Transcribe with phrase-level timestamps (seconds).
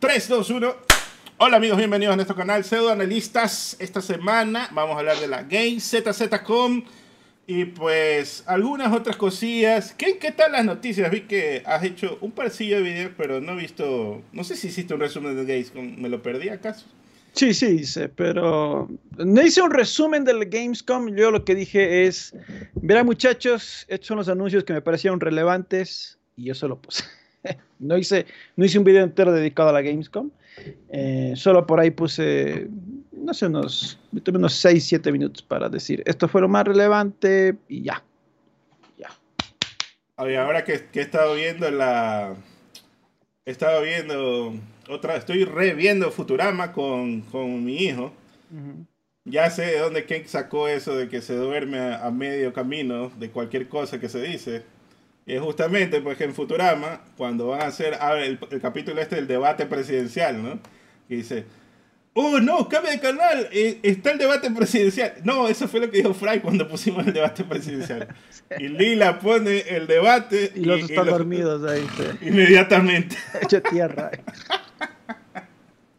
[0.00, 0.76] 3, 2, 1.
[1.36, 3.76] Hola amigos, bienvenidos a nuestro canal Pseudo Analistas.
[3.80, 6.84] Esta semana vamos a hablar de la Game ZZ.com
[7.46, 9.92] y pues algunas otras cosillas.
[9.92, 11.10] ¿Qué, ¿Qué tal las noticias?
[11.10, 14.22] Vi que has hecho un parcillo de videos, pero no he visto.
[14.32, 16.00] No sé si hiciste un resumen de Gamescom.
[16.00, 16.86] ¿Me lo perdí acaso?
[17.34, 18.88] Sí, sí hice, pero
[19.18, 21.14] no hice un resumen del Gamescom.
[21.14, 22.34] Yo lo que dije es:
[22.72, 27.04] Verá, muchachos, estos son los anuncios que me parecieron relevantes y yo solo puse.
[27.78, 28.26] no, hice,
[28.56, 30.30] no hice un video entero dedicado a la Gamescom.
[30.90, 32.68] Eh, solo por ahí puse,
[33.12, 37.82] no sé, unos, unos 6, 7 minutos para decir esto fue lo más relevante y
[37.82, 38.02] ya.
[38.98, 39.10] Ya.
[40.42, 42.34] ahora que, que, he estado viendo la.
[43.46, 44.54] He estado viendo
[44.88, 45.16] otra.
[45.16, 48.12] Estoy reviendo Futurama con, con mi hijo.
[49.24, 53.30] Ya sé de dónde Ken sacó eso de que se duerme a medio camino de
[53.30, 54.64] cualquier cosa que se dice.
[55.30, 59.28] Y es justamente pues en Futurama, cuando van a hacer el, el, capítulo este del
[59.28, 60.58] debate presidencial, ¿no?
[61.08, 61.44] Y dice,
[62.14, 65.14] oh no, cambia de canal, eh, está el debate presidencial.
[65.22, 68.08] No, eso fue lo que dijo Fry cuando pusimos el debate presidencial.
[68.58, 70.50] Y Lila pone el debate.
[70.56, 71.86] Y los están dormidos ahí.
[72.22, 73.16] Inmediatamente.
[73.40, 74.10] Hecho tierra.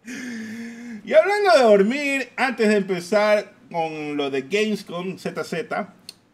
[1.06, 5.54] y hablando de dormir, antes de empezar con lo de Gamescom ZZ,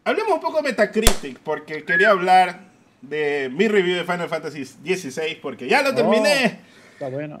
[0.02, 2.67] hablemos un poco de Metacritic, porque quería hablar
[3.02, 6.60] de mi review de Final Fantasy XVI porque ya lo terminé.
[6.60, 7.38] Oh, está bueno.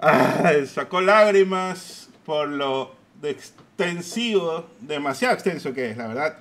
[0.66, 6.38] sacó lágrimas por lo extensivo, demasiado extenso que es, la verdad.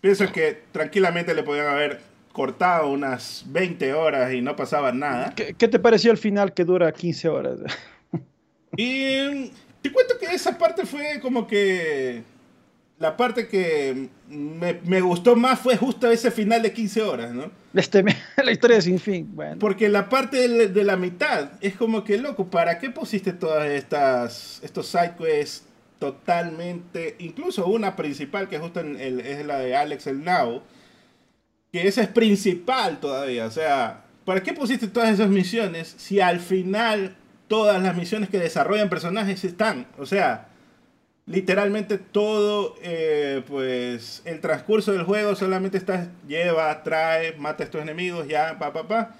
[0.00, 2.00] Pienso que tranquilamente le podían haber
[2.32, 5.34] cortado unas 20 horas y no pasaba nada.
[5.34, 7.58] ¿Qué, qué te pareció el final que dura 15 horas?
[8.76, 12.22] y te cuento que esa parte fue como que
[12.98, 17.50] la parte que me, me, gustó más fue justo ese final de 15 horas, ¿no?
[17.84, 18.04] Este,
[18.42, 19.58] la historia sin fin, bueno.
[19.58, 23.68] Porque la parte de, de, la mitad es como que, loco, ¿para qué pusiste todas
[23.68, 25.64] estas, estos sidequests
[25.98, 30.62] totalmente, incluso una principal que justo en es la de Alex el Now,
[31.72, 36.40] que esa es principal todavía, o sea, ¿para qué pusiste todas esas misiones si al
[36.40, 37.16] final
[37.48, 39.86] todas las misiones que desarrollan personajes están?
[39.98, 40.48] O sea,
[41.26, 47.82] literalmente todo, eh, pues, el transcurso del juego solamente está, lleva, trae, mata a estos
[47.82, 49.16] enemigos, ya, pa, pa, pa.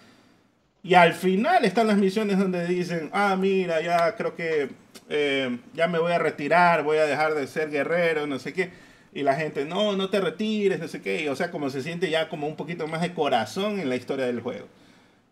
[0.82, 4.68] Y al final están las misiones donde dicen, ah, mira, ya creo que
[5.08, 8.70] eh, ya me voy a retirar, voy a dejar de ser guerrero, no sé qué.
[9.14, 11.30] Y la gente, no, no te retires, no sé qué.
[11.30, 14.26] o sea, como se siente ya como un poquito más de corazón en la historia
[14.26, 14.68] del juego.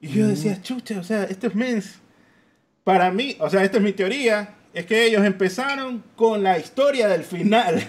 [0.00, 2.00] Y yo decía, chucha, o sea, este es mens.
[2.82, 7.08] Para mí, o sea, esta es mi teoría, es que ellos empezaron con la historia
[7.08, 7.82] del final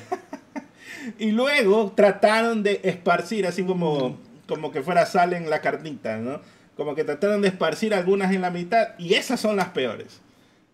[1.19, 4.17] y luego trataron de esparcir, así como,
[4.47, 6.41] como que fuera sal en la carnita, ¿no?
[6.75, 10.22] Como que trataron de esparcir algunas en la mitad y esas son las peores.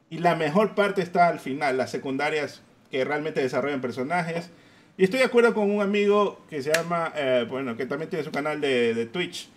[0.09, 4.50] Y la mejor parte está al final, las secundarias que realmente desarrollan personajes.
[4.98, 8.25] Y estoy de acuerdo con un amigo que se llama, eh, bueno, que también tiene
[8.25, 9.50] su canal de, de Twitch,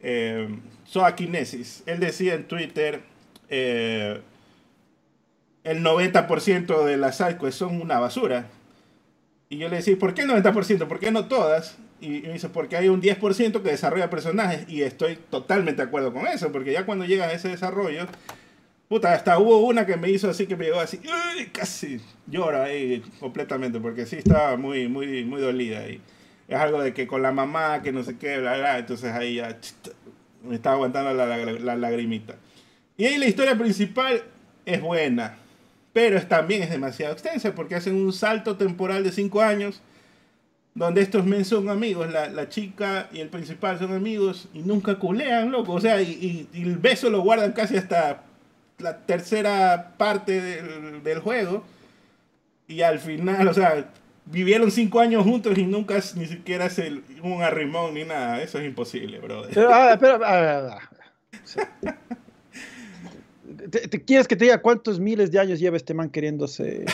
[0.00, 0.48] eh,
[0.84, 1.82] Soa Kinesis.
[1.86, 3.00] Él decía en Twitter,
[3.48, 4.20] eh,
[5.66, 8.46] el 90% de las sidequests son una basura.
[9.48, 10.86] Y yo le decía, ¿por qué el 90%?
[10.86, 11.76] ¿Por qué no todas?
[12.00, 14.64] Y me dice, porque hay un 10% que desarrolla personajes.
[14.68, 18.06] Y estoy totalmente de acuerdo con eso, porque ya cuando llega a ese desarrollo,
[18.88, 21.00] puta, hasta hubo una que me hizo así, que me llegó así,
[21.52, 25.88] casi lloro ahí completamente, porque sí estaba muy, muy, muy dolida.
[25.88, 26.00] Y
[26.46, 29.36] es algo de que con la mamá, que no sé qué, bla, bla, entonces ahí
[29.36, 29.58] ya
[30.44, 32.36] me estaba aguantando la, la, la lagrimita.
[32.96, 34.22] Y ahí la historia principal
[34.64, 35.38] es buena
[35.96, 39.80] pero también es demasiado extensa porque hacen un salto temporal de 5 años
[40.74, 44.96] donde estos men son amigos, la, la, chica y el principal son amigos y nunca
[44.96, 48.24] culean, loco, o sea, y, y, el beso lo guardan casi hasta
[48.76, 51.64] la tercera parte del, del juego
[52.68, 53.90] y al final, o sea,
[54.26, 58.58] vivieron 5 años juntos y nunca ni siquiera es el, un arrimón ni nada, eso
[58.58, 59.50] es imposible, brother.
[59.54, 62.06] Pero, ah, pero, ah, ah,
[63.70, 66.84] ¿Te, quieres que te diga cuántos miles de años lleva este man queriéndose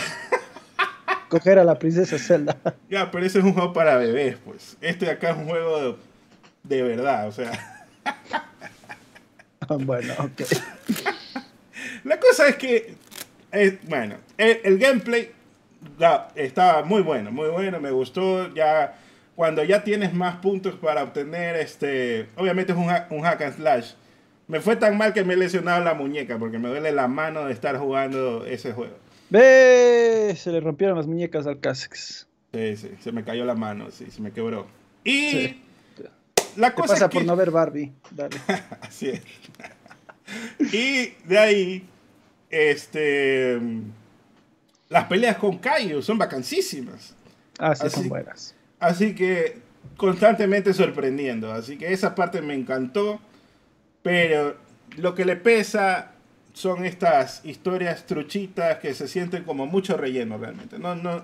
[1.28, 2.56] coger a la princesa Zelda?
[2.88, 4.76] Ya, pero ese es un juego para bebés, pues.
[4.80, 5.98] Este de acá es un juego
[6.62, 7.86] de, verdad, o sea.
[9.69, 10.42] bueno, ok.
[12.04, 12.94] La cosa es que,
[13.84, 15.30] bueno, el, gameplay
[16.34, 18.52] estaba muy bueno, muy bueno, me gustó.
[18.54, 18.98] Ya
[19.34, 23.92] cuando ya tienes más puntos para obtener, este, obviamente es un, un hack and slash
[24.48, 27.46] me fue tan mal que me he lesionado la muñeca porque me duele la mano
[27.46, 28.96] de estar jugando ese juego.
[29.30, 32.26] Ve, se le rompieron las muñecas al Casex.
[32.52, 34.66] Sí, sí, se me cayó la mano, sí, se me quebró.
[35.04, 35.56] Y
[36.56, 37.18] la cosa pasa es que...
[37.18, 37.92] por no ver Barbie?
[38.10, 38.36] Dale.
[38.80, 39.22] Así es.
[40.72, 41.88] y de ahí,
[42.50, 43.58] este,
[44.88, 47.14] las peleas con Kaiju son vacancísimas.
[47.58, 48.54] Ah, sí, son buenas.
[48.78, 49.60] Así que
[49.96, 51.52] constantemente sorprendiendo.
[51.52, 53.20] Así que esa parte me encantó.
[54.02, 54.56] Pero
[54.96, 56.12] lo que le pesa
[56.52, 60.78] son estas historias truchitas que se sienten como mucho relleno realmente.
[60.78, 61.22] No, no,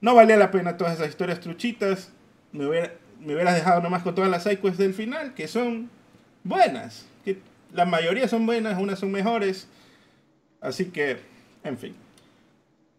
[0.00, 2.10] no valía la pena todas esas historias truchitas.
[2.52, 5.90] Me, hubiera, me hubieras dejado nomás con todas las sidequests del final, que son
[6.42, 7.06] buenas.
[7.24, 7.38] Que
[7.72, 9.68] la mayoría son buenas, unas son mejores.
[10.60, 11.18] Así que,
[11.62, 11.94] en fin.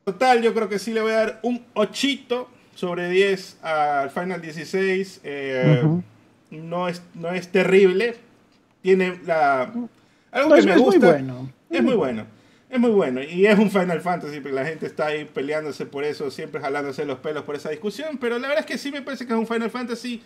[0.05, 4.41] Total, yo creo que sí le voy a dar un 8 sobre 10 al Final
[4.41, 5.21] 16.
[5.23, 5.83] Eh,
[6.51, 8.15] no, es, no es terrible.
[8.81, 9.71] Tiene la...
[10.31, 10.99] Algo que me gusta.
[10.99, 11.53] Muy bueno.
[11.69, 12.25] Es muy bueno.
[12.69, 13.21] Es muy bueno.
[13.23, 17.05] Y es un Final Fantasy, porque la gente está ahí peleándose por eso, siempre jalándose
[17.05, 18.17] los pelos por esa discusión.
[18.17, 20.21] Pero la verdad es que sí me parece que es un Final Fantasy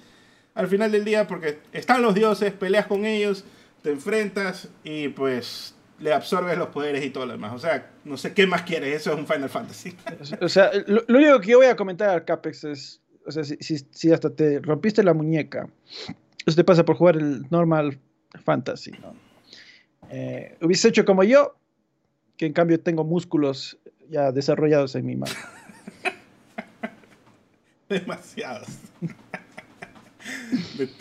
[0.54, 3.46] al final del día, porque están los dioses, peleas con ellos,
[3.84, 7.54] te enfrentas y pues le absorbes los poderes y todo lo demás.
[7.54, 9.96] O sea, no sé qué más quieres, eso es un Final Fantasy.
[10.42, 13.58] o sea, lo, único que yo voy a comentar al Capex es, o sea, si,
[13.60, 15.68] si, hasta te rompiste la muñeca,
[16.46, 18.00] eso te pasa por jugar el normal
[18.44, 19.14] fantasy, ¿no?
[20.10, 21.56] Eh, hubiese hecho como yo,
[22.38, 23.78] que en cambio tengo músculos
[24.10, 25.34] ya desarrollados en mi mano.
[27.90, 28.68] Demasiados.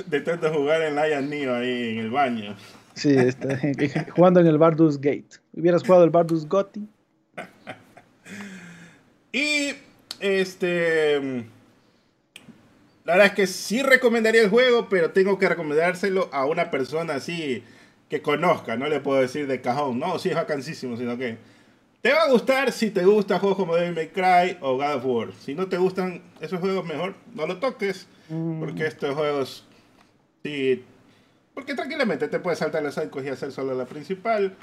[0.07, 2.57] de, tanto jugar en Lion Neo ahí en el baño.
[2.95, 3.59] Sí, está,
[4.15, 5.39] jugando en el Bardus Gate.
[5.53, 6.87] ¿Hubieras jugado el Bardus Gotti?
[9.33, 9.73] y
[10.21, 11.47] este.
[13.11, 17.15] La verdad es que sí recomendaría el juego, pero tengo que recomendárselo a una persona
[17.15, 17.65] así
[18.09, 18.77] que conozca.
[18.77, 21.37] No le puedo decir de cajón, no, sí es vacancísimo, sino que
[22.03, 25.05] te va a gustar si te gusta juegos como Devil May Cry o God of
[25.05, 25.29] War.
[25.41, 28.61] Si no te gustan esos juegos, mejor no lo toques, mm.
[28.61, 29.67] porque estos juegos
[30.45, 30.85] sí
[31.53, 34.55] porque tranquilamente te puedes saltar los sidequests y hacer solo la principal.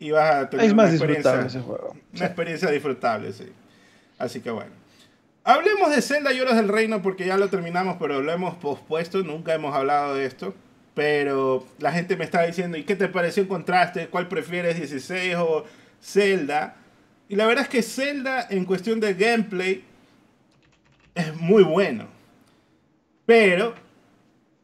[0.00, 1.96] Y vas a tener una experiencia, ese juego.
[2.12, 3.52] Una experiencia disfrutable, sí.
[4.18, 4.72] Así que bueno.
[5.46, 9.22] Hablemos de Zelda y Horas del Reino porque ya lo terminamos, pero lo hemos pospuesto.
[9.22, 10.54] Nunca hemos hablado de esto.
[10.94, 14.08] Pero la gente me está diciendo, ¿y qué te pareció el contraste?
[14.08, 15.64] ¿Cuál prefieres, 16 o
[16.00, 16.76] Zelda?
[17.28, 19.84] Y la verdad es que Zelda, en cuestión de gameplay,
[21.14, 22.06] es muy bueno.
[23.26, 23.74] Pero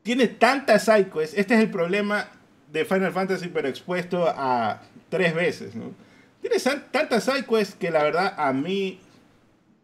[0.03, 1.37] tiene tantas sidequests.
[1.37, 2.31] Este es el problema
[2.73, 4.81] de Final Fantasy, pero expuesto a
[5.11, 5.75] tres veces.
[5.75, 5.93] ¿no?
[6.41, 6.57] Tiene
[6.91, 8.99] tantas sidequests que la verdad a mí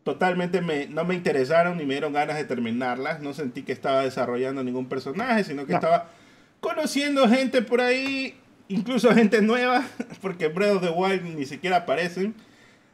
[0.06, 3.20] totalmente me, no me interesaron ni me dieron ganas de terminarlas.
[3.20, 6.10] No sentí que estaba desarrollando ningún personaje, sino que estaba
[6.60, 8.38] conociendo gente por ahí,
[8.68, 9.84] incluso gente nueva,
[10.22, 12.36] porque Breath of the Wild ni siquiera aparecen.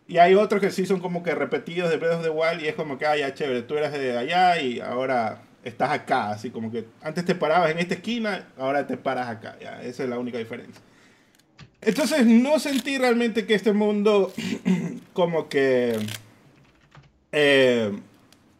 [0.09, 2.69] Y hay otros que sí son como que repetidos de Breath of the Wild y
[2.69, 6.49] es como que, ah, ya chévere, tú eras de allá y ahora estás acá, así
[6.49, 10.09] como que antes te parabas en esta esquina, ahora te paras acá, ya, esa es
[10.09, 10.83] la única diferencia.
[11.83, 14.33] Entonces no sentí realmente que este mundo
[15.13, 15.99] como que
[17.33, 17.99] eh,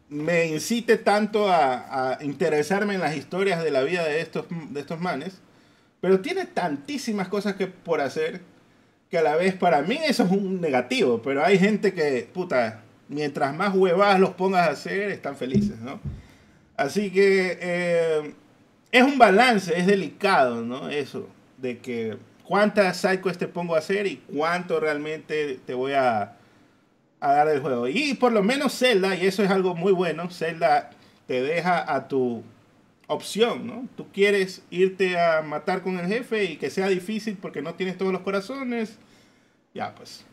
[0.09, 5.01] me incite tanto a, interesarme en las historias de la vida de estos, de estos
[5.01, 5.41] manes,
[6.01, 8.41] pero tiene tantísimas cosas que por hacer
[9.11, 12.83] que a la vez para mí eso es un negativo, pero hay gente que, puta,
[13.09, 16.01] mientras más huevadas los pongas a hacer, están felices, ¿no?
[16.77, 18.35] Así que eh,
[18.91, 20.89] es un balance, es delicado, ¿no?
[20.89, 21.29] Eso,
[21.59, 26.37] de que cuántas sidequests te pongo a hacer y cuánto realmente te voy a,
[27.23, 27.89] a dar del juego.
[27.89, 30.91] Y por lo menos Zelda, y eso es algo muy bueno, Zelda
[31.29, 32.43] te deja a tu
[33.07, 33.87] opción, ¿no?
[33.97, 37.97] Tú quieres irte a matar con el jefe y que sea difícil porque no tienes
[37.97, 38.99] todos los corazones,
[39.73, 40.25] ya pues,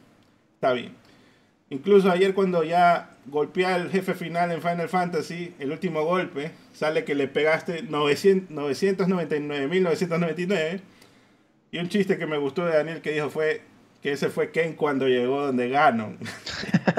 [0.55, 0.95] está bien.
[1.69, 7.03] Incluso ayer cuando ya golpeé al jefe final en Final Fantasy, el último golpe, sale
[7.03, 10.81] que le pegaste 999.999.
[11.71, 13.61] Y un chiste que me gustó de Daniel que dijo fue
[14.01, 16.17] que ese fue Ken cuando llegó donde Ganon.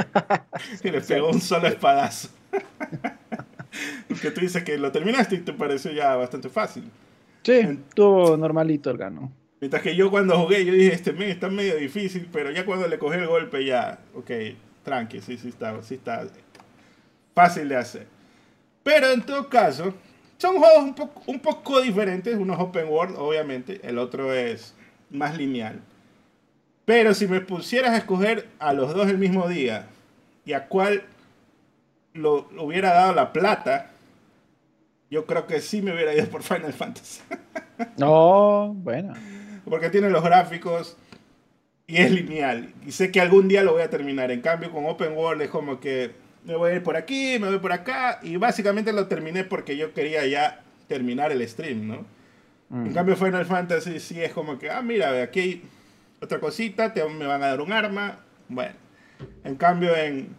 [0.83, 2.28] que le pegó un solo espadazo.
[4.21, 6.85] que tú dices que lo terminaste y te pareció ya bastante fácil.
[7.42, 9.33] Sí, estuvo normalito el Ganon.
[9.61, 12.88] Mientras que yo cuando jugué, yo dije, este mes está medio difícil, pero ya cuando
[12.88, 14.30] le cogí el golpe ya, ok,
[14.83, 16.26] tranqui, sí, sí está, sí está
[17.35, 18.07] fácil de hacer.
[18.83, 19.95] Pero en todo caso,
[20.38, 24.75] son juegos un poco, un poco diferentes, uno es open world, obviamente, el otro es
[25.11, 25.80] más lineal.
[26.90, 29.87] Pero si me pusieras a escoger a los dos el mismo día
[30.44, 31.04] y a cuál
[32.14, 33.92] lo, lo hubiera dado la plata,
[35.09, 37.20] yo creo que sí me hubiera ido por Final Fantasy.
[37.97, 39.14] No, bueno
[39.70, 40.97] porque tiene los gráficos
[41.87, 42.75] y es lineal.
[42.85, 44.30] Y sé que algún día lo voy a terminar.
[44.32, 46.11] En cambio, con Open World es como que
[46.44, 48.18] me voy a ir por aquí, me voy por acá.
[48.23, 52.04] Y básicamente lo terminé porque yo quería ya terminar el stream, ¿no?
[52.70, 52.94] En mm.
[52.94, 55.62] cambio, Final Fantasy sí es como que, ah, mira, aquí
[56.22, 58.20] otra cosita, te, me van a dar un arma.
[58.48, 58.74] Bueno,
[59.44, 60.34] en cambio en,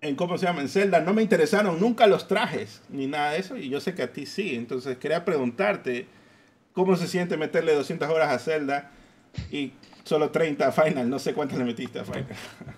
[0.00, 0.60] en, ¿cómo se llama?
[0.60, 3.94] En Zelda no me interesaron nunca los trajes ni nada de eso y yo sé
[3.94, 4.54] que a ti sí.
[4.54, 6.06] Entonces quería preguntarte
[6.72, 8.90] cómo se siente meterle 200 horas a Zelda
[9.50, 9.72] y
[10.04, 11.08] solo 30 a Final.
[11.08, 12.26] No sé cuántas le metiste a Final.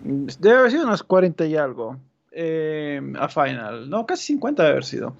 [0.38, 1.98] Debe haber sido unas 40 y algo.
[2.34, 5.16] Eh, a Final, no, casi 50 debe haber sido.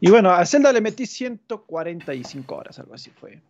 [0.00, 3.42] Y bueno, a Zelda le metí 145 horas, algo así fue.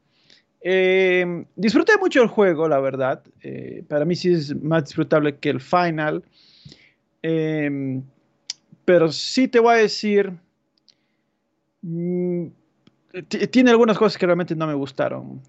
[0.66, 3.22] Eh, disfruté mucho el juego, la verdad.
[3.42, 6.24] Eh, para mí sí es más disfrutable que el Final.
[8.86, 10.32] pero sí te voy a decir,
[11.82, 12.46] mm,
[13.50, 15.40] tiene algunas cosas que realmente no me gustaron.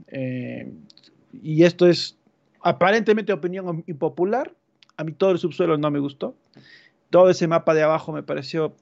[1.41, 2.17] y esto es
[2.61, 4.53] aparentemente opinión impopular.
[4.97, 6.35] A mí todo el subsuelo no me gustó.
[7.09, 8.75] Todo ese mapa de abajo me pareció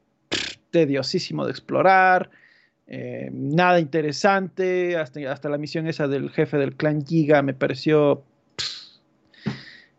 [0.72, 2.30] tediosísimo de explorar,
[2.88, 8.24] eh, nada interesante, hasta, la misión esa del jefe del clan Giga me pareció...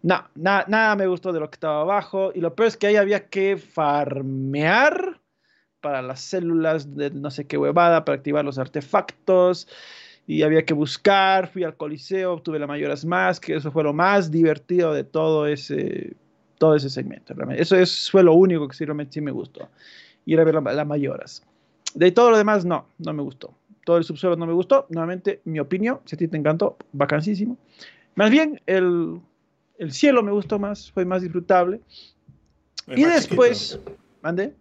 [0.03, 2.97] no, nada me gustó de lo que estaba abajo, y lo peor es que ahí
[2.97, 5.21] había que farmear
[5.81, 9.69] para las células de no sé qué huevada, para activar los artefactos,
[10.27, 13.93] y había que buscar, fui al coliseo, obtuve la mayoras más, que eso fue lo
[13.93, 16.17] más divertido de todo ese
[16.59, 17.35] todo ese segmento.
[17.51, 19.69] Eso, es, fue lo único que sí, realmente sí me gustó.
[20.25, 21.43] Ir a ver las mayoras.
[21.95, 23.55] De todo lo demás, no, no me gustó.
[23.85, 24.87] Todo el subsuelo no me gustó.
[24.91, 27.57] Nuevamente, mi opinión, si a ti te encantó, vacancísimo.
[28.15, 29.21] Más bien, el,
[29.79, 31.81] el cielo me gustó más, fue más disfrutable.
[32.89, 33.79] y después,
[34.23, 34.55] ¿mande?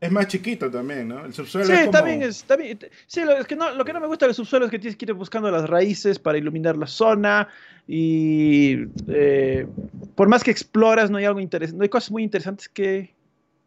[0.00, 1.24] Es más chiquito también, ¿no?
[1.24, 2.44] El subsuelo sí, es también es.
[2.44, 2.78] También,
[3.08, 4.96] sí, lo, es que no, lo que no me gusta del subsuelo es que tienes
[4.96, 7.48] que ir buscando las raíces para iluminar la zona.
[7.88, 8.76] Y
[9.08, 9.66] eh,
[10.14, 11.78] por más que exploras, no hay algo interesante.
[11.78, 13.12] No hay cosas muy interesantes que,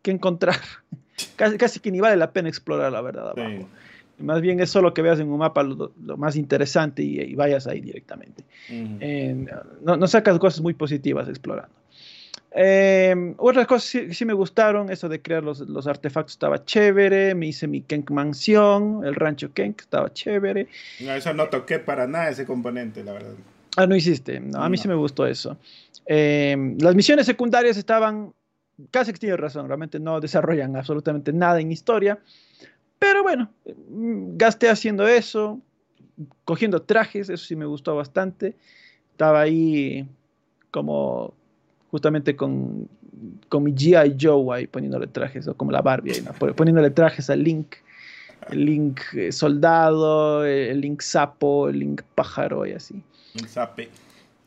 [0.01, 0.59] que encontrar.
[1.35, 3.67] Casi, casi, que ni vale la pena explorar, la verdad, abajo.
[4.19, 7.81] Más bien es solo que veas en un mapa lo, más interesante y, vayas ahí
[7.81, 8.43] directamente.
[9.81, 11.81] no, no sacas cosas muy positivas explorando.
[12.53, 17.33] Eh, otras cosas que sí, me gustaron, eso de crear los, los, artefactos estaba chévere,
[17.33, 20.67] me hice mi Kenk mansión, el rancho Kenk estaba chévere.
[20.99, 23.33] No, eso no toqué para nada ese componente, la verdad.
[23.77, 25.57] Ah, no hiciste, a mí sí me gustó eso.
[26.05, 28.33] Eh, las misiones secundarias estaban,
[28.89, 32.19] casi que tienes razón, realmente no desarrollan absolutamente nada en historia,
[32.99, 33.51] pero bueno,
[33.89, 35.59] mm, gasté haciendo eso,
[36.45, 38.55] cogiendo trajes, eso sí me gustó bastante.
[39.11, 40.07] Estaba ahí
[40.69, 41.33] como
[41.89, 42.87] justamente con,
[43.49, 44.17] con mi G.I.
[44.19, 47.75] Joe ahí poniéndole trajes, o como la Barbie, ahí, poniéndole trajes al Link,
[48.49, 53.01] el Link eh, soldado, el Link sapo, el Link pájaro y así.
[53.33, 53.89] Link sape.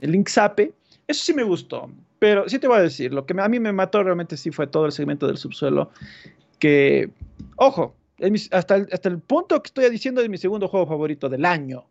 [0.00, 0.72] El Link sape,
[1.06, 1.90] eso sí me gustó,
[2.24, 4.66] pero sí te voy a decir, lo que a mí me mató realmente sí fue
[4.66, 5.90] todo el segmento del subsuelo,
[6.58, 7.10] que,
[7.56, 7.94] ojo,
[8.50, 11.84] hasta el, hasta el punto que estoy diciendo es mi segundo juego favorito del año.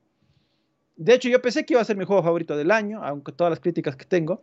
[0.96, 3.52] De hecho, yo pensé que iba a ser mi juego favorito del año, aunque todas
[3.52, 4.42] las críticas que tengo,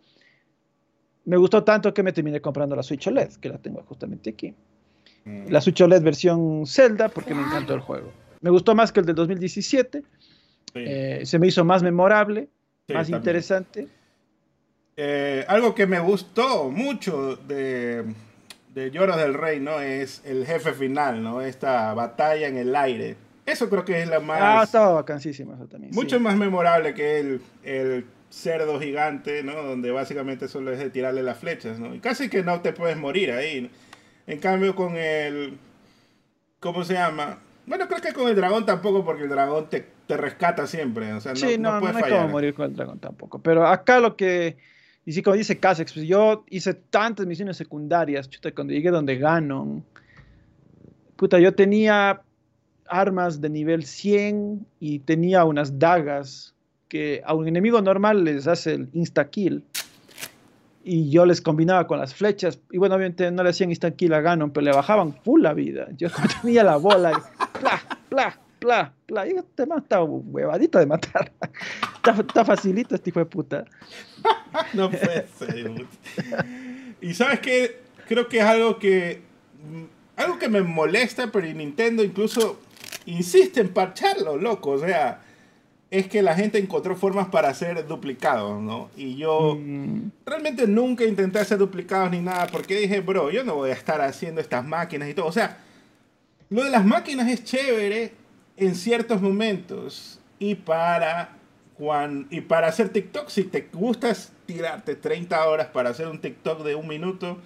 [1.24, 4.54] me gustó tanto que me terminé comprando la Switch OLED, que la tengo justamente aquí.
[5.24, 5.48] Mm.
[5.48, 8.12] La Switch OLED versión Zelda, porque me encantó el juego.
[8.42, 10.04] Me gustó más que el del 2017.
[10.74, 12.48] Eh, se me hizo más memorable,
[12.94, 13.88] más interesante.
[15.02, 18.04] Eh, algo que me gustó mucho de,
[18.74, 19.80] de Lloros del Rey, ¿no?
[19.80, 21.40] Es el jefe final, ¿no?
[21.40, 23.16] Esta batalla en el aire.
[23.46, 24.40] Eso creo que es la más...
[24.42, 25.94] Ah, estaba vacancísima eso también.
[25.94, 29.54] Mucho más memorable que el, el cerdo gigante, ¿no?
[29.62, 31.94] Donde básicamente solo es de tirarle las flechas, ¿no?
[31.94, 33.70] Y casi que no te puedes morir ahí.
[34.26, 35.56] En cambio con el...
[36.60, 37.38] ¿Cómo se llama?
[37.64, 41.10] Bueno, creo que con el dragón tampoco, porque el dragón te, te rescata siempre.
[41.14, 43.38] O sea, no, sí, no, no, puedes no morir con el dragón tampoco.
[43.38, 44.58] Pero acá lo que...
[45.06, 49.16] Y sí, como dice Casex, pues yo hice tantas misiones secundarias, chuta, cuando llegué donde
[49.16, 49.82] gano,
[51.16, 52.22] puta, yo tenía
[52.86, 56.54] armas de nivel 100 y tenía unas dagas
[56.88, 59.64] que a un enemigo normal les hace el insta-kill.
[60.82, 62.58] Y yo les combinaba con las flechas.
[62.70, 65.88] Y bueno, obviamente no le hacían insta-kill a Ganon, pero le bajaban full la vida.
[65.96, 66.08] Yo
[66.42, 67.58] tenía la bola y
[68.08, 69.26] pla, pla, pla.
[69.26, 71.32] Y este man está huevadito de matar.
[72.00, 73.64] Está, facilito este hijo de puta.
[74.72, 75.86] no puede ser.
[77.00, 79.20] y sabes que creo que es algo que
[80.16, 82.58] algo que me molesta, pero Nintendo incluso
[83.04, 84.70] insiste en parcharlo, loco.
[84.70, 85.20] O sea,
[85.90, 88.90] es que la gente encontró formas para hacer duplicados, ¿no?
[88.96, 90.10] Y yo mm.
[90.24, 94.00] realmente nunca intenté hacer duplicados ni nada, porque dije, bro, yo no voy a estar
[94.00, 95.26] haciendo estas máquinas y todo.
[95.26, 95.58] O sea,
[96.48, 98.19] lo de las máquinas es chévere
[98.60, 101.36] en ciertos momentos y para,
[102.30, 106.74] y para hacer TikTok, si te gustas tirarte 30 horas para hacer un TikTok de
[106.74, 107.38] un minuto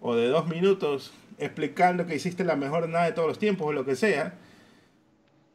[0.00, 3.72] o de dos minutos explicando que hiciste la mejor nada de todos los tiempos o
[3.72, 4.34] lo que sea,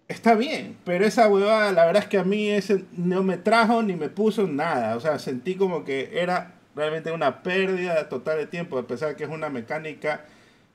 [0.09, 3.81] está bien, pero esa huevada, la verdad es que a mí ese no me trajo
[3.83, 4.97] ni me puso nada.
[4.97, 9.15] O sea, sentí como que era realmente una pérdida total de tiempo, a pesar de
[9.15, 10.25] que es una mecánica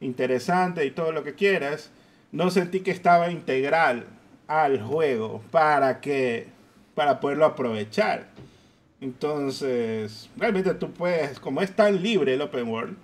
[0.00, 1.90] interesante y todo lo que quieras.
[2.32, 4.06] No sentí que estaba integral
[4.50, 6.48] al juego para que
[6.96, 8.26] para poderlo aprovechar.
[9.00, 12.96] Entonces, realmente tú puedes, como es tan libre el open world,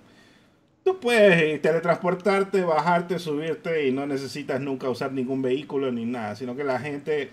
[0.83, 6.53] tú puedes teletransportarte, bajarte, subirte y no necesitas nunca usar ningún vehículo ni nada, sino
[6.53, 7.29] que la gente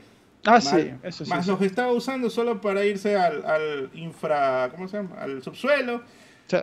[0.46, 4.70] ah, más, sí, eso sí, más los estaba usando solo para irse al, al, infra,
[4.70, 5.16] ¿cómo se llama?
[5.20, 6.02] Al subsuelo,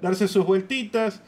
[0.02, 1.22] darse sus vueltitas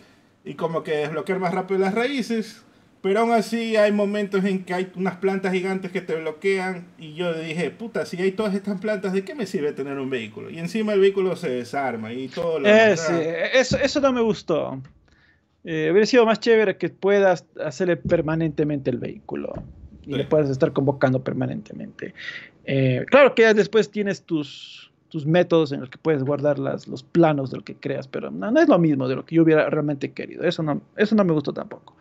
[0.45, 2.63] y como que desbloquear más rápido las raíces.
[3.03, 7.15] Pero aún así hay momentos en que hay unas plantas gigantes que te bloquean y
[7.15, 10.49] yo dije, puta, si hay todas estas plantas, ¿de qué me sirve tener un vehículo?
[10.49, 13.13] Y encima el vehículo se desarma y todo lo eh, sí,
[13.55, 14.81] eso, eso no me gustó.
[15.65, 19.53] Eh, hubiera sido más chévere que puedas hacerle permanentemente el vehículo
[20.05, 22.13] y le puedas estar convocando permanentemente.
[22.63, 27.03] Eh, claro que después tienes tus, tus métodos en los que puedes guardar las, los
[27.03, 29.43] planos de lo que creas, pero no, no, es lo mismo de lo que yo
[29.43, 30.45] hubiera realmente querido.
[30.45, 31.97] Eso no, eso no me gustó tampoco.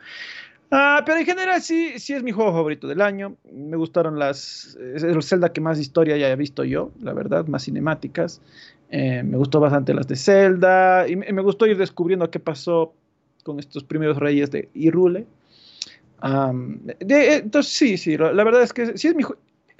[0.74, 3.36] Ah, pero en general sí, sí es mi juego favorito del año.
[3.52, 4.76] Me gustaron las...
[4.94, 8.40] Es el Zelda que más historia ya he visto yo, la verdad, más cinemáticas.
[8.88, 12.94] Eh, me gustó bastante las de Zelda y me, me gustó ir descubriendo qué pasó
[13.42, 15.26] con estos primeros reyes de Irule.
[17.00, 19.24] de, entonces, sí, sí, la verdad es que sí es mi,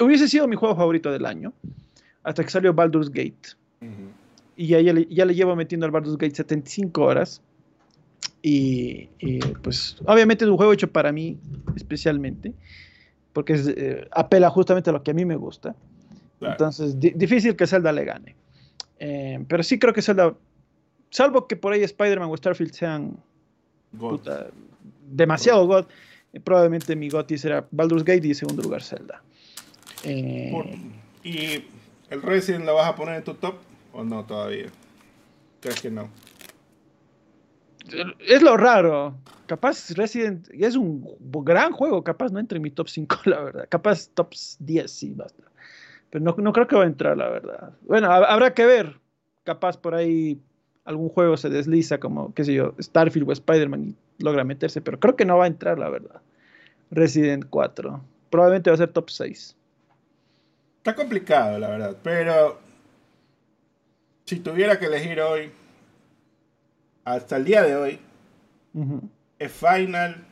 [0.01, 1.53] hubiese sido mi juego favorito del año,
[2.23, 3.57] hasta que salió Baldur's Gate.
[4.57, 7.41] Y ya, ya, le, ya, le, llevo metiendo al Baldur's Gate 75 horas.
[8.43, 11.39] Y, y, pues obviamente es un juego hecho para mí
[11.77, 12.53] especialmente,
[13.33, 15.77] porque es, eh, apela justamente a lo que a mí me gusta.
[16.41, 16.55] Claro.
[16.55, 18.35] Entonces, di difícil que Zelda le gane.
[18.99, 20.35] Eh, pero sí creo que Zelda,
[21.11, 23.17] salvo que por ahí Spider-Man o Starfield sean
[23.99, 24.49] Puta,
[25.11, 25.87] demasiado God.
[26.45, 29.23] Probablemente mi GOTY será Baldur's Gate y en segundo lugar Zelda.
[30.05, 30.53] Eh,
[31.23, 31.65] ¿Y
[32.11, 33.57] el Resident lo vas a poner en tu top
[33.93, 34.67] o no todavía?
[35.61, 36.09] ¿Crees que no?
[38.27, 39.17] Es lo raro.
[39.47, 41.07] Capaz Resident es un
[41.45, 43.67] gran juego, capaz no entre en mi top 5, la verdad.
[43.69, 45.43] Capaz top 10, sí, basta.
[46.11, 47.73] Pero no, no creo que va a entrar, la verdad.
[47.83, 49.01] Bueno, habrá que ver.
[49.45, 50.41] Capaz por ahí
[50.85, 54.99] algún juego se desliza como, qué sé yo, Starfield o Spider-Man y logra meterse, pero
[54.99, 56.21] creo que no va a entrar, la verdad.
[56.91, 58.03] Resident 4.
[58.31, 59.57] Probablemente va a ser top 6.
[60.79, 62.59] Está complicado, la verdad, pero
[64.25, 65.51] si tuviera que elegir hoy,
[67.05, 68.01] hasta el día de hoy,
[68.75, 69.01] uh -huh.
[69.39, 70.25] es Final,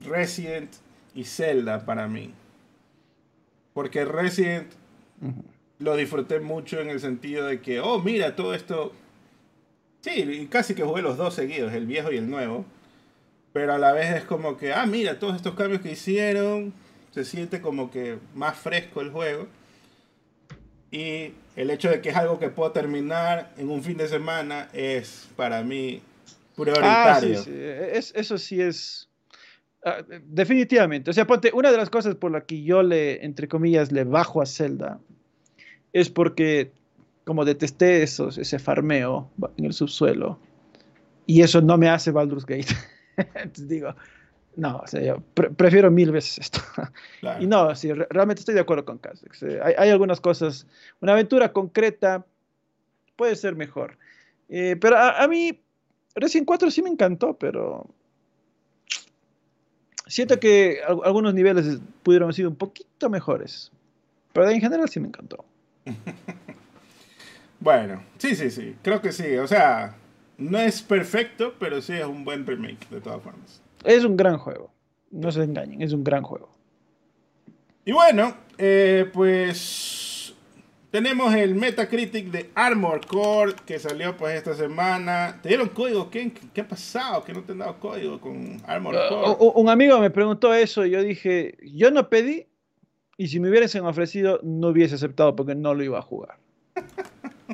[0.00, 0.70] Resident
[1.14, 2.32] y Zelda para mí.
[3.72, 4.72] Porque Resident
[5.20, 8.92] uh -huh lo disfruté mucho en el sentido de que, oh, mira, todo esto.
[10.00, 12.64] Sí, casi que jugué los dos seguidos, el viejo y el nuevo.
[13.52, 16.72] Pero a la vez es como que, ah, mira, todos estos cambios que hicieron.
[17.12, 19.46] Se siente como que más fresco el juego.
[20.94, 24.68] Y el hecho de que es algo que puedo terminar en un fin de semana
[24.72, 26.00] es para mí
[26.54, 27.40] prioritario.
[27.40, 27.50] Ah, sí, sí.
[27.52, 29.08] Es, eso sí es.
[29.84, 31.10] Uh, definitivamente.
[31.10, 34.04] O sea, ponte, una de las cosas por la que yo le, entre comillas, le
[34.04, 35.00] bajo a Zelda
[35.92, 36.70] es porque
[37.24, 40.38] como detesté esos, ese farmeo en el subsuelo
[41.26, 42.72] y eso no me hace Baldur's Gate.
[43.16, 43.96] Entonces digo,
[44.56, 46.60] no, o sea, yo pre prefiero mil veces esto.
[47.20, 47.42] Claro.
[47.42, 49.42] Y no, sí, re realmente estoy de acuerdo con Casex.
[49.42, 50.66] Eh, hay, hay, algunas cosas,
[51.00, 52.24] una aventura concreta
[53.16, 53.96] puede ser mejor.
[54.48, 55.58] Eh, pero a, a, mí,
[56.14, 57.88] Resident 4 sí me encantó, pero
[60.06, 63.72] siento que algunos niveles pudieron haber sido un poquito mejores.
[64.32, 65.44] Pero en general sí me encantó.
[67.60, 69.36] bueno, sí, sí, sí, creo que sí.
[69.36, 69.96] O sea,
[70.38, 73.63] no es perfecto, pero sí es un buen remake, de todas formas.
[73.84, 74.72] Es un gran juego,
[75.10, 76.50] no se engañen, es un gran juego.
[77.84, 80.34] Y bueno, eh, pues
[80.90, 85.38] tenemos el Metacritic de Armor Core que salió pues esta semana.
[85.42, 86.08] ¿Te dieron código?
[86.08, 87.24] ¿Qué, qué ha pasado?
[87.24, 89.36] ¿Que no te han dado código con Armor Core?
[89.38, 92.46] Uh, un amigo me preguntó eso y yo dije, yo no pedí
[93.18, 96.38] y si me hubiesen ofrecido, no hubiese aceptado porque no lo iba a jugar.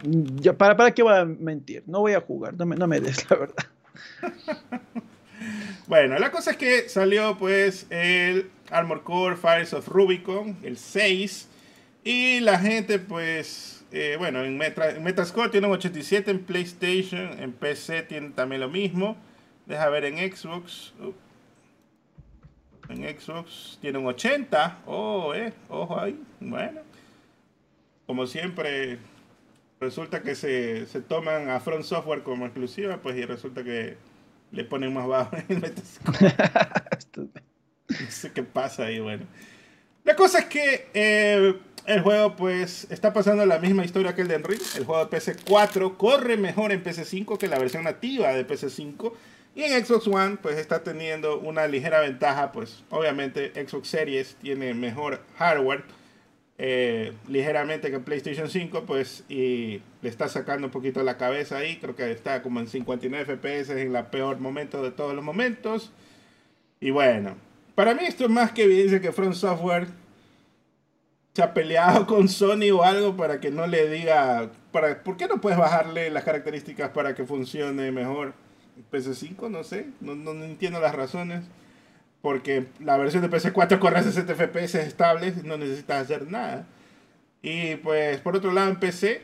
[0.02, 1.82] Yo, ¿para, ¿Para qué voy a mentir?
[1.86, 3.64] No voy a jugar, no me, no me des la verdad.
[5.86, 11.48] bueno, la cosa es que salió pues el Armor Core Fires of Rubicon, el 6.
[12.02, 17.40] Y la gente pues, eh, bueno, en, Meta, en, Metascore tiene un 87, en PlayStation,
[17.40, 19.16] en PC tiene también lo mismo.
[19.66, 20.94] Deja ver en Xbox.
[21.00, 21.12] Uh,
[22.90, 24.78] en Xbox tiene un 80.
[24.86, 26.18] Oh, eh, ojo ahí.
[26.40, 26.80] Bueno.
[28.06, 28.98] Como siempre,
[29.78, 33.96] resulta que se, se toman a Front Software como exclusiva, pues y resulta que
[34.52, 36.34] le ponen más bajo en el Metascore.
[37.88, 39.24] No sé qué pasa ahí, bueno.
[40.04, 44.28] La cosa es que eh, el juego pues está pasando la misma historia que el
[44.28, 44.64] de Enrique.
[44.76, 49.12] El juego de PC4 corre mejor en PC5 que la versión nativa de PC5.
[49.54, 54.74] Y en Xbox One pues está teniendo una ligera ventaja, pues obviamente Xbox Series tiene
[54.74, 55.82] mejor hardware
[56.62, 61.78] eh, ligeramente que PlayStation 5, pues y le está sacando un poquito la cabeza ahí,
[61.78, 65.90] creo que está como en 59 FPS en el peor momento de todos los momentos.
[66.78, 67.36] Y bueno,
[67.74, 69.86] para mí esto es más que evidencia que Front Software
[71.32, 75.28] se ha peleado con Sony o algo para que no le diga, para, ¿por qué
[75.28, 78.34] no puedes bajarle las características para que funcione mejor?
[78.92, 81.42] PC5, no sé, no, no, entiendo las razones.
[82.22, 86.66] Porque la versión de PC4 corre a 60 FPS estables, no necesitas hacer nada.
[87.42, 89.22] Y pues por otro lado en PC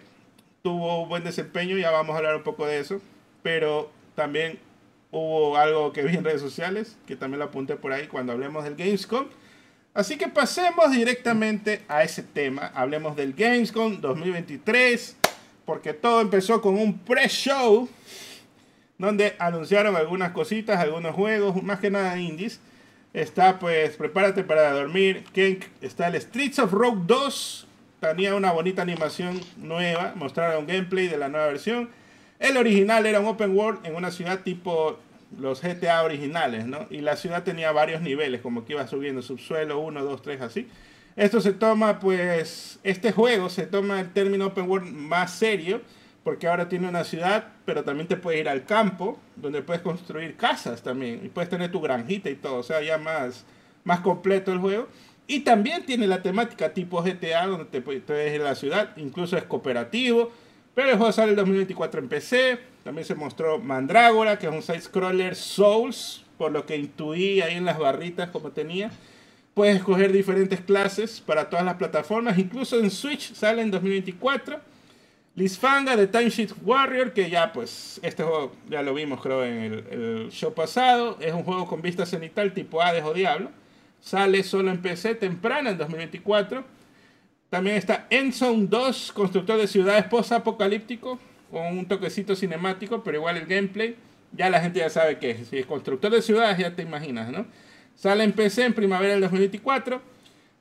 [0.63, 3.01] tuvo un buen desempeño, ya vamos a hablar un poco de eso.
[3.43, 4.59] Pero también
[5.11, 8.65] hubo algo que vi en redes sociales, que también lo apunté por ahí cuando hablemos
[8.65, 9.27] del Gamescom.
[9.95, 12.71] Así que pasemos directamente a ese tema.
[12.75, 15.17] Hablemos del Gamescom 2023,
[15.65, 17.89] porque todo empezó con un pre-show
[18.99, 22.61] donde anunciaron algunas cositas, algunos juegos, más que nada indies.
[23.17, 27.67] Está pues Prepárate para dormir, Kenk, está el Streets of Rogue 2,
[27.99, 31.89] tenía una bonita animación nueva, mostraron gameplay de la nueva versión.
[32.39, 34.99] El original era un open world en una ciudad tipo
[35.39, 36.89] los GTA originales, ¿no?
[36.91, 40.69] Y la ciudad tenía varios niveles, como que iba subiendo subsuelo, 1, 2, 3, así.
[41.17, 45.81] Esto se toma, pues, este juego se toma el término open world más serio,
[46.27, 50.37] porque ahora tiene una ciudad, pero también te puedes ir al campo, donde puedes construir
[50.37, 53.45] casas también, y puedes tener tu granjita y todo, o sea, ya más,
[53.85, 54.89] más completo el juego.
[55.29, 59.37] Y también tiene la temática tipo GTA, donde te puedes ir a la ciudad, incluso
[59.37, 60.33] es cooperativo,
[60.75, 64.63] pero el juego sale el 2024 en PC, también se mostró Mandrágora, que es un
[64.63, 68.91] side-scroller Souls, por lo que intuí ahí en las barritas como tenía.
[69.55, 74.75] Puedes escoger diferentes clases para todas las plataformas, incluso en Switch sale en 2024.
[75.37, 80.29] Lisfanga de Timesheet Warrior, que ya pues este juego ya lo vimos creo en el,
[80.31, 81.19] show pasado.
[81.21, 83.51] Es un juego con vista cenital tipo Hades o Diablo.
[84.01, 86.65] Sale solo en PC temprano en 2024.
[87.51, 91.19] También está Endzone 2, constructor de ciudades post-apocalíptico
[91.51, 93.95] con un toquecito cinemático, pero igual el gameplay,
[94.33, 97.45] ya la gente ya sabe que Si es constructor de ciudades, ya te imaginas, ¿no?
[97.95, 100.01] Sale en PC en primavera del 2024.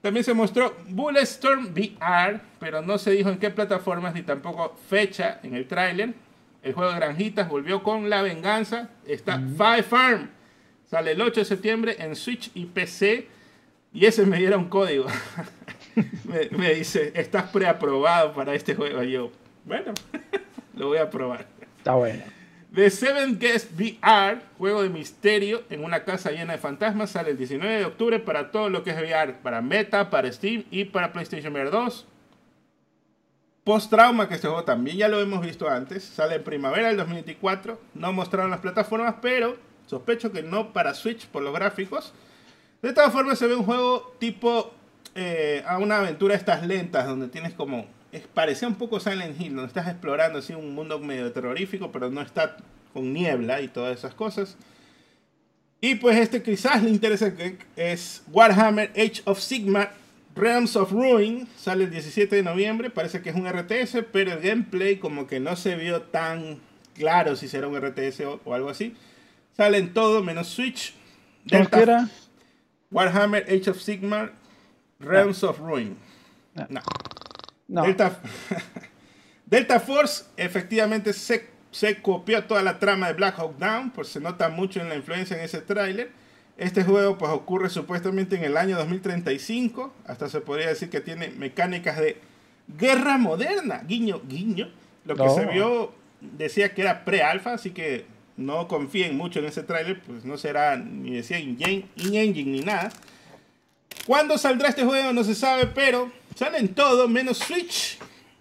[0.06, 5.39] También se mostró Bulletstorm VR, pero no se dijo en qué plataformas ni tampoco fecha
[5.41, 6.13] en el tráiler.
[6.62, 8.89] El juego de granjitas volvió con la venganza.
[9.08, 10.30] Está Five Farm.
[10.88, 13.28] Sale el 8 de septiembre en Switch y PC.
[13.94, 15.08] Y ese me diera un código.
[16.26, 19.02] me, me, dice, estás preaprobado para este juego.
[19.02, 19.32] Y yo,
[19.63, 19.91] bueno.
[20.76, 21.48] Lo voy a probar.
[21.80, 22.22] Está bueno.
[22.75, 27.38] The Seven Guest VR, juego de misterio en una casa llena de fantasmas, sale el
[27.38, 31.13] 19 de octubre para todo lo que es VR, para Meta, para Steam y para
[31.13, 32.05] PlayStation VR 2.
[33.63, 36.97] Post Trauma, que este juego también ya lo hemos visto antes, sale en primavera del
[36.97, 37.79] 2024.
[37.93, 42.13] No mostraron las plataformas, pero sospecho que no para Switch por los gráficos.
[42.81, 44.73] De todas formas, se ve un juego tipo
[45.15, 47.88] eh, a una aventura estas lentas, donde tienes como
[48.34, 52.21] parecía un poco Silent Hill, donde estás explorando así un mundo medio terrorífico, pero no
[52.21, 52.58] está
[52.93, 54.58] con niebla y todas esas cosas.
[55.82, 59.91] Y pues este quizás le interesa que es Warhammer Age of Sigma
[60.36, 64.41] Realms of Ruin, sale el 17 de noviembre, parece que es un RTS, pero el
[64.41, 66.60] gameplay como que no se vio tan
[66.93, 68.95] claro si será un RTS o, algo así.
[69.56, 70.93] Sale en todo menos Switch.
[71.45, 72.10] Delta,
[72.91, 74.32] Warhammer Age of Sigma
[74.99, 75.95] Realms of Ruin.
[76.69, 76.82] no.
[77.67, 78.19] Delta,
[79.45, 84.19] Delta Force efectivamente se, se, copió toda la trama de Black Hawk Down, pues se
[84.19, 86.12] nota mucho en la influencia en ese tráiler.
[86.58, 91.30] Este juego pues ocurre supuestamente en el año 2035, hasta se podría decir que tiene
[91.30, 92.17] mecánicas de
[92.78, 94.69] guerra moderna, guiño, guiño.
[95.04, 98.06] Lo que se vio decía que era pre-alfa, así que
[98.38, 102.91] no confíen mucho en ese tráiler, pues no será ni decía in-engine ni nada.
[104.05, 105.13] ¿Cuándo saldrá este juego?
[105.13, 107.97] No se sabe, pero Salen todo menos Switch.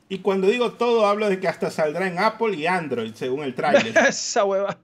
[0.09, 3.55] Y cuando digo todo, hablo de que hasta saldrá en Apple y Android, según el
[3.55, 3.97] trailer.
[4.09, 4.77] Esa hueva.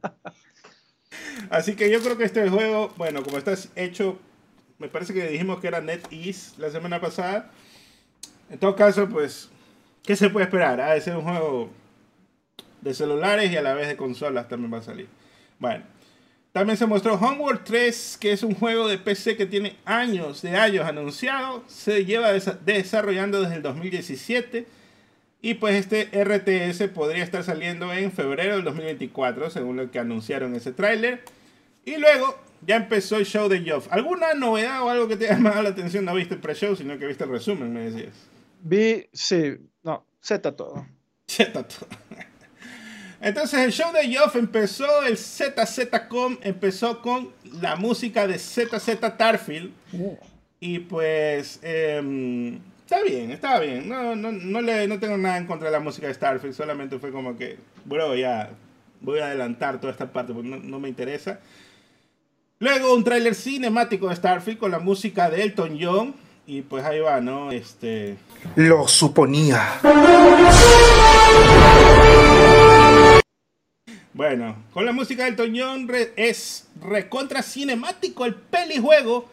[1.50, 4.18] Así que yo creo que este juego, bueno, como está hecho,
[4.78, 7.50] me parece que dijimos que era NetEase la semana pasada.
[8.48, 9.50] En todo caso, pues,
[10.04, 10.80] ¿qué se puede esperar?
[10.80, 11.70] Ha de ser un juego
[12.80, 15.08] de celulares y a la vez de consolas también va a salir.
[15.58, 15.84] Bueno.
[16.52, 20.56] También se mostró Homeworld 3, que es un juego de PC que tiene años de
[20.56, 21.62] años anunciado.
[21.68, 24.66] Se lleva desarrollando desde el 2017.
[25.42, 30.54] Y pues este RTS podría estar saliendo en febrero del 2024, según lo que anunciaron
[30.54, 31.22] ese tráiler.
[31.84, 32.36] Y luego
[32.66, 33.86] ya empezó el show de Geoff.
[33.90, 36.04] ¿Alguna novedad o algo que te haya llamado la atención?
[36.04, 38.14] No viste el pre-show, sino que viste el resumen, me decías.
[38.62, 40.86] Vi, sí, no, Z todo.
[41.26, 41.88] Z todo.
[43.20, 47.30] Entonces el show de Geoff empezó, el ZZCom empezó con
[47.60, 49.72] la música de ZZ Tarfield.
[49.92, 50.16] Uh.
[50.58, 53.88] Y pues em, está bien, está bien.
[53.88, 56.98] No, no, no, le, no tengo nada en contra de la música de Starfield, solamente
[56.98, 58.50] fue como que, bro, ya
[59.00, 61.40] voy a adelantar toda esta parte porque no, no me interesa.
[62.58, 66.14] Luego un tráiler cinemático de Starfield con la música de Elton John.
[66.46, 67.52] Y pues ahí va, ¿no?
[67.52, 68.16] Este.
[68.56, 69.80] Lo suponía.
[74.20, 79.30] Bueno, con la música de Elton John es recontra cinemático el pelijuego.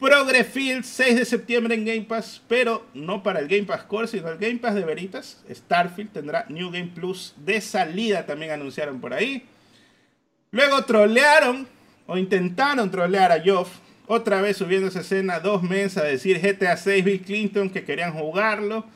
[0.00, 4.28] Progrefield 6 de septiembre en Game Pass, pero no para el Game Pass Core, sino
[4.28, 5.44] el Game Pass de Veritas.
[5.48, 9.46] Starfield tendrá New Game Plus de salida, también anunciaron por ahí.
[10.50, 11.68] Luego trolearon
[12.08, 13.76] o intentaron trolear a Geoff,
[14.08, 18.12] otra vez subiendo esa escena dos meses a decir GTA 6 Bill Clinton que querían
[18.12, 18.86] jugarlo.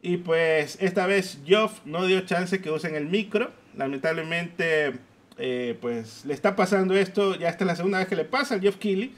[0.00, 3.59] Y pues esta vez Geoff no dio chance que usen el micro.
[3.76, 4.92] Lamentablemente,
[5.38, 8.56] eh, pues le está pasando esto, ya esta es la segunda vez que le pasa
[8.56, 9.14] a Geoff Keighley.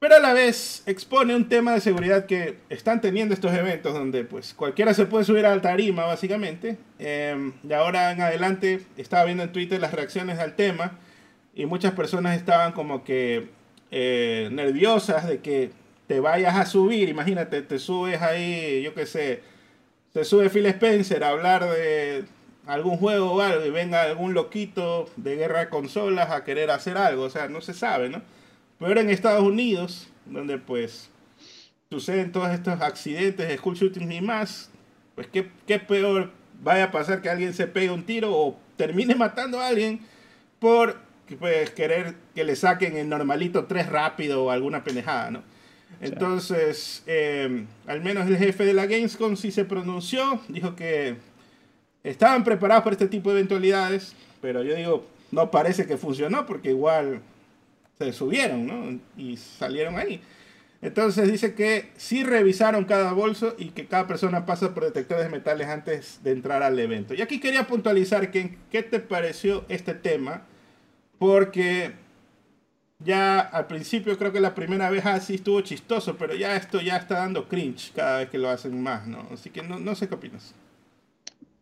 [0.00, 4.24] Pero a la vez expone un tema de seguridad que están teniendo estos eventos donde
[4.24, 6.78] pues cualquiera se puede subir a tarima básicamente.
[6.98, 10.98] Eh, y ahora en adelante estaba viendo en Twitter las reacciones al tema
[11.54, 13.50] y muchas personas estaban como que
[13.90, 15.70] eh, nerviosas de que
[16.06, 19.42] te vayas a subir, imagínate, te subes ahí, yo qué sé,
[20.12, 22.24] te sube Phil Spencer a hablar de
[22.70, 26.96] algún juego o algo y venga algún loquito de guerra de consolas a querer hacer
[26.96, 28.22] algo, o sea, no se sabe, ¿no?
[28.78, 31.10] Pero en Estados Unidos, donde pues
[31.90, 34.70] suceden todos estos accidentes, school shootings y más,
[35.16, 36.30] pues qué, qué peor
[36.62, 40.00] vaya a pasar que alguien se pegue un tiro o termine matando a alguien
[40.60, 40.96] por
[41.40, 45.42] pues, querer que le saquen el normalito 3 rápido o alguna pendejada, ¿no?
[46.00, 51.16] Entonces, em, al menos el jefe de la Gamescom sí se pronunció, dijo que
[52.04, 56.70] estaban preparados para este tipo de eventualidades, pero yo digo, no parece que funcionó porque
[56.70, 57.20] igual
[57.98, 58.98] se subieron, ¿no?
[59.16, 60.20] Y salieron ahí.
[60.82, 65.30] Entonces dice que sí revisaron cada bolso y que cada persona pasa por detectores de
[65.30, 67.12] metales antes de entrar al evento.
[67.12, 70.44] Y aquí quería puntualizar que, qué te pareció este tema
[71.18, 71.92] porque
[72.98, 76.96] ya al principio creo que la primera vez así estuvo chistoso, pero ya esto ya
[76.96, 79.26] está dando cringe cada vez que lo hacen más, ¿no?
[79.32, 80.54] Así que no, sé qué opinas.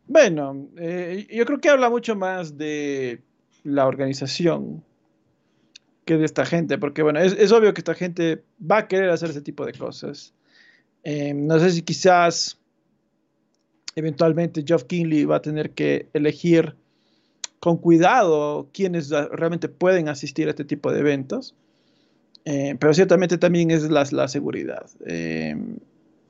[0.09, 3.21] Bueno, eh, yo creo que habla mucho más de
[3.63, 4.83] la organización
[6.07, 9.29] que de esta gente, porque bueno, es, obvio que esta gente va a querer hacer
[9.29, 10.33] ese tipo de cosas.
[11.05, 12.59] Eh, no sé si quizás
[13.95, 16.75] eventualmente Geoff Kinley va a tener que elegir
[17.61, 21.55] con cuidado quienes realmente pueden asistir a este tipo de eventos,
[22.47, 24.87] eh, pero ciertamente también es la, la seguridad.
[25.05, 25.55] Eh,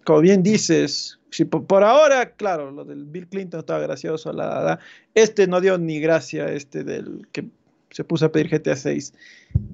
[0.04, 4.78] como bien dices, si por, ahora, claro, lo del Bill Clinton estaba gracioso, la,
[5.14, 7.48] este no dio ni gracia, este del que
[7.90, 9.14] se puso a pedir GTA 6,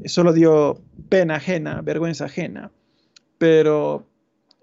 [0.07, 2.71] solo dio pena ajena, vergüenza ajena,
[3.39, 4.07] pero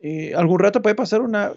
[0.02, 1.54] eh, algún rato puede pasar una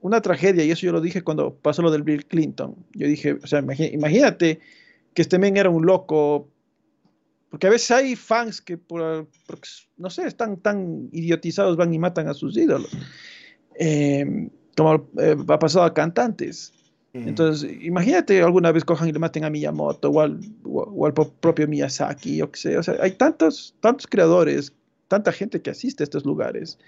[0.00, 2.74] una tragedia, y eso yo lo dije cuando pasó lo del Bill Clinton.
[2.92, 4.60] Yo dije, o sea, imagínate
[5.14, 6.48] que este men era un loco,
[7.50, 9.28] porque a veces hay fans que, por,
[9.96, 12.90] no sé, están tan idiotizados, van y matan a sus ídolos,
[13.78, 16.72] em, como eh, ha pasado a cantantes.
[17.14, 21.66] Entonces, imagínate alguna vez cojan y le maten a Miyamoto o al, o al propio
[21.66, 22.78] Miyazaki, yo qué sé.
[22.78, 24.72] O sea, hay tantos, tantos creadores,
[25.08, 26.78] tanta gente que asiste a estos lugares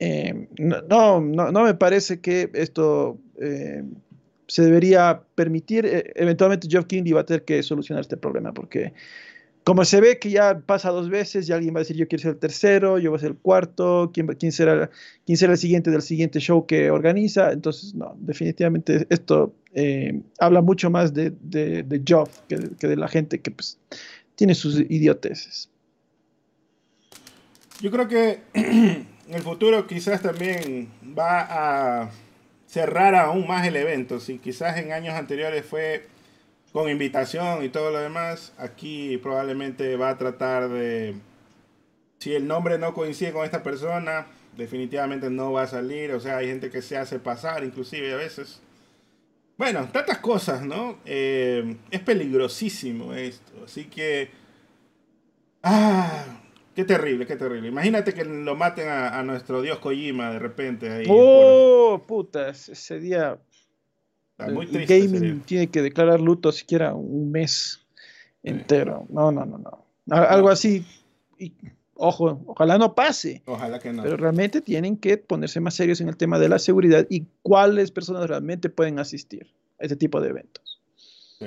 [0.00, 3.84] eh, no, no, no, me parece que esto eh,
[4.46, 5.86] se debería permitir.
[5.86, 8.92] Eh, eventualmente Geoff Keighley va a tener que solucionar este problema porque
[9.64, 12.20] como se ve que ya pasa dos veces y alguien va a decir yo quiero
[12.22, 14.90] ser el tercero, yo voy a ser el cuarto, ¿quién, será,
[15.24, 17.50] quién será el siguiente del siguiente show que organiza?
[17.50, 19.54] Entonces, no, definitivamente esto
[20.38, 23.78] habla mucho más de, de, Geoff que, que, de la gente que pues,
[24.36, 25.70] tiene sus idioteces.
[27.80, 32.10] Yo creo que en el futuro quizás también va a
[32.66, 34.20] cerrar aún más el evento.
[34.20, 36.06] Si quizás en años anteriores fue
[36.74, 41.14] con invitación y todo lo demás, aquí probablemente va a tratar de,
[42.18, 46.10] si el nombre no coincide con esta persona, definitivamente no va a salir.
[46.10, 48.60] O sea, hay gente que se hace pasar, inclusive a veces.
[49.56, 50.98] Bueno, tantas cosas, ¿no?
[51.04, 53.52] Eh, es peligrosísimo esto.
[53.64, 54.30] Así que...
[55.62, 56.24] Ah,
[56.74, 57.68] Qué terrible, qué terrible.
[57.68, 60.90] Imagínate que lo maten a, nuestro dios Kojima de repente.
[60.90, 63.38] Ahí oh, puta, ese día.
[64.38, 65.00] Muy triste.
[65.00, 67.80] Gaming tiene que declarar luto siquiera un mes
[68.42, 69.06] entero.
[69.08, 69.84] No, no, no, no.
[70.10, 70.84] Algo así.
[71.38, 71.52] Y,
[71.94, 73.42] ojo, ojalá no pase.
[73.46, 74.02] Ojalá que no.
[74.02, 77.90] Pero realmente tienen que ponerse más serios en el tema de la seguridad y cuáles
[77.90, 80.80] personas realmente pueden asistir a este tipo de eventos.
[81.38, 81.46] Sí.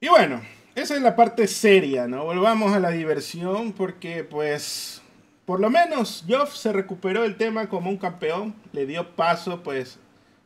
[0.00, 0.42] Y bueno,
[0.74, 2.24] esa es la parte seria, ¿no?
[2.24, 5.00] Volvamos a la diversión porque pues
[5.44, 9.98] por lo menos Geoff se recuperó el tema como un campeón, le dio paso pues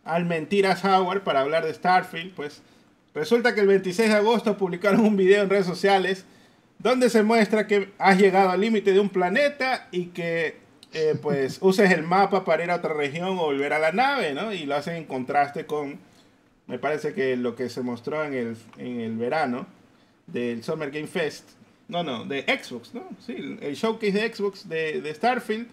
[0.09, 2.63] al Mentiras Howard para hablar de Starfield, pues
[3.15, 6.25] resulta que el 26 de agosto publicaron un video en redes sociales
[6.79, 10.57] donde se muestra que has llegado al límite de un planeta y que
[10.93, 14.33] eh, pues uses el mapa para ir a otra región o volver a la nave,
[14.33, 14.53] ¿no?
[14.53, 15.99] Y lo hacen en contraste con,
[16.67, 19.67] me parece que lo que se mostró en el, en el verano
[20.27, 21.51] del Summer Game Fest,
[21.89, 23.09] no, no, de Xbox, ¿no?
[23.27, 25.69] Sí, el showcase de Xbox de, de Starfield.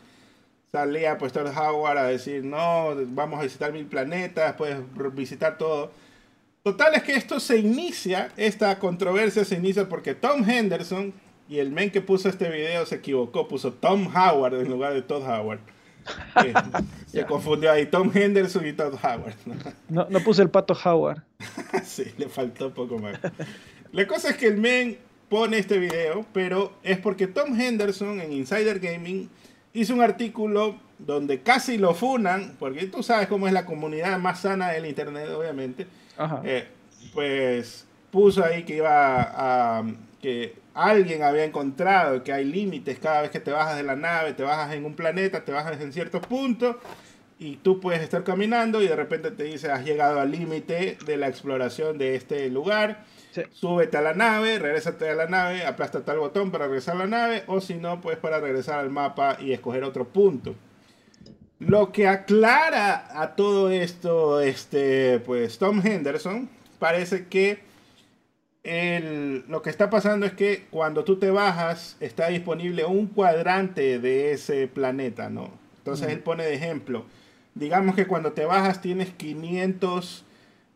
[0.76, 4.78] Salía pues Todd Howard a decir, no, vamos a visitar mil planetas, puedes
[5.14, 5.90] visitar todo.
[6.64, 11.14] Total es que esto se inicia, esta controversia se inicia porque Tom Henderson
[11.48, 15.02] y el men que puso este video se equivocó, puso Tom Howard en lugar de
[15.02, 15.60] Todd Howard.
[16.46, 16.54] Eh,
[17.08, 19.36] se confundió ahí Tom Henderson y Todd Howard.
[19.88, 20.08] ¿no?
[20.10, 21.24] no, puse el pato Howard.
[21.86, 23.18] sí, le faltó un poco más.
[23.94, 24.98] La cosa es que el men
[25.30, 29.30] pone este video, pero es porque Tom Henderson en Insider Gaming
[29.76, 34.40] hizo un artículo donde casi lo funan, porque tú sabes cómo es la comunidad más
[34.40, 35.86] sana del Internet, obviamente.
[36.44, 36.68] Eh,
[37.14, 39.84] pues puso ahí que iba a,
[40.22, 44.34] que alguien había encontrado que hay límites cada vez que te bajas de la nave,
[44.34, 46.78] te bajas en un planeta, te bajas en ciertos puntos
[47.38, 51.18] y tú puedes estar caminando y de repente te dice has llegado al límite de
[51.18, 53.04] la exploración de este lugar
[53.52, 57.08] Súbete a la nave, regrésate a la nave, aplástate al botón para regresar a la
[57.08, 60.56] nave, o si no, pues para regresar al mapa y escoger otro punto.
[61.60, 67.64] Lo que aclara a todo esto, este, pues Tom Henderson, parece que
[69.48, 74.32] lo que está pasando es que cuando tú te bajas, está disponible un cuadrante de
[74.32, 75.52] ese planeta, ¿no?
[75.78, 77.06] Entonces él pone de ejemplo,
[77.54, 80.26] digamos que cuando te bajas tienes 500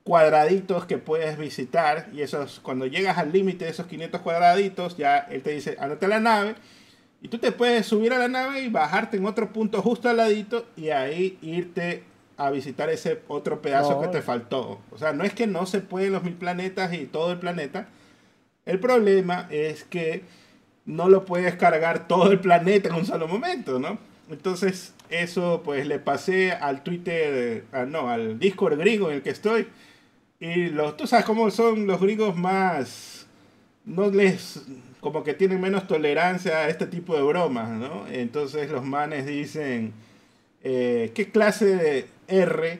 [0.10, 5.20] cuadraditos que puedes visitar y esos cuando llegas al límite de esos 500 cuadraditos ya
[5.20, 6.56] él te dice andate a la nave
[7.22, 10.18] y tú te puedes subir a la nave y bajarte en otro punto justo al
[10.18, 12.06] ladito y ahí irte
[12.38, 14.82] a visitar ese otro pedazo que te faltó.
[14.90, 17.90] O sea, no es que no se pueden los mil planetas y todo el planeta.
[18.66, 20.24] El problema es que
[20.88, 24.00] no lo puedes cargar todo el planeta en un solo momento, ¿no?
[24.32, 29.32] Entonces, eso pues le pasé al Twitter, ah, no, al Discord griego en el que
[29.32, 29.68] estoy
[30.40, 33.28] y los, tú sabes cómo son los gringos más,
[33.86, 34.62] no les,
[35.02, 38.08] como que tienen menos tolerancia a este tipo de bromas, ¿no?
[38.08, 39.94] Entonces los manes dicen,
[40.64, 42.80] eh, ¿qué clase de R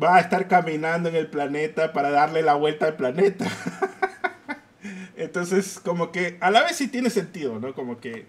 [0.00, 3.46] va a estar caminando en el planeta para darle la vuelta al planeta?
[5.16, 7.74] Entonces, como que a la vez sí tiene sentido, ¿no?
[7.74, 8.26] Como que,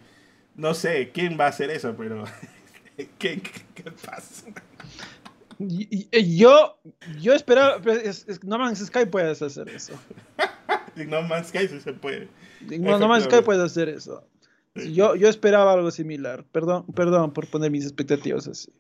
[0.56, 2.26] no sé quién va a hacer eso, pero
[3.17, 3.41] ¿qué,
[3.73, 4.45] qué pasa?
[5.67, 6.78] Yo,
[7.19, 7.82] yo esperaba,
[8.43, 9.93] No Man's Sky puedes hacer eso.
[11.08, 12.28] no Man's Sky sí se puede.
[12.62, 14.26] No, Man's Sky puede hacer eso.
[14.76, 16.45] Yo, yo esperaba algo similar.
[16.52, 18.71] Perdón, perdón por poner mis expectativas así.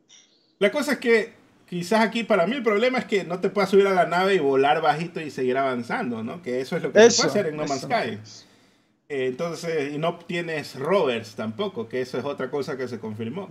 [0.59, 1.33] La cosa es que
[1.67, 4.35] quizás aquí para mí el problema es que no te puedas subir a la nave
[4.35, 6.41] y volar bajito y seguir avanzando, ¿no?
[6.41, 8.19] Que eso es lo que se puede hacer en No Man's Sky.
[9.13, 13.47] Eh, entonces, y no tienes rovers tampoco, que eso es otra cosa que se confirmó.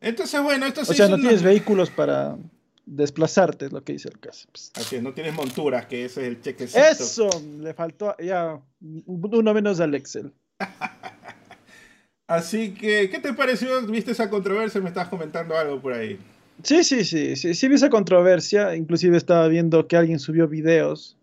[0.00, 2.36] Entonces, bueno, esto O sea, no tienes vehículos para
[2.84, 4.48] desplazarte, es lo que dice el caso.
[4.74, 8.60] Así es, no tienes monturas, que ese es el cheque Eso, le faltó ya
[9.06, 10.32] uno menos al Excel.
[12.26, 13.80] Así que, ¿qué te pareció?
[13.86, 14.80] ¿Viste esa controversia?
[14.80, 16.18] Me estás comentando algo por ahí.
[16.64, 18.74] Sí, sí, sí, sí, sí vi esa controversia.
[18.74, 21.16] Inclusive estaba viendo que alguien subió videos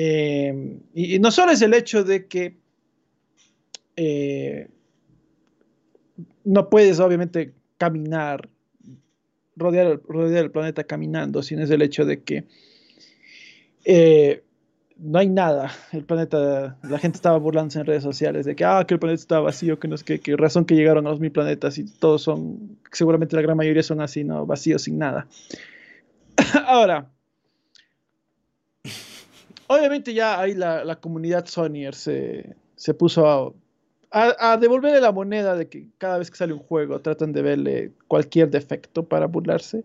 [0.00, 2.56] eh, y, no solo es el hecho de que
[3.96, 4.68] eh,
[6.44, 8.48] no puedes obviamente caminar,
[9.56, 12.44] rodear, rodear, el planeta caminando, sino es el hecho de que
[13.84, 14.44] eh,
[14.98, 15.72] no hay nada.
[15.90, 19.20] El planeta, la gente estaba burlándose en redes sociales de que, ah, que el planeta
[19.20, 21.84] está vacío, que no es que, que razón que llegaron a los mil planetas y
[21.84, 24.46] todos son, seguramente la gran mayoría son así, ¿no?
[24.46, 25.26] Vacíos sin nada.
[26.66, 27.10] Ahora,
[29.68, 32.54] obviamente ya ahí la, comunidad Sonyer se,
[32.98, 33.54] puso
[34.10, 37.92] a, devolverle la moneda de que cada vez que sale un juego tratan de verle
[38.08, 39.84] cualquier defecto para burlarse.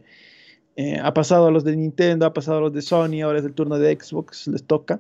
[0.76, 3.46] Eh, ha pasado a los de Nintendo, ha pasado a los de Sony, ahora es
[3.46, 5.00] el turno de Xbox, les toca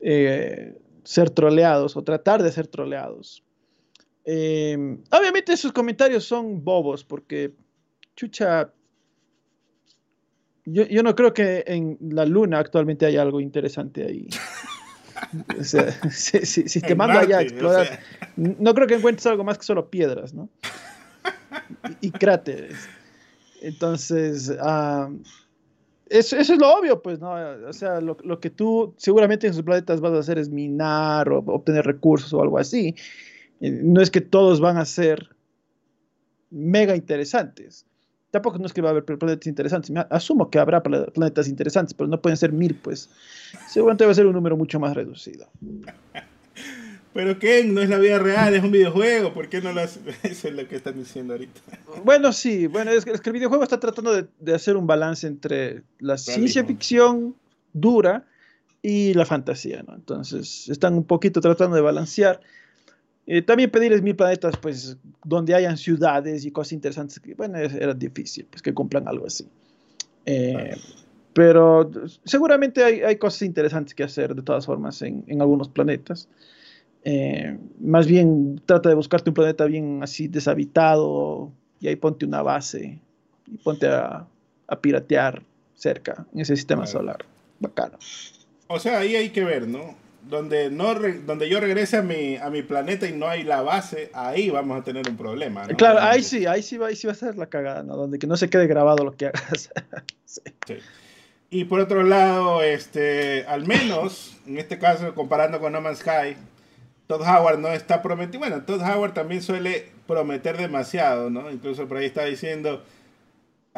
[0.00, 3.44] eh, ser troleados o tratar de ser troleados.
[4.24, 4.76] Eh,
[5.10, 7.54] obviamente sus comentarios son bobos porque,
[8.16, 8.72] chucha,
[10.72, 14.28] yo, no creo que en la luna actualmente haya algo interesante ahí.
[15.58, 18.00] O sea, si, si- si te mando allá a o explorar, sea.
[18.36, 20.48] no creo que encuentres algo más que solo piedras, ¿no?
[22.00, 22.88] Y, y cráteres.
[23.60, 24.48] Entonces,
[26.08, 27.32] eso, eso es lo obvio, pues, ¿no?
[27.68, 31.28] O sea, lo, lo que tú seguramente en sus planetas vas a hacer es minar
[31.30, 32.94] o obtener recursos o algo así.
[33.60, 35.34] Eh, No es que todos van a ser
[36.50, 37.86] mega interesantes.
[38.30, 39.90] Tampoco no es que va a haber planetas interesantes.
[40.10, 43.08] Asumo que habrá pla- planetas interesantes, pero no pueden ser mil, pues.
[43.68, 45.48] Seguramente va a ser un número mucho más reducido.
[47.14, 49.32] Pero Ken, no es la vida real, es un videojuego.
[49.32, 49.98] ¿Por qué no lo hace?
[50.22, 51.60] Eso es lo que están diciendo ahorita.
[52.04, 54.86] Bueno, sí, bueno, es que, es que el videojuego está tratando de, de hacer un
[54.86, 57.34] balance entre la ciencia ficción
[57.72, 58.26] dura
[58.82, 59.94] y la fantasía, ¿no?
[59.94, 62.40] Entonces, están un poquito tratando de balancear.
[63.30, 67.92] Eh, también pedirles mil planetas, pues, donde hayan ciudades y cosas interesantes, que, bueno, era
[67.92, 69.46] difícil, pues, que cumplan algo así.
[70.24, 70.74] Eh,
[71.34, 71.90] pero
[72.24, 76.26] seguramente hay, hay cosas interesantes que hacer, de todas formas, en, en algunos planetas.
[77.04, 82.42] Eh, más bien trata de buscarte un planeta bien así deshabitado y ahí ponte una
[82.42, 82.98] base
[83.46, 84.26] y ponte a,
[84.66, 85.42] a piratear
[85.74, 87.18] cerca en ese sistema solar.
[87.60, 87.98] Bacano.
[88.68, 90.07] O sea, ahí hay que ver, ¿no?
[90.22, 93.62] Donde, no re- donde yo regrese a mi, a mi planeta y no hay la
[93.62, 95.64] base, ahí vamos a tener un problema.
[95.66, 95.76] ¿no?
[95.76, 97.96] Claro, ahí sí, ahí sí va, ahí sí va a ser la cagada, ¿no?
[97.96, 99.70] Donde que no se quede grabado lo que hagas.
[100.26, 100.42] Sí.
[100.66, 100.74] Sí.
[101.50, 106.36] Y por otro lado, este, al menos, en este caso, comparando con No Man's Sky,
[107.06, 108.40] Todd Howard no está prometiendo.
[108.46, 111.50] Bueno, Todd Howard también suele prometer demasiado, ¿no?
[111.50, 112.84] Incluso por ahí está diciendo,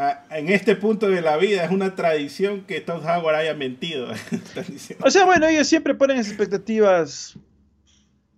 [0.03, 4.09] "Ah, en este punto de la vida es una tradición que Todd Howard haya mentido.
[5.05, 7.37] O sea, bueno, ellos siempre ponen expectativas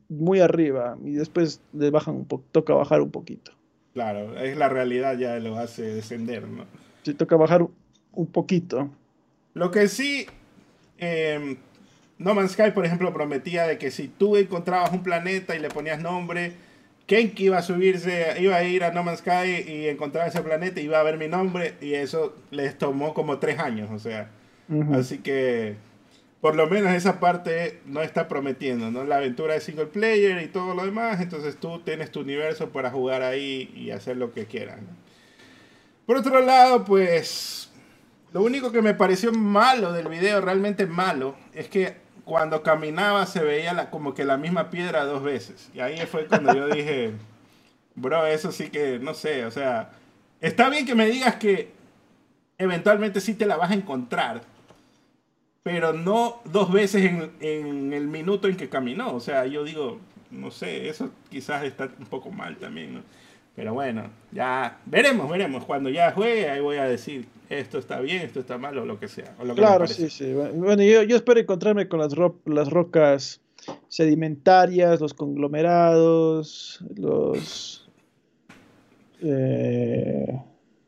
[0.09, 3.53] muy arriba y después le bajan un poco, toca bajar un poquito.
[3.95, 6.65] Claro, es la realidad ya lo hace descender, ¿no?
[7.03, 7.75] Sí, toca bajar un-
[8.13, 8.91] un poquito.
[9.55, 10.27] Lo que sí,
[10.99, 11.57] eh,
[12.19, 15.69] No Man's Sky, por ejemplo, prometía de que si tú encontrabas un planeta y le
[15.69, 16.53] ponías nombre,
[17.07, 20.81] Kenki iba a subirse, iba a ir a No Man's Sky y encontrar ese planeta
[20.81, 24.31] y iba a ver mi nombre y eso les tomó como tres años, o sea.
[24.95, 25.77] Así que,
[26.41, 29.05] por lo menos esa parte no está prometiendo, ¿no?
[29.05, 32.91] La aventura de single player y todo lo demás, entonces tú tienes tu universo para
[32.91, 34.89] jugar ahí y hacer lo que quieras, ¿no?
[36.07, 37.71] Por otro lado, pues,
[38.33, 41.95] lo único que me pareció malo del video, realmente malo, es que
[42.33, 45.69] cuando caminaba se veía la, como que la misma piedra dos veces.
[45.75, 47.13] Y ahí fue cuando yo dije,
[47.95, 49.91] bro, eso sí que, no sé, o sea,
[50.41, 51.73] está bien que me digas que
[52.57, 54.41] eventualmente sí te la vas a encontrar,
[55.63, 59.15] pero no dos veces en, en el minuto en que caminó.
[59.15, 63.03] O sea, yo digo, no sé, eso quizás está un poco mal también, ¿no?
[63.55, 65.67] Pero bueno, ya veremos, veremos.
[65.67, 67.29] Cuando ya juegue, ahí voy a decir,
[67.59, 69.35] esto está bien, esto está mal o lo que sea.
[69.39, 70.33] o lo que me Claro, sí, sí.
[70.33, 73.41] Bueno, yo, yo espero encontrarme con las, ro- las rocas
[73.89, 77.89] sedimentarias, los conglomerados, los,
[79.21, 80.41] eh,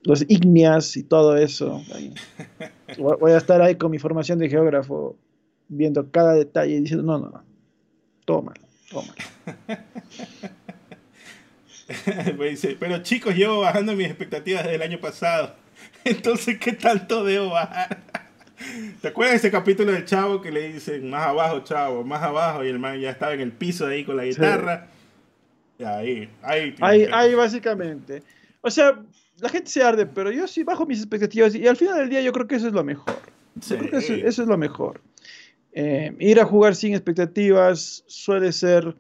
[0.02, 1.82] los ígneas y todo eso.
[2.98, 5.16] Voy a estar ahí con mi formación de geógrafo,
[5.68, 7.44] viendo cada detalle y diciendo, no, no, no,
[8.24, 8.54] toma,
[8.90, 9.14] toma.
[12.80, 15.54] Pero chicos, llevo bajando mis expectativas desde el año pasado.
[16.06, 18.02] Entonces, ¿qué tanto debo bajar?
[19.00, 22.64] ¿Te acuerdas de ese capítulo del chavo que le dicen más abajo, chavo, más abajo?
[22.64, 24.88] Y el man ya estaba en el piso ahí con la guitarra.
[25.84, 26.74] Ahí, ahí.
[26.80, 28.22] Ahí, ahí básicamente.
[28.60, 28.98] O sea,
[29.38, 32.20] la gente se arde, pero yo sí bajo mis expectativas y al final del día
[32.20, 33.16] yo creo que eso es lo mejor.
[33.68, 35.00] Yo creo que eso, eso es lo mejor.
[35.72, 38.94] Eh, ir a jugar sin expectativas suele ser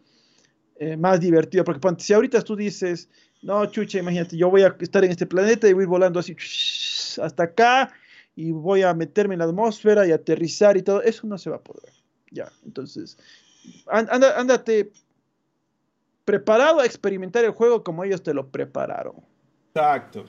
[0.76, 3.08] eh, más divertido, porque si ahorita tú dices,
[3.42, 6.34] no, chucha, imagínate, yo voy a estar en este planeta y voy volando así
[7.18, 7.92] hasta acá
[8.36, 11.56] y voy a meterme en la atmósfera y aterrizar y todo, eso no se va
[11.56, 11.92] a poder.
[12.30, 13.16] Ya, entonces,
[13.86, 14.90] anda- ándate
[16.24, 19.14] preparado a experimentar el juego como ellos te lo prepararon.
[19.74, 20.24] Exacto.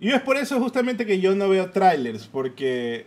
[0.00, 3.06] Y es por eso justamente que yo no veo trailers, porque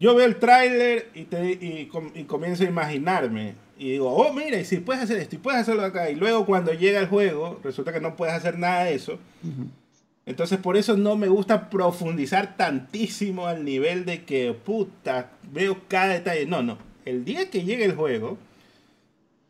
[0.00, 3.54] yo veo el tráiler y, te- y, y comienzo a imaginarme.
[3.76, 6.10] Y digo, oh, mira, y si puedes hacer esto y puedes hacerlo acá.
[6.10, 9.18] Y luego cuando llega el juego, resulta que no puedes hacer nada de eso.
[10.28, 16.08] Entonces por eso no me gusta profundizar tantísimo al nivel de que, puta, veo cada
[16.12, 16.44] detalle.
[16.46, 16.76] No, no.
[17.06, 18.36] El día que llegue el juego,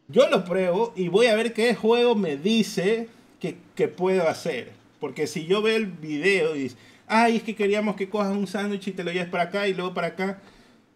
[0.07, 3.09] yo lo pruebo y voy a ver qué juego me dice
[3.41, 4.71] que, que puedo hacer.
[5.01, 6.77] Porque si yo veo el video y dice,
[7.09, 9.75] ay, es que queríamos que cojas un sándwich y te lo lleves para acá y
[9.75, 10.39] luego para acá,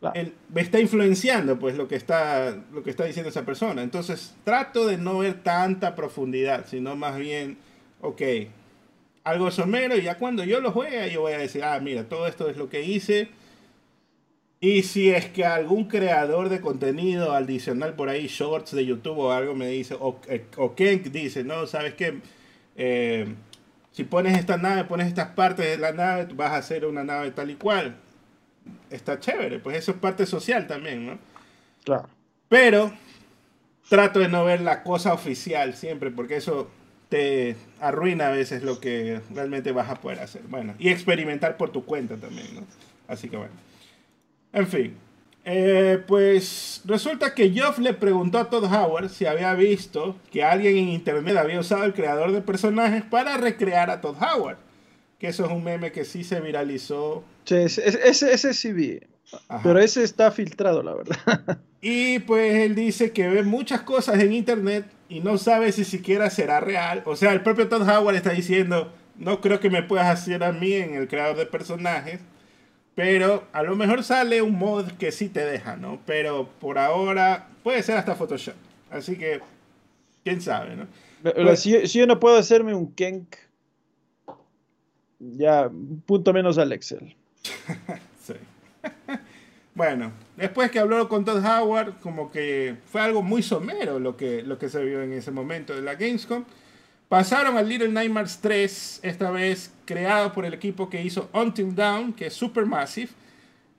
[0.01, 0.19] Claro.
[0.19, 3.83] el- me está influenciando pues lo que está, lo que está diciendo esa persona.
[3.83, 7.57] Entonces trato de no ver tanta profundidad, sino más bien,
[8.01, 8.21] ok,
[9.25, 12.27] algo somero y ya cuando yo lo juegue yo voy a decir, ah, mira, todo
[12.27, 13.29] esto es lo que hice
[14.61, 19.33] Y si es que algún creador de contenido adicional por ahí, shorts de YouTube o
[19.33, 22.21] algo, me dice, o, eh, o Ken dice, no, ¿sabes qué?
[22.77, 23.27] Eh,
[23.91, 27.33] si pones esta nave, pones estas partes de la nave, vas a hacer una nave
[27.33, 27.97] tal y cual.
[28.89, 31.19] Está chévere, pues eso es parte social también, ¿no?
[31.85, 32.09] Claro.
[32.49, 32.93] Pero
[33.89, 36.71] trato de no ver la cosa oficial siempre, porque eso
[37.09, 40.43] te arruina a veces lo que realmente vas a poder hacer.
[40.49, 42.63] Bueno, y experimentar por tu cuenta también, ¿no?
[43.09, 43.53] Así que bueno.
[44.53, 44.97] En fin.
[45.45, 50.77] Eh, pues resulta que Geoff le preguntó a Todd Howard si había visto que alguien
[50.77, 54.59] en internet había usado el creador de personajes para recrear a Todd Howard.
[55.19, 57.25] Que eso es un meme que sí se viralizó.
[57.45, 59.01] Sí, ese, ese, ese sí vi.
[59.49, 59.61] Ajá.
[59.65, 61.59] Pero ese está filtrado, la verdad.
[61.85, 66.31] Y pues él dice que ve muchas cosas en internet y no sabe si siquiera
[66.31, 67.03] será real.
[67.07, 70.53] O sea, el propio Todd Howard está diciendo, no creo que me puedas hacer a
[70.53, 72.21] mí en el creador de personajes.
[72.95, 75.99] Pero a lo mejor sale un mod que sí te deja, ¿no?
[76.07, 78.55] Pero por ahora puede ser hasta Photoshop.
[78.91, 79.41] Así que,
[80.23, 80.87] quién sabe, ¿no?
[81.23, 83.35] Pero Pues- si, yo- si yo no puedo hacerme un Kenk,
[85.19, 85.71] ya,
[86.07, 87.17] punto menos al Excel.
[89.75, 94.43] Bueno, después que habló con Todd Howard, como que fue algo muy somero lo que,
[94.43, 96.45] lo que se vio en ese momento de la Gamescom.
[97.09, 102.13] Pasaron al Little Nightmares 3, esta vez creado por el equipo que hizo Until Dawn,
[102.13, 103.11] que es Supermassive.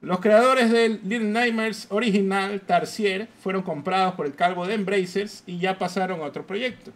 [0.01, 5.59] Los creadores del Little Nightmares original, Tarsier, fueron comprados por el calvo de Embracers y
[5.59, 6.91] ya pasaron a otro proyecto.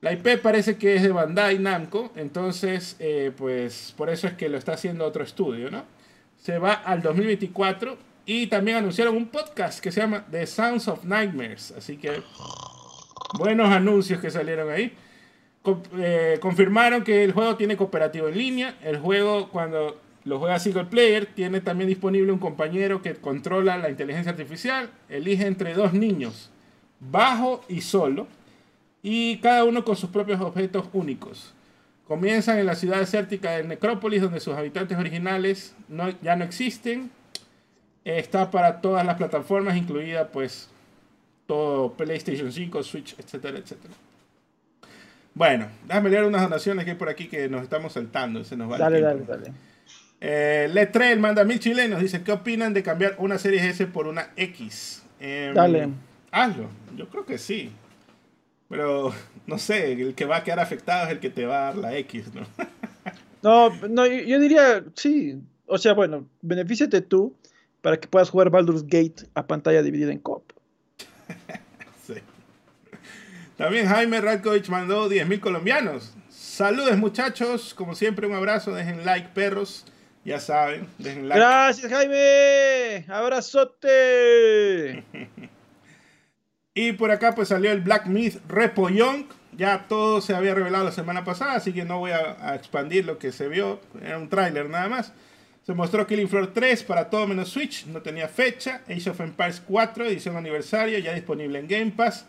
[0.00, 4.48] La IP parece que es de Bandai Namco, entonces, eh, pues por eso es que
[4.48, 5.84] lo está haciendo otro estudio, ¿no?
[6.40, 11.04] Se va al 2024 y también anunciaron un podcast que se llama The Sounds of
[11.04, 12.22] Nightmares, así que
[13.38, 14.92] buenos anuncios que salieron ahí.
[15.98, 18.78] Eh, confirmaron que el juego tiene cooperativo en línea.
[18.82, 23.90] El juego, cuando lo juega single player, tiene también disponible un compañero que controla la
[23.90, 24.90] inteligencia artificial.
[25.08, 26.50] Elige entre dos niños,
[27.00, 28.26] bajo y solo,
[29.02, 31.54] y cada uno con sus propios objetos únicos.
[32.10, 37.08] Comienzan en la ciudad desértica de Necrópolis, donde sus habitantes originales no- ya no existen.
[38.04, 40.68] Está para todas las plataformas, incluida pues
[41.46, 43.94] todo PlayStation 5, Switch, etcétera, etcétera.
[45.34, 48.42] Bueno, déjame leer unas donaciones que hay por aquí que nos estamos saltando.
[48.42, 49.52] Se nos va el Dale, dale, dale.
[50.20, 52.00] Eh, Letrel manda mil chilenos.
[52.00, 55.04] Dice: ¿Qué opinan de cambiar una serie S por una X?
[55.20, 55.88] Em, Dale.
[56.32, 56.66] Hazlo.
[56.96, 57.70] Yo creo que sí.
[58.70, 59.12] Pero
[59.46, 61.76] no sé, el que va a quedar afectado es el que te va a dar
[61.76, 62.46] la X, ¿no?
[63.42, 65.40] No, no, yo, diría, sí.
[65.64, 67.34] O sea, bueno, benefíciate tú
[67.80, 70.52] para que puedas jugar Baldur's Gate a pantalla dividida en cop.
[72.06, 72.14] Sí.
[73.56, 76.12] También Jaime Radkovich mandó 10.000 colombianos.
[76.28, 79.86] Saludes muchachos, como siempre un abrazo, dejen like perros,
[80.24, 81.40] ya saben, dejen like.
[81.40, 83.06] Gracias, Jaime.
[83.08, 85.02] Abrazote.
[86.74, 89.26] Y por acá pues salió el Black Myth Repollón.
[89.56, 93.18] Ya todo se había revelado la semana pasada, así que no voy a, expandir lo
[93.18, 93.80] que se vio.
[94.00, 95.12] Era un tráiler nada más.
[95.66, 98.82] Se mostró Killing Floor 3 para todo menos Switch, no tenía fecha.
[98.88, 102.26] Age of Empires 4, edición aniversario, ya disponible en Game Pass.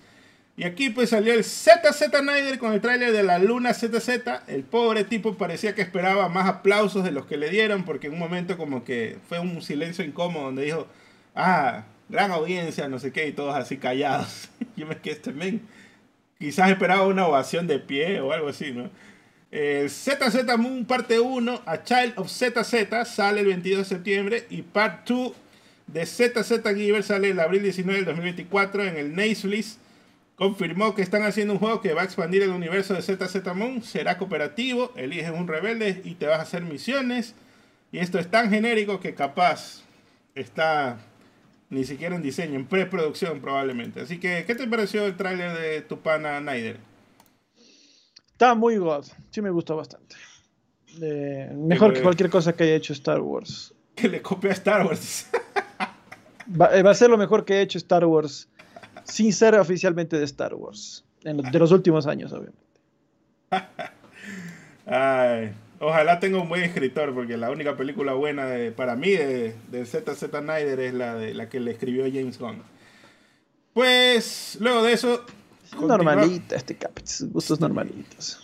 [0.57, 4.09] Y aquí pues salió el ZZ Snyder con el tráiler de la Luna ZZ.
[4.47, 8.13] El pobre tipo parecía que esperaba más aplausos de los que le dieron, porque en
[8.13, 10.87] un momento como que fue un silencio incómodo donde dijo,
[11.35, 14.49] ah, gran audiencia, no sé qué, y todos así callados.
[14.75, 15.61] Yo me quedé este men.
[16.37, 18.89] Quizás esperaba una ovación de pie o algo así, ¿no?
[19.53, 24.61] Eh, ZZ Moon parte 1 a Child of ZZ sale el 22 de septiembre y
[24.61, 25.33] Part 2
[25.87, 29.77] de ZZ Giver sale el abril 19 del 2024 en el Naislis.
[30.35, 33.83] Confirmó que están haciendo un juego que va a expandir el universo de ZZ Moon.
[33.83, 37.35] Será cooperativo, eliges un rebelde y te vas a hacer misiones.
[37.91, 39.83] Y esto es tan genérico que capaz
[40.33, 40.97] está
[41.71, 44.01] ni siquiera en diseño, en preproducción probablemente.
[44.01, 46.77] Así que, ¿qué te pareció el tráiler de tu pana Snyder?
[48.33, 49.05] Está muy god.
[49.31, 50.15] Sí me gustó bastante.
[51.01, 53.73] Eh, mejor que cualquier cosa que haya hecho Star Wars.
[53.95, 55.27] Que le copia a Star Wars.
[56.59, 58.49] Va, eh, va a ser lo mejor que ha hecho Star Wars
[59.05, 61.05] sin ser oficialmente de Star Wars.
[61.23, 62.59] En lo- de los últimos años, obviamente.
[64.85, 69.55] Ay, ojalá tenga un buen escritor, porque la única película buena de- para mí de,
[69.69, 72.63] de ZZ Snyder es la, de, la que le escribió James Gunn.
[73.73, 75.25] Pues, luego de eso...
[75.79, 76.99] Normalita este cap,
[77.31, 78.39] gustos normalitos.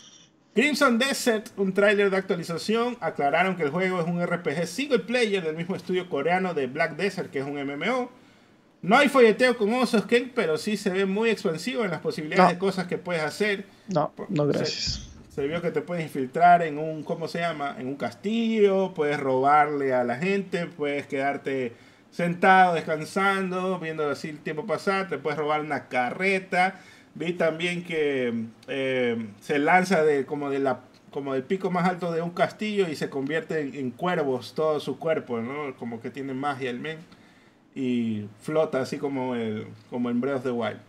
[0.55, 5.43] Crimson Desert, un tráiler de actualización, aclararon que el juego es un RPG single player
[5.43, 8.09] del mismo estudio coreano de Black Desert, que es un MMO.
[8.81, 12.45] No hay folleteo con osos, Ken, pero sí se ve muy expansivo en las posibilidades
[12.45, 12.49] No.
[12.53, 13.65] de cosas que puedes hacer.
[13.89, 15.06] No, no gracias.
[15.37, 17.75] Se vio que te puedes infiltrar en un, ¿cómo se llama?
[17.77, 21.73] En un castillo, puedes robarle a la gente, puedes quedarte
[22.09, 26.79] sentado, descansando, viendo así el tiempo pasar, te puedes robar una carreta.
[27.13, 30.79] Vi también que eh, se lanza de como de la
[31.11, 34.97] como del pico más alto de un castillo y se convierte en, cuervos todo su
[34.97, 35.75] cuerpo, ¿no?
[35.75, 36.97] Como que tiene magia el men
[37.75, 40.79] y flota así como el como en Breath of the Wild.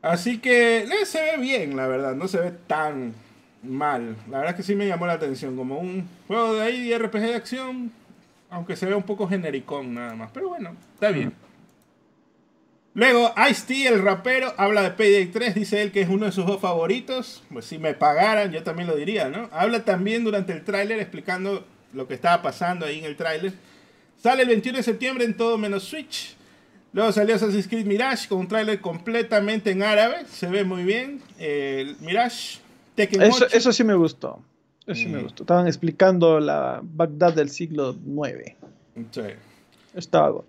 [0.00, 3.14] Así que eh, se ve bien, la verdad, no se ve tan
[3.64, 4.16] mal.
[4.30, 7.20] La verdad que sí me llamó la atención, como un juego de ahí de RPG
[7.20, 7.92] de acción,
[8.50, 10.30] aunque se ve un poco genericón nada más.
[10.32, 11.32] Pero bueno, está bien.
[12.96, 16.46] Luego, Ice-T, el rapero, habla de Payday 3, dice él que es uno de sus
[16.46, 17.42] dos favoritos.
[17.52, 19.48] Pues si me pagaran, yo también lo diría, ¿no?
[19.50, 23.52] Habla también durante el tráiler explicando lo que estaba pasando ahí en el tráiler.
[24.22, 26.36] Sale el 21 de septiembre en todo menos Switch.
[26.92, 30.26] Luego salió Assassin's Creed Mirage con un tráiler completamente en árabe.
[30.30, 31.20] Se ve muy bien.
[31.40, 32.60] El Mirage,
[32.94, 34.40] Tekken eso, eso sí me gustó.
[34.86, 35.44] Eso sí me gustó.
[35.44, 38.54] Estaban explicando la Bagdad del siglo IX.
[39.10, 39.22] Sí.
[39.94, 40.48] Estaba bueno.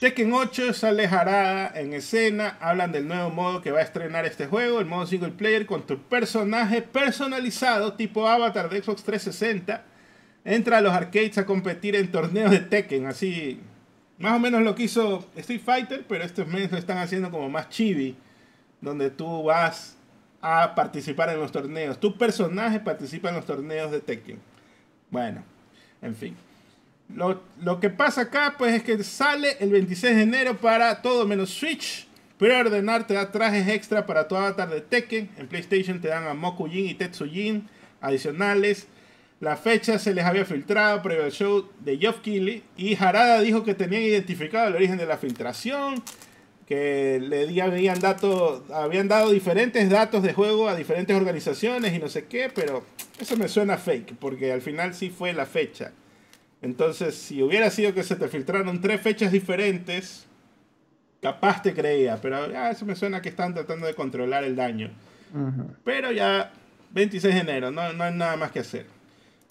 [0.00, 2.58] Tekken 8 sale Harada en escena.
[2.60, 4.80] Hablan del nuevo modo que va a estrenar este juego.
[4.80, 9.84] El modo single player con tu personaje personalizado tipo avatar de Xbox 360.
[10.44, 13.06] Entra a los arcades a competir en torneos de Tekken.
[13.06, 13.60] Así
[14.18, 17.48] más o menos lo que hizo Street Fighter, pero estos meses lo están haciendo como
[17.48, 18.16] más chibi,
[18.80, 19.96] donde tú vas
[20.46, 21.98] a participar en los torneos.
[21.98, 24.38] Tu personaje participa en los torneos de Tekken.
[25.10, 25.42] Bueno,
[26.02, 26.36] en fin.
[27.08, 31.26] Lo, lo, que pasa acá, pues es que sale el 26 de enero para todo
[31.26, 32.06] menos Switch.
[32.36, 35.30] Preordenar te da trajes extra para tu avatar de Tekken.
[35.38, 37.66] En PlayStation te dan a Mokujin y Tetsujin
[38.02, 38.86] adicionales.
[39.40, 43.64] La fecha se les había filtrado previo al show de Geoff Keighley y Harada dijo
[43.64, 46.02] que tenían identificado el origen de la filtración,
[46.66, 52.08] que le habían, dato, habían dado diferentes datos de juego a diferentes organizaciones y no
[52.08, 52.84] sé qué, pero
[53.20, 55.92] eso me suena fake, porque al final sí fue la fecha.
[56.62, 60.26] Entonces, si hubiera sido que se te filtraron tres fechas diferentes,
[61.20, 64.90] capaz te creía, pero ya eso me suena que están tratando de controlar el daño.
[65.84, 66.52] Pero ya
[66.92, 68.86] 26 de enero, no, no hay nada más que hacer.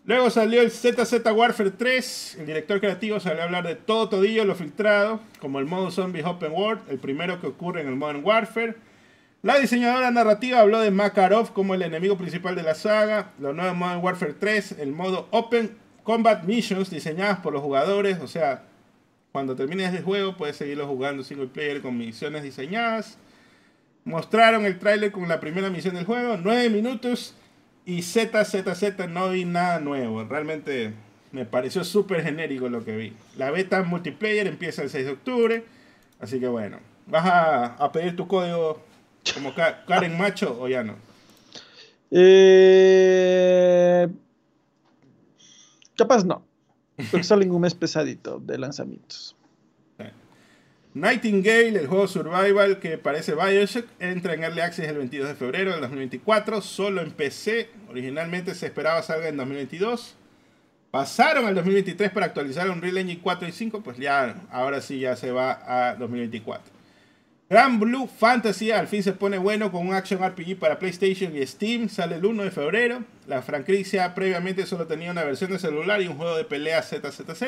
[0.05, 2.37] Luego salió el ZZ Warfare 3.
[2.39, 6.25] El director creativo salió a hablar de todo todillo lo filtrado, como el modo Zombie
[6.25, 8.75] Open World, el primero que ocurre en el Modern Warfare.
[9.43, 13.73] La diseñadora narrativa habló de Makarov como el enemigo principal de la saga, lo nuevo
[13.75, 18.63] Modern Warfare 3, el modo Open Combat Missions diseñadas por los jugadores, o sea,
[19.31, 23.17] cuando termines el juego puedes seguirlo jugando single player con misiones diseñadas.
[24.03, 27.35] Mostraron el tráiler con la primera misión del juego, 9 minutos
[27.85, 30.23] y ZZZ no vi nada nuevo.
[30.23, 30.93] Realmente
[31.31, 33.13] me pareció súper genérico lo que vi.
[33.37, 35.65] La beta multiplayer empieza el 6 de octubre.
[36.19, 37.25] Así que bueno, ¿vas
[37.79, 38.81] a, pedir tu código
[39.33, 40.95] como Karen Macho o ya no?
[42.11, 44.07] Eh,
[45.97, 46.45] capaz no.
[47.09, 49.35] Porque sale un mes pesadito de lanzamientos.
[50.95, 55.71] Nightingale, el juego survival que parece Bioshock, entra en Early Access el 22 de febrero
[55.71, 57.69] del 2024, solo en PC.
[57.89, 60.15] Originalmente se esperaba salga en 2022.
[60.91, 65.15] Pasaron al 2023 para actualizar Unreal Engine 4 y 5, pues ya, ahora sí ya
[65.15, 66.71] se va a 2024.
[67.49, 71.45] Grand Blue Fantasy al fin se pone bueno con un action RPG para PlayStation y
[71.45, 71.89] Steam.
[71.89, 73.03] Sale el 1 de febrero.
[73.25, 77.43] La franquicia previamente solo tenía una versión de celular y un juego de pelea ZZZ.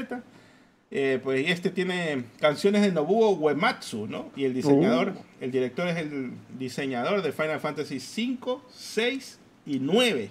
[0.92, 4.30] Eh, pues este tiene canciones de Nobuo Uematsu, ¿no?
[4.36, 5.26] Y el diseñador, oh.
[5.42, 10.30] el director es el diseñador de Final Fantasy 5, 6 y 9.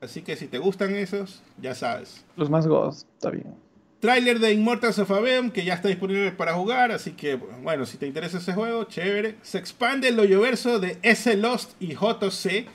[0.00, 2.24] Así que si te gustan esos, ya sabes.
[2.36, 3.54] Los más gods, está bien.
[3.98, 7.96] Trailer de Immortals of Aveum que ya está disponible para jugar, así que bueno, si
[7.96, 9.36] te interesa ese juego, chévere.
[9.42, 12.66] Se expande el hoyoverso de S Lost y JC.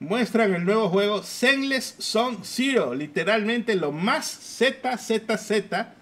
[0.00, 5.99] Muestran el nuevo juego Zenless Song Zero, literalmente lo más ZZZ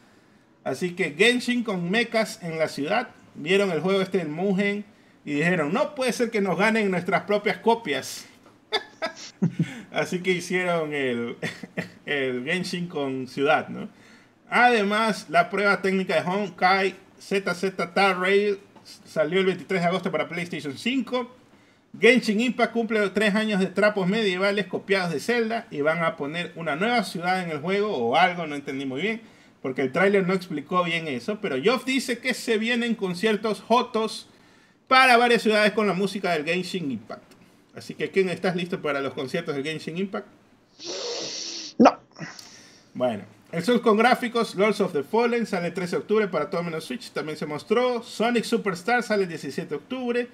[0.68, 4.84] Así que Genshin con mechas en la ciudad vieron el juego este del Mugen
[5.24, 8.26] y dijeron, no puede ser que nos ganen nuestras propias copias.
[9.90, 11.38] Así que hicieron el,
[12.44, 13.88] Genshin con ciudad, ¿no?
[14.50, 18.58] Además, la prueba técnica de Honkai ZZ Tar Rail
[19.06, 21.34] salió el 23 de agosto para PlayStation 5.
[21.98, 26.52] Genshin Impact cumple tres años de trapos medievales copiados de Zelda y van a poner
[26.56, 30.26] una nueva ciudad en el juego o algo, no entendí muy bien porque el tráiler
[30.26, 34.28] no explicó bien eso, pero Geoff dice que se vienen conciertos jotos
[34.86, 37.32] para varias ciudades con la música del Genshin Impact.
[37.74, 40.26] Así que, ¿quién estás listo para los conciertos del Genshin Impact?
[41.78, 41.98] No.
[42.94, 46.50] Bueno, el Soul con gráficos, Lords of the Fallen, sale el 13 de octubre para
[46.50, 48.02] todo menos Switch, también se mostró.
[48.02, 50.28] Sonic Superstar sale el 17 de octubre.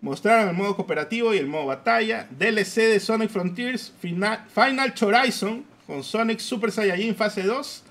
[0.00, 2.26] Mostraron el modo cooperativo y el modo batalla.
[2.30, 7.84] DLC de Sonic Frontiers, Final, Final Horizon con Sonic Super Saiyajin fase 2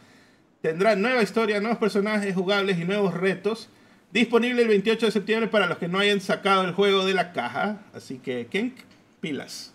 [0.62, 3.70] tendrá nueva historia, nuevos personajes jugables y nuevos retos.
[4.12, 7.32] Disponible el 28 de septiembre para los que no hayan sacado el juego de la
[7.32, 7.82] caja.
[7.93, 8.76] Así que, Kenk,
[9.22, 9.74] pilas.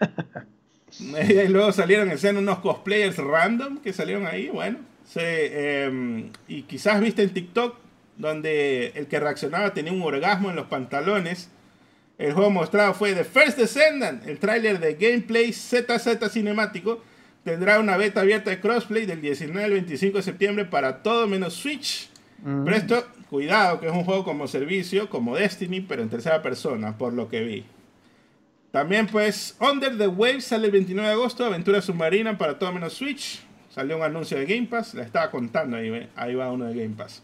[0.98, 4.48] y luego salieron en escena unos cosplayers random que salieron ahí.
[4.48, 4.78] Bueno,
[5.16, 7.76] em, y quizás viste en TikTok
[8.16, 11.50] donde el que reaccionaba tenía un orgasmo en los pantalones.
[12.18, 17.02] El juego mostrado fue The First Descendant, el tráiler de gameplay ZZ cinemático.
[17.44, 21.54] Tendrá una beta abierta de crossplay del 19 al 25 de septiembre para todo menos
[21.54, 22.08] Switch.
[22.42, 22.64] Mm.
[22.64, 26.96] Pero esto, cuidado, que es un juego como servicio, como Destiny, pero en tercera persona,
[26.96, 27.64] por lo que vi.
[28.70, 32.94] También pues Under the Waves sale el 29 de agosto, aventura submarina para todo menos
[32.94, 33.40] Switch.
[33.68, 36.94] Salió un anuncio de Game Pass, la estaba contando ahí, ahí va uno de Game
[36.96, 37.22] Pass.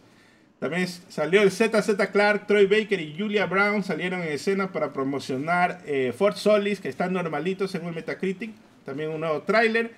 [0.58, 5.80] También salió el ZZ Clark, Troy Baker y Julia Brown salieron en escena para promocionar
[5.86, 8.52] eh, Fort Solis, que están normalitos según Metacritic.
[8.84, 9.92] También un nuevo tráiler.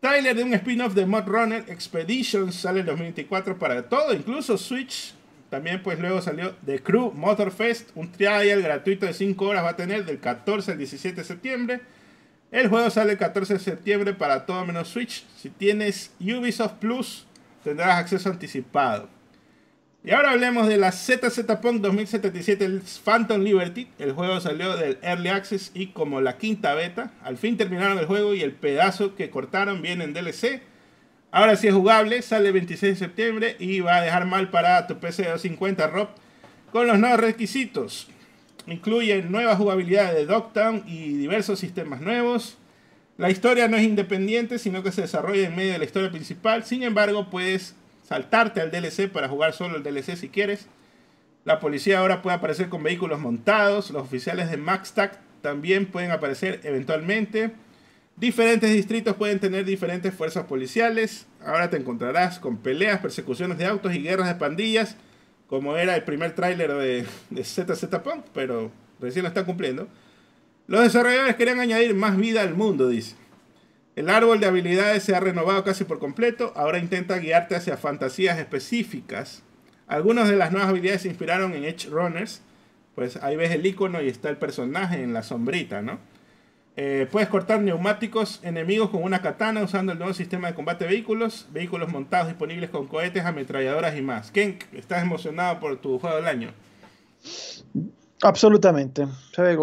[0.00, 5.12] Tráiler de un spin-off de Mod Runner Expeditions sale en 2024 para todo, incluso Switch.
[5.50, 9.76] También pues luego salió The Crew Motorfest, un trial gratuito de 5 horas va a
[9.76, 11.80] tener del 14 al 17 de septiembre.
[12.50, 15.26] El juego sale el 14 de septiembre para todo menos Switch.
[15.36, 17.26] Si tienes Ubisoft Plus,
[17.62, 19.06] tendrás acceso anticipado.
[20.02, 23.86] Y ahora hablemos de la ZZ Punk 2077, el Phantom Liberty.
[23.98, 27.12] El juego salió del Early Access y como la quinta beta.
[27.22, 30.62] Al fin terminaron el juego y el pedazo que cortaron viene en DLC.
[31.30, 34.86] Ahora sí es jugable, sale el 26 de septiembre y va a dejar mal para
[34.86, 36.08] tu PC 250 ROP
[36.72, 38.08] con los nuevos requisitos.
[38.66, 42.56] Incluye nueva jugabilidad de Dogtown y diversos sistemas nuevos.
[43.18, 46.64] La historia no es independiente, sino que se desarrolla en medio de la historia principal.
[46.64, 47.74] Sin embargo, puedes
[48.10, 50.66] saltarte al DLC para jugar solo el DLC si quieres.
[51.44, 53.90] La policía ahora puede aparecer con vehículos montados.
[53.92, 57.52] Los oficiales de MaxTac también pueden aparecer eventualmente.
[58.16, 61.28] Diferentes distritos pueden tener diferentes fuerzas policiales.
[61.46, 64.96] Ahora te encontrarás con peleas, persecuciones de autos y guerras de pandillas,
[65.46, 69.86] como era el primer tráiler de, de ZZ Punk, pero recién lo están cumpliendo.
[70.66, 73.14] Los desarrolladores querían añadir más vida al mundo, dice.
[73.96, 76.52] El árbol de habilidades se ha renovado casi por completo.
[76.56, 79.42] Ahora intenta guiarte hacia fantasías específicas.
[79.86, 82.42] Algunas de las nuevas habilidades se inspiraron en Edge Runners.
[82.94, 85.98] Pues ahí ves el icono y está el personaje en la sombrita, ¿no?
[86.76, 90.92] Eh, puedes cortar neumáticos enemigos con una katana usando el nuevo sistema de combate de
[90.92, 94.30] vehículos, vehículos montados disponibles con cohetes, ametralladoras y más.
[94.30, 96.52] Ken, ¿estás emocionado por tu juego del año?
[98.22, 99.06] Absolutamente.
[99.34, 99.56] Se ve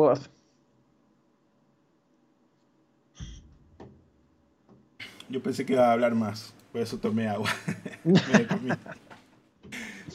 [5.30, 7.50] Yo pensé que iba a hablar más, por eso tomé agua.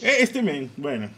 [0.00, 1.10] Eh, este men, bueno.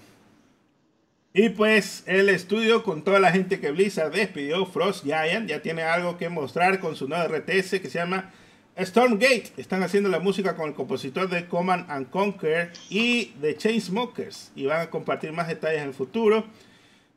[1.32, 5.82] Y pues el estudio con toda la gente que Blizzard despidió, Frost Giant, ya tiene
[5.82, 8.30] algo que mostrar con su nuevo RTS que se llama
[8.78, 9.52] Stormgate.
[9.56, 14.52] Están haciendo la música con el compositor de Command and Conquer y de Chainsmokers.
[14.54, 16.44] Y van a compartir más detalles en el futuro.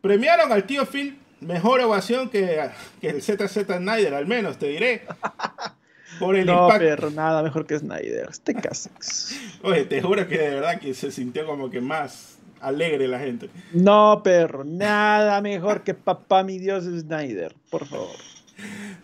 [0.01, 5.03] Premiaron al tío Phil, mejor ovación que, que el ZZ Snyder, al menos, te diré.
[6.19, 8.27] Por el no, pero nada mejor que Snyder.
[8.29, 9.39] Este Casex.
[9.63, 13.49] Oye, te juro que de verdad que se sintió como que más alegre la gente.
[13.73, 18.15] No, perro, nada mejor que papá mi Dios Snyder, por favor.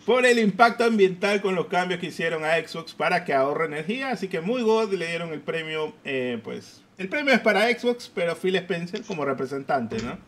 [0.04, 4.10] Por el impacto ambiental con los cambios que hicieron a Xbox para que ahorre energía,
[4.10, 8.10] así que muy god le dieron el premio, eh, pues, el premio es para Xbox,
[8.12, 10.18] pero Phil Spencer como representante, ¿no?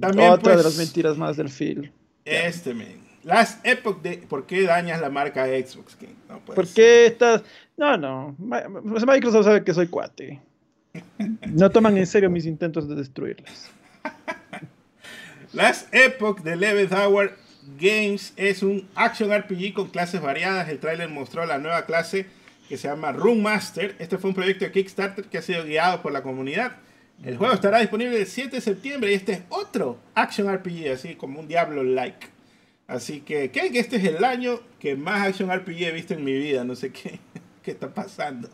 [0.00, 1.92] También, Otra de pues, las mentiras más del Phil.
[2.24, 3.07] Este, men.
[3.24, 5.96] Las Epoch de ¿por qué dañas la marca Xbox?
[6.28, 7.42] No ¿Por qué estás.?
[7.76, 8.36] No, no.
[8.38, 10.40] Microsoft sabe que soy cuate.
[11.48, 13.70] No toman en serio mis intentos de destruirlas.
[15.52, 17.36] Las Epoch de Level Hour
[17.78, 20.68] Games es un action RPG con clases variadas.
[20.68, 22.26] El tráiler mostró la nueva clase
[22.68, 23.94] que se llama Room Master.
[23.98, 26.72] Este fue un proyecto de Kickstarter que ha sido guiado por la comunidad.
[27.24, 31.14] El juego estará disponible el 7 de septiembre y este es otro action RPG, así
[31.16, 32.37] como un Diablo-like.
[32.88, 36.32] Así que que este es el año que más Action RPG he visto en mi
[36.32, 36.64] vida.
[36.64, 37.20] No sé qué,
[37.62, 38.48] qué está pasando.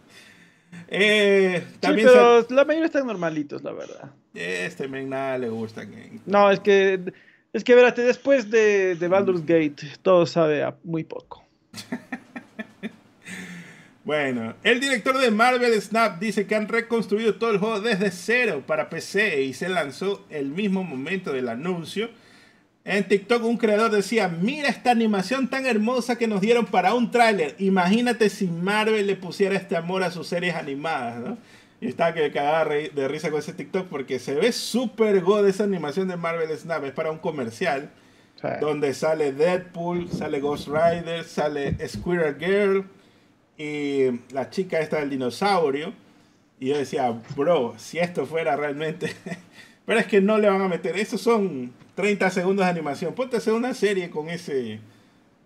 [0.89, 4.11] Eh, también sí, pero la mayoría están normalitos, la verdad.
[4.35, 5.87] Este men nada le gusta.
[6.27, 7.01] No, es que,
[7.53, 11.45] es que verás, después de, de Baldur's Gate, todo sabe a muy poco.
[14.05, 18.65] bueno, el director de Marvel Snap dice que han reconstruido todo el juego desde cero
[18.67, 22.11] para PC y se lanzó el mismo momento del anuncio
[22.85, 27.11] en TikTok un creador decía, mira esta animación tan hermosa que nos dieron para un
[27.11, 27.57] tráiler.
[27.59, 31.39] Imagínate si Marvel le pusiera este amor a sus series animadas, ¿no?
[31.81, 35.65] Y estaba que cagaba de risa con ese TikTok porque se ve súper god esa
[35.65, 36.85] animación de Marvel Snap.
[36.85, 37.91] Es para un comercial
[38.61, 42.85] donde sale Deadpool, sale Ghost Rider, sale Squirrel Girl
[43.57, 45.95] y la chica esta del dinosaurio.
[46.61, 49.15] Y yo decía, bro, si esto fuera realmente...
[49.87, 53.15] Pero es que no le van a meter, esos son 30 segundos de animación.
[53.15, 54.81] Ponte a hacer una serie con ese...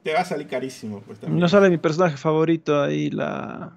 [0.03, 1.01] Te va a salir carísimo.
[1.01, 1.41] Pues, también.
[1.41, 3.76] No sale mi personaje favorito ahí, la,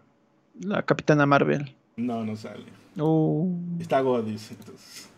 [0.60, 1.76] la Capitana Marvel.
[1.98, 2.66] No, no sale.
[2.98, 3.80] Uh.
[3.80, 5.10] Está Godis, entonces.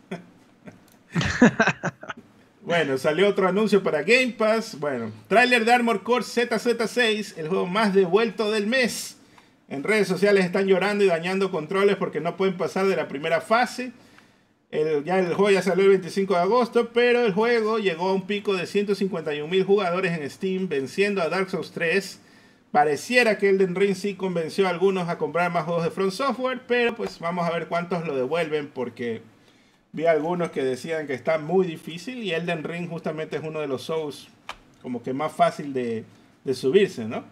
[2.61, 4.79] bueno, salió otro anuncio para Game Pass.
[4.79, 9.17] Bueno, tráiler de Armor Core ZZ6, el juego más devuelto del mes.
[9.69, 13.41] En redes sociales están llorando y dañando controles porque no pueden pasar de la primera
[13.41, 13.91] fase.
[14.74, 18.13] El, ya el juego ya salió el 25 de agosto, pero el juego llegó a
[18.13, 22.19] un pico de 151 mil jugadores en Steam, venciendo a Dark Souls 3.
[22.71, 26.61] Pareciera que Elden Ring sí convenció a algunos a comprar más juegos de Front Software,
[26.67, 29.21] pero pues vamos a ver cuántos lo devuelven porque
[29.91, 33.67] vi algunos que decían que está muy difícil y Elden Ring justamente es uno de
[33.67, 34.28] los Souls
[34.82, 36.03] como que más fácil de,
[36.43, 37.24] de subirse, ¿no?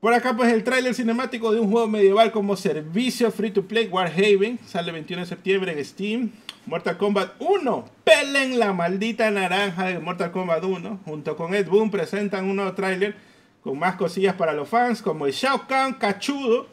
[0.00, 3.88] Por acá pues el tráiler cinemático de un juego medieval como servicio free to play
[3.88, 6.30] Warhaven sale el 21 de septiembre en Steam.
[6.66, 11.00] Mortal Kombat 1, pelen la maldita naranja de Mortal Kombat 1.
[11.04, 13.16] Junto con Ed Boon presentan un nuevo tráiler
[13.60, 16.68] con más cosillas para los fans como el Shao Kahn cachudo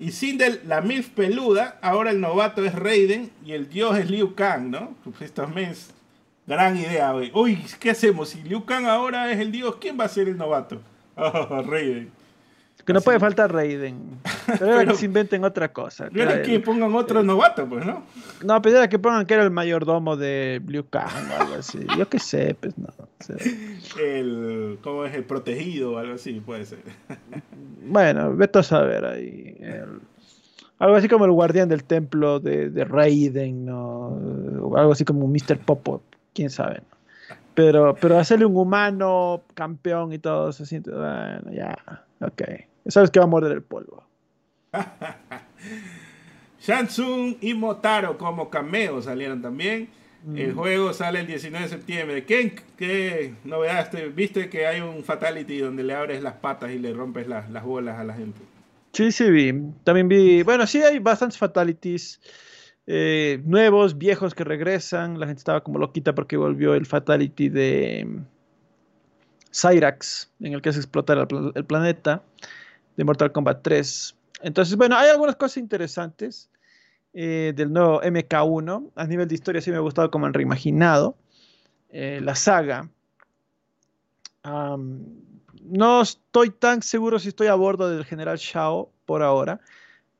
[0.00, 1.78] y Sindel la MILF peluda.
[1.80, 4.94] Ahora el novato es Raiden y el dios es Liu Kang, ¿no?
[5.20, 5.94] Estos mens,
[6.44, 7.30] gran idea, güey.
[7.34, 8.30] Uy, ¿qué hacemos?
[8.30, 10.82] Si Liu Kang ahora es el dios, ¿quién va a ser el novato?
[11.20, 12.17] Oh, Raiden.
[12.88, 13.04] Que no Así.
[13.04, 14.18] puede faltar Raiden.
[14.46, 16.08] Pero, era Pero- que se inventen otra cosa.
[16.10, 18.02] No era que pongan otro novato, pues, ¿no?
[18.42, 21.06] No, pero era que pongan que era el mayordomo de Liu Kang
[21.38, 21.78] o algo así.
[21.98, 22.86] Yo qué sé, pues no.
[22.88, 23.36] o sea,
[24.02, 25.14] El, ¿cómo es?
[25.14, 26.78] El protegido o algo así, puede ser.
[27.86, 29.54] bueno, vete a saber ahí.
[29.60, 30.00] el-
[30.78, 34.06] algo así como el guardián del templo de, de Raiden, ¿no?
[34.62, 35.58] O algo así como Mr.
[35.58, 36.00] Popo,
[36.32, 36.76] quién sabe.
[36.76, 37.36] ¿no?
[37.54, 41.76] Pero, pero hacerle un humano campeón y todo así, bueno, ya,
[42.20, 42.42] ok.
[42.88, 44.02] Sabes que va a morder el polvo.
[46.60, 49.88] Shansung y Motaro como cameo salieron también.
[50.34, 52.24] El juego sale el 19 de septiembre.
[52.24, 53.90] ¿Qué, qué novedades?
[53.90, 57.48] te- ¿Viste que hay un fatality donde le abres las patas y le rompes las,
[57.50, 58.38] las bolas a la gente?
[58.92, 59.54] Sí, sí vi.
[59.84, 62.20] También vi, bueno, sí hay bastantes fatalities
[62.86, 65.20] eh, nuevos, viejos que regresan.
[65.20, 68.18] La gente estaba como loquita porque volvió el fatality de mm,
[69.52, 72.22] Cyrax, en el que hace explotar el planeta,
[72.98, 74.16] de Mortal Kombat 3.
[74.42, 76.50] Entonces, bueno, hay algunas cosas interesantes
[77.14, 78.90] eh, del nuevo MK1.
[78.96, 81.16] A nivel de historia sí me ha gustado como han reimaginado
[81.90, 82.90] eh, la saga.
[84.44, 89.60] No estoy tan seguro si estoy a bordo del general Shao por ahora,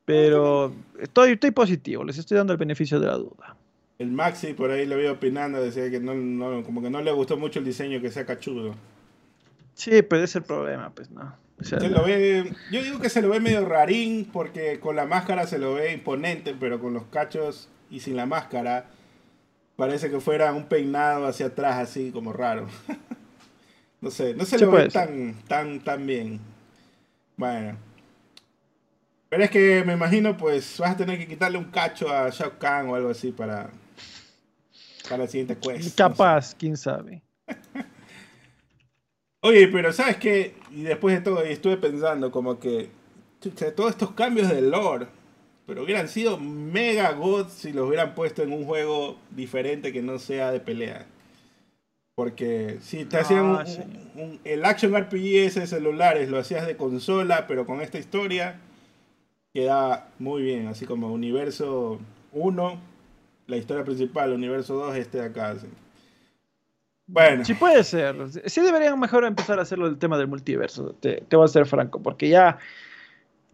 [0.05, 3.57] pero estoy, estoy positivo, les estoy dando el beneficio de la duda.
[3.99, 7.11] El Maxi por ahí lo vi opinando, decía que no, no- como que no le
[7.11, 8.75] gustó mucho el diseño que sea cachudo.
[9.75, 11.35] Sí, pero ese es el problema, pues no.
[11.61, 15.07] Sea, Se lo ve, yo digo que se lo ve medio rarín porque con la
[15.07, 18.87] máscara se lo ve imponente, pero con los cachos y sin la máscara
[19.77, 22.69] parece que fuera un peinado hacia atrás así como raro.
[24.01, 26.41] no sé, no se Sí lo puede ve tan, tan, tan bien.
[27.37, 27.77] Bueno.
[29.29, 32.59] Pero es que me imagino pues vas a tener que quitarle un cacho a Shao
[32.59, 33.71] Kahn o algo así para,
[35.09, 35.79] para el siguiente quest.
[35.79, 35.95] no sé.
[35.97, 37.23] capaz, quién sabe.
[39.41, 40.55] Oye, pero ¿sabes qué?
[40.71, 42.89] Y después de todo, estuve pensando como que
[43.41, 45.07] chucha, todos estos cambios de lore,
[45.67, 50.19] pero hubieran sido mega god si los hubieran puesto en un juego diferente que no
[50.19, 51.07] sea de pelea.
[52.17, 53.45] Porque si te Ah, hacían
[54.17, 58.59] un- el action RPG ese de celulares, lo hacías de consola, pero con esta historia
[59.55, 62.01] queda muy bien, así como universo
[62.33, 62.81] 1,
[63.47, 65.51] la historia principal, universo 2, este de acá.
[65.51, 65.69] así.
[67.11, 67.43] Bueno.
[67.45, 68.15] Sí puede ser.
[68.47, 71.65] Sí deberían mejor empezar a hacerlo el tema del multiverso, te, te voy a ser
[71.67, 72.59] franco, porque ya,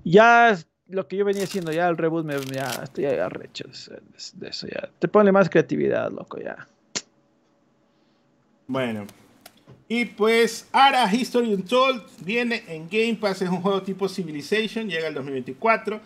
[0.04, 0.56] ya
[0.88, 3.92] lo que yo venía haciendo, ya el reboot, me, ya estoy arrecho de, eso-
[4.34, 4.90] de eso, ya.
[4.98, 6.66] Te pone más creatividad, loco, ya.
[8.66, 9.06] Bueno.
[9.88, 15.08] Y pues Ara History Untold viene en Game Pass, es un juego tipo Civilization, llega
[15.08, 16.00] el 2024.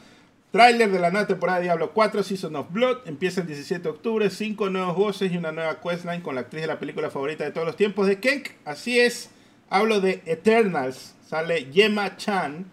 [0.51, 3.89] Trailer de la nueva temporada de Diablo 4, Season of Blood, empieza el 17 de
[3.91, 7.45] octubre, cinco nuevos voces y una nueva questline con la actriz de la película favorita
[7.45, 8.49] de todos los tiempos de Kenk.
[8.65, 9.31] Así es,
[9.69, 12.65] hablo de Eternals, sale Yema Chan,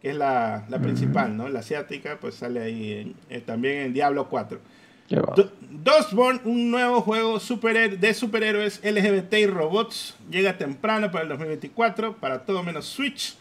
[0.00, 1.48] que es la, la principal, ¿no?
[1.48, 4.60] La asiática, pues sale ahí en- eh, también en Diablo 4.
[5.08, 5.34] Ya va.
[5.34, 12.16] Do- Dustborn, un nuevo juego de superhéroes LGBT y robots, llega temprano para el 2024,
[12.18, 13.36] para todo menos Switch.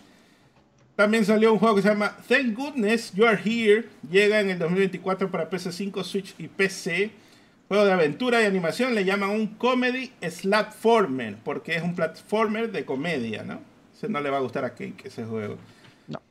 [0.95, 4.59] También salió un juego que se llama Thank Goodness You Are Here, llega en el
[4.59, 7.11] 2024 para PC5, Switch y PC.
[7.67, 10.11] Juego de aventura y animación, le llaman un comedy
[10.43, 13.59] platformer, porque es un platformer de comedia, ¿no?
[13.93, 15.57] Ese no le va a gustar a Cake, ese juego.
[16.07, 16.21] No.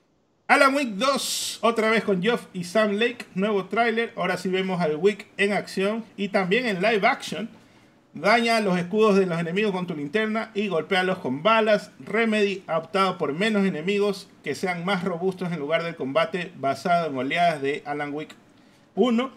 [0.47, 4.13] Alan Wake 2, otra vez con Geoff y Sam Lake, nuevo tráiler.
[4.17, 7.51] Ahora sí vemos al Wick en acción y también en live action.
[8.15, 11.91] Daña los escudos de los enemigos con tu linterna y golpéalos con balas.
[11.99, 17.11] Remedy ha optado por menos enemigos que sean más robustos en lugar del combate basado
[17.11, 18.37] en oleadas de Alan Wake
[18.95, 19.33] 1.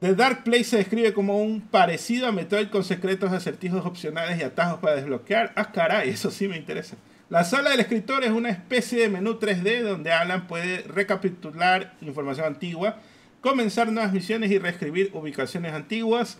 [0.00, 4.42] The Dark Place se describe como un parecido a Metroid con secretos, acertijos opcionales y
[4.42, 5.52] atajos para desbloquear.
[5.54, 6.96] Ah, caray, eso sí me interesa.
[7.28, 12.46] La sala del escritor es una especie de menú 3D donde Alan puede recapitular información
[12.46, 12.96] antigua,
[13.42, 16.38] comenzar nuevas misiones y reescribir ubicaciones antiguas.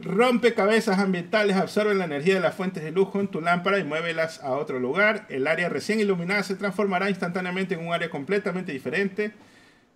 [0.00, 3.84] Rompe cabezas ambientales absorbe la energía de las fuentes de luz en tu lámpara y
[3.84, 5.26] muévelas a otro lugar.
[5.28, 9.32] El área recién iluminada se transformará instantáneamente en un área completamente diferente.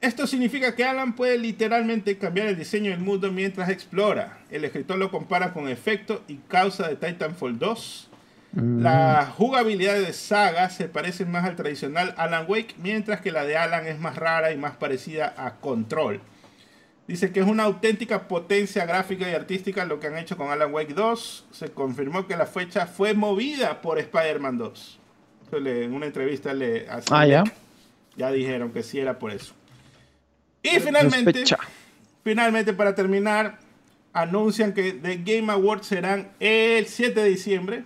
[0.00, 4.38] Esto significa que Alan puede literalmente cambiar el diseño del mundo mientras explora.
[4.50, 8.10] El escritor lo compara con efecto y causa de Titanfall 2.
[8.52, 13.56] La jugabilidad de Saga se parece más al tradicional Alan Wake, mientras que la de
[13.56, 16.20] Alan es más rara y más parecida a Control.
[17.06, 20.72] Dice que es una auténtica potencia gráfica y artística lo que han hecho con Alan
[20.74, 21.46] Wake 2.
[21.52, 24.98] Se confirmó que la fecha fue movida por Spider-Man 2.
[25.52, 27.44] en una entrevista le ah, ya.
[28.16, 29.54] ya dijeron que sí era por eso.
[30.62, 31.44] Y finalmente,
[32.24, 33.60] finalmente para terminar,
[34.12, 37.84] anuncian que The Game Awards serán el 7 de diciembre.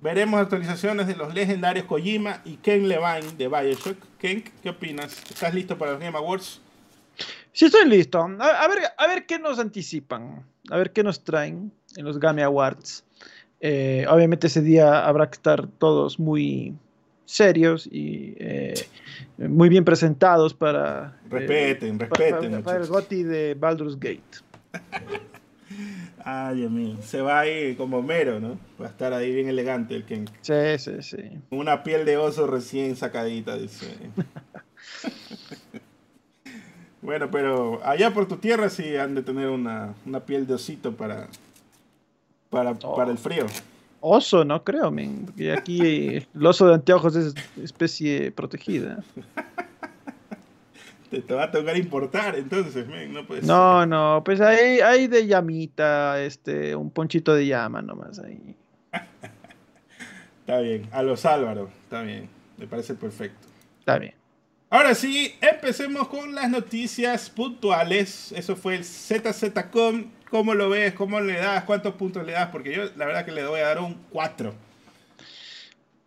[0.00, 3.98] Veremos actualizaciones de los legendarios Kojima y Ken Levine de Bioshock.
[4.18, 5.22] Ken, ¿qué opinas?
[5.28, 6.62] ¿Estás listo para los Game Awards?
[7.52, 8.20] Sí, estoy listo.
[8.20, 10.44] A, ver, a ver qué nos anticipan.
[10.70, 13.04] A ver qué nos traen en los Game Awards.
[13.60, 16.74] Eh, obviamente ese día habrá que estar todos muy
[17.24, 18.74] serios y eh,
[19.36, 21.18] muy bien presentados para...
[21.24, 22.62] Eh, respeten, respeten.
[22.62, 24.22] Para, el GOTI de Baldur's Gate.
[26.24, 26.96] Ay, Dios mío.
[27.02, 28.58] Se va ahí como mero, ¿no?
[28.80, 30.28] Va a estar ahí bien elegante el Ken.
[30.42, 31.18] Sí, sí, sí.
[31.50, 33.86] Una piel de oso recién sacadita, dice.
[37.02, 39.94] bueno, pero allá por tu tierra sí han de tener una,
[40.26, 41.28] piel de osito para,
[42.50, 43.46] para, para el frío.
[44.00, 44.92] Oso, no creo,
[45.24, 49.02] porque aquí el oso de anteojos es especie protegida.
[51.10, 56.22] Te, va a tocar importar, entonces, no puede No, no, pues hay, hay de llamita,
[56.22, 58.54] este, un ponchito de llama nomás ahí.
[60.40, 62.28] está bien, a los Álvaro, está bien,
[62.58, 63.48] me parece perfecto.
[63.80, 64.17] Está bien.
[64.70, 68.32] Ahora sí, empecemos con las noticias puntuales.
[68.32, 70.10] Eso fue el ZZCom.
[70.30, 70.92] ¿Cómo lo ves?
[70.92, 71.64] ¿Cómo le das?
[71.64, 72.50] ¿Cuántos puntos le das?
[72.50, 74.54] Porque yo la verdad que le voy a dar un 4.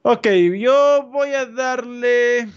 [0.04, 0.28] Ok,
[0.60, 2.50] yo voy a darle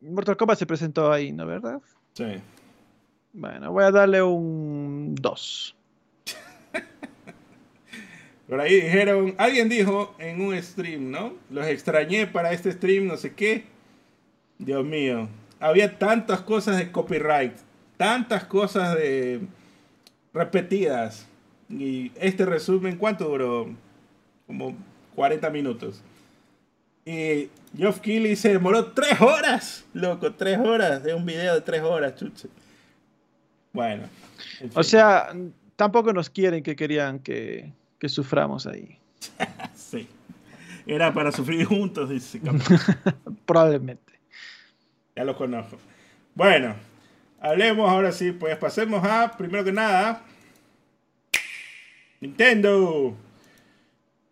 [0.00, 1.46] Mortal Kombat se presentó ahí, ¿no?
[1.46, 1.80] ¿Verdad?
[2.14, 2.36] Sí.
[3.32, 5.76] Bueno, voy a darle un 2.
[8.54, 11.34] Por ahí dijeron, alguien dijo en un stream, ¿no?
[11.50, 13.64] Los extrañé para este stream, no sé qué.
[14.58, 15.28] Dios mío,
[15.58, 17.56] había tantas cosas de copyright,
[17.96, 19.40] tantas cosas de
[20.32, 21.26] repetidas.
[21.68, 23.74] Y este resumen, ¿cuánto duró?
[24.46, 24.76] Como
[25.16, 26.00] 40 minutos.
[27.04, 31.82] Y Geoff Keighley se demoró tres horas, loco, tres horas de un video de tres
[31.82, 32.46] horas, chuche.
[33.72, 34.04] Bueno.
[34.74, 35.34] O sea,
[35.74, 37.72] tampoco nos quieren que querían que,
[38.04, 38.98] que suframos ahí.
[39.74, 40.06] sí.
[40.86, 42.38] Era para sufrir juntos, dice.
[43.46, 44.20] Probablemente.
[45.16, 45.78] Ya lo conozco.
[46.34, 46.74] Bueno,
[47.40, 50.20] hablemos ahora sí, pues pasemos a, primero que nada,
[52.20, 53.16] Nintendo.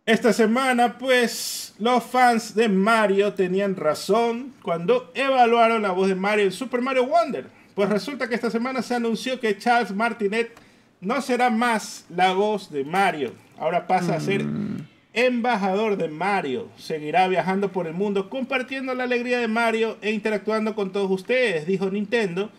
[0.04, 6.44] Esta semana, pues, los fans de Mario tenían razón cuando evaluaron la voz de Mario
[6.44, 7.46] en Super Mario Wonder.
[7.74, 10.60] Pues resulta que esta semana se anunció que Charles Martinet
[11.00, 13.32] no será más la voz de Mario.
[13.58, 14.86] Ahora pasa a ser mm.
[15.12, 16.68] embajador de Mario.
[16.76, 21.66] Seguirá viajando por el mundo compartiendo la alegría de Mario e interactuando con todos ustedes,
[21.66, 22.50] dijo Nintendo.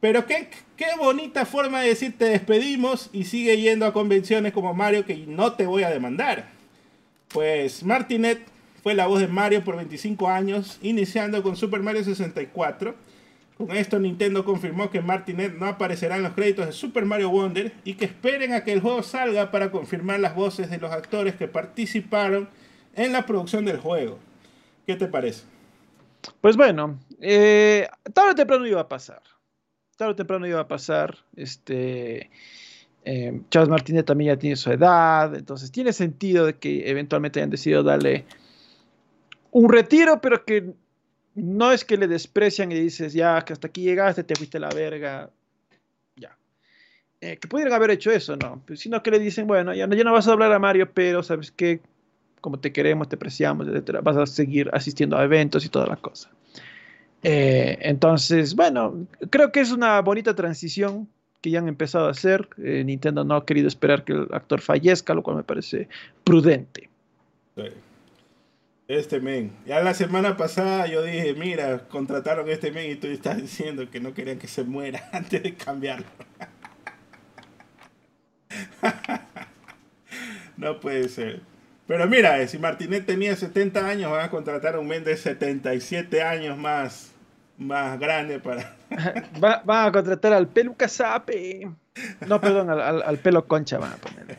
[0.00, 4.74] Pero qué, qué bonita forma de decir te despedimos y sigue yendo a convenciones como
[4.74, 6.50] Mario que no te voy a demandar.
[7.28, 8.40] Pues Martinet
[8.82, 12.94] fue la voz de Mario por 25 años, iniciando con Super Mario 64.
[13.56, 17.72] Con esto Nintendo confirmó que Martinet no aparecerá en los créditos de Super Mario Wonder
[17.84, 21.36] y que esperen a que el juego salga para confirmar las voces de los actores
[21.36, 22.48] que participaron
[22.94, 24.18] en la producción del juego.
[24.86, 25.44] ¿Qué te parece?
[26.40, 29.22] Pues bueno, eh, tarde o temprano iba a pasar.
[29.96, 31.16] Tarde o temprano iba a pasar.
[31.36, 32.30] Este,
[33.04, 37.50] eh, Charles Martínez también ya tiene su edad, entonces tiene sentido de que eventualmente hayan
[37.50, 38.24] decidido darle
[39.50, 40.74] un retiro, pero que
[41.34, 44.68] no es que le desprecian y dices, ya, que hasta aquí llegaste, te fuiste la
[44.68, 45.30] verga,
[46.16, 46.36] ya.
[47.20, 48.62] Eh, que pudieran haber hecho eso, ¿no?
[48.66, 50.90] Pues, sino que le dicen, bueno, ya no, ya no vas a hablar a Mario,
[50.92, 51.80] pero sabes que
[52.44, 54.02] como te queremos, te apreciamos, etcétera.
[54.02, 56.28] Vas a seguir asistiendo a eventos y toda la cosa.
[57.22, 61.08] Eh, entonces, bueno, creo que es una bonita transición
[61.40, 62.46] que ya han empezado a hacer.
[62.62, 65.88] Eh, Nintendo no ha querido esperar que el actor fallezca, lo cual me parece
[66.22, 66.90] prudente.
[68.86, 69.52] Este men.
[69.66, 73.90] Ya la semana pasada yo dije, mira, contrataron a este men y tú estás diciendo
[73.90, 76.06] que no querían que se muera antes de cambiarlo.
[80.56, 81.40] no puede ser.
[81.86, 86.22] Pero mira, si Martinet tenía 70 años, van a contratar a un men de 77
[86.22, 87.14] años más
[87.58, 88.76] más grande para.
[89.42, 91.70] Va, a contratar al pelo casape.
[92.26, 94.36] No, perdón, al, pelo concha van a poner.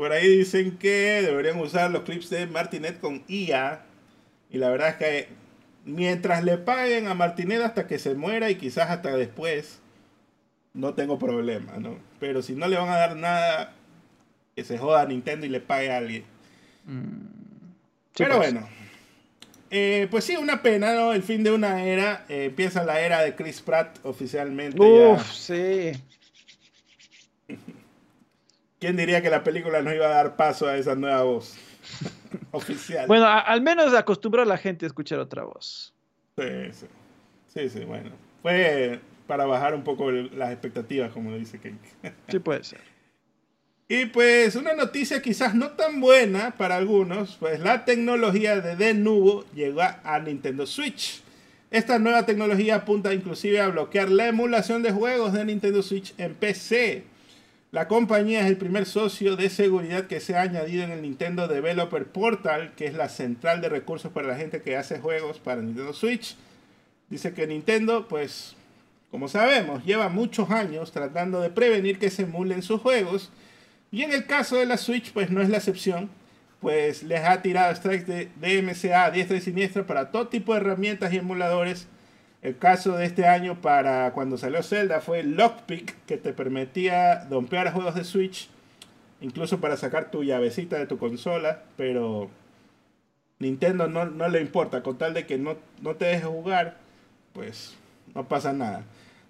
[0.00, 3.82] Por ahí dicen que deberían usar los clips de Martinet con IA.
[4.48, 5.28] Y la verdad es que
[5.84, 9.78] mientras le paguen a Martinet hasta que se muera y quizás hasta después,
[10.72, 11.98] no tengo problema, ¿no?
[12.18, 13.74] Pero si no le van a dar nada,
[14.56, 16.24] que se joda a Nintendo y le pague a alguien.
[16.86, 17.26] Mm.
[18.16, 18.54] Pero pues.
[18.54, 18.68] bueno.
[19.70, 21.12] Eh, pues sí, una pena, ¿no?
[21.12, 22.24] El fin de una era.
[22.30, 24.80] Eh, empieza la era de Chris Pratt oficialmente.
[24.80, 25.92] Uf, sí.
[28.80, 31.54] ¿Quién diría que la película nos iba a dar paso a esa nueva voz
[32.50, 33.06] oficial?
[33.06, 35.94] Bueno, al menos acostumbró a la gente a escuchar otra voz.
[36.36, 36.86] Sí, sí.
[37.54, 38.10] Sí, sí, bueno.
[38.42, 41.78] Fue para bajar un poco las expectativas, como dice Ken.
[42.28, 42.80] sí, puede ser.
[43.92, 49.44] Y pues una noticia quizás no tan buena para algunos, pues la tecnología de Denuvo
[49.52, 51.24] llegó a Nintendo Switch.
[51.72, 56.36] Esta nueva tecnología apunta inclusive a bloquear la emulación de juegos de Nintendo Switch en
[56.36, 57.02] PC.
[57.72, 61.46] La compañía es el primer socio de seguridad que se ha añadido en el Nintendo
[61.46, 65.62] Developer Portal, que es la central de recursos para la gente que hace juegos para
[65.62, 66.36] Nintendo Switch.
[67.10, 68.56] Dice que Nintendo, pues,
[69.12, 73.30] como sabemos, lleva muchos años tratando de prevenir que se emulen sus juegos
[73.92, 76.10] y en el caso de la Switch, pues no es la excepción,
[76.60, 81.12] pues les ha tirado strikes de DMCA diestra y siniestra para todo tipo de herramientas
[81.12, 81.86] y emuladores.
[82.42, 87.72] El caso de este año para cuando salió Zelda fue Lockpick, que te permitía dompear
[87.72, 88.48] juegos de Switch,
[89.20, 92.30] incluso para sacar tu llavecita de tu consola, pero
[93.38, 96.78] Nintendo no, no le importa, con tal de que no, no te deje jugar,
[97.34, 97.76] pues
[98.14, 98.84] no pasa nada.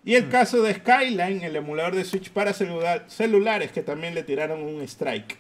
[0.05, 0.31] Y el mm.
[0.31, 5.37] caso de Skyline, el emulador de Switch para celulares, que también le tiraron un strike.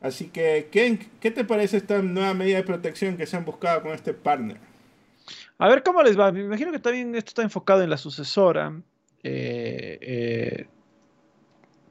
[0.00, 3.82] Así que, ¿qué, ¿qué te parece esta nueva medida de protección que se han buscado
[3.82, 4.56] con este partner?
[5.60, 6.32] A ver cómo les va.
[6.32, 8.72] Me imagino que también esto está enfocado en la sucesora.
[9.22, 10.66] Eh, eh,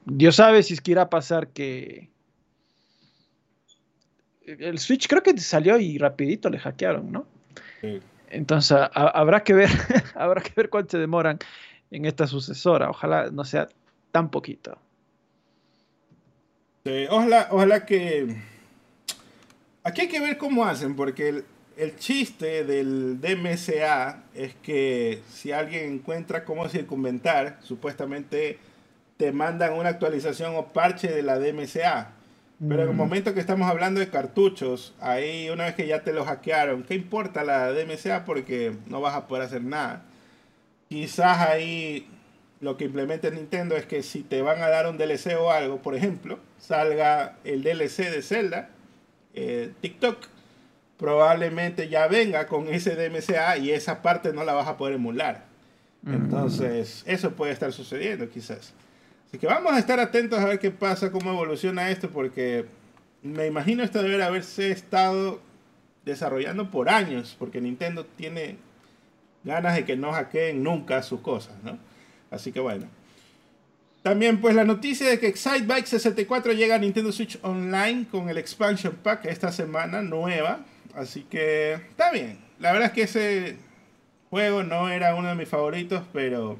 [0.04, 2.10] Dios sabe si es que irá a pasar que
[4.44, 7.26] el Switch creo que salió y rapidito le hackearon, ¿no?
[8.28, 9.70] Entonces habrá que ver,
[10.16, 11.38] habrá que ver cuánto se demoran
[11.92, 12.90] en esta sucesora.
[12.90, 13.68] Ojalá no sea
[14.10, 14.76] tan poquito.
[17.08, 18.36] ojalá, ojalá que...
[19.84, 21.44] Aquí hay que ver cómo hacen, porque el,
[21.96, 28.58] chiste del DMCA es que si alguien encuentra cómo circunventar, supuestamente
[29.16, 32.12] te mandan una actualización o parche de la DMCA.
[32.68, 36.12] Pero en el momento que estamos hablando de cartuchos, ahí una vez que ya te
[36.12, 38.26] lo hackearon, ¿qué importa la DMCA?
[38.26, 40.02] Porque no vas a poder hacer nada.
[40.88, 42.06] Quizás ahí
[42.60, 45.78] lo que implementa Nintendo es que si te van a dar un DLC o algo,
[45.78, 48.68] por ejemplo, salga el DLC de Zelda,
[49.32, 50.18] eh, TikTok,
[51.00, 55.46] probablemente ya venga con ese DMCA y esa parte no la vas a poder emular.
[56.02, 56.12] Mm.
[56.12, 58.74] Entonces, eso puede estar sucediendo quizás.
[59.26, 62.66] Así que vamos a estar atentos a ver qué pasa, cómo evoluciona esto, porque
[63.22, 65.40] me imagino esto debe haberse estado
[66.04, 68.58] desarrollando por años, porque Nintendo tiene
[69.42, 71.78] ganas de que no hackeen nunca sus cosas, ¿no?
[72.30, 72.86] Así que bueno.
[74.02, 78.36] También pues la noticia de que Excitebike 64 llega a Nintendo Switch Online con el
[78.36, 80.60] expansion pack esta semana nueva.
[80.94, 82.38] Así que está bien.
[82.58, 83.56] La verdad es que ese
[84.28, 86.58] juego no era uno de mis favoritos, pero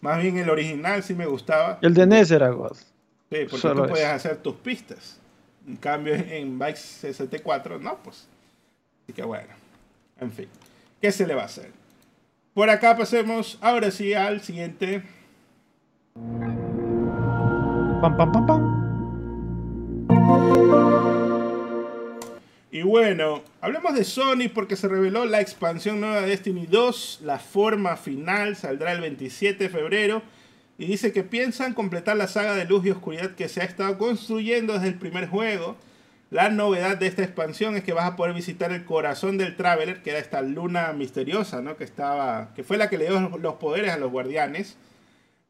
[0.00, 1.78] más bien el original sí me gustaba.
[1.82, 2.76] El de NES era God.
[3.30, 5.18] Sí, porque tú puedes hacer tus pistas.
[5.66, 8.26] En cambio en Bike 64 no, pues.
[9.04, 9.52] Así que bueno.
[10.20, 10.48] En fin.
[11.00, 11.70] ¿Qué se le va a hacer?
[12.54, 15.02] Por acá pasemos ahora sí al siguiente.
[18.02, 18.80] Pam, pam, pam, pam.
[22.72, 27.20] Y bueno, hablemos de Sony porque se reveló la expansión nueva de Destiny 2.
[27.24, 30.22] La forma final saldrá el 27 de febrero.
[30.78, 33.98] Y dice que piensan completar la saga de luz y oscuridad que se ha estado
[33.98, 35.76] construyendo desde el primer juego.
[36.30, 40.00] La novedad de esta expansión es que vas a poder visitar el corazón del Traveler,
[40.00, 41.76] que era esta luna misteriosa, ¿no?
[41.76, 44.76] Que, estaba, que fue la que le dio los poderes a los guardianes.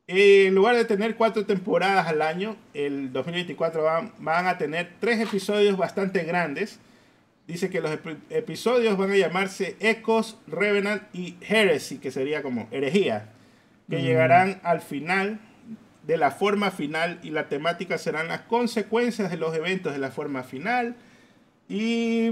[0.06, 5.20] en lugar de tener cuatro temporadas al año, el 2024 van, van a tener tres
[5.20, 6.80] episodios bastante grandes.
[7.51, 7.90] Dice que los
[8.31, 13.31] episodios van a llamarse Ecos, Revenant y Heresy, que sería como herejía,
[13.89, 14.02] que mm.
[14.02, 15.40] llegarán al final
[16.06, 20.10] de la forma final y la temática serán las consecuencias de los eventos de la
[20.10, 20.97] forma final.
[21.68, 22.31] Y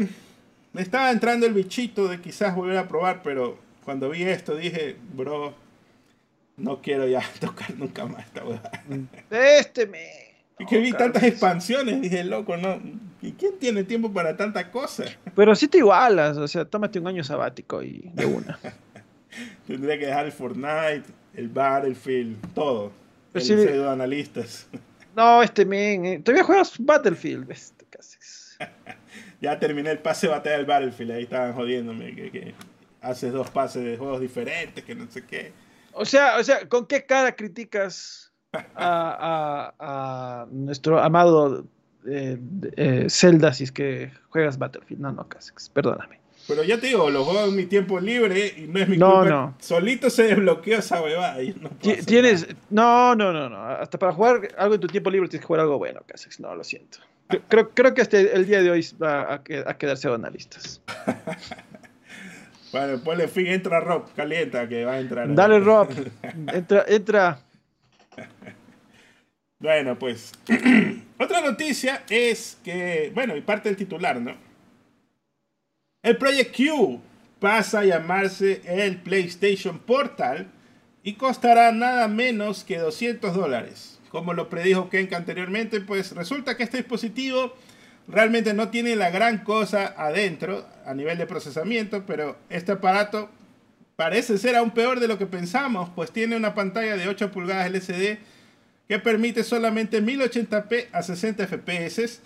[0.73, 4.97] me estaba entrando el bichito de quizás volver a probar, pero cuando vi esto dije,
[5.15, 5.55] bro,
[6.57, 8.85] no quiero ya tocar nunca más esta huevada.
[9.31, 10.28] Este me
[10.59, 12.81] y que vi tantas expansiones, dije, loco, ¿no?
[13.23, 15.05] ¿Y quién tiene tiempo para tanta cosa?
[15.35, 18.59] Pero si te igualas, o sea, tómate un año sabático y de una.
[19.67, 21.05] Tendría que dejar el Fortnite,
[21.35, 22.93] el Battlefield, todo.
[23.35, 24.67] el pseudo analistas.
[25.17, 28.19] No, este men, eh, todavía juegas Battlefield, este, casi.
[29.41, 32.55] ya terminé el pase de batalla del Battlefield, ahí estaban jodiéndome que, que
[33.01, 35.51] haces dos pases de juegos diferentes, que no sé qué.
[35.93, 41.67] O sea, o sea, ¿con qué cara criticas a, nuestro amado
[42.07, 42.39] eh,
[42.77, 45.03] eh, Zelda si es que juegas Battlefield.
[45.03, 46.19] No, no, Casex, perdóname.
[46.47, 49.23] Pero ya te digo, lo juego en mi tiempo libre y no es mi no,
[49.23, 49.55] No.
[49.59, 51.37] Solito se desbloqueó esa huevada.
[51.61, 51.69] No
[52.07, 52.47] tienes.
[52.71, 53.63] No, no, no, no.
[53.63, 56.41] Hasta para jugar algo en tu tiempo libre tienes que jugar algo bueno, Casex.
[56.41, 56.99] No, lo siento.
[57.49, 60.81] Creo, creo que hasta el día de hoy va a, quedarse analistas.
[62.73, 65.35] bueno, ponle fin, entra Rob, calienta que va a entrar.
[65.35, 65.91] Dale, Rob.
[66.55, 67.39] Entra, entra.
[69.61, 70.33] Bueno, pues
[71.19, 74.37] otra noticia es que, bueno, y parte del titular, ¿no?
[76.01, 77.01] El Project Q
[77.41, 80.47] pasa a llamarse el PlayStation Portal
[81.03, 83.99] y costará nada menos que 200 dólares.
[84.11, 87.53] Como lo predijo Kenk anteriormente, pues resulta que este dispositivo
[88.07, 93.29] realmente no tiene la gran cosa adentro a nivel de procesamiento, pero este aparato
[93.99, 97.67] parece ser aún peor de lo que pensamos, pues tiene una pantalla de 8 pulgadas
[97.67, 98.19] LCD
[98.87, 102.21] que permite solamente 1080p a 60 fps.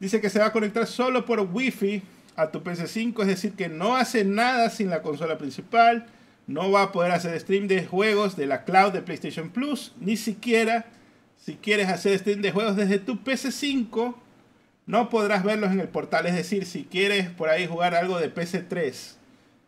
[0.00, 2.02] Dice que se va a conectar solo por Wi-Fi
[2.34, 6.06] a tu PC5, es decir, que no hace nada sin la consola principal.
[6.48, 10.16] No va a poder hacer stream de juegos de la cloud de PlayStation Plus, ni
[10.16, 10.86] siquiera
[11.36, 14.16] si quieres hacer stream de juegos desde tu PC5,
[14.86, 16.26] no podrás verlos en el portal.
[16.26, 19.21] Es decir, si quieres por ahí jugar algo de PC3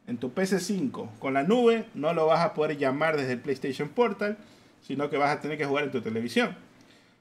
[0.06, 3.88] en tu PC5 con la nube, no lo vas a poder llamar desde el PlayStation
[3.88, 4.36] Portal
[4.86, 6.54] sino que vas a tener que jugar en tu televisión.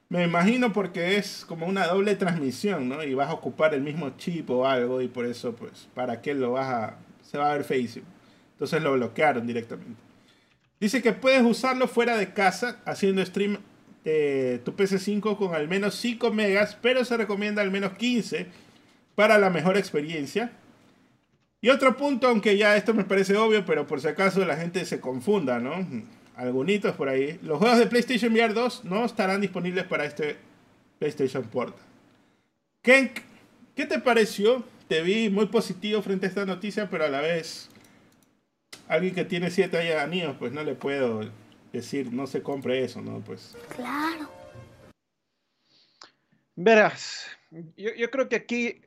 [0.09, 3.03] Me imagino porque es como una doble transmisión, ¿no?
[3.03, 6.33] Y vas a ocupar el mismo chip o algo y por eso, pues, ¿para qué
[6.33, 6.97] lo vas a...?
[7.23, 8.05] Se va a ver Facebook.
[8.51, 9.99] Entonces lo bloquearon directamente.
[10.79, 13.57] Dice que puedes usarlo fuera de casa haciendo stream
[14.03, 18.47] tu PC5 con al menos 5 megas, pero se recomienda al menos 15
[19.15, 20.51] para la mejor experiencia.
[21.63, 24.85] Y otro punto, aunque ya esto me parece obvio, pero por si acaso la gente
[24.85, 25.87] se confunda, ¿no?
[26.35, 27.39] algunitos por ahí.
[27.41, 30.35] Los juegos de PlayStation VR 2 no estarán disponibles para este
[30.99, 31.79] PlayStation Portal.
[32.81, 33.19] Kenk,
[33.75, 34.63] ¿qué te pareció?
[34.87, 37.69] Te vi muy positivo frente a esta noticia, pero a la vez,
[38.89, 41.21] alguien que tiene 7 años, pues no le puedo
[41.71, 43.19] decir, no se compre eso, ¿no?
[43.21, 43.55] Pues.
[43.75, 44.29] Claro.
[46.55, 47.25] Verás,
[47.77, 48.81] yo, creo que aquí,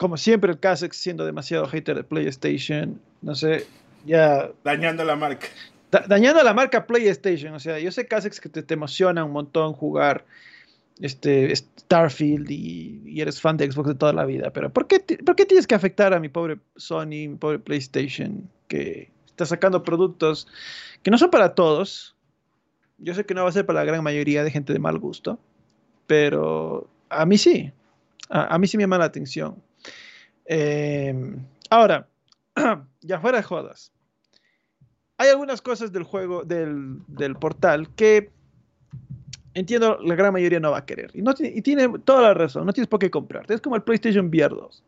[0.00, 3.66] como siempre, el Kasex siendo demasiado hater de PlayStation, no sé,
[4.06, 4.50] ya.
[4.64, 5.46] Dañando la marca
[5.90, 7.54] dañando la marca PlayStation.
[7.54, 10.24] O sea, yo sé, Casex, que te, emociona un montón jugar
[11.00, 15.36] este Starfield y, eres fan de Xbox de toda la vida, pero ¿por qué, ¿por
[15.36, 20.46] qué tienes que afectar a mi pobre Sony, mi pobre PlayStation, que está sacando productos
[21.02, 22.14] que no son para todos?
[22.98, 24.98] Yo sé que no va a ser para la gran mayoría de gente de mal
[24.98, 25.38] gusto,
[26.06, 27.72] pero a mí sí,
[28.28, 29.56] a, mí sí me llama la atención.
[30.52, 31.36] Em,
[31.70, 32.08] ahora,
[33.02, 33.92] ya fuera de jodas
[35.20, 38.30] hay algunas cosas del juego, del, portal, que
[39.52, 41.10] entiendo la gran mayoría no va a querer.
[41.12, 43.44] Y, tiene toda la razón, no tienes por qué comprar.
[43.52, 44.82] Es como el PlayStation VR 2.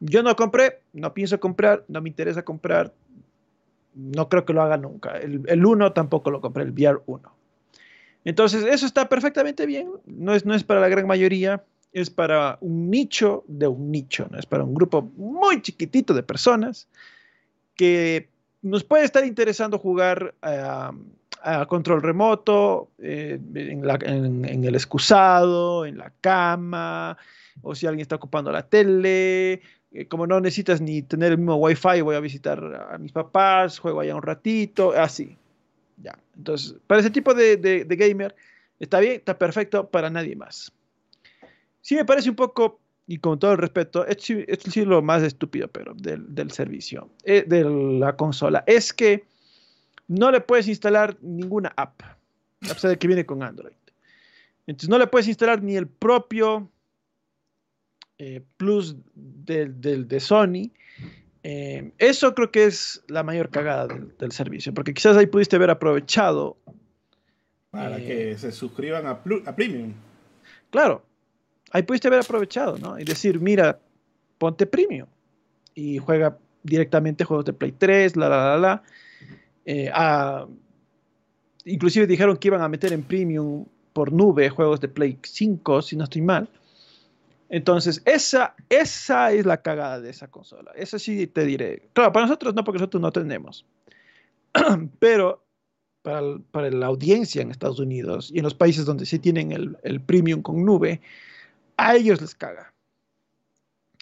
[0.00, 2.92] Yo no compré, no pienso comprar, no me interesa comprar,
[3.94, 5.16] no creo que lo haga nunca.
[5.16, 7.34] El, el 1 tampoco lo compré, el VR 1.
[8.26, 11.64] Entonces, eso está perfectamente bien, no es, no es para la gran mayoría,
[11.94, 16.24] es para un nicho de un nicho, no es para un grupo muy chiquitito de
[16.24, 16.88] personas
[17.76, 18.28] que
[18.62, 20.92] nos puede estar interesando jugar a
[21.68, 27.16] control remoto, eh, en, el excusado, en la cama,
[27.62, 29.60] o si alguien está ocupando la tele.
[29.92, 33.78] Eh, como no necesitas ni tener el mismo wifi, voy a visitar a mis papás,
[33.78, 35.36] juego allá un ratito, así.
[36.02, 36.18] Ya.
[36.36, 38.34] Entonces, para ese tipo de, de gamer,
[38.80, 40.72] está bien, está perfecto para nadie más.
[41.84, 45.68] Sí me parece un poco y con todo el respeto, es es lo más estúpido,
[45.68, 49.24] pero del, servicio, eh, de la consola, es que
[50.08, 53.74] no le puedes instalar ninguna app, a pesar de que viene con Android.
[54.66, 56.70] Entonces no le puedes instalar ni el propio
[58.16, 60.70] eh, Plus del, de Sony.
[61.42, 63.88] Eh, eso creo que es la mayor cagada
[64.18, 66.56] del, servicio, porque quizás ahí pudiste haber aprovechado.
[67.70, 69.92] Para que se suscriban a, a Premium.
[70.70, 71.04] Claro,
[71.74, 72.98] ahí pudiste haber aprovechado, ¿no?
[72.98, 73.78] Y decir, mira,
[74.38, 75.08] ponte Premium
[75.74, 78.82] y juega directamente juegos de Play 3, la, la, la, la.
[79.66, 79.90] Eh,
[81.64, 85.96] inclusive dijeron que iban a meter en Premium por nube juegos de Play 5, si
[85.96, 86.48] no estoy mal.
[87.48, 90.70] Entonces, esa, esa es la cagada de esa consola.
[90.76, 91.88] Esa sí te diré.
[91.92, 93.66] Claro, para nosotros no, porque nosotros no tenemos.
[95.00, 95.44] Pero
[96.02, 99.76] para, para, la audiencia en Estados Unidos y en los países donde sí tienen el,
[99.82, 101.00] el premium con nube,
[101.76, 102.72] a ellos les caga.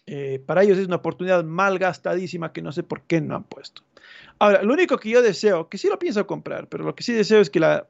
[0.06, 3.44] Eh, para ellos es una oportunidad mal gastadísima que no sé por qué no han
[3.44, 3.82] puesto.
[4.38, 7.12] Ahora, lo único que yo deseo, que sí lo pienso comprar, pero lo que sí
[7.12, 7.86] deseo es que la,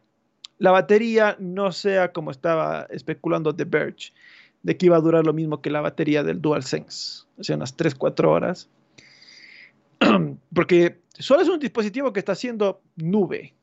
[0.59, 4.12] la batería no sea como estaba especulando The Verge,
[4.62, 7.76] de que iba a durar lo mismo que la batería del DualSense, o sea, unas
[7.76, 8.68] 3-4 horas.
[10.54, 13.54] Porque solo es un dispositivo que está haciendo nube.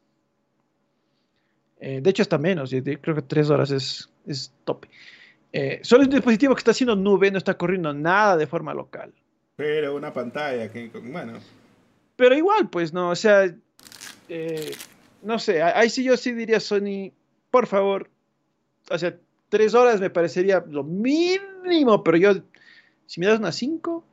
[1.79, 4.89] Eh, de hecho, hasta menos, creo que 3 horas es, es tope.
[5.51, 8.73] Eh, solo es un dispositivo que está haciendo nube, no está corriendo nada de forma
[8.73, 9.13] local.
[9.55, 11.39] Pero una pantalla que, bueno.
[12.15, 13.53] Pero igual, pues, no, o sea,
[14.27, 14.75] eh,
[15.23, 17.11] no sé, ahí sí yo sí diría Sony,
[17.49, 18.09] por favor,
[18.89, 19.15] o sea,
[19.49, 22.33] tres horas me parecería lo mínimo, pero yo,
[23.05, 24.03] si me das unas cinco,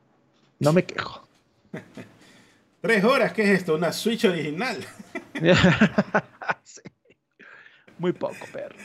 [0.59, 1.27] no me quejo.
[2.81, 3.33] ¿Tres horas?
[3.33, 3.75] ¿Qué es esto?
[3.75, 4.77] ¿Una Switch original?
[7.99, 8.75] Muy poco, perro.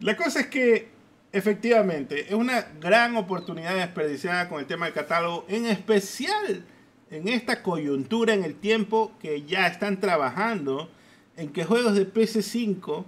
[0.00, 0.88] La cosa es que,
[1.32, 6.64] efectivamente, es una gran oportunidad desperdiciada con el tema del catálogo, en especial
[7.10, 10.90] en esta coyuntura en el tiempo que ya están trabajando
[11.36, 13.04] en que juegos de PS5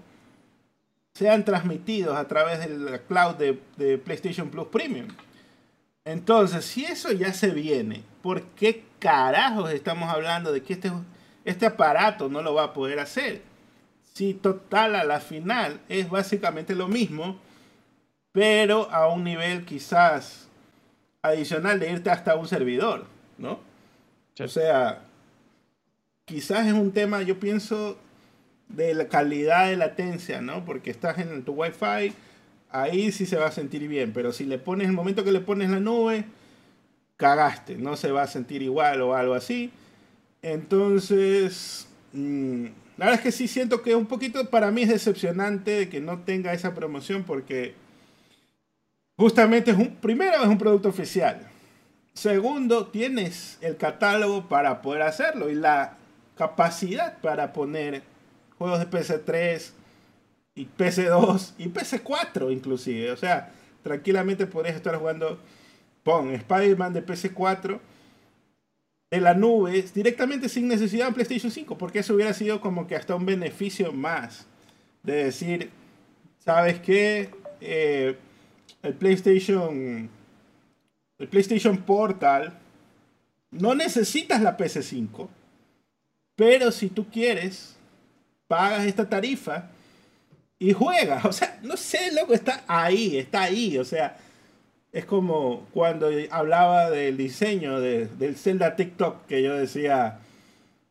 [1.15, 5.09] sean transmitidos a través del cloud de, PlayStation Plus Premium.
[6.05, 10.91] Entonces, si eso ya se viene, ¿por qué carajos estamos hablando de que este,
[11.45, 13.43] este aparato no lo va a poder hacer?
[14.13, 17.39] Si total a la final es básicamente lo mismo,
[18.35, 20.49] pero a un nivel quizás
[21.23, 23.07] adicional de irte hasta un servidor,
[23.39, 23.61] ¿no?
[24.41, 25.05] O sea,
[26.25, 27.97] quizás es un tema, yo pienso,
[28.69, 30.65] de la calidad de latencia, ¿no?
[30.65, 32.13] Porque estás en tu Wi-Fi,
[32.71, 35.41] ahí sí se va a sentir bien, pero si le pones el momento que le
[35.41, 36.25] pones la nube,
[37.17, 39.71] cagaste, no se va a sentir igual o algo así.
[40.43, 42.65] Entonces, mm,
[42.97, 46.01] la verdad es que sí siento que un poquito para mí es decepcionante de que
[46.01, 47.84] no tenga esa promoción porque
[49.17, 51.41] justamente es un, primero es un producto oficial.
[52.13, 55.97] Segundo, tienes el catálogo para poder hacerlo y la
[56.37, 58.03] capacidad para poner
[58.59, 59.71] juegos de PC3
[60.55, 63.11] y PC2 y PC4 inclusive.
[63.11, 65.39] O sea, tranquilamente podrías estar jugando,
[66.03, 67.81] pon Spider-Man de PC4
[69.11, 72.97] en la nube directamente sin necesidad de PlayStation 5, porque eso hubiera sido como que
[72.97, 74.47] hasta un beneficio más
[75.03, 75.71] de decir,
[76.39, 77.31] ¿sabes qué?
[77.61, 78.17] Eh,
[78.85, 80.09] el PlayStation
[81.19, 82.53] el PlayStation Portal
[83.51, 85.29] no necesitas la PC5,
[86.37, 87.77] pero si tú quieres
[88.49, 89.71] pagas esta tarifa
[90.59, 91.25] y juegas.
[91.31, 93.79] O sea, no sé, loco, está ahí, está ahí.
[93.79, 94.17] O sea,
[94.93, 100.21] es como cuando hablaba del diseño del Zelda TikTok que yo decía,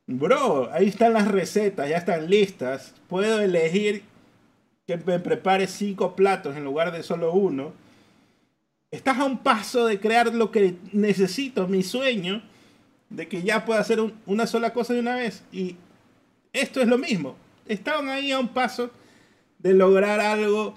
[0.07, 2.93] bro, ahí están las recetas, ya están listas.
[3.07, 4.03] Puedo elegir
[4.85, 7.73] que me prepare cinco platos en lugar de solo uno.
[8.93, 12.43] Estás a un paso de crear lo que necesito, mi sueño,
[13.09, 15.43] de que ya pueda hacer una sola cosa de una vez.
[15.51, 15.75] Y
[16.53, 17.35] esto es lo mismo
[17.67, 18.91] estaban ahí a un paso
[19.59, 20.73] de lograr algo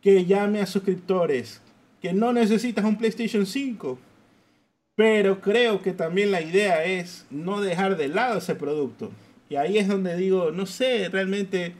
[0.00, 1.60] que llame a suscriptores,
[2.00, 3.98] que no necesitas un PlayStation 5.
[4.94, 9.10] Pero creo que también la idea es no dejar de lado ese producto.
[9.48, 11.74] Y ahí es donde digo, no sé, realmente,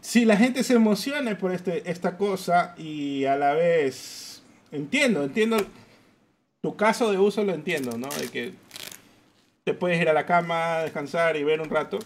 [0.00, 4.42] si la gente se emociona por este, esta cosa y a la vez,
[4.72, 5.58] entiendo, entiendo,
[6.60, 8.08] tu caso de uso lo entiendo, ¿no?
[8.08, 8.52] De que
[9.64, 11.98] te puedes ir a la cama, descansar y ver un rato.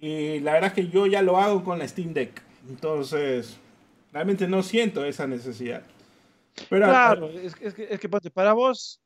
[0.00, 2.42] Y la verdad es que yo ya lo hago con la Steam Deck.
[2.68, 3.56] Entonces,
[4.12, 5.82] realmente no siento esa necesidad.
[6.68, 9.00] Pero, claro, es, que, es que para vos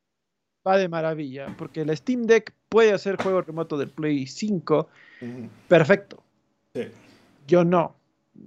[0.67, 4.89] va de maravilla, porque la Steam Deck puede hacer juego remoto del Play 5
[5.69, 6.23] perfecto.
[6.75, 6.89] Sí.
[7.47, 7.97] Yo no.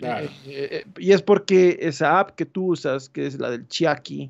[0.02, 4.30] Eh, eh, y es porque esa app que tú usas, que es la del Chiaki,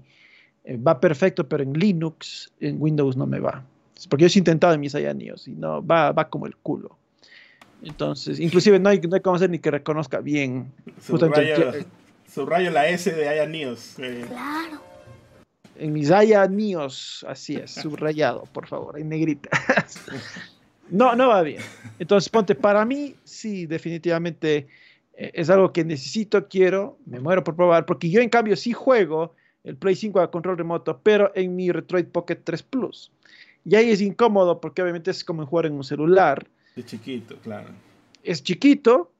[0.63, 3.63] eh, va perfecto, pero en Linux, en Windows no me va.
[3.95, 6.97] Es porque yo he intentado en mis años y no, va, va como el culo.
[7.83, 10.71] Entonces, inclusive no hay, no hay cómo hacer ni que reconozca bien.
[11.01, 11.73] Subrayo,
[12.31, 13.95] subrayo la S de Aya News.
[13.95, 14.81] Claro.
[15.75, 19.49] en mis años, así es, subrayado, por favor, en negrita.
[20.89, 21.61] no, no va bien.
[21.99, 24.67] Entonces, ponte, para mí, sí, definitivamente
[25.15, 28.73] eh, es algo que necesito, quiero, me muero por probar, porque yo en cambio sí
[28.73, 33.11] juego el Play 5 a control remoto, pero en mi Retroid Pocket 3 Plus.
[33.65, 36.47] Y ahí es incómodo porque obviamente es como jugar en un celular.
[36.75, 37.69] Es chiquito, claro.
[38.23, 39.11] Es chiquito,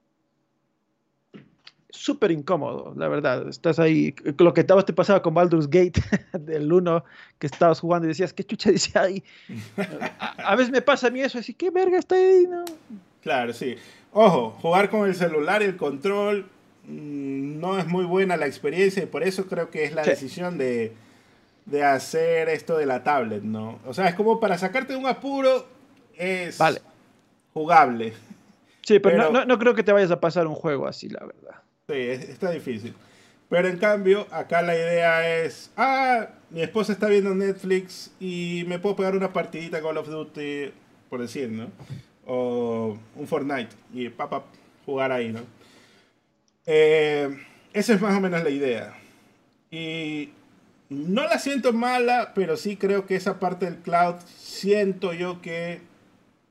[1.89, 3.47] súper incómodo, la verdad.
[3.47, 6.01] Estás ahí, lo que te pasaba con Baldur's Gate
[6.33, 7.03] del 1,
[7.39, 9.23] que estabas jugando y decías, ¿qué chucha dice ahí?
[10.37, 12.45] a, veces me pasa a mí eso, así, ¿qué verga está ahí?
[12.47, 12.65] No?
[13.21, 13.75] Claro, sí.
[14.11, 16.45] Ojo, jugar con el celular el control
[16.85, 20.57] mm, no es muy buena la experiencia y por eso creo que es la decisión
[20.57, 20.93] de,
[21.65, 23.79] de, hacer esto de la tablet, ¿no?
[23.85, 25.67] O sea, es como para sacarte de un apuro,
[26.15, 26.57] es
[27.53, 28.13] jugable.
[28.81, 31.61] Sí, pero, no, no creo que te vayas a pasar un juego así, la verdad.
[31.87, 32.93] Sí, está difícil.
[33.49, 38.77] Pero en cambio, acá la idea es, ah, mi esposa está viendo Netflix y me
[38.77, 40.73] puedo pegar una partidita Call of Duty,
[41.09, 41.69] por decir, ¿no?
[42.25, 44.43] O un Fortnite y papá
[44.85, 45.39] jugar ahí, ¿no?
[46.65, 47.37] Eh,
[47.71, 48.93] esa es más o menos la idea.
[49.71, 50.31] Y
[50.89, 55.79] no la siento mala, pero sí creo que esa parte del cloud siento yo que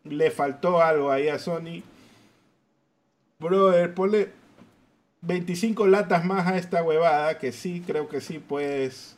[0.05, 1.83] le faltó algo ahí a Sony.
[3.39, 4.31] Brother, ponle
[5.27, 9.17] 25 latas más a esta huevada, que sí, creo que sí puedes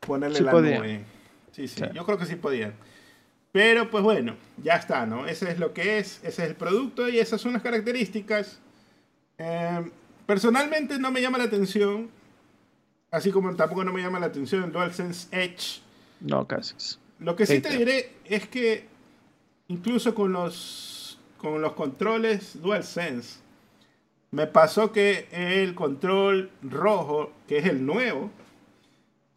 [0.00, 1.04] ponerle la nube.
[1.52, 2.74] Sí, sí, yo creo que sí podían.
[3.52, 5.26] Pero pues bueno, ya está, ¿no?
[5.26, 8.58] Ese es lo que es, ese es el producto y esas son las características.
[9.38, 9.90] Em,
[10.26, 12.10] personalmente no me llama la atención,
[13.10, 15.80] así como tampoco no me llama la atención el DualSense Edge.
[16.20, 16.74] No, casi.
[17.18, 18.86] Lo que sí te diré es que
[19.68, 23.38] incluso con los, con los controles DualSense,
[24.36, 28.30] me pasó que el control rojo, que es el nuevo,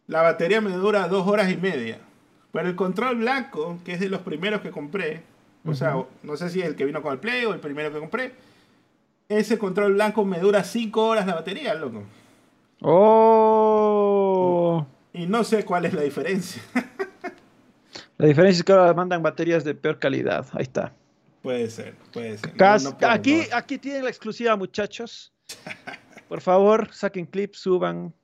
[0.06, 2.00] la batería me dura dos horas y media.
[2.52, 5.22] Pero el control blanco, que es de los primeros que compré,
[5.64, 7.90] o sea, no sé si es el que vino con el Play o el primero
[7.90, 8.34] que compré,
[9.30, 12.02] ese control blanco me dura cinco horas la batería, loco.
[12.82, 14.86] Oh.
[15.14, 16.60] Y no sé cuál es la diferencia.
[18.18, 20.46] la diferencia es que ahora mandan baterías de peor calidad.
[20.52, 20.92] Ahí está.
[21.42, 22.52] Puede ser, puede ser.
[23.04, 25.32] aquí, aquí tienen la exclusiva, muchachos.
[26.28, 28.14] Por favor, saquen clips, suban.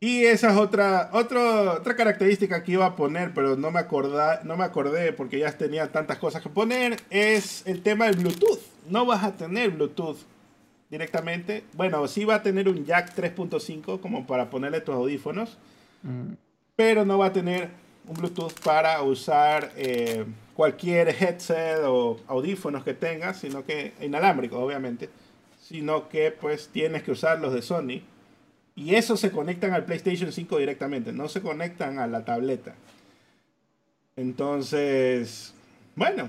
[0.00, 4.38] Y esa es otra, otra, otra característica que iba a poner, pero no me, acordé,
[4.44, 8.60] no me acordé porque ya tenía tantas cosas que poner, es el tema del Bluetooth.
[8.88, 10.18] No vas a tener Bluetooth
[10.90, 11.64] directamente.
[11.72, 15.56] Bueno, sí va a tener un jack 3.5 como para ponerle tus audífonos,
[16.02, 16.32] mm.
[16.76, 17.70] pero no va a tener
[18.06, 20.24] un Bluetooth para usar eh,
[20.54, 25.08] cualquier headset o audífonos que tengas, sino que inalámbrico, obviamente,
[25.60, 28.02] sino que pues tienes que usar los de Sony.
[28.76, 32.74] Y esos se conectan al PlayStation 5 directamente, no se conectan a la tableta.
[34.16, 35.54] Entonces,
[35.96, 36.28] bueno,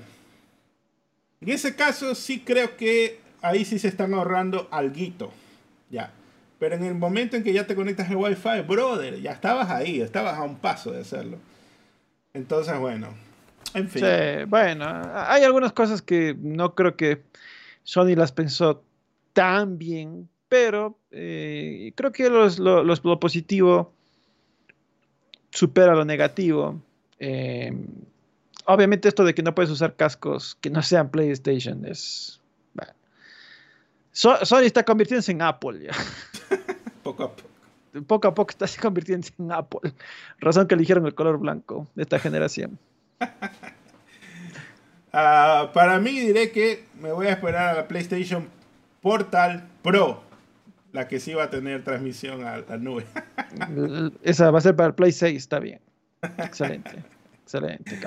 [1.41, 5.31] en ese caso sí creo que ahí sí se están ahorrando algo.
[5.89, 6.11] Ya.
[6.57, 10.01] Pero en el momento en que ya te conectas al Wi-Fi, brother, ya estabas ahí,
[10.01, 11.37] estabas a un paso de hacerlo.
[12.35, 13.07] Entonces, bueno,
[13.73, 14.03] en fin.
[14.47, 17.23] bueno, hay algunas cosas que no creo que
[17.83, 18.83] Sony las pensó
[19.31, 23.93] tan bien, pero eh, creo que lo, positivo
[25.49, 26.81] supera lo negativo.
[27.19, 27.73] Eh,
[28.65, 32.41] obviamente esto de que no puedes usar cascos que no sean PlayStation es...
[32.73, 32.91] Bueno.
[34.11, 35.93] Sony está convirtiéndose en Apple ya.
[37.03, 37.54] poco a poco
[38.01, 39.93] poco a poco está convirtiéndose en Apple.
[40.39, 42.77] Razón que eligieron el color blanco de esta generación.
[45.17, 48.49] Ah, para mí diré que me voy a esperar a la PlayStation
[48.99, 50.21] Portal Pro,
[50.91, 53.05] la que sí va a tener transmisión a la nube.
[54.23, 55.79] Esa va a ser para el Play 6, está bien.
[56.37, 57.01] Excelente.
[57.43, 57.99] Excelente,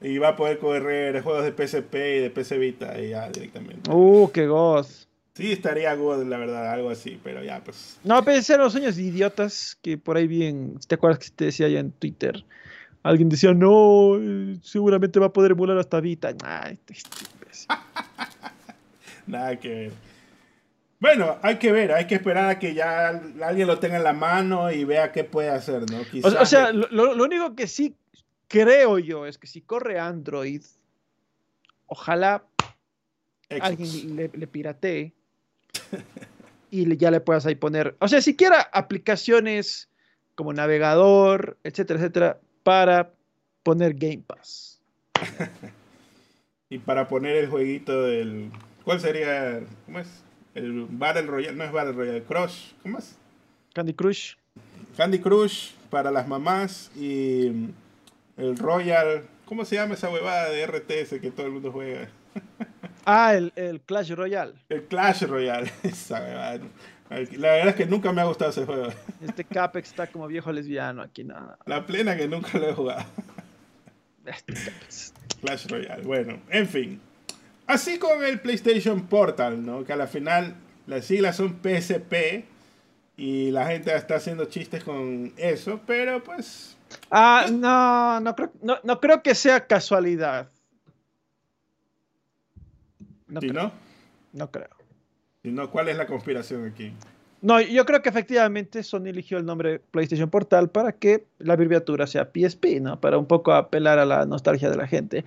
[0.00, 3.88] Y va a poder correr juegos de PSP y de PC Vita ya directamente.
[3.88, 5.08] Uh, qué goz.
[5.34, 7.98] Sí, estaría good, la verdad, algo así, pero ya, pues.
[8.04, 10.78] No, pensé en los sueños idiotas que por ahí bien.
[10.86, 12.44] ¿Te acuerdas que te decía ya en Twitter?
[13.02, 16.34] Alguien decía, no, eh, seguramente va a poder emular hasta Vita.
[16.44, 16.78] Ay,
[19.26, 19.92] Nada que ver.
[21.00, 23.08] Bueno, hay que ver, hay que esperar a que ya
[23.42, 25.98] alguien lo tenga en la mano y vea qué puede hacer, ¿no?
[26.22, 27.96] o, sea, lo, lo, único que sí
[28.46, 30.62] creo yo es que si corre Android,
[31.86, 32.44] ojalá
[33.60, 35.12] alguien le, le piratee
[36.70, 39.88] y ya le puedas ahí poner, o sea, siquiera aplicaciones
[40.34, 43.12] como navegador, etcétera, etcétera, para
[43.62, 44.80] poner Game Pass.
[46.70, 48.50] y para poner el jueguito del...
[48.84, 49.60] ¿Cuál sería?
[49.84, 50.08] ¿Cómo es?
[50.54, 53.16] El Battle Royale, no es Battle Royale, Crush, ¿cómo es?
[53.74, 54.34] Candy Crush.
[54.96, 57.68] Candy Crush para las mamás y
[58.36, 59.24] el Royal.
[59.44, 62.08] ¿Cómo se llama esa huevada de RTS que todo el mundo juega?
[63.04, 64.54] Ah, el, el Clash Royale.
[64.68, 65.70] El Clash Royale.
[67.10, 68.88] La verdad es que nunca me ha gustado ese juego.
[69.20, 71.58] Este Capex está como viejo lesbiano aquí, nada.
[71.66, 73.04] La plena que nunca lo he jugado.
[74.24, 75.12] Este Capex.
[75.40, 76.02] Clash Royale.
[76.04, 77.00] Bueno, en fin.
[77.66, 79.84] Así con el PlayStation Portal, ¿no?
[79.84, 80.54] Que a la final
[80.86, 82.44] las siglas son PSP
[83.16, 86.76] y la gente está haciendo chistes con eso, pero pues...
[87.10, 90.48] Ah, no, no creo, no, no creo que sea casualidad.
[93.32, 93.72] No creo, no,
[94.32, 94.68] no creo.
[95.42, 96.92] si no, ¿cuál es la conspiración aquí?
[97.40, 102.06] No, yo creo que efectivamente Sony eligió el nombre PlayStation Portal para que la abreviatura
[102.06, 103.00] sea PSP, ¿no?
[103.00, 105.24] Para un poco apelar a la nostalgia de la gente.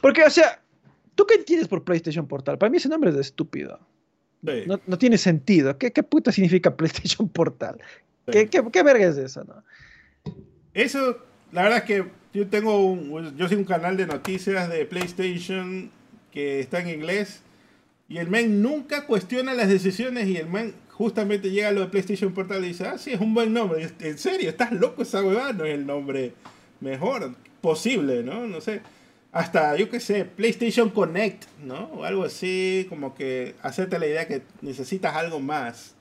[0.00, 0.60] Porque, o sea,
[1.16, 2.56] ¿tú qué entiendes por PlayStation Portal?
[2.56, 3.80] Para mí ese nombre es de estúpido.
[4.46, 5.76] Sí, No, no tiene sentido.
[5.76, 7.78] ¿Qué, qué puta significa PlayStation Portal?
[8.26, 8.32] sí.
[8.32, 9.64] ¿Qué, qué, qué verga es eso, no?
[10.72, 11.18] Eso,
[11.50, 15.90] la verdad es que yo tengo un, yo soy un canal de noticias de PlayStation
[16.30, 17.40] que está en inglés
[18.08, 21.86] y el men nunca cuestiona las decisiones y el men justamente llega a lo de
[21.88, 23.90] PlayStation Portal y dice, ah, sí, es un buen nombre.
[24.00, 26.32] En serio, estás loco esa huevada, no es el nombre
[26.80, 28.46] mejor posible, ¿no?
[28.46, 28.80] No sé.
[29.32, 31.90] Hasta, yo qué sé, PlayStation Connect, ¿no?
[31.94, 35.94] O algo así, como que hacerte la idea que necesitas algo más.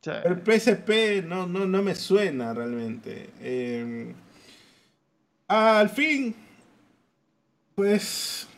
[0.00, 3.30] Sea, El PSP no, no, no me suena realmente.
[3.40, 4.14] Eh,
[5.48, 6.34] al fin,
[7.74, 8.48] pues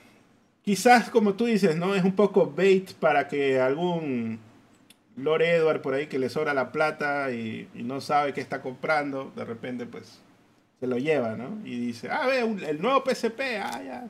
[0.64, 1.94] quizás como tú dices, ¿no?
[1.94, 4.38] Es un poco bait para que algún
[5.16, 8.62] Lord Edward por ahí que le sobra la plata y, y no sabe qué está
[8.62, 10.20] comprando, de repente pues
[10.80, 11.58] se lo lleva, ¿no?
[11.64, 14.06] Y dice, ah, ve, un- el nuevo PSP, ah, ya.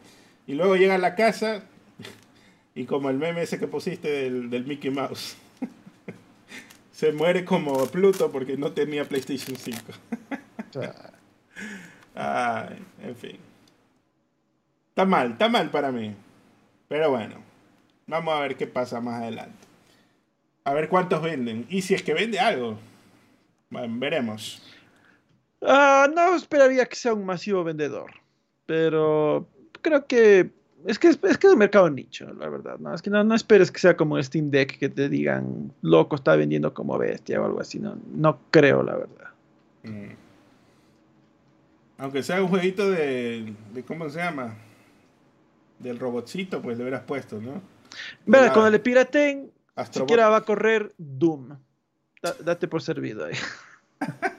[0.47, 1.63] Y luego llega a la casa
[2.75, 5.37] y como el meme ese que pusiste del, del Mickey Mouse.
[6.93, 9.79] Se muere como Pluto porque no tenía PlayStation 5.
[10.71, 10.95] o sea,
[12.15, 13.37] Ay, en fin.
[14.91, 16.15] Está mal, está mal para mí.
[16.95, 17.35] Pero bueno,
[18.07, 19.67] vamos a ver qué pasa más adelante.
[20.63, 21.67] A ver cuántos venden.
[21.69, 22.79] Y si es que vende algo.
[23.69, 24.63] Bueno, veremos.
[25.61, 28.13] ah, no esperaría que sea un masivo vendedor,
[28.65, 29.49] pero
[29.83, 30.53] creo que
[30.87, 32.79] es que es, es que es un mercado nicho, la verdad.
[32.79, 35.73] No, es que no, no esperes que sea como el Steam Deck que te digan
[35.83, 37.81] loco está vendiendo como bestia o algo así.
[37.81, 39.31] No, no creo, la verdad.
[39.83, 40.13] Mm.
[41.99, 44.55] Aunque sea un jueguito de, de ¿Cómo se llama?
[45.85, 47.63] Del robotcito, pues le hubieras puesto, ¿no?
[48.27, 50.09] Verá, Ah, cuando le piraten, Astrobot.
[50.09, 51.51] siquiera va a correr Doom.
[52.23, 53.35] Da- date por servido ahí.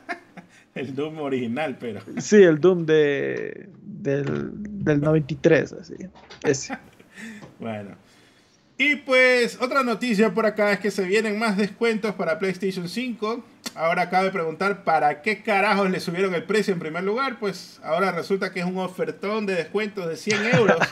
[0.75, 2.01] El Doom original, pero.
[2.17, 4.51] Sí, el Doom de, del,
[4.83, 5.93] del 93, así.
[6.43, 6.77] Ese.
[7.59, 7.95] Bueno.
[8.77, 13.43] Y pues otra noticia por acá es que se vienen más descuentos para PlayStation 5.
[13.73, 17.39] Ahora cabe preguntar para qué carajos le subieron el precio en primer lugar.
[17.39, 20.77] Pues ahora resulta que es un ofertón de descuentos de 100 euros.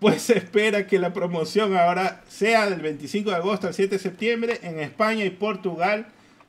[0.00, 3.98] Pues se espera que la promoción ahora sea del 25 de agosto al 7 de
[3.98, 6.06] septiembre en España y Portugal.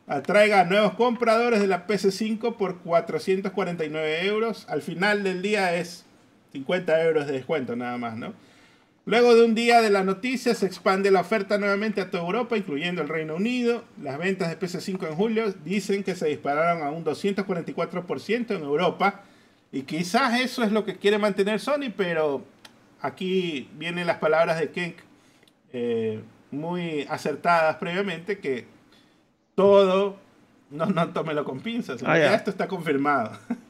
[0.08, 4.66] Atraiga a nuevos compradores de la PS5 por 449 euros.
[4.70, 6.06] Al final del día es
[6.54, 8.34] 50 euros de descuento nada más, ¿no?
[9.06, 12.58] Luego de un día de la noticia se expande la oferta nuevamente a toda Europa,
[12.58, 13.84] incluyendo el Reino Unido.
[14.04, 19.22] Las ventas de PS5 en julio dicen que se dispararon a un 244% en Europa.
[19.72, 22.44] Y quizás eso es lo que quiere mantener Sony, pero
[23.02, 24.96] aquí vienen las palabras de Kenk
[25.74, 26.22] eh,
[26.52, 28.66] muy acertadas previamente, que
[29.56, 30.18] todo,
[30.70, 32.34] no, no tómelo con pinzas, Ah, ya.
[32.34, 33.38] esto está confirmado,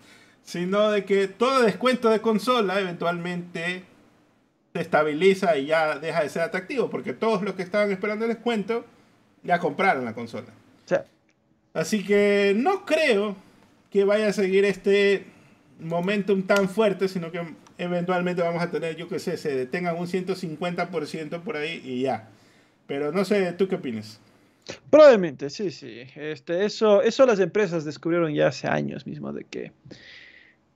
[0.50, 3.84] sino de que todo descuento de consola eventualmente
[4.74, 8.34] se estabiliza y ya deja de ser atractivo, porque todos los que estaban esperando el
[8.34, 8.84] descuento
[9.44, 10.48] ya compraron la consola.
[10.86, 11.06] Sea,
[11.76, 13.36] Así que no creo
[13.92, 15.28] que vaya a seguir este
[15.80, 17.42] momentum tan fuerte, sino que
[17.78, 22.28] eventualmente vamos a tener, yo que sé, se detengan un 150% por ahí y ya.
[22.88, 24.20] Pero no sé, ¿tú qué opinas?
[24.90, 26.08] Probablemente, sí, sí.
[26.16, 29.72] Este, eso, eso las empresas descubrieron ya hace años mismo, de que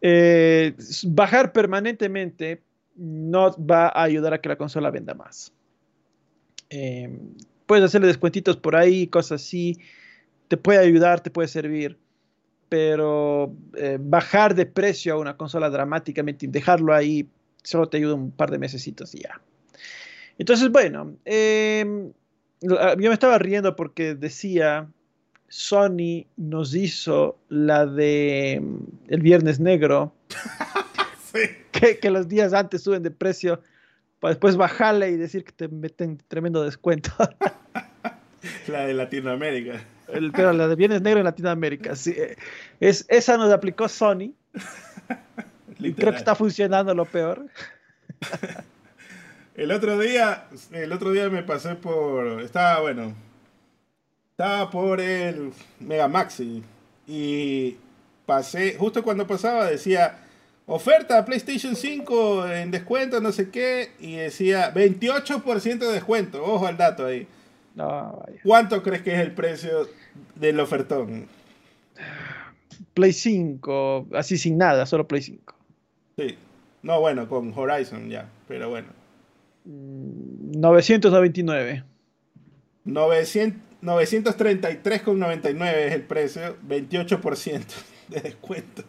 [0.03, 0.75] eh,
[1.07, 2.61] bajar permanentemente
[2.95, 5.51] no va a ayudar a que la consola venda más.
[6.69, 7.09] Eh,
[7.65, 9.79] puedes hacerle descuentitos por ahí, cosas así,
[10.47, 11.97] te puede ayudar, te puede servir,
[12.69, 17.27] pero eh, bajar de precio a una consola dramáticamente y dejarlo ahí
[17.63, 19.41] solo te ayuda un par de mesecitos y ya.
[20.37, 22.11] Entonces, bueno, em,
[22.71, 24.89] Ah, yo me estaba riendo porque decía,
[25.53, 28.77] Sony nos hizo la de mm,
[29.09, 30.11] el Viernes Negro,
[31.31, 31.41] Sí.
[31.71, 33.61] que, que los días antes suben de precio
[34.19, 37.11] para después bajarle y decir que te meten tremendo descuento.
[38.67, 39.79] La de Latinoamérica.
[40.07, 41.95] el, pero la de bienes negro en Latinoamérica.
[41.95, 42.35] Sí, eh,
[42.79, 44.33] es, esa nos aplicó Sony.
[45.79, 47.45] Y creo que está funcionando lo peor.
[49.55, 53.13] el otro día, el otro día me pasé por, estaba bueno,
[54.33, 56.63] estaba por el Mega Maxi
[57.05, 57.77] y
[58.25, 60.17] pasé, justo cuando pasaba decía
[60.65, 66.77] oferta PlayStation 5 en descuento, no sé qué, y decía 28% de descuento, ojo al
[66.77, 67.27] dato ahí.
[68.43, 69.87] ¿Cuánto crees que es el precio
[70.33, 71.27] del ofertón?
[72.95, 75.55] Play 5, así sin nada, solo Play 5.
[76.17, 76.35] Sí.
[76.81, 78.87] No, bueno, con Horizon ya, pero bueno.
[79.65, 81.83] 999.
[82.83, 87.63] 900, 933,99 es el precio, 28%
[88.09, 88.83] de descuento.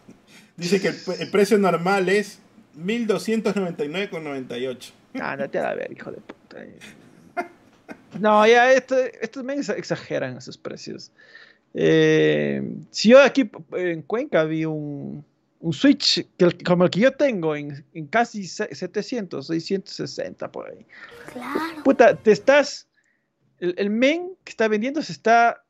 [0.56, 2.38] Dice que el, precio normal es
[2.78, 4.92] 1299,98.
[5.20, 6.64] Ándate a la ver, hijo de puta.
[8.20, 11.10] No, ya, esto, estos me exageran esos precios.
[11.74, 15.24] Eh, si yo aquí en Cuenca vi un,
[15.58, 16.24] un Switch
[16.64, 20.86] como el que yo tengo en, en, casi 700, 660 por ahí.
[21.32, 21.82] Claro.
[21.82, 22.86] Puta, te estás.
[23.64, 25.64] El, el, men que está vendiendo se está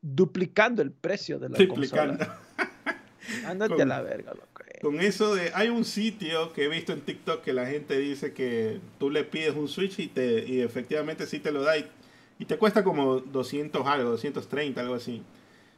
[0.00, 2.18] duplicando el precio de la Duplicando.
[2.18, 2.40] consola.
[3.46, 4.50] Ándate a la verga, loco.
[4.80, 8.32] Con eso de, hay un sitio que he visto en TikTok que la gente dice
[8.32, 11.86] que tú le pides un Switch y, te, y efectivamente sí te lo da y,
[12.46, 15.22] te cuesta como 200 algo, 230, algo así.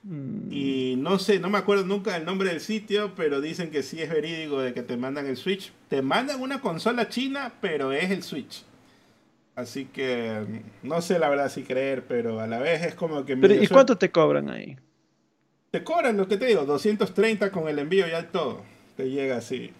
[0.05, 0.52] Mm.
[0.52, 4.01] Y no sé, no me acuerdo nunca el nombre del sitio, pero dicen que sí
[4.01, 5.73] es verídico de que te mandan el Switch.
[5.89, 8.64] Te mandan una consola china, pero es el Switch.
[9.54, 13.36] Así que no sé la verdad si creer, pero a la vez es como que...
[13.36, 14.76] Pero, ¿Y cuánto te cobran ahí?
[15.70, 18.62] Te cobran lo que te digo, 230 con el envío y todo.
[18.96, 19.72] Te llega así.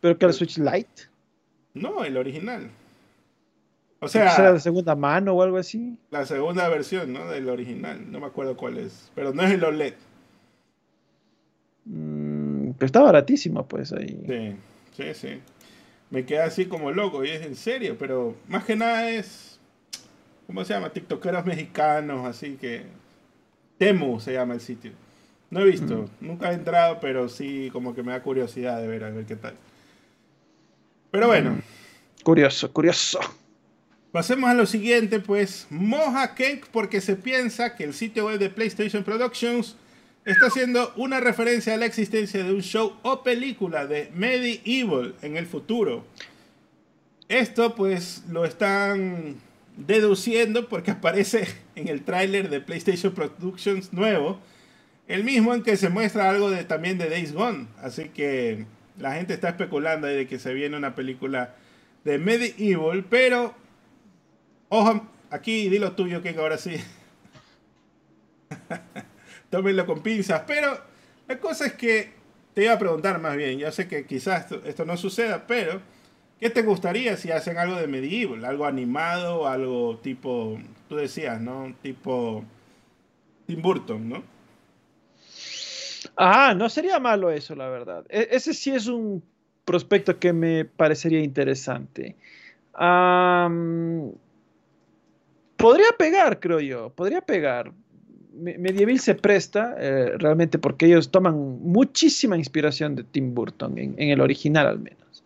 [0.00, 1.08] ¿Pero que el Switch Lite?
[1.74, 2.70] No, el original.
[4.00, 5.98] O sea, ¿Será de segunda mano o algo así?
[6.10, 7.26] La segunda versión, ¿no?
[7.30, 8.10] Del original.
[8.10, 9.10] No me acuerdo cuál es.
[9.14, 9.94] Pero no es el OLED.
[11.86, 14.20] Mm, pero está baratísimo, pues ahí.
[14.26, 14.56] Sí,
[14.96, 15.40] sí, sí.
[16.10, 19.58] Me queda así como loco y es en serio, pero más que nada es.
[20.46, 20.90] ¿Cómo se llama?
[20.90, 22.84] TikTokeros mexicanos, así que.
[23.78, 24.92] Temu se llama el sitio.
[25.50, 29.04] No he visto, nunca he entrado, pero sí como que me da curiosidad de ver
[29.04, 29.54] a ver qué tal.
[31.10, 31.60] Pero bueno.
[32.22, 33.20] Curioso, curioso.
[34.10, 38.50] Pasemos a lo siguiente, pues moja cake porque se piensa que el sitio web de
[38.50, 39.76] PlayStation Productions
[40.26, 45.36] está haciendo una referencia a la existencia de un show o película de Medieval en
[45.36, 46.04] el futuro.
[47.28, 49.36] Esto pues lo están
[49.76, 54.40] deduciendo porque aparece en el tráiler de PlayStation Productions nuevo
[55.08, 57.68] el mismo en que se muestra algo de, también de Days Gone.
[57.80, 58.66] Así que
[58.98, 61.54] la gente está especulando de que se viene una película
[62.04, 63.04] de Medieval.
[63.08, 63.54] Pero,
[64.68, 66.76] ojo, aquí di lo tuyo, que ahora sí.
[69.50, 70.42] Tómenlo con pinzas.
[70.46, 70.78] Pero
[71.28, 72.10] la cosa es que
[72.54, 73.58] te iba a preguntar más bien.
[73.58, 75.82] Yo sé que quizás esto, no suceda, pero
[76.40, 78.44] ¿qué te gustaría si hacen algo de Medieval?
[78.44, 80.58] Algo animado, algo tipo,
[80.88, 81.74] tú decías, ¿no?
[81.82, 82.44] Tipo
[83.46, 84.22] Tim Burton, ¿no?
[86.16, 88.06] Ah, no sería malo eso, la verdad.
[88.08, 89.22] E, ese sí es un
[89.66, 92.16] prospecto que me parecería interesante.
[95.58, 97.72] podría pegar, creo yo, podría pegar.
[98.36, 104.20] Medieval se presta eh, realmente porque ellos toman muchísima inspiración de Tim Burton, en, el
[104.20, 105.24] original al menos.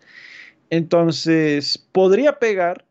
[0.70, 2.84] Entonces, podría pegar.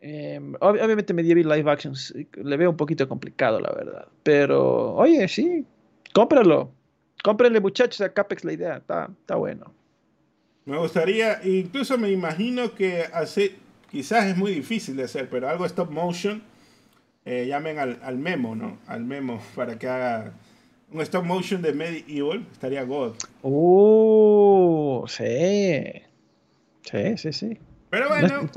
[0.00, 4.08] Em, obviamente Medieval Live Actions le veo un poquito complicado, la verdad.
[4.22, 5.64] Pero, oye, sí,
[6.12, 6.72] cómpralo.
[7.22, 9.72] Cómprenle muchachos a Capex la idea, está, está bueno.
[10.64, 13.56] Me gustaría, incluso me imagino que hace,
[13.90, 16.42] quizás es muy difícil de hacer, pero algo stop motion,
[17.24, 18.78] eh, llamen al, memo, ¿no?
[18.86, 20.32] Al memo para que haga
[20.90, 23.14] un stop motion de Medieval, estaría God.
[23.42, 26.02] Uh, sí.
[26.82, 27.58] Sí, sí, sí.
[27.90, 28.48] Pero bueno,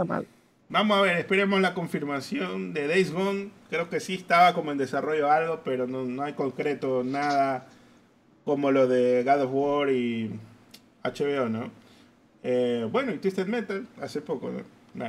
[0.70, 3.50] vamos a ver, esperemos la confirmación de Days Gone.
[3.70, 7.68] Creo que sí estaba como en desarrollo algo, pero no, no hay concreto nada
[8.46, 10.32] como lo de God of War y
[11.04, 11.72] HBO, ¿no?
[12.44, 14.52] Eh, bueno, y Twisted Metal, hace poco,
[14.94, 15.06] ¿no?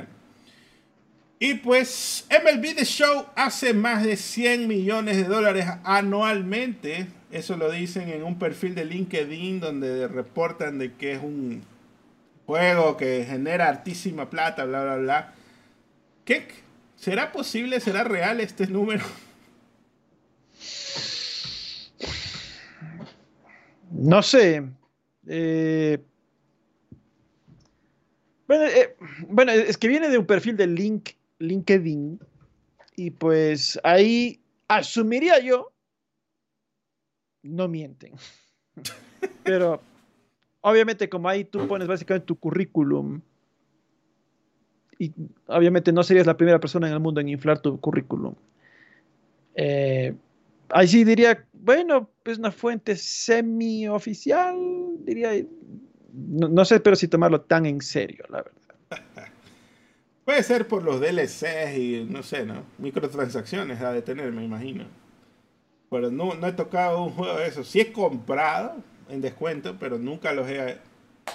[1.39, 7.07] Y pues MLB The Show hace más de 100 millones de dólares anualmente.
[7.31, 11.63] Eso lo dicen en un perfil de LinkedIn donde reportan de que es un
[12.47, 15.33] juego que genera altísima plata, bla, bla, bla.
[16.25, 16.47] ¿Qué?
[16.95, 17.79] ¿Será posible?
[17.79, 19.05] ¿Será real este número?
[23.91, 24.63] No sé.
[25.27, 25.99] Eh,
[28.49, 28.95] eh,
[29.27, 30.67] bueno, es que viene de un perfil de
[31.39, 32.19] LinkedIn
[32.95, 35.71] y pues ahí asumiría yo
[37.43, 38.13] no mienten.
[39.43, 39.81] Pero
[40.61, 43.21] obviamente como ahí tú pones básicamente tu currículum
[44.99, 45.13] y
[45.47, 48.33] obviamente no serías la primera persona en el mundo en inflar tu currículum.
[49.55, 50.15] Eh,
[50.69, 54.55] ahí sí diría, bueno, es una fuente semi-oficial,
[55.05, 55.31] diría,
[56.13, 58.56] no, no, sé, pero si tomarlo tan en serio, la verdad.
[60.27, 62.65] Puede ser por los DLCs y, no sé, ¿no?
[62.79, 64.83] Microtransacciones a de tener, me imagino.
[65.89, 67.63] Pero no, no he tocado un juego de eso.
[67.63, 68.75] Sí he comprado
[69.07, 70.79] en descuento, pero nunca los he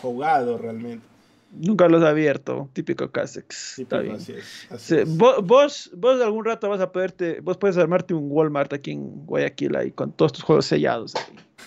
[0.03, 1.07] jugado realmente.
[1.53, 3.79] Nunca los he abierto, típico Casex.
[3.79, 4.17] Está bien.
[4.17, 5.17] Así es, así es.
[5.17, 9.27] Vos, vos, de algún rato vas a poderte, vos puedes armarte un Walmart aquí en
[9.27, 11.15] Guayaquil ahí con todos tus juegos sellados.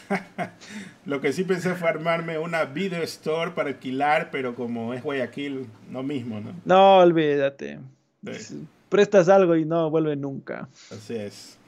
[1.06, 5.68] Lo que sí pensé fue armarme una video store para alquilar, pero como es Guayaquil,
[5.90, 6.54] no mismo, ¿no?
[6.66, 7.80] No, olvídate.
[8.90, 10.68] Prestas algo y no vuelve nunca.
[10.90, 11.60] Así es.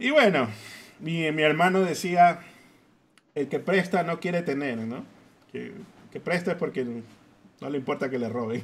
[0.00, 0.48] Y bueno,
[0.98, 2.40] mi, mi hermano decía,
[3.36, 5.04] el que presta no quiere tener, ¿no?
[5.52, 5.72] Que
[6.14, 6.84] que prestes porque
[7.60, 8.62] no le importa que le roben.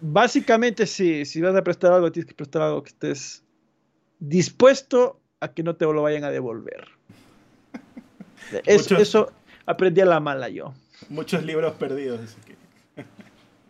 [0.00, 3.44] Básicamente sí, si vas a prestar algo, tienes que prestar algo que estés
[4.18, 6.88] dispuesto a que no te lo vayan a devolver.
[8.66, 9.32] eso
[9.66, 10.74] aprendí a la mala yo.
[11.08, 12.36] Muchos libros perdidos.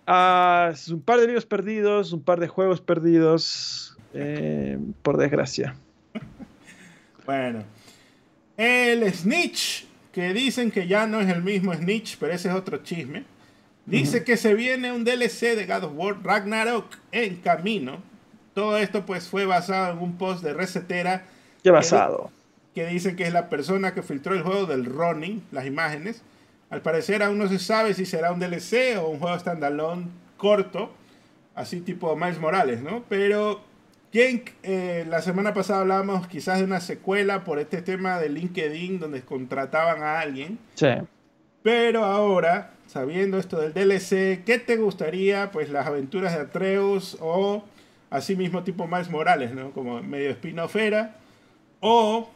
[0.07, 5.77] Ah, un par de libros perdidos, un par de juegos perdidos, eh, por desgracia.
[7.25, 7.65] bueno,
[8.59, 12.79] el Snitch que dicen que ya no es el mismo Snitch, pero ese es otro
[12.85, 13.25] chisme.
[13.85, 17.99] Dice que se viene un DLC de God of War Ragnarok en camino.
[18.55, 21.25] Todo esto pues fue basado en un post de Resetera.
[21.65, 22.31] ¿Qué basado?
[22.77, 26.23] Que, dice que es la persona que filtró el juego del running, las imágenes.
[26.71, 30.93] Al parecer aún no se sabe si será un DLC o un juego standalone corto,
[31.57, 33.03] así tipo Miles Morales, ¿no?
[33.09, 33.61] Pero
[34.15, 39.01] Bien, eh, la semana pasada hablábamos quizás de una secuela por este tema de LinkedIn
[39.01, 40.57] donde contrataban a alguien.
[40.75, 40.87] Sí.
[41.65, 45.51] Pero ahora, sabiendo esto del DLC, ¿qué te gustaría?
[45.51, 47.65] Pues las aventuras de Atreus o
[48.09, 49.73] así mismo tipo Miles Morales, ¿no?
[49.73, 51.17] Como medio spin-offera.
[51.81, 52.31] O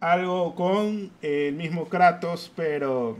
[0.00, 3.16] algo con el mismo Kratos, pero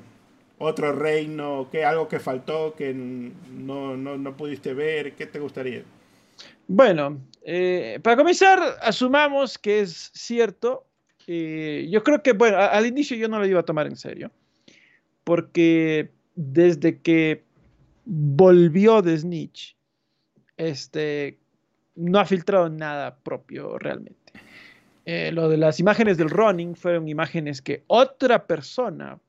[0.59, 5.13] otro reino, que algo que faltó, que no, no, no pudiste ver.
[5.13, 5.85] ¿Qué te gustaría?
[6.67, 10.85] Bueno, eh, para comenzar, asumamos que es cierto.
[11.29, 14.33] Eh, yo creo que, bueno, al inicio yo no lo iba a tomar en serio,
[15.23, 17.45] porque desde que
[18.05, 19.77] volvió de Snitch,
[20.57, 21.39] este,
[21.95, 24.33] no ha filtrado nada propio realmente.
[25.05, 29.21] Eh, lo de las imágenes del running fueron imágenes que otra persona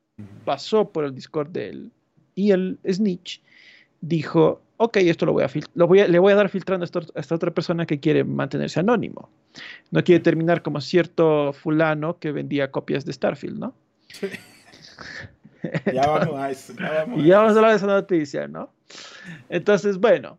[0.44, 1.92] pasó por el Discord de él
[2.34, 3.44] y el Snitch
[4.02, 7.36] dijo, ok, esto lo voy a, lo voy le voy a dar filtrando a, esta
[7.36, 9.30] otra persona que quiere mantenerse anónimo.
[9.92, 13.74] No quiere terminar como cierto fulano que vendía copias de Starfield, ¿no?
[15.94, 16.74] ya vamos a eso.
[16.74, 18.72] Ya vamos, ya vamos a hablar de esa noticia, ¿no?
[19.50, 20.38] Entonces, bueno.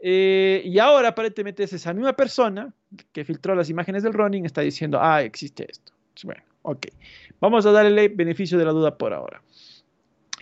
[0.00, 2.72] Eh, y ahora aparentemente es esa misma persona
[3.12, 5.92] que filtró las imágenes del running está diciendo, ah, existe esto.
[6.22, 6.86] Bueno, ok.
[7.40, 9.42] Vamos a darle el beneficio de la duda por ahora.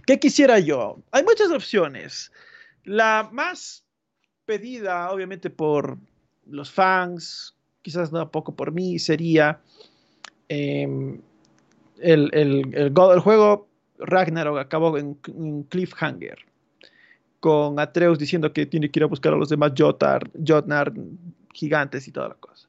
[0.07, 0.99] ¿Qué quisiera yo?
[1.11, 2.31] Hay muchas opciones.
[2.87, 3.85] La más
[4.45, 5.99] pedida, obviamente, por
[6.47, 9.61] los fans, quizás no poco por mí, sería
[10.49, 11.21] em,
[11.99, 13.69] el, el, juego
[13.99, 15.15] Ragnarok acabó en,
[15.69, 16.39] cliffhanger,
[17.41, 20.93] con Atreus diciendo que tiene que ir a buscar a los demás Jotar, Jotnar,
[21.53, 22.69] gigantes y toda la cosa.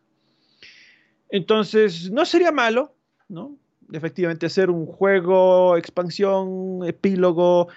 [1.29, 2.95] Entonces, no sería malo,
[3.27, 3.55] ¿no?
[3.91, 7.67] Efectivamente, hacer un juego, expansión, epílogo,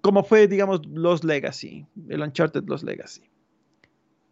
[0.00, 3.22] como fue, digamos, los Legacy, el Uncharted Los Legacy.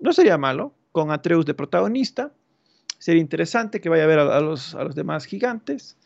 [0.00, 2.32] No sería malo, con Atreus de protagonista.
[2.98, 5.96] Sería interesante que vaya a ver a, los, a los, demás gigantes.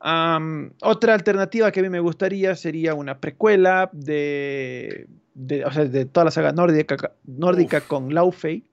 [0.00, 6.06] otra alternativa que a mí me gustaría sería una precuela de, de, o sea, de
[6.06, 8.64] toda la saga nórdica, nórdica con Laufey.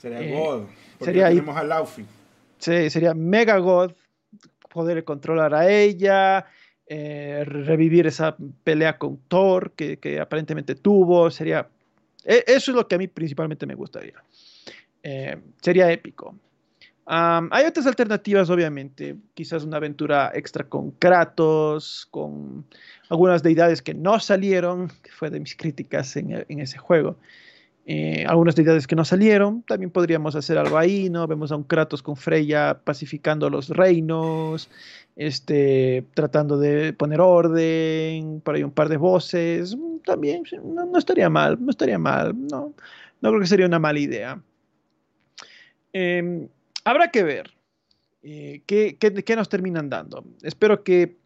[0.00, 0.64] Sería eh, God.
[1.00, 2.04] Sería tenemos a Laufey.
[2.58, 3.92] Sí, sería Mega God.
[4.72, 6.46] Poder controlar a ella,
[6.94, 11.66] eh, revivir esa pelea con Thor que, aparentemente tuvo, sería...
[12.22, 14.22] E, eso es lo que a mí principalmente me gustaría.
[15.02, 16.34] Eh, sería épico.
[17.06, 19.16] hay otras alternativas, obviamente.
[19.32, 22.66] Quizás una aventura extra con Kratos, con
[23.08, 27.16] algunas deidades que no salieron, que fue de mis críticas en, ese juego.
[27.86, 31.26] Eh, algunas deidades que no salieron, también podríamos hacer algo ahí, ¿no?
[31.26, 34.68] Vemos a un Kratos con Freya pacificando los reinos,
[35.16, 41.28] este, tratando de poner orden, por ahí un par de voces, mm, también no, estaría
[41.28, 42.74] mal, no estaría mal, no,
[43.20, 44.42] no creo que sería una mala idea.
[45.92, 46.48] Em,
[46.84, 47.50] habrá que ver.
[48.24, 50.24] Eh, ¿qué, qué, qué nos terminan dando?
[50.42, 51.16] Espero que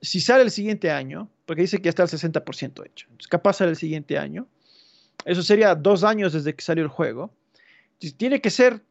[0.00, 3.70] si sale el siguiente año, porque dice que ya está el 60% hecho, capaz sale
[3.70, 4.46] el siguiente año,
[5.24, 7.32] eso sería dos años desde que salió el juego.
[8.16, 8.82] Tiene que ser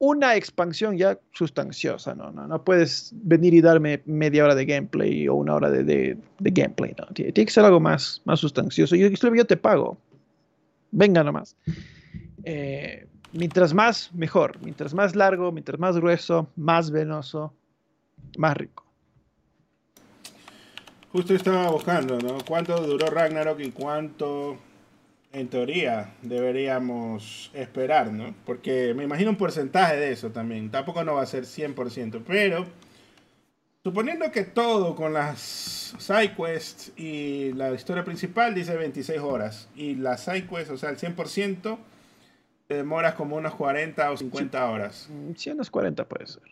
[0.00, 2.32] una expansión ya sustanciosa, ¿no?
[2.32, 6.50] No, no puedes venir y darme media hora de gameplay o una hora de, de,
[6.50, 7.06] gameplay, ¿no?
[7.12, 8.96] Tiene, tiene, que ser algo más, más sustancioso.
[8.96, 9.98] Yo, yo te pago.
[10.90, 11.54] Venga nomás.
[12.44, 14.58] Eh, mientras más, mejor.
[14.62, 17.52] Mientras más largo, mientras más grueso, más venoso,
[18.38, 18.86] más rico.
[21.12, 22.38] Justo estaba buscando, ¿no?
[22.48, 24.56] ¿Cuánto duró Ragnarok y cuánto
[25.32, 28.34] en teoría deberíamos esperar, ¿no?
[28.44, 30.70] Porque me imagino un porcentaje de eso también.
[30.70, 32.66] Tampoco no va a ser 100%, pero
[33.82, 40.24] suponiendo que todo con las sidequests y la historia principal dice 26 horas y las
[40.24, 41.78] sidequests, o sea, el 100%,
[42.66, 45.08] te demoras como unas 40 o 50 horas.
[45.36, 46.42] Sí, unas 40 puede ser.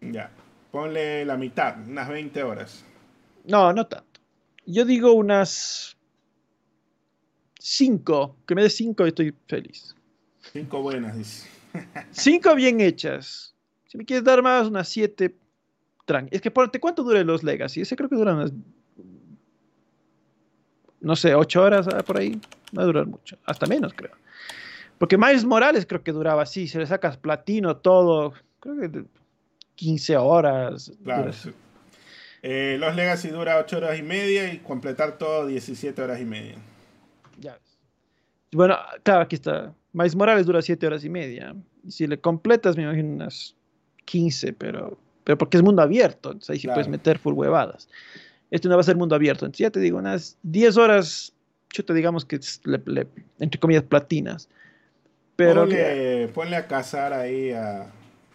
[0.00, 0.30] Ya.
[0.70, 2.84] Ponle la mitad, unas 20 horas.
[3.44, 4.20] No, no tanto.
[4.66, 5.93] Yo digo unas
[7.64, 9.96] 5, que me dé 5 y estoy feliz.
[10.52, 11.48] 5 buenas, dice.
[12.10, 13.54] 5 bien hechas.
[13.86, 15.34] Si me quieres dar más, unas 7.
[16.30, 17.80] Es que ponte, ¿cuánto dura los Legacy?
[17.80, 18.52] Ese creo que dura unas.
[21.00, 22.38] No sé, 8 horas ah, por ahí.
[22.72, 23.38] No va a durar mucho.
[23.46, 24.12] Hasta menos, creo.
[24.98, 26.68] Porque Miles Morales creo que duraba así.
[26.68, 28.34] Si le sacas platino, todo.
[28.60, 29.04] Creo que
[29.76, 30.92] 15 horas.
[31.02, 31.30] Claro.
[32.42, 36.56] Eh, los Legacy dura 8 horas y media y completar todo 17 horas y media.
[37.40, 37.58] Ya
[38.52, 39.74] Bueno, claro, aquí está.
[39.92, 41.54] Miles Morales dura 7 horas y media.
[41.84, 43.54] Y si le completas, me imagino unas
[44.04, 46.30] 15, pero, pero porque es mundo abierto.
[46.30, 46.76] Entonces ahí sí claro.
[46.76, 47.88] puedes meter full huevadas.
[48.50, 49.44] Esto no va a ser mundo abierto.
[49.46, 51.32] Entonces ya te digo, unas 10 horas,
[51.70, 53.06] chuta, digamos que le, le,
[53.38, 54.48] entre comillas, platinas.
[55.36, 57.86] Pero ponle, que, ponle a cazar ahí, a,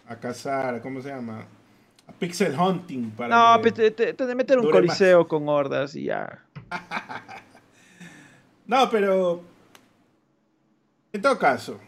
[0.08, 1.46] a cazar, ¿cómo se llama?
[2.08, 3.12] A pixel hunting.
[3.12, 5.28] Para no, que te, te, te meter un coliseo más.
[5.28, 6.44] con hordas y ya.
[8.70, 9.41] no, pero
[11.12, 11.80] en todo caso,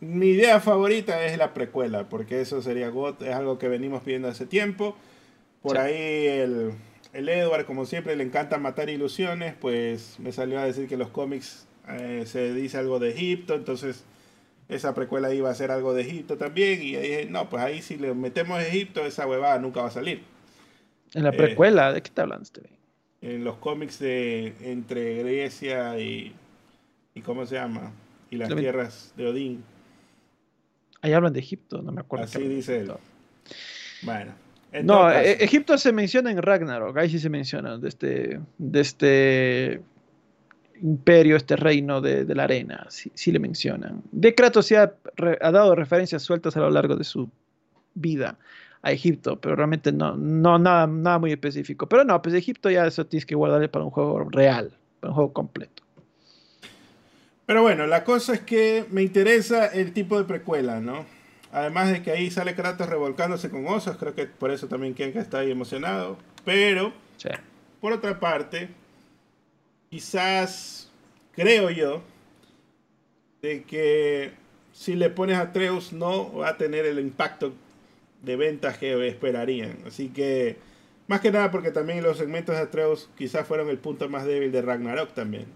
[0.00, 4.28] mi idea favorita es la precuela, porque eso sería God, es algo que venimos pidiendo
[4.28, 4.96] hace tiempo.
[5.60, 5.82] Por sí.
[5.82, 6.72] ahí el,
[7.12, 11.10] el, Edward, como siempre, le encanta matar ilusiones, pues me salió a decir que los
[11.10, 14.02] cómics eh, se dice algo de Egipto, entonces
[14.70, 17.98] esa precuela iba a ser algo de Egipto también, y dije, no, pues ahí si
[17.98, 20.24] le metemos Egipto, esa huevada nunca va a salir.
[21.12, 21.90] ¿En la precuela?
[21.90, 22.62] Eh, ¿De qué te hablan, este?
[23.22, 26.34] En los cómics de entre Grecia y,
[27.14, 27.92] y ¿cómo se llama?
[28.32, 29.62] y las tierras de Odín.
[31.02, 32.24] Ahí hablan de Egipto, no me acuerdo.
[32.24, 32.92] Así dice él.
[34.02, 34.32] Bueno.
[34.82, 35.18] No, caso.
[35.20, 39.82] Egipto se menciona en Ragnarok, ahí sí se menciona, de este, de este
[40.80, 44.02] imperio, este reino de, de la arena, sí, sí, le mencionan.
[44.12, 44.94] De Kratos sí ha,
[45.42, 47.28] ha, dado referencias sueltas a lo largo de su
[47.94, 48.38] vida
[48.82, 51.88] a Egipto, pero realmente no, no nada, nada muy específico.
[51.88, 55.14] Pero no, pues Egipto ya eso tienes que guardarle para un juego real, para un
[55.14, 55.82] juego completo.
[57.46, 61.04] Pero bueno, la cosa es que me interesa el tipo de precuela, ¿no?
[61.52, 65.20] Además de que ahí sale Kratos revolcándose con osos, creo que por eso también Kenka
[65.20, 66.16] está ahí emocionado.
[66.44, 67.28] Pero, sí.
[67.80, 68.68] por otra parte,
[69.90, 70.90] quizás,
[71.32, 72.02] creo yo,
[73.42, 74.32] de que
[74.72, 77.52] si le pones a Treus no va a tener el impacto
[78.22, 79.78] de ventas que esperarían.
[79.86, 80.56] Así que,
[81.08, 84.52] más que nada porque también los segmentos de Atreus quizás fueron el punto más débil
[84.52, 85.46] de Ragnarok también.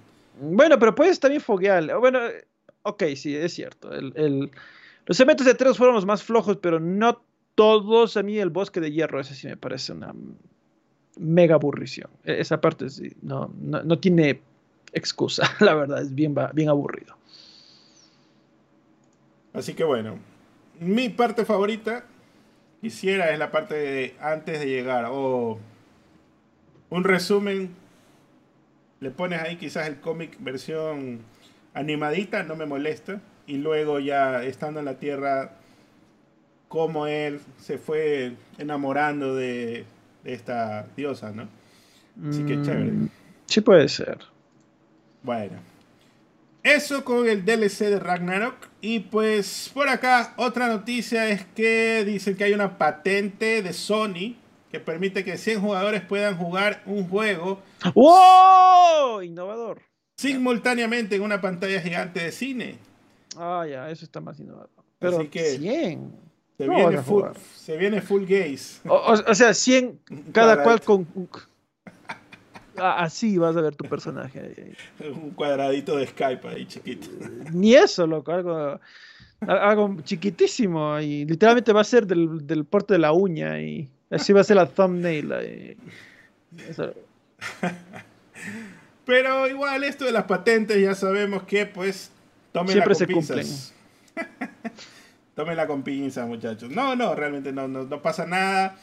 [0.41, 1.99] Bueno, pero puedes también foguear.
[1.99, 2.21] Bueno,
[2.83, 3.93] ok, sí, es cierto.
[3.93, 4.51] El, el,
[5.07, 7.23] los segmentos de Atreus fueron los más flojos, pero no
[7.55, 8.17] todos.
[8.17, 10.15] A mí el bosque de hierro, ese sí me parece una
[11.19, 12.11] mega aburrición.
[12.25, 14.41] Esa parte sí, no, no, no tiene
[14.93, 17.17] excusa, la verdad, es bien, bien aburrido.
[19.53, 20.19] Así que bueno,
[20.81, 22.05] mi parte favorita,
[22.81, 25.59] quisiera, es la parte de antes de llegar, o
[26.91, 27.75] un resumen
[29.01, 31.21] le pones ahí quizás el cómic versión
[31.75, 33.21] animadita, no me molesta.
[33.47, 35.53] Y luego ya estando en la Tierra,
[36.69, 39.85] cómo él se fue enamorando de,
[40.25, 41.49] de esta diosa, ¿no?
[42.29, 42.93] Así que chévere.
[43.47, 44.19] Sí puede ser.
[45.23, 45.59] Bueno.
[46.67, 48.57] Eso con el DLC de Ragnarok.
[48.81, 54.35] Y pues por acá otra noticia es que dicen que hay una patente de Sony
[54.73, 57.63] que permite que 100 jugadores puedan jugar un juego.
[57.95, 59.23] ¡Wow!
[59.23, 59.81] Innovador.
[60.17, 62.79] Simultáneamente en una pantalla gigante de cine.
[63.37, 64.71] Ah, ya, eso está más innovador.
[64.99, 66.13] Pero Así que 100.
[66.59, 67.25] Se, no viene, full,
[67.55, 68.81] se viene full gaze.
[68.89, 70.01] O, o, o sea, 100
[70.33, 71.07] cada cual con...
[72.79, 74.75] Así vas a ver tu personaje.
[75.01, 77.09] Un cuadradito de Skype ahí chiquito.
[77.53, 78.33] Ni eso, loco.
[78.33, 78.81] Algo
[79.41, 84.33] Algo chiquitísimo y literalmente va a ser del, del porte de la uña y así
[84.33, 85.77] va a ser la thumbnail.
[86.69, 86.95] eso.
[89.05, 92.11] Pero igual esto de las patentes ya sabemos que pues
[92.53, 93.75] tómenla Siempre con se pinzas.
[95.35, 96.71] tómenla con pinzas, muchachos.
[96.71, 98.77] No, no, realmente no, no, no pasa nada.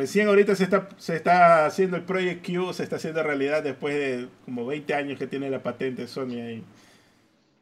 [0.00, 3.94] Recién ahorita se está, se está haciendo el Project Q, se está haciendo realidad después
[3.94, 6.64] de como 20 años que tiene la patente Sony ahí.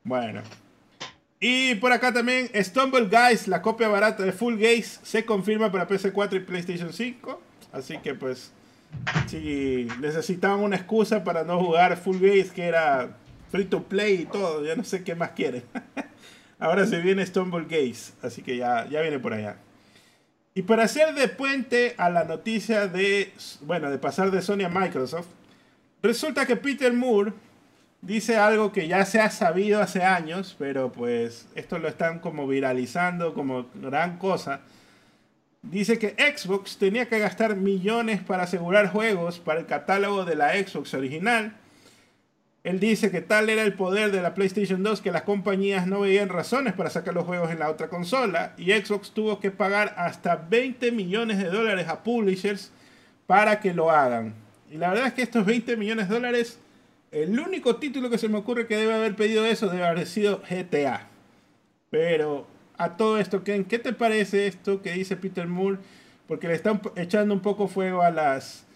[0.04, 0.42] Bueno.
[1.40, 5.88] Y por acá también Stumble Guys, la copia barata de Full Gaze, se confirma para
[5.88, 7.42] PC4 y PlayStation 5.
[7.72, 8.52] Así que pues,
[9.26, 13.16] si necesitaban una excusa para no jugar Full Gaze, que era
[13.50, 15.64] free to play y todo, ya no sé qué más quieren.
[16.60, 19.56] Ahora se viene Stumble Gaze, así que ya, ya viene por allá.
[20.58, 24.68] Y para hacer de puente a la noticia de, bueno, de pasar de Sony a
[24.68, 25.28] Microsoft,
[26.02, 27.32] resulta que Peter Moore
[28.02, 32.48] dice algo que ya se ha sabido hace años, pero pues esto lo están como
[32.48, 34.62] viralizando como gran cosa.
[35.62, 40.54] Dice que Xbox tenía que gastar millones para asegurar juegos para el catálogo de la
[40.54, 41.54] Xbox original.
[42.68, 46.00] Él dice que tal era el poder de la PlayStation 2 que las compañías no
[46.00, 49.94] veían razones para sacar los juegos en la otra consola y Xbox tuvo que pagar
[49.96, 52.70] hasta 20 millones de dólares a publishers
[53.26, 54.34] para que lo hagan.
[54.70, 56.60] Y la verdad es que estos 20 millones de dólares,
[57.10, 60.42] el único título que se me ocurre que debe haber pedido eso debe haber sido
[60.42, 61.06] GTA.
[61.88, 62.46] Pero
[62.76, 65.78] a todo esto, Ken, ¿qué te parece esto que dice Peter Moore?
[66.26, 68.66] Porque le están echando un poco fuego a las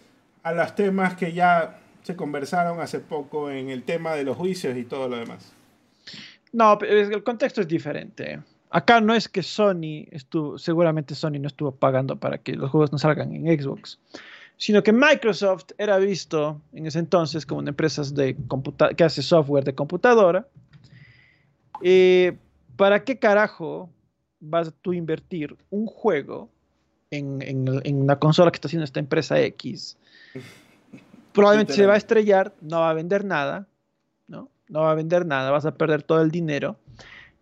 [0.42, 4.76] a los temas que ya se conversaron hace poco en el tema de los juicios
[4.76, 5.52] y todo lo demás.
[6.52, 8.40] No, el contexto es diferente.
[8.70, 12.90] Acá no es que Sony estuvo, seguramente Sony no estuvo pagando para que los juegos
[12.92, 13.98] no salgan en Xbox,
[14.56, 18.36] sino que Microsoft era visto en ese entonces como una empresa de
[18.96, 20.46] que hace software de computadora.
[21.82, 22.36] Eh,
[22.76, 23.90] ¿Para qué carajo
[24.40, 26.48] vas tú a invertir un juego
[27.10, 29.96] en, en- en una consola que está haciendo esta empresa X?
[31.32, 33.66] Probablemente se va a estrellar, no va a vender nada,
[34.28, 34.50] ¿no?
[34.68, 36.76] No va a vender nada, vas a perder todo el dinero.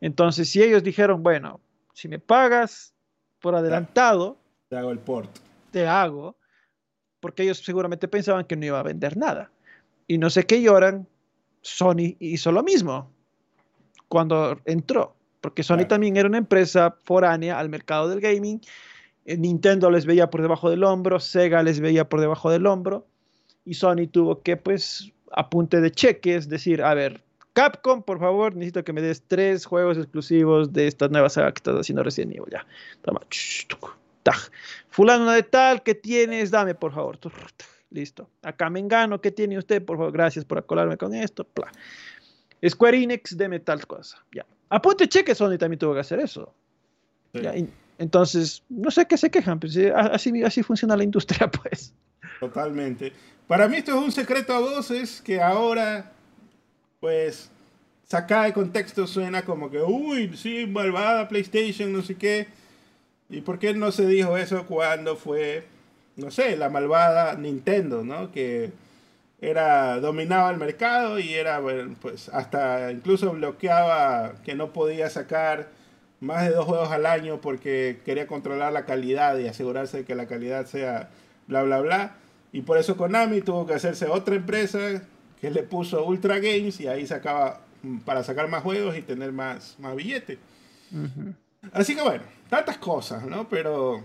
[0.00, 1.60] Entonces, si ellos dijeron, bueno,
[1.92, 2.94] si me pagas
[3.40, 4.36] por adelantado,
[4.68, 5.30] Te hago el port.
[5.72, 6.36] te hago,
[7.20, 9.50] porque ellos seguramente pensaban que no iba a vender nada.
[10.06, 11.06] Y no sé qué lloran,
[11.62, 13.10] Sony hizo lo mismo
[14.08, 15.88] cuando entró, porque Sony Claro.
[15.88, 18.60] también era una empresa foránea al mercado del gaming.
[19.26, 23.06] Eh, Nintendo les veía por debajo del hombro, Sega les veía por debajo del hombro,
[23.70, 27.22] y Sony tuvo que, pues, a punte de cheques, decir, a ver,
[27.52, 31.58] Capcom, por favor, necesito que me des tres juegos exclusivos de esta nueva saga que
[31.58, 32.66] estás haciendo recién Evil, ya.
[33.02, 33.20] Toma.
[34.88, 36.50] Fulano de tal, ¿qué tienes?
[36.50, 37.16] Dame, por favor.
[37.90, 38.28] Listo.
[38.42, 39.84] Acá Mengano, ¿qué tiene usted?
[39.84, 41.46] Por favor, gracias por acolarme con esto.
[42.68, 44.18] Square Enix, deme tal cosa.
[44.34, 44.44] Ya.
[44.68, 46.52] Apunte cheque, Sony también tuvo que hacer eso.
[47.34, 47.68] Sí, Ya, y-
[47.98, 51.92] entonces, no sé qué se quejan, pues, eh, así, así funciona la industria, pues.
[52.40, 53.12] Totalmente.
[53.50, 56.12] Para mí esto es un secreto a voces que ahora,
[57.00, 57.50] pues,
[58.06, 62.46] sacada de contexto suena como que, uy, sí, malvada PlayStation, no sé qué.
[63.28, 65.64] ¿Y por qué no se dijo eso cuando fue,
[66.14, 68.30] no sé, la malvada Nintendo, ¿no?
[68.30, 68.70] Que
[69.40, 71.60] era, dominaba el mercado y era,
[72.00, 75.70] pues, hasta incluso bloqueaba que no podía sacar
[76.20, 80.14] más de dos juegos al año porque quería controlar la calidad y asegurarse de que
[80.14, 81.10] la calidad sea
[81.48, 82.19] bla bla bla.
[82.52, 85.02] Y por eso Konami tuvo que hacerse otra empresa
[85.40, 89.32] que le puso Ultra Games y ahí sacaba mm, para sacar más juegos y tener
[89.32, 90.38] más, más billete.
[90.92, 91.32] Ujú.
[91.72, 93.48] Así que bueno, tantas cosas, ¿no?
[93.48, 94.02] Pero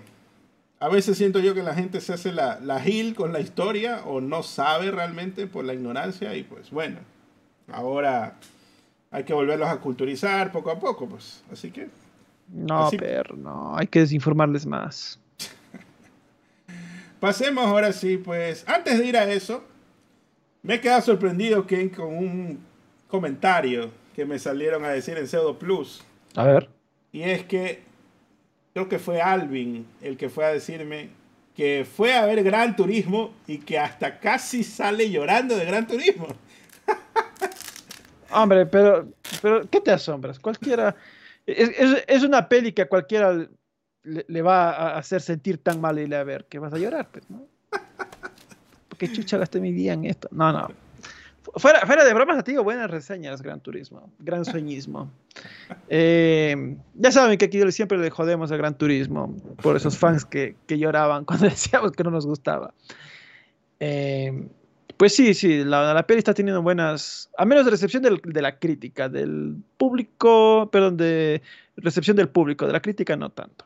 [0.80, 4.04] a veces siento yo que la gente se hace la, la gil con la historia
[4.06, 6.98] o no sabe realmente por la ignorancia y pues bueno,
[7.72, 8.36] ahora
[9.12, 11.44] hay que volverlos a culturizar poco a poco, pues.
[11.52, 11.90] Así que
[12.54, 15.20] No, Así- pero no, hay que desinformarles más.
[17.26, 19.64] Pasemos ahora sí, pues antes de ir a eso,
[20.62, 22.60] me he quedado sorprendido Ken, con un
[23.08, 26.04] comentario que me salieron a decir en Pseudo Plus.
[26.36, 26.70] A ver.
[27.12, 27.82] Y es que
[28.74, 31.10] creo que fue Alvin el que fue a decirme
[31.56, 36.28] que fue a ver Gran Turismo y que hasta casi sale llorando de Gran Turismo.
[38.30, 39.08] Hombre, pero,
[39.42, 40.38] pero ¿qué te asombras?
[40.38, 40.96] Cualquiera.
[41.48, 43.48] Es, es- es una peli que a cualquiera
[44.06, 47.10] le, le va a hacer sentir tan mal y a ver que vas a llorar,
[47.12, 47.46] pues, ¿no?
[48.90, 50.28] Porque chucha gasté mi día en esto.
[50.32, 50.70] No, no.
[51.44, 54.10] Fu- Fuera, fuera de bromas, te digo buenas reseñas, Gran Turismo.
[54.20, 55.12] Gran sueñismo.
[55.90, 60.56] Eh, ya saben que aquí siempre le jodemos a Gran Turismo por esos fans que,
[60.68, 62.74] que lloraban cuando decíamos que no nos gustaba.
[63.80, 64.48] Eh,
[64.98, 68.58] Pues sí, sí, la, la peli está teniendo buenas, a menos de recepción de la
[68.58, 71.42] crítica, del público, perdón, de
[71.76, 73.66] recepción del público, de la crítica no tanto.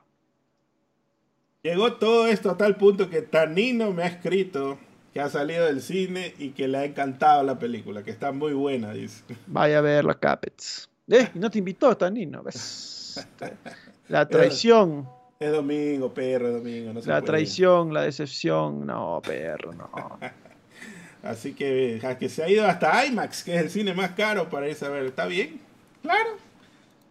[1.62, 4.78] Llegó todo esto a tal punto que Tanino me ha escrito
[5.14, 8.54] que ha salido del cine y que le ha encantado la película, que está muy
[8.54, 9.24] buena, dice.
[9.48, 10.90] Vaya a ver la Capets.
[11.10, 13.28] Eh, y no te invitó Tanino, ¿ves?
[14.08, 15.08] La traición,
[15.40, 16.94] Es domingo, perro, es domingo.
[16.94, 17.28] No se la puede.
[17.28, 20.20] traición, la decepción, no, perro, no.
[21.24, 24.50] Así que, a que se ha ido hasta IMAX, que es el cine más caro
[24.50, 25.06] para irse a ver.
[25.06, 25.60] ¿Está bien?
[26.02, 26.30] Claro.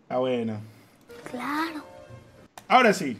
[0.02, 0.60] Está bueno.
[1.30, 1.84] Claro.
[2.66, 3.16] Ahora sí,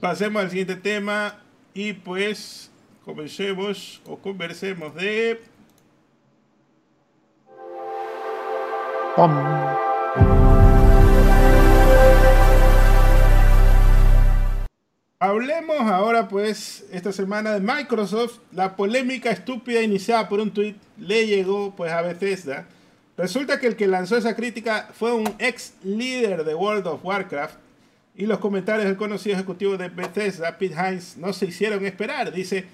[0.00, 1.38] pasemos al siguiente tema
[1.74, 2.70] y pues
[3.04, 5.40] comencemos o conversemos de...
[9.14, 9.32] Pom.
[15.18, 18.38] Hablemos ahora pues esta semana de Microsoft.
[18.52, 22.66] La polémica estúpida iniciada por un tweet le llegó pues a Bethesda.
[23.16, 27.65] Resulta que el que lanzó esa crítica fue un ex líder de World of Warcraft
[28.16, 32.32] y los comentarios del conocido ejecutivo de Bethesda, Pete Hines, no se hicieron esperar.
[32.32, 32.64] Dice,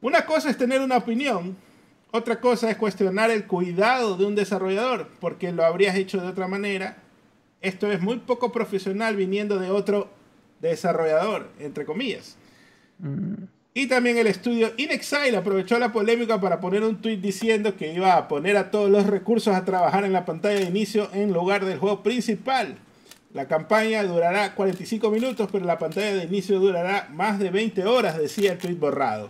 [0.00, 1.56] una cosa es tener una opinión,
[2.10, 6.46] otra cosa es cuestionar el cuidado de un desarrollador, porque lo habrías hecho de otra
[6.46, 6.98] manera.
[7.60, 10.10] Esto es muy poco profesional viniendo de otro
[10.60, 12.36] desarrollador, entre comillas.
[13.72, 18.16] Y también el estudio InXile aprovechó la polémica para poner un tweet diciendo que iba
[18.16, 21.64] a poner a todos los recursos a trabajar en la pantalla de inicio en lugar
[21.64, 22.78] del juego principal.
[23.36, 28.16] La campaña durará 45 minutos, pero la pantalla de inicio durará más de 20 horas,
[28.16, 29.28] decía el tweet borrado.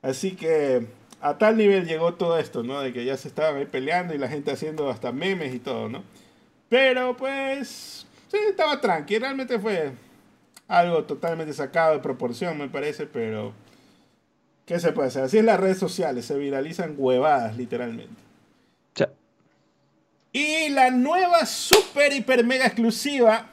[0.00, 0.86] Así que
[1.20, 2.80] a tal nivel llegó todo esto, ¿no?
[2.80, 5.90] De que ya se estaban ahí peleando y la gente haciendo hasta memes y todo,
[5.90, 6.02] ¿no?
[6.70, 9.18] Pero pues, sí, estaba tranqui.
[9.18, 9.92] Realmente fue
[10.66, 13.52] algo totalmente sacado de proporción, me parece, pero
[14.64, 15.24] ¿qué se puede hacer?
[15.24, 18.25] Así es las redes sociales, se viralizan huevadas, literalmente.
[20.36, 23.46] Y la nueva super hiper mega exclusiva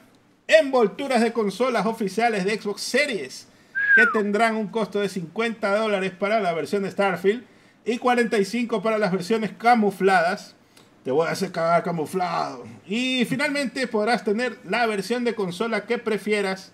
[0.46, 3.48] envolturas de consolas oficiales de Xbox Series
[3.96, 7.42] que tendrán un costo de 50 dólares para la versión de Starfield
[7.86, 10.56] y 45 para las versiones camufladas.
[11.04, 12.66] Te voy a hacer cagar camuflado.
[12.86, 16.72] Y finalmente podrás tener la versión de consola que prefieras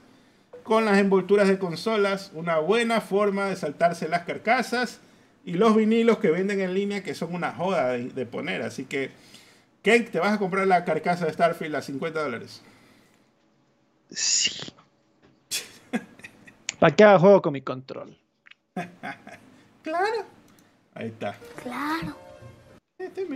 [0.64, 4.98] con las envolturas de consolas, una buena forma de saltarse las carcasas
[5.44, 8.62] y los vinilos que venden en línea que son una joda de, de poner.
[8.62, 9.12] Así que,
[9.82, 12.62] Ken, te vas a comprar la carcasa de Starfield a 50 dólares.
[14.10, 14.72] Sí.
[16.78, 18.16] ¿Para qué haga juego con mi control?
[19.82, 20.26] Claro.
[20.92, 21.34] Ahí está.
[21.62, 22.14] Claro.
[22.98, 23.26] Este.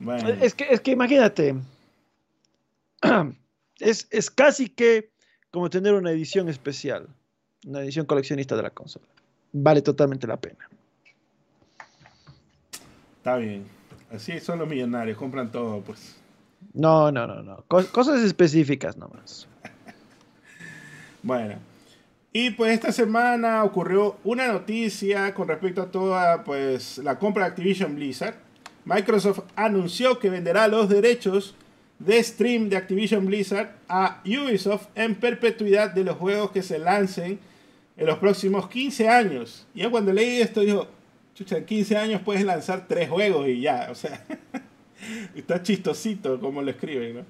[0.00, 1.54] Bueno, Es que, es que imagínate.
[3.78, 5.10] Es, es casi que
[5.50, 7.08] como tener una edición especial,
[7.66, 9.06] una edición coleccionista de la consola.
[9.52, 10.68] Vale totalmente la pena.
[13.16, 13.66] está bien.
[14.12, 16.16] Así son los millonarios, compran todo, pues.
[16.74, 17.64] No, no, no, no.
[17.68, 19.48] Cos- cosas específicas nomás.
[21.22, 21.54] Bueno.
[22.32, 27.50] Y pues esta semana ocurrió una noticia con respecto a toda pues la compra de
[27.50, 28.34] Activision Blizzard.
[28.86, 31.54] Microsoft anunció que venderá los derechos
[31.98, 37.38] de stream de Activision Blizzard a Ubisoft en perpetuidad de los juegos que se lancen
[37.96, 39.66] en los próximos 15 años.
[39.74, 40.88] Y yo cuando leí esto digo,
[41.34, 44.24] chucha, en 15 años puedes lanzar tres juegos y ya, o sea,
[45.34, 47.24] está chistosito como lo escriben, ¿no?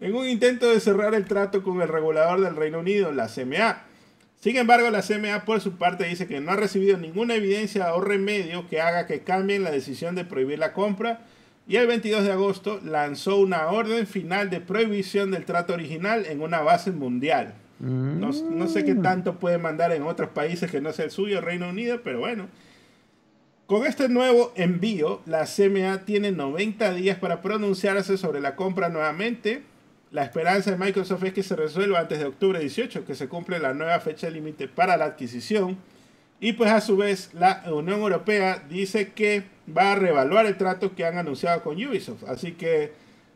[0.00, 3.82] En un intento de cerrar el trato con el regulador del Reino Unido, la CMA.
[4.40, 8.00] Sin embargo, la CMA por su parte dice que no ha recibido ninguna evidencia o
[8.00, 11.20] remedio que haga que cambien la decisión de prohibir la compra
[11.68, 16.40] y el 22 de agosto lanzó una orden final de prohibición del trato original en
[16.40, 17.54] una base mundial.
[17.78, 21.40] No, no sé qué tanto puede mandar en otros países que no sea el suyo,
[21.40, 22.48] Reino Unido, pero bueno.
[23.70, 29.62] Con este nuevo envío, la CMA tiene 90 días para pronunciarse sobre la compra nuevamente.
[30.10, 33.60] La esperanza de Microsoft es que se resuelva antes de octubre 18, que se cumple
[33.60, 35.78] la nueva fecha límite para la adquisición.
[36.40, 40.96] Y pues a su vez la Unión Europea dice que va a reevaluar el trato
[40.96, 42.24] que han anunciado con Ubisoft.
[42.24, 42.92] Así que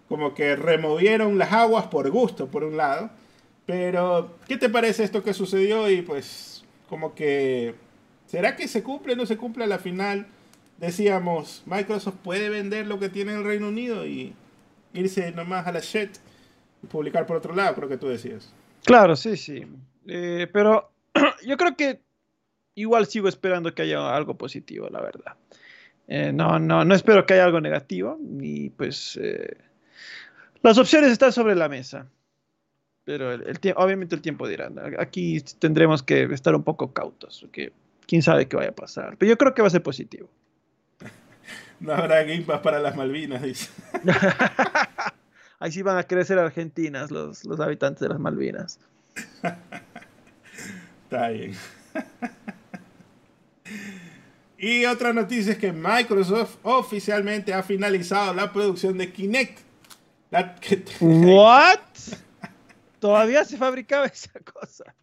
[0.08, 3.08] como que removieron las aguas por gusto, por un lado.
[3.66, 5.88] Pero, ¿qué te parece esto que sucedió?
[5.88, 7.76] Y pues, como que,
[8.34, 10.26] ¿será que se cumple o no se cumple a la final?
[10.78, 14.34] Decíamos, Microsoft puede vender lo que tiene en el Reino Unido y
[14.92, 16.10] irse nomás a la shit
[16.82, 18.52] y publicar por otro lado, creo que tú decías.
[18.84, 19.64] Claro, sí, sí.
[20.08, 20.90] Eh, pero
[21.46, 22.00] yo creo que
[22.74, 25.36] igual sigo esperando que haya algo positivo, la verdad.
[26.08, 28.18] Eh, no, no, no espero que haya algo negativo.
[28.40, 29.56] Y pues eh,
[30.60, 32.08] las opciones están sobre la mesa.
[33.04, 33.30] Pero
[33.76, 34.72] obviamente el tiempo dirá.
[34.98, 37.72] Aquí tendremos que estar un poco cautos, porque
[38.06, 39.16] quién sabe qué vaya a pasar.
[39.18, 40.28] Pero yo creo que va a ser positivo.
[41.80, 43.68] No habrá Game Pass para las Malvinas, dice.
[45.58, 48.78] Ahí sí van a crecer argentinas los, los habitantes de las Malvinas.
[51.04, 51.54] Está bien.
[54.58, 59.58] Y otra noticia es que Microsoft oficialmente ha finalizado la producción de Kinect.
[60.30, 61.78] La que- ¿What?
[62.98, 64.94] Todavía se fabricaba esa cosa.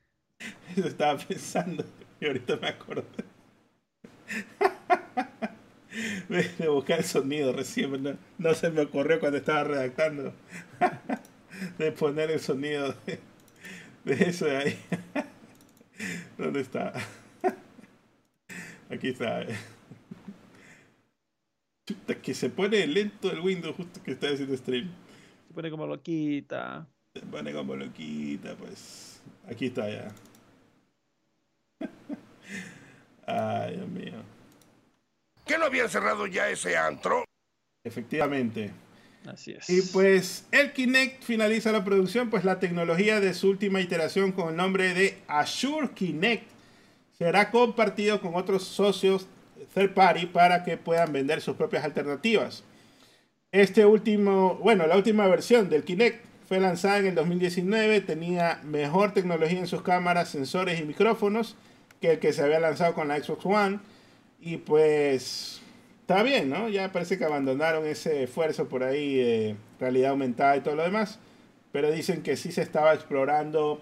[0.76, 1.84] Eso estaba pensando
[2.20, 3.04] y ahorita me acordé.
[6.28, 10.32] De de buscar el sonido recién, no, no se me ocurrió cuando estaba redactando.
[11.78, 13.18] De poner el sonido de,
[14.04, 14.78] de eso de ahí.
[16.38, 16.92] ¿Dónde está?
[18.90, 19.44] Aquí está.
[21.84, 24.88] Chuta, que se pone lento el Windows justo que está haciendo stream.
[25.48, 26.86] Se pone como loquita.
[27.14, 29.20] Se pone como loquita, pues.
[29.48, 30.14] Aquí está ya.
[33.26, 34.22] Ay, Dios mío.
[35.46, 37.24] ¿Qué no habían cerrado ya ese antro?
[37.84, 38.70] Efectivamente.
[39.26, 39.68] Así es.
[39.68, 44.48] Y pues el Kinect finaliza la producción, pues la tecnología de su última iteración con
[44.48, 46.44] el nombre de Azure Kinect
[47.18, 49.26] será compartido con otros socios
[49.74, 52.64] third party para que puedan vender sus propias alternativas.
[53.52, 59.12] Este último, bueno, la última versión del Kinect fue lanzada en el 2019, tenía mejor
[59.12, 61.56] tecnología en sus cámaras, sensores y micrófonos
[62.00, 63.80] que el que se había lanzado con la Xbox One.
[64.40, 65.60] Y pues
[66.00, 66.68] está bien, ¿no?
[66.68, 71.18] Ya parece que abandonaron ese esfuerzo por ahí de realidad aumentada y todo lo demás.
[71.72, 73.80] Pero dicen que sí se estaba explorando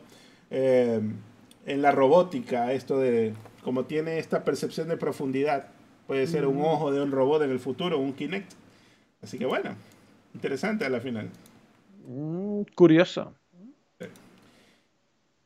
[0.51, 1.01] eh,
[1.67, 5.69] en la robótica esto de como tiene esta percepción de profundidad.
[6.07, 8.53] Puede ser un ojo de un robot en el futuro, un Kinect.
[9.23, 9.75] Así que bueno,
[10.35, 11.31] interesante a la final.
[12.07, 13.35] Mm, curioso.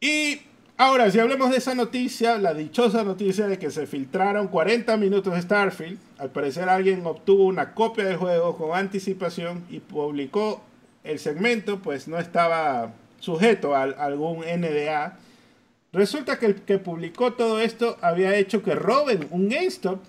[0.00, 0.40] Y
[0.80, 5.34] ahora, si hablamos de esa noticia, la dichosa noticia de que se filtraron 40 minutos
[5.34, 10.62] de Starfield, al parecer alguien obtuvo una copia del juego con anticipación y publicó
[11.04, 15.18] el segmento, pues no estaba sujeto a algún NDA.
[15.92, 20.00] Resulta que el que publicó todo esto había hecho que roben un GameStop,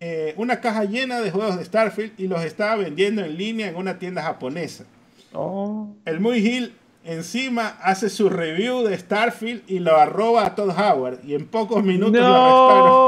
[0.00, 3.76] eh, una caja llena de juegos de Starfield y los estaba vendiendo en línea en
[3.76, 4.86] una tienda japonesa.
[5.32, 5.88] Oh.
[6.04, 11.20] El Muy Hill encima hace su review de Starfield y lo arroba a Todd Howard.
[11.24, 12.98] Y en pocos minutos lo arrestaron.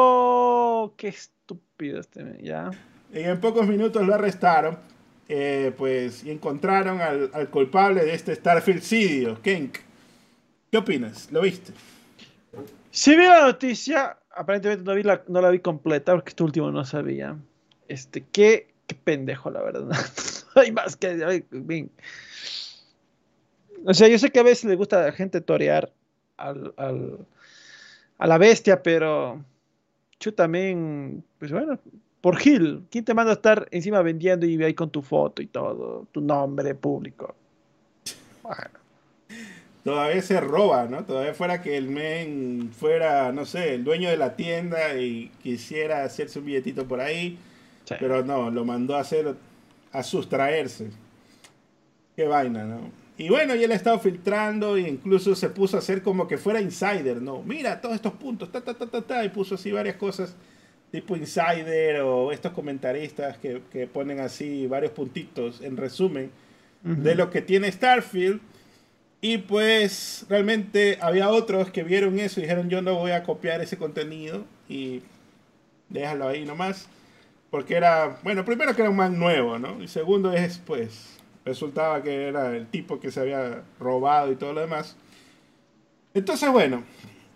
[0.88, 2.38] No, qué estúpido este.
[2.42, 2.70] Ya.
[3.12, 4.78] Y en pocos minutos lo arrestaron.
[5.28, 9.78] eh, pues y encontraron al, al culpable de este Starfield Cidio, Kenk.
[10.70, 11.30] ¿Qué opinas?
[11.32, 11.72] ¿Lo viste?
[12.90, 16.70] Si vi la noticia, aparentemente no, vi la, no la vi completa porque este último
[16.70, 17.36] no sabía.
[17.88, 19.88] Este, qué, qué pendejo, la verdad.
[20.56, 21.22] No hay más que.
[21.26, 21.90] ay, bien.
[23.88, 25.92] O sea, yo sé que a veces le gusta a la gente torear
[26.36, 27.18] al, al-
[28.18, 29.44] a la bestia, pero.
[30.20, 31.22] Yo también.
[31.38, 31.78] Pues bueno,
[32.20, 32.84] por Gil.
[32.90, 36.06] ¿Quién te manda a estar encima vendiendo y ahí con tu foto y todo?
[36.12, 37.34] Tu nombre público.
[38.42, 38.70] Bueno.
[39.84, 41.04] Todavía se roba, ¿no?
[41.04, 46.02] Todavía fuera que el men fuera, no sé, el dueño de la tienda y quisiera
[46.02, 47.38] hacerse un billetito por ahí.
[47.84, 47.94] sí.
[48.00, 49.36] Pero no, lo mandó a hacer,
[49.92, 50.90] a sustraerse.
[52.16, 52.90] Qué vaina, ¿no?
[53.18, 56.36] Y bueno, y él ha estado filtrando e incluso se puso a hacer como que
[56.36, 57.42] fuera insider, ¿no?
[57.42, 60.36] Mira todos estos puntos, ta, ta, ta, ta, ta, y puso así varias cosas
[60.90, 66.30] tipo insider o estos comentaristas que, que ponen así varios puntitos en resumen
[66.82, 68.40] de lo que tiene Starfield.
[69.20, 73.60] Y pues realmente había otros que vieron eso y dijeron yo no voy a copiar
[73.60, 75.02] ese contenido y
[75.88, 76.88] déjalo ahí nomás.
[77.50, 79.82] Porque era, bueno, primero que era un man nuevo, ¿no?
[79.82, 81.15] Y segundo es, pues,
[81.46, 84.96] resultaba que era el tipo que se había robado y todo lo demás.
[86.12, 86.82] Entonces, bueno,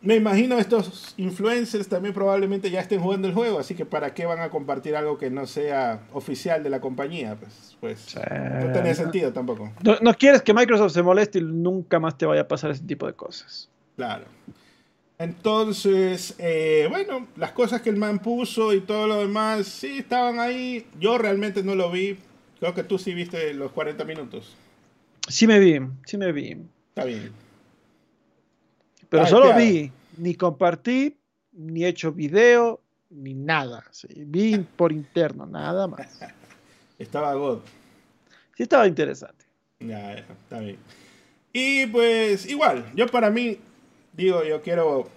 [0.03, 4.27] me imagino estos influencers también probablemente ya estén jugando el juego, así que ¿para qué
[4.27, 7.37] van a compartir algo que no sea oficial de la compañía?
[7.37, 8.19] Pues, pues Sí.
[8.65, 9.71] no tenía sentido tampoco.
[9.83, 12.83] No, no quieres que Microsoft se moleste y nunca más te vaya a pasar ese
[12.85, 13.69] tipo de cosas.
[13.97, 14.25] Claro.
[15.19, 20.41] Entonces, eh, bueno, las cosas que el man puso y todo lo demás, sí, estaban
[20.41, 20.87] ahí.
[20.99, 22.17] Yo realmente no lo vi.
[22.61, 24.55] Creo que tú sí viste los 40 minutos.
[25.27, 26.57] Sí me vi, sí me vi.
[26.91, 27.33] Está bien.
[29.09, 29.61] Pero solo claro.
[29.61, 31.17] vi, ni compartí,
[31.53, 33.85] ni hecho video, ni nada.
[33.91, 34.09] sí.
[34.15, 36.21] Vi por interno, nada más.
[36.99, 37.61] Estaba God.
[38.57, 39.47] Sí estaba interesante.
[39.81, 40.77] Ya, ya, está bien.
[41.53, 43.59] Y pues igual, yo para mí,
[44.13, 45.09] digo, yo quiero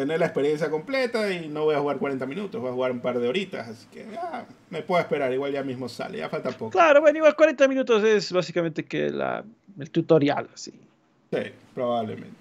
[0.00, 3.00] tener la experiencia completa y no voy a jugar 40 minutos, voy a jugar un
[3.00, 6.50] par de horitas, así que ah, me puedo esperar, igual ya mismo sale, ya falta
[6.52, 6.70] poco.
[6.70, 9.44] Claro, bueno, igual 40 minutos es básicamente que la,
[9.78, 10.72] el tutorial, así.
[11.30, 11.42] Sí,
[11.74, 12.34] probablemente.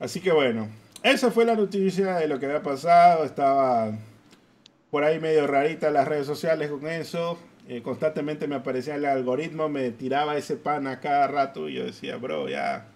[0.00, 0.68] Así que bueno,
[1.04, 3.24] esa fue la noticia de lo que había pasado.
[3.24, 3.92] Estaba
[4.90, 7.38] por ahí medio rarita las redes sociales con eso.
[7.68, 11.84] Eh, constantemente me aparecía el algoritmo, me tiraba ese pan a cada rato y yo
[11.84, 12.88] decía, bro, ya.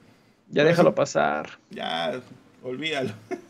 [0.48, 1.50] Ya déjalo pasar.
[1.70, 2.20] Ya,
[2.64, 3.12] olvídalo.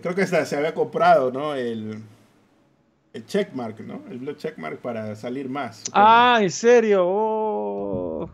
[0.00, 1.54] Creo que se había comprado, ¿no?
[1.54, 2.02] El,
[3.16, 4.02] el checkmark, ¿no?
[4.10, 5.84] El blue checkmark para salir más.
[5.92, 7.02] Ah, ¿en serio?
[7.06, 8.30] Oh.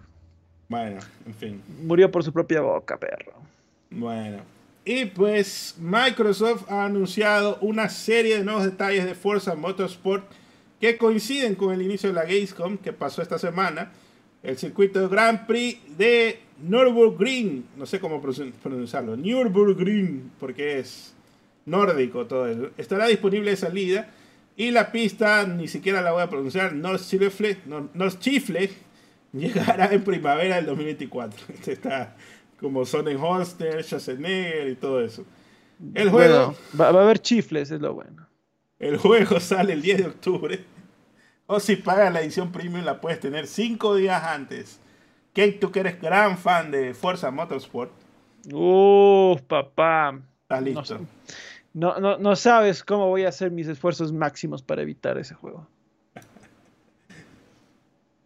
[0.68, 1.62] Bueno, en fin.
[1.82, 3.32] Murió por su propia boca, perro.
[3.90, 4.38] Bueno.
[4.84, 10.24] Y pues Microsoft ha anunciado una serie de nuevos detalles de Forza Motorsport
[10.80, 13.92] que coinciden con el inicio de la Gamescom que pasó esta semana.
[14.42, 21.14] El circuito Grand Prix de Nürburgring, no sé cómo pronunciarlo, Nürburgring, porque es
[21.66, 22.70] nórdico todo eso.
[22.76, 24.08] Estará disponible de salida
[24.56, 27.58] y la pista, ni siquiera la voy a pronunciar, Nordschifle,
[27.94, 28.70] Nordschifle
[29.32, 31.46] llegará en primavera del 2024.
[31.54, 32.16] Este está
[32.60, 35.24] como Sonnenholster, Schwarzenegger y todo eso.
[35.94, 36.54] El juego.
[36.80, 38.28] va, a haber chifles, es lo bueno.
[38.78, 40.64] El juego sale el 10 de octubre.
[41.46, 44.80] O si pagas la edición premium, la puedes tener 5 días antes.
[45.34, 47.90] Kate, tú que eres gran fan de Forza Motorsport.
[48.52, 50.20] Uff, papá.
[50.42, 50.98] Estás listo.
[50.98, 51.06] No,
[51.74, 55.68] no, no sabes cómo voy a hacer mis esfuerzos máximos para evitar ese juego.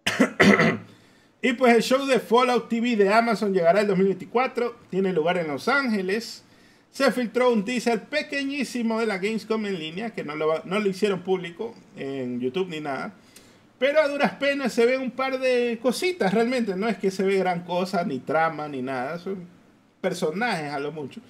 [1.43, 4.75] Y pues el show de Fallout TV de Amazon llegará el 2024.
[4.91, 6.43] Tiene lugar en Los Ángeles.
[6.91, 10.89] Se filtró un teaser pequeñísimo de la Gamescom en línea, que no lo, no lo
[10.89, 13.15] hicieron público en YouTube ni nada.
[13.79, 16.75] Pero a duras penas se ven un par de cositas realmente.
[16.75, 19.19] No es que se ve gran cosa, ni trama, ni nada.
[19.21, 19.47] Son
[20.01, 21.21] personajes a lo mucho.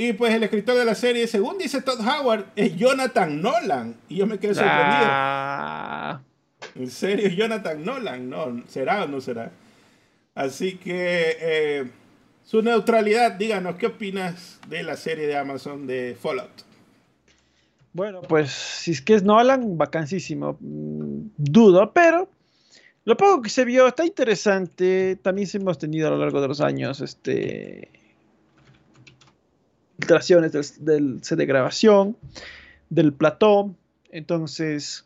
[0.00, 3.96] Y pues el escritor de la serie, según dice Todd Howard, es Jonathan Nolan.
[4.08, 4.86] Y yo me quedé sorprendido.
[4.86, 6.20] Ah.
[6.76, 9.50] En serio, Jonathan Nolan, no, será o no será.
[10.36, 11.90] Así que eh,
[12.44, 16.62] su neutralidad, díganos, ¿qué opinas de la serie de Amazon de Fallout?
[17.92, 20.58] Bueno, pues si es que es Nolan, vacancísimo.
[20.60, 22.30] Mm, dudo, pero
[23.04, 25.16] lo poco que se vio está interesante.
[25.16, 27.97] También hemos tenido a lo largo de los años este
[29.98, 32.16] filtraciones del, del set de grabación,
[32.88, 33.74] del plató.
[34.10, 35.04] Entonces,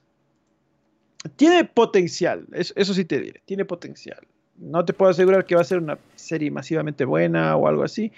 [1.36, 4.26] tiene potencial, eso, sí te diré, tiene potencial.
[4.56, 8.12] No te puedo asegurar que va a ser una serie masivamente buena o algo así,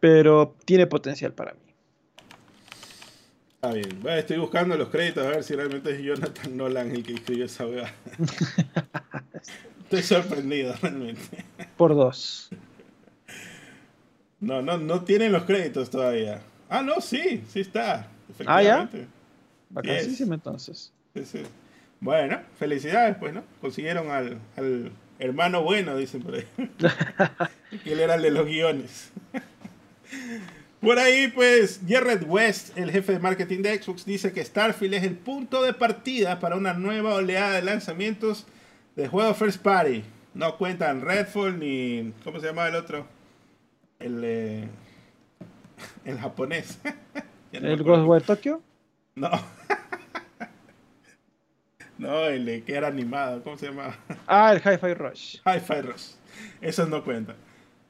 [0.00, 1.58] pero tiene potencial para mí.
[3.54, 4.18] Está bien.
[4.18, 7.64] estoy buscando los créditos a ver si realmente es Jonathan Nolan el que escribió esa
[7.66, 7.94] wea.
[9.84, 11.44] estoy sorprendido realmente.
[11.76, 12.50] Por dos.
[14.42, 16.42] No, no, no tienen los créditos todavía.
[16.68, 18.08] Ah, no, sí, sí está.
[18.44, 18.90] Ah, ya.
[19.70, 20.92] Bacasísimo entonces.
[21.14, 21.42] Sí, sí.
[22.00, 23.44] Bueno, felicidades, pues, ¿no?
[23.60, 24.90] Consiguieron al,
[25.20, 26.44] hermano bueno, dicen por ahí.
[27.84, 29.12] que él era el de los guiones.
[30.80, 35.04] por ahí, pues, Jared West, el jefe de marketing de Xbox, dice que Starfield es
[35.04, 38.44] el punto de partida para una nueva oleada de lanzamientos
[38.96, 40.02] de juegos First Party.
[40.34, 42.12] No cuentan Redfall ni.
[42.24, 43.06] ¿Cómo se llama el otro?
[44.02, 44.22] El.
[44.24, 44.68] Eh,
[46.04, 46.78] el japonés.
[47.52, 48.60] ¿El Ghostwire Tokyo?
[49.14, 49.30] No.
[51.98, 53.96] No, el que era animado, ¿cómo se llama?
[54.26, 55.36] Ah, el Hi-Fi Rush.
[55.46, 56.14] Hi-Fi Rush.
[56.60, 57.36] Esos no cuentan.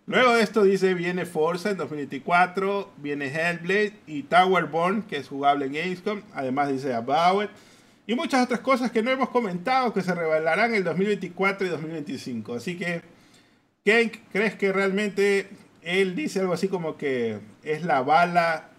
[0.06, 5.64] Luego de esto dice, viene Forza en 2024, viene Hellblade y Towerborn, que es jugable
[5.64, 6.20] en Gamescom.
[6.34, 7.50] Además dice About It.
[8.06, 12.54] Y muchas otras cosas que no hemos comentado que se revelarán en 2024 y 2025.
[12.56, 13.00] Así que,
[13.82, 15.48] ¿qué crees que realmente
[15.82, 18.70] él dice algo así como que es la bala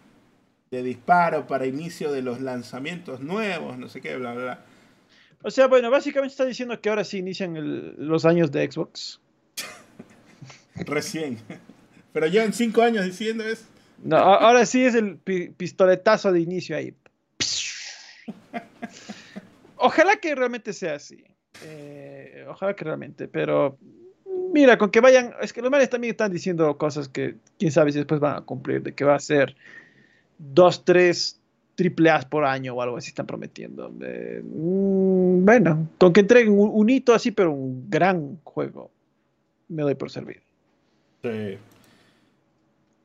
[0.72, 3.78] de disparo para inicio de los lanzamientos nuevos?
[3.78, 4.66] No sé qué, bla, bla, bla.
[5.44, 9.20] O sea, bueno, básicamente está diciendo que ahora sí inician los años de Xbox.
[10.76, 11.40] Recién.
[12.14, 13.66] Pero llevan cinco años diciendo eso.
[14.02, 16.94] No, ahora sí es el pistoletazo de inicio ahí.
[19.78, 21.24] Ojalá que realmente sea así.
[21.66, 23.78] Eh, ojalá que realmente, pero
[24.54, 27.92] mira, con que vayan, es que los males también están diciendo cosas que quién sabe
[27.92, 29.56] si después van a cumplir, de que va a ser
[30.38, 31.42] dos, tres
[31.76, 33.90] triple A por año o algo así están prometiendo.
[33.90, 38.92] Mm, bueno, con que entreguen un, hito así, pero un gran juego,
[39.68, 40.42] me doy por servir.
[41.24, 41.58] Sí.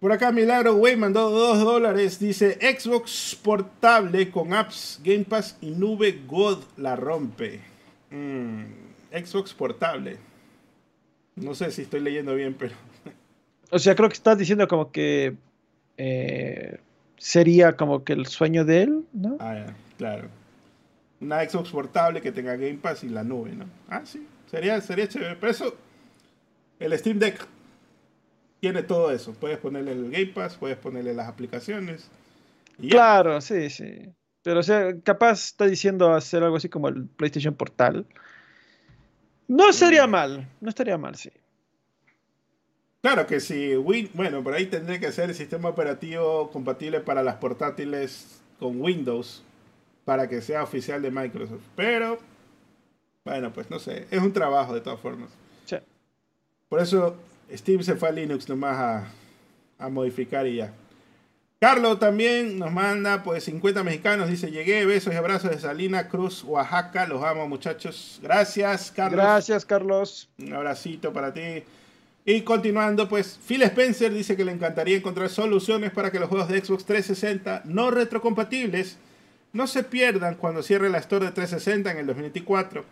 [0.00, 2.20] Por acá Milagro Way mandó 2 dólares.
[2.20, 7.60] Dice Xbox portable con apps, Game Pass y nube God la rompe.
[8.10, 8.64] Mm,
[9.10, 10.27] Xbox portable.
[11.40, 12.74] No sé si estoy leyendo bien, pero...
[13.70, 15.36] O sea, creo que estás diciendo como que
[15.98, 16.78] eh,
[17.18, 19.36] sería como que el sueño de él, ¿no?
[19.40, 19.66] Ah,
[19.98, 20.28] claro.
[21.20, 23.66] Una Xbox portable que tenga Game Pass y la nube, ¿no?
[23.88, 25.36] Ah, sí, sería, sería chévere.
[25.36, 25.76] Pero eso,
[26.78, 27.46] el Steam Deck
[28.60, 29.34] tiene todo eso.
[29.34, 32.08] Puedes ponerle el Game Pass, puedes ponerle las aplicaciones.
[32.88, 34.14] claro, sí, sí.
[34.42, 38.06] Pero, o sea, capaz está diciendo hacer algo así como el PlayStation Portal.
[39.48, 41.30] No sería mal, no estaría mal, sí.
[43.00, 47.22] Claro que sí, Win bueno, por ahí tendría que ser el sistema operativo compatible para
[47.22, 49.42] las portátiles con Windows
[50.04, 51.62] para que sea oficial de Microsoft.
[51.76, 52.18] Pero,
[53.24, 55.30] bueno, pues no sé, es un trabajo de todas formas.
[55.64, 55.76] Sí.
[56.68, 57.16] Por eso
[57.50, 59.08] Steam se fue a Linux nomás a,
[59.78, 60.74] a modificar y ya.
[61.60, 66.44] Carlos también nos manda pues 50 mexicanos, dice llegué, besos y abrazos de Salina Cruz,
[66.44, 68.20] Oaxaca, los amo muchachos.
[68.22, 69.20] Gracias, Carlos.
[69.20, 70.28] Gracias, Carlos.
[70.38, 71.64] Un abracito para ti.
[72.24, 76.48] Y continuando, pues Phil Spencer dice que le encantaría encontrar soluciones para que los juegos
[76.48, 78.96] de Xbox 360 no retrocompatibles
[79.52, 82.84] no se pierdan cuando cierre la Store de 360 en el 2024.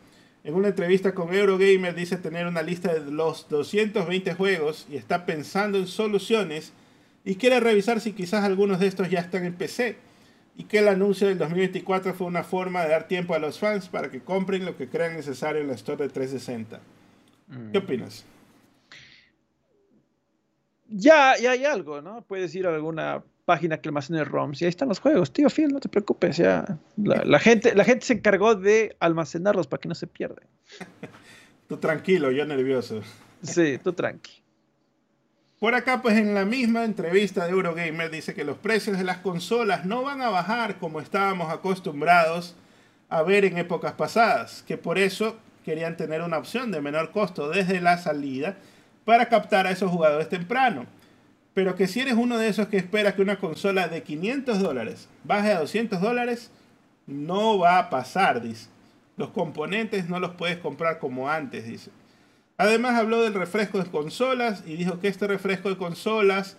[0.42, 5.24] En una entrevista con Eurogamer dice tener una lista de los 220 juegos y está
[5.24, 6.72] pensando en soluciones
[7.26, 9.96] y quiere revisar si quizás algunos de estos ya están en PC
[10.56, 13.88] y que el anuncio del 2024 fue una forma de dar tiempo a los fans
[13.88, 16.80] para que compren lo que crean necesario en la Store de 360.
[17.72, 18.24] ¿Qué opinas?
[20.88, 22.22] Ya, ya hay algo, ¿no?
[22.22, 25.32] Puedes ir a alguna página que almacene ROMs y ahí están los juegos.
[25.32, 26.78] Tío Phil, no te preocupes, ya.
[26.96, 30.46] La, la gente, la gente se encargó de almacenarlos para que no se pierdan.
[31.68, 33.00] Tú tranquilo, yo nervioso.
[33.42, 34.45] Sí, tú tranqui.
[35.58, 39.18] Por acá, pues en la misma entrevista de Eurogamer dice que los precios de las
[39.18, 42.54] consolas no van a bajar como estábamos acostumbrados
[43.08, 47.48] a ver en épocas pasadas, que por eso querían tener una opción de menor costo
[47.48, 48.56] desde la salida
[49.06, 50.84] para captar a esos jugadores temprano.
[51.54, 55.08] Pero que si eres uno de esos que espera que una consola de 500 dólares
[55.24, 56.50] baje a 200 dólares,
[57.06, 58.68] no va a pasar, dice.
[59.16, 61.90] Los componentes no los puedes comprar como antes, dice.
[62.58, 66.56] Además habló del refresco de consolas y dijo que este refresco de consolas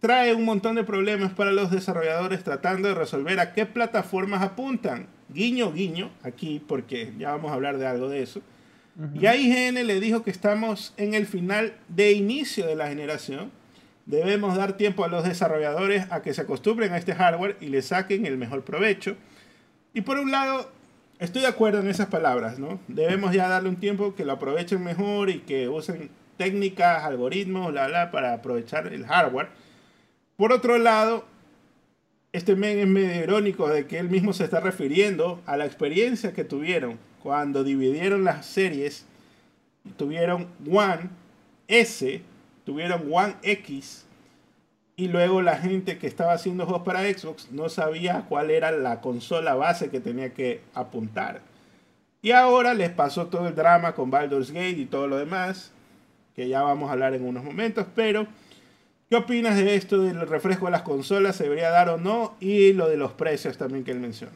[0.00, 5.06] trae un montón de problemas para los desarrolladores tratando de resolver a qué plataformas apuntan.
[5.28, 8.40] Guiño, guiño, aquí porque ya vamos a hablar de algo de eso.
[9.14, 13.50] Y a IGN le dijo que estamos en el final de inicio de la generación.
[14.06, 17.82] Debemos dar tiempo a los desarrolladores a que se acostumbren a este hardware y le
[17.82, 19.16] saquen el mejor provecho.
[19.92, 20.70] Y por un lado,
[21.18, 22.78] estoy de acuerdo en esas palabras, ¿no?
[22.88, 27.88] Debemos ya darle un tiempo que lo aprovechen mejor y que usen técnicas, algoritmos, bla,
[27.88, 29.48] bla, para aprovechar el hardware.
[30.36, 31.24] Por otro lado,
[32.32, 36.32] este men es medio irónico de que él mismo se está refiriendo a la experiencia
[36.32, 39.06] que tuvieron cuando dividieron las series,
[39.96, 41.10] tuvieron One
[41.68, 42.22] S,
[42.64, 44.05] tuvieron One X,
[44.96, 49.02] y luego la gente que estaba haciendo juegos para Xbox no sabía cuál era la
[49.02, 51.42] consola base que tenía que apuntar.
[52.22, 55.70] Y ahora les pasó todo el drama con Baldur's Gate y todo lo demás,
[56.34, 58.26] que ya vamos a hablar en unos momentos, pero
[59.10, 61.36] ¿qué opinas de esto del refresco de las consolas?
[61.36, 62.34] ¿Se debería dar o no?
[62.40, 64.32] Y lo de los precios también que él menciona.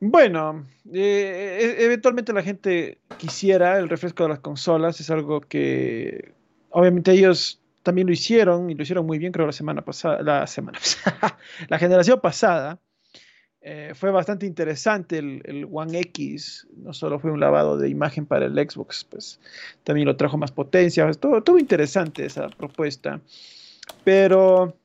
[0.00, 6.34] Bueno, eh, e- eventualmente la gente quisiera el refresco de las consolas, es algo que
[6.70, 10.46] obviamente ellos también lo hicieron y lo hicieron muy bien, creo la semana pasada, la
[10.46, 10.78] semana
[11.68, 12.78] la generación pasada.
[13.60, 18.46] eh, fue bastante interesante el, One X, no solo fue un lavado de imagen para
[18.46, 19.40] el Xbox, pues
[19.84, 23.20] también lo trajo más potencia, todo, todo interesante esa propuesta,
[24.04, 24.76] pero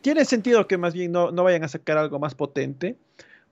[0.00, 2.96] tiene sentido que más bien no, no vayan a sacar algo más potente.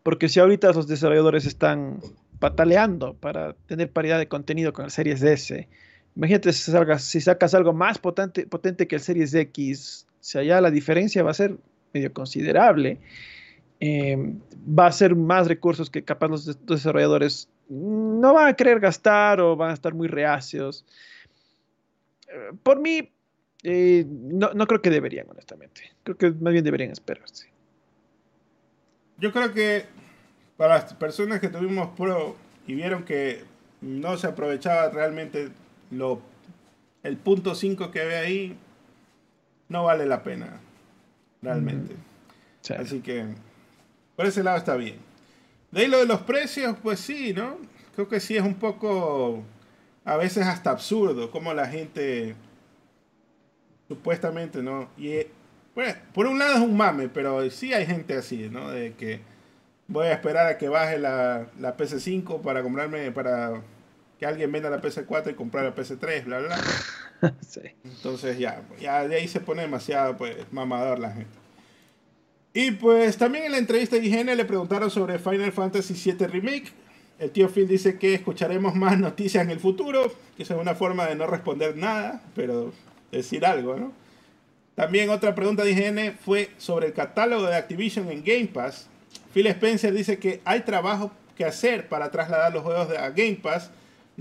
[0.03, 2.01] Porque si ahorita los desarrolladores están
[2.39, 5.69] pataleando para tener paridad de contenido con el Series S,
[6.17, 11.23] imagínate si, si sacas algo más potente, que el Series X, sea, ya la diferencia
[11.23, 11.57] va a ser
[11.93, 12.99] medio considerable.
[13.81, 14.17] Eh,
[14.79, 19.41] va a ser más recursos que capaz los des- desarrolladores no van a querer gastar
[19.41, 20.85] o van a estar muy reacios.
[22.29, 23.11] Eh, por mí,
[23.65, 25.93] eh, no, no creo que deberían, honestamente.
[26.05, 27.51] Creo que más bien deberían esperarse.
[29.19, 29.85] Yo creo que
[30.57, 32.37] para las personas que tuvimos Pro
[32.67, 33.43] y vieron que
[33.81, 35.49] no se aprovechaba realmente
[35.93, 36.21] lo,
[37.03, 38.59] el punto 5 que ve ahí,
[39.69, 40.61] no vale la pena,
[41.41, 41.95] realmente.
[42.79, 43.27] Así que
[44.17, 44.97] por ese lado está bien.
[45.71, 47.57] De ahí lo de los precios, pues sí, ¿no?
[47.95, 49.43] Creo que sí es un poco,
[50.05, 52.35] a veces hasta absurdo, como la gente
[53.89, 54.89] supuestamente, ¿no?
[54.97, 55.31] Y eh,
[55.75, 58.71] pues, por un lado es un mame, pero sí hay gente así, ¿no?
[58.71, 59.21] De que
[59.89, 63.63] voy a esperar a que baje la, la PC5 para comprarme, para
[64.23, 66.57] que alguien venda la PC4 y comprar la PC3, bla, bla.
[67.21, 67.35] bla.
[67.49, 67.63] sí.
[67.83, 71.33] Entonces ya, ya de ahí se pone demasiado pues mamador la gente.
[72.55, 76.73] Y pues también en la entrevista de IGN le preguntaron sobre Final Fantasy VII Remake.
[77.19, 80.77] El tío Phil dice que escucharemos más noticias en el futuro, que esa es una
[80.77, 82.73] forma de no responder nada, pero
[83.11, 83.93] decir algo, ¿no?
[84.77, 88.87] También otra pregunta de IGN fue sobre el catálogo de Activision en Game Pass.
[89.35, 93.73] Phil Spencer dice que hay trabajo que hacer para trasladar los juegos a Game Pass.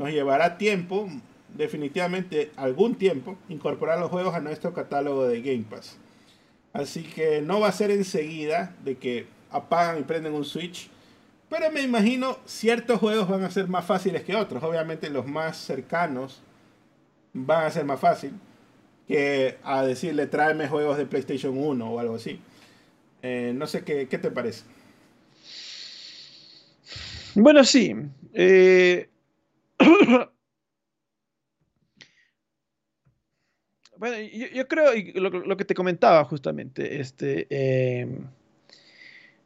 [0.02, 1.07] Nos llevará tiempo,
[1.56, 5.95] definitivamente algún tiempo, incorporar los juegos a nuestro catálogo de Game Pass.
[6.73, 10.90] Así que no va a ser enseguida de que apagan y prenden un Switch.
[11.49, 14.64] Pero me imagino ciertos juegos van a ser más fáciles que otros.
[14.64, 16.41] Obviamente los más cercanos
[17.32, 18.34] van a ser más fácil
[19.07, 22.40] que a decirle tráeme juegos de PlayStation 1 o algo así.
[23.22, 24.64] Eh, no sé qué, qué te parece.
[27.36, 27.94] Bueno, sí.
[28.34, 29.10] Eh,
[33.98, 34.18] bueno,
[34.53, 38.08] yo, creo, lo, que te comentaba justamente, este, eh,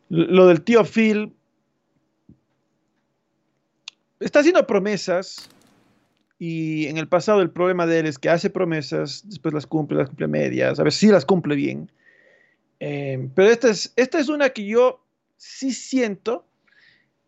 [0.09, 1.33] lo del tío Phil,
[4.19, 5.49] está haciendo promesas
[6.37, 9.97] y en el pasado el problema de él es que hace promesas, después las cumple,
[9.97, 11.91] las cumple medias, a ver si las cumple bien.
[12.79, 15.01] Eh, pero esta es, esta es una que yo
[15.37, 16.45] sí siento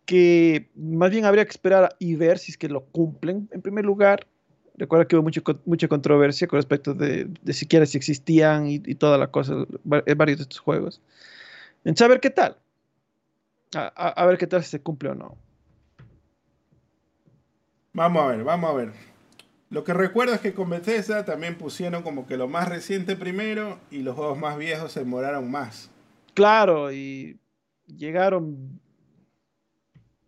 [0.08, 3.86] que más bien habría que esperar y ver si es que lo cumplen en primer
[3.86, 4.26] lugar.
[4.76, 8.96] Recuerda que hubo mucho, mucha controversia con respecto de, de siquiera si existían y, y,
[8.96, 11.02] toda la cosa en varios de estos juegos.
[11.84, 12.58] En saber qué tal.
[13.76, 15.36] A, a, a, ver qué tal si se cumple o no.
[17.92, 18.94] Vamos a ver, vamos a ver.
[19.70, 23.78] Lo que recuerdo es que con Bethesda también pusieron como que lo más reciente primero
[23.92, 25.92] y los juegos más viejos se demoraron más.
[26.34, 27.40] Claro, y
[27.88, 28.80] llegaron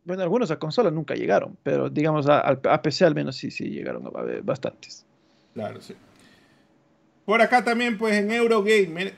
[0.09, 3.65] bueno, algunos a consola nunca llegaron, pero digamos a, a, PC al menos sí, sí
[3.65, 5.05] llegaron a, a bastantes.
[5.53, 5.93] Claro, sí.
[7.25, 9.13] Por acá también, pues en Eurogamer,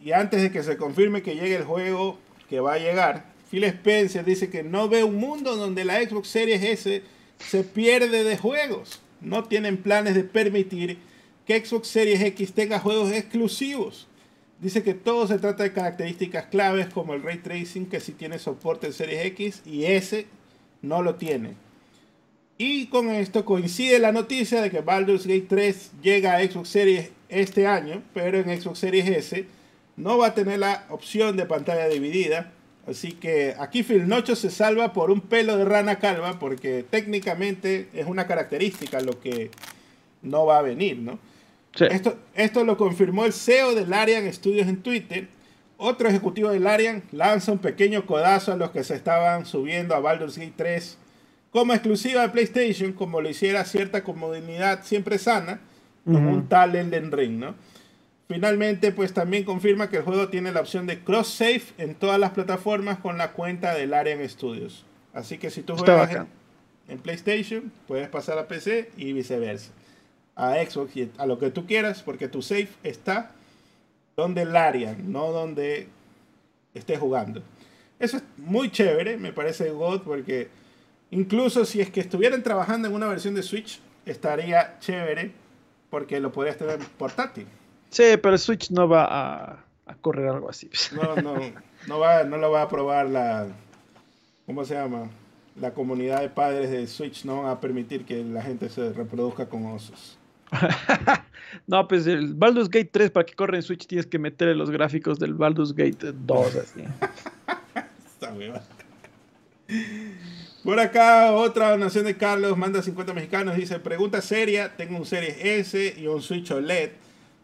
[0.00, 2.16] y antes de que se confirme que llegue el juego
[2.48, 6.28] que va a llegar, Phil Spencer dice que no ve un mundo donde la Xbox
[6.28, 7.02] Series S
[7.38, 9.02] se pierde de juegos.
[9.20, 10.98] No tienen planes de permitir
[11.44, 14.06] que Xbox Series X tenga juegos exclusivos.
[14.60, 18.38] Dice que todo se trata de características claves como el ray tracing que sí tiene
[18.38, 20.35] soporte en Series X y S
[20.86, 21.54] no lo tiene.
[22.58, 27.10] Y con esto coincide la noticia de que Baldur's Gate 3 llega a Xbox Series
[27.28, 29.46] este año, pero en Xbox Series S
[29.96, 32.52] no va a tener la opción de pantalla dividida.
[32.86, 37.88] Así que aquí Phil Nocho se salva por un pelo de rana calva porque técnicamente
[37.92, 39.50] es una característica lo que
[40.22, 41.18] no va a venir, ¿no?
[41.74, 41.84] Sí.
[41.90, 45.28] Esto, esto lo confirmó el CEO de Larian Studios en Twitter.
[45.78, 50.00] Otro ejecutivo de Larian lanza un pequeño codazo a los que se estaban subiendo a
[50.00, 50.98] Baldur's Gate 3
[51.50, 55.60] como exclusiva de PlayStation, como lo hiciera cierta comunidad siempre sana,
[56.04, 56.34] como uh -huh.
[56.34, 57.54] un tal Elden Ring, ¿no?
[58.28, 62.30] Finalmente, pues también confirma que el juego tiene la opción de cross-save en todas las
[62.32, 64.84] plataformas con la cuenta de Larian Studios.
[65.14, 66.26] Así que si tú juegas en,
[66.88, 69.70] en PlayStation, puedes pasar a PC y viceversa
[70.34, 73.30] a Xbox y a lo que tú quieras, porque tu save está
[74.16, 75.88] donde Larian, no donde
[76.74, 77.42] estés jugando.
[77.98, 80.48] Eso es muy chévere, me parece God, porque
[81.10, 85.32] incluso si es que estuvieran trabajando en una versión de Switch, estaría chévere,
[85.90, 87.46] porque lo podrías tener portátil.
[87.90, 90.70] Sí, pero el Switch no va a, a correr algo así.
[90.92, 91.36] No, no,
[91.86, 93.46] no, va, no lo va a probar la.
[94.46, 95.10] ¿Cómo se llama?
[95.56, 99.46] La comunidad de padres de Switch no van a permitir que la gente se reproduzca
[99.48, 100.18] con osos.
[101.66, 104.70] no, pues el Baldur's Gate 3 para que corra en Switch tienes que meterle los
[104.70, 106.80] gráficos del Baldur's Gate 2 así.
[108.06, 108.62] Está hueva.
[110.64, 115.36] Por acá otra donación de Carlos manda 50 mexicanos dice, pregunta seria, tengo un Series
[115.40, 116.90] S y un Switch OLED.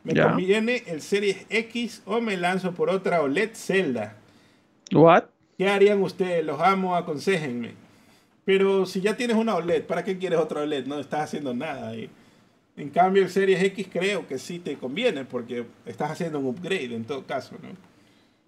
[0.05, 0.31] ¿Me yeah.
[0.31, 4.17] conviene el Series X o me lanzo por otra OLED Zelda?
[4.93, 5.25] What?
[5.57, 6.45] ¿Qué harían ustedes?
[6.45, 7.75] Los amo, aconsejenme.
[8.45, 10.87] Pero si ya tienes una OLED, ¿para qué quieres otra OLED?
[10.87, 12.11] No estás haciendo nada ahí.
[12.77, 16.95] En cambio, el Series X creo que sí te conviene porque estás haciendo un upgrade
[16.95, 17.69] en todo caso, ¿no?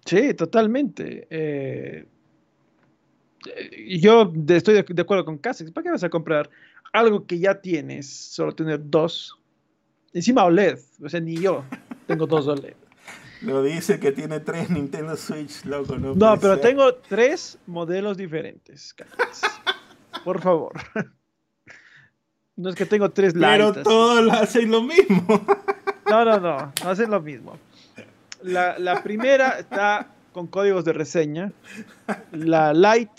[0.03, 1.27] Sí, totalmente.
[1.29, 2.05] Eh,
[3.97, 5.71] yo estoy de acuerdo con Casex.
[5.71, 6.49] ¿Para qué vas a comprar
[6.91, 8.09] algo que ya tienes?
[8.09, 9.37] Solo tener dos.
[10.13, 10.79] Encima OLED.
[11.03, 11.63] O sea, ni yo
[12.07, 12.73] tengo dos OLED.
[13.41, 15.97] Lo dice que tiene tres Nintendo Switch, loco.
[15.97, 16.63] No, no pero ser.
[16.63, 18.95] tengo tres modelos diferentes.
[20.23, 20.73] Por favor.
[22.57, 25.25] No es que tengo tres Pero todos hacen lo mismo.
[26.07, 27.57] No, no, no, no hacen lo mismo.
[28.43, 31.51] La, la, primera está con códigos de reseña.
[32.31, 33.09] La light,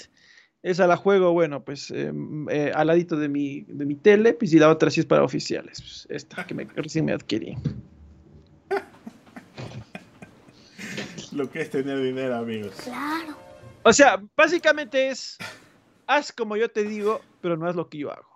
[0.63, 2.13] esa la juego, bueno, pues eh,
[2.49, 5.25] eh, al ladito de mi, de mi tele, pues, y la otra sí es para
[5.25, 5.81] oficiales.
[5.81, 7.59] Pues, esta que me, recién me adquirí.
[11.33, 12.73] Lo que es tener dinero, amigos.
[12.85, 13.37] Claro.
[13.83, 15.39] O sea, básicamente es,
[16.07, 18.29] haz como yo te digo, pero no es lo que yo hago.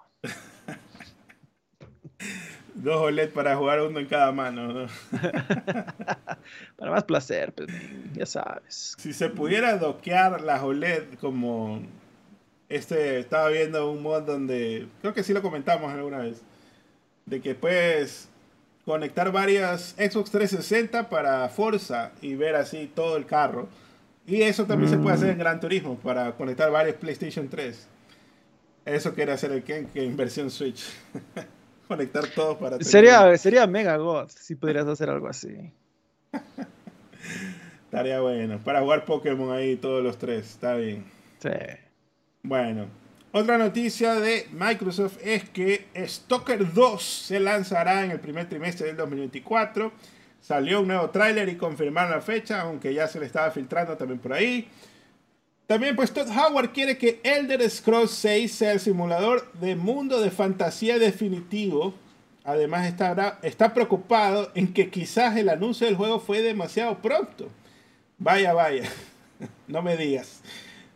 [2.82, 4.72] Dos OLED para jugar uno en cada mano.
[4.72, 4.86] ¿no?
[6.76, 7.68] Para más placer, pues,
[8.14, 8.94] ya sabes.
[8.98, 11.82] Si se pudiera doquear las OLED como
[12.70, 16.40] este, estaba viendo un mod donde, creo que sí lo comentamos alguna vez,
[17.26, 18.30] de que puedes
[18.86, 23.68] conectar varias Xbox 360 para Forza y ver así todo el carro.
[24.26, 27.88] Y eso también se puede hacer en Gran Turismo para conectar varios PlayStation 3.
[28.86, 30.84] Eso quiere hacer el Ken que en versión Switch.
[31.90, 35.72] conectar todo para Sería, sería mega god si pudieras hacer algo así.
[37.86, 38.60] Estaría bueno.
[38.64, 40.50] Para jugar Pokémon ahí todos los tres.
[40.50, 41.04] Está bien.
[41.40, 41.48] Sí.
[42.44, 42.86] Bueno,
[43.32, 48.96] otra noticia de Microsoft es que Stalker 2 se lanzará en el primer trimestre del
[48.96, 49.90] 2024.
[50.40, 54.20] Salió un nuevo tráiler y confirmaron la fecha, aunque ya se le estaba filtrando también
[54.20, 54.68] por ahí.
[55.70, 60.32] También pues Todd Howard quiere que Elder Scrolls 6 sea el simulador de mundo de
[60.32, 61.94] fantasía definitivo.
[62.42, 67.48] Además está, está preocupado en que quizás el anuncio del juego fue demasiado pronto.
[68.18, 68.82] Vaya, vaya.
[69.68, 70.40] no me digas.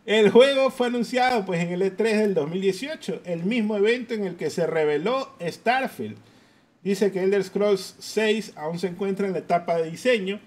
[0.05, 4.35] El juego fue anunciado pues en el E3 del 2018, el mismo evento en el
[4.35, 6.17] que se reveló Starfield.
[6.83, 10.41] Dice que Elder Scrolls 6 aún se encuentra en la etapa de diseño,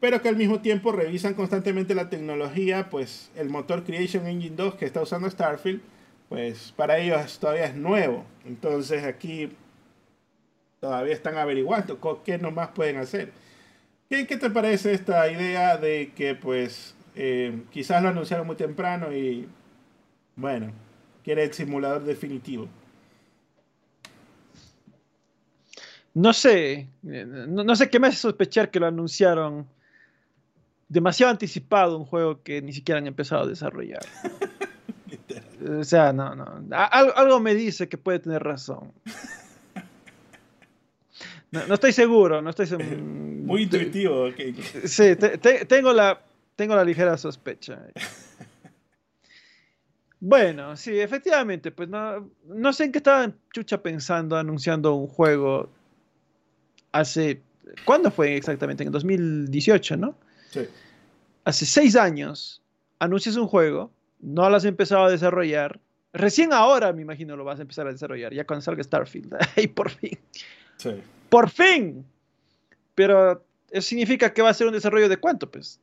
[0.00, 4.74] pero que al mismo tiempo revisan constantemente la tecnología, pues el motor Creation Engine 2
[4.76, 5.82] que está usando Starfield,
[6.30, 8.24] pues para ellos todavía es nuevo.
[8.46, 9.52] Entonces aquí
[10.80, 13.30] todavía están averiguando qué nomás pueden hacer.
[14.08, 19.12] ¿Qué, qué te parece esta idea de que pues eh, quizás lo anunciaron muy temprano
[19.12, 19.46] y
[20.34, 20.72] bueno,
[21.22, 22.68] quiere el simulador definitivo?
[26.14, 29.66] No sé, eh, no, no sé qué me hace sospechar que lo anunciaron
[30.90, 34.00] demasiado anticipado un juego que ni siquiera han empezado a desarrollar.
[35.78, 36.64] O sea, no, no.
[36.74, 38.92] Algo, me dice que puede tener razón.
[41.50, 42.96] No, no estoy seguro, no estoy seguro.
[42.98, 44.26] Muy intuitivo.
[44.28, 44.36] ok.
[44.84, 46.18] Sí, te- te- tengo, la,
[46.56, 47.78] tengo la ligera sospecha.
[50.18, 55.68] Bueno, sí, efectivamente, pues no, no sé en qué estaban Chucha pensando anunciando un juego
[56.92, 57.42] hace...
[57.84, 58.82] ¿Cuándo fue exactamente?
[58.84, 60.14] En 2018, ¿no?
[60.50, 60.66] Sí.
[61.44, 62.62] Hace seis años
[62.98, 65.80] anuncias un juego, no lo has empezado a desarrollar.
[66.12, 69.36] Recién ahora, me imagino, lo vas a empezar a desarrollar, ya cuando salga Starfield.
[69.56, 70.18] ¡Ay, por fin!
[70.76, 70.90] Sí.
[71.28, 72.04] ¡Por fin!
[72.94, 75.80] Pero eso significa que va a ser un desarrollo de cuánto, pues.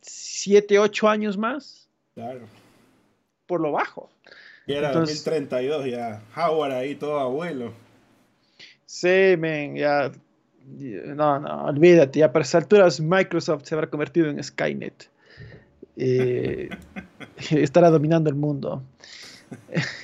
[0.00, 1.88] ¿Siete, ocho años más?
[2.14, 2.46] Claro.
[3.46, 4.08] Por lo bajo.
[4.66, 6.22] Y era Entonces- 2032 ya.
[6.36, 7.72] Howard ahí todo abuelo.
[8.86, 10.12] Sí, men, ya.
[10.66, 15.08] No, no, olvídate, ya para esas alturas Microsoft se habrá convertido en Skynet.
[15.96, 16.68] Eh,
[17.50, 18.82] estará dominando el mundo.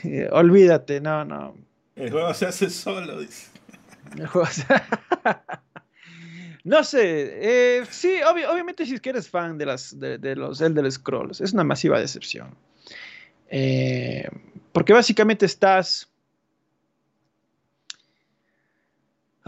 [0.04, 1.54] Eh, olvídate, no, no.
[1.96, 3.48] El juego se hace solo, dice.
[4.18, 4.46] El juego-
[6.64, 10.36] no sé, eh, sí, obvi- obviamente si es que eres fan de, las, de, de
[10.36, 12.54] los Elder Scrolls, es una masiva decepción.
[14.72, 16.08] Porque básicamente estás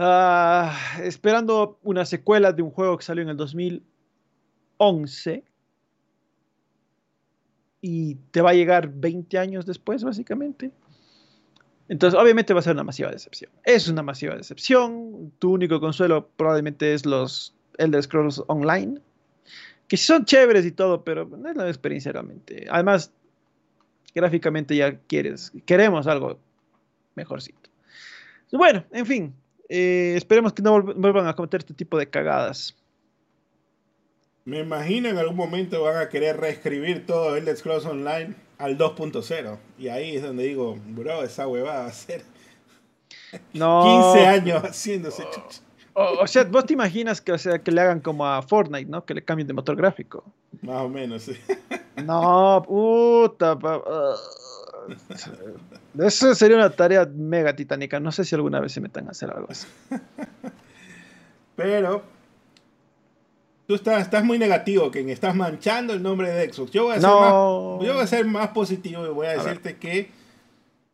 [0.01, 5.43] ah, esperando una secuela de un juego que salió en el 2011
[7.81, 10.71] y te va a llegar 20 años después, básicamente.
[11.87, 13.51] Entonces, obviamente va a ser una masiva decepción.
[13.65, 15.33] Es una masiva decepción.
[15.39, 18.99] Tu único consuelo probablemente es los Elder Scrolls Online,
[19.87, 22.65] que son chéveres y todo, pero no es la experiencia realmente.
[22.69, 23.11] Además,
[24.15, 26.39] gráficamente ya quieres, queremos algo
[27.15, 27.69] mejorcito.
[28.51, 29.33] Bueno, en fin,
[29.71, 32.75] eh, esperemos que no vuelvan a cometer este tipo de cagadas.
[34.43, 39.57] Me imagino en algún momento van a querer reescribir todo el Scrolls Online al 2.0.
[39.77, 42.23] Y ahí es donde digo, bro, esa huevada va a ser
[43.53, 44.11] No.
[44.13, 45.61] 15 años haciéndose chucha.
[45.93, 48.89] O, o sea, vos te imaginas que, o sea, que le hagan como a Fortnite,
[48.89, 49.03] ¿no?
[49.05, 50.23] Que le cambien de motor gráfico.
[50.61, 51.37] Más o menos, sí.
[52.05, 53.59] No, puta.
[53.59, 54.15] pa- uh,
[55.99, 57.99] eso sería una tarea mega titánica.
[57.99, 59.67] No sé si alguna vez se metan a hacer algo así.
[61.55, 62.03] Pero
[63.67, 66.71] tú estás, estás muy negativo, que estás manchando el nombre de Xbox.
[66.71, 67.19] Yo voy a ser, No.
[67.77, 69.43] más, yo voy a ser más positivo y voy a, A ver.
[69.43, 70.09] decirte que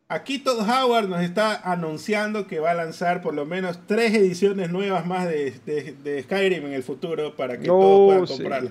[0.08, 4.70] aquí Todd Howard nos está anunciando que va a lanzar por lo menos tres ediciones
[4.70, 8.32] nuevas más de, de- de Skyrim en el futuro para que No, todos puedan sí.
[8.34, 8.70] comprarla.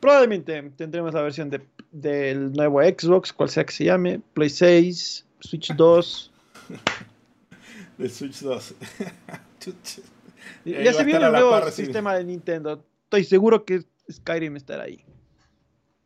[0.00, 1.62] Probablemente tendremos la versión de-
[2.00, 6.32] del nuevo Xbox, cual sea que se llame, Play 6, Switch 2.
[7.98, 8.74] De Switch 2.
[9.60, 10.02] Chucha.
[10.64, 11.84] Y Ahí ya se viene el nuevo sí.
[11.84, 12.84] sistema de Nintendo.
[13.04, 15.02] Estoy seguro que Skyrim estará ahí.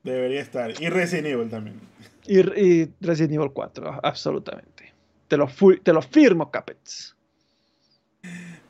[0.04, 0.80] Debería estar.
[0.80, 1.80] Y Resident Evil también.
[2.26, 4.94] Y, y Resident Evil 4, absolutamente.
[5.28, 5.48] Te lo,
[5.82, 7.16] te lo firmo, Capets.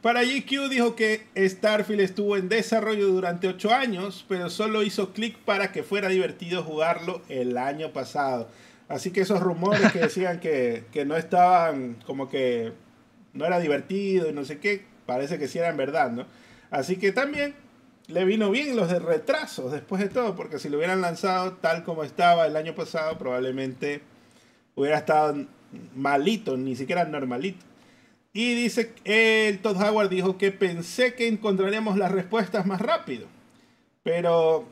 [0.02, 5.36] Para GQ dijo que Starfield estuvo en desarrollo durante 8 años, pero solo hizo clic
[5.36, 8.48] para que fuera divertido jugarlo el año pasado.
[8.88, 12.72] Así que esos rumores que decían que, que no estaban como que
[13.34, 16.26] no era divertido y no sé qué, parece que sí eran verdad, ¿no?
[16.70, 17.54] Así que también
[18.08, 21.84] le vino bien los de retrasos después de todo, porque si lo hubieran lanzado tal
[21.84, 24.00] como estaba el año pasado, probablemente
[24.74, 25.46] hubiera estado
[25.94, 27.69] malito, ni siquiera normalito.
[28.32, 33.26] Y dice, el Todd Howard dijo que pensé que encontraríamos las respuestas más rápido.
[34.04, 34.66] Pero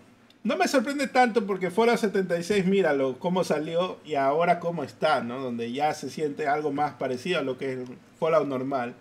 [0.45, 5.41] no me sorprende tanto porque Fallout 76, míralo, cómo salió y ahora cómo está, ¿no?
[5.41, 8.95] Donde ya se siente algo más parecido a lo que es el Fallout normal.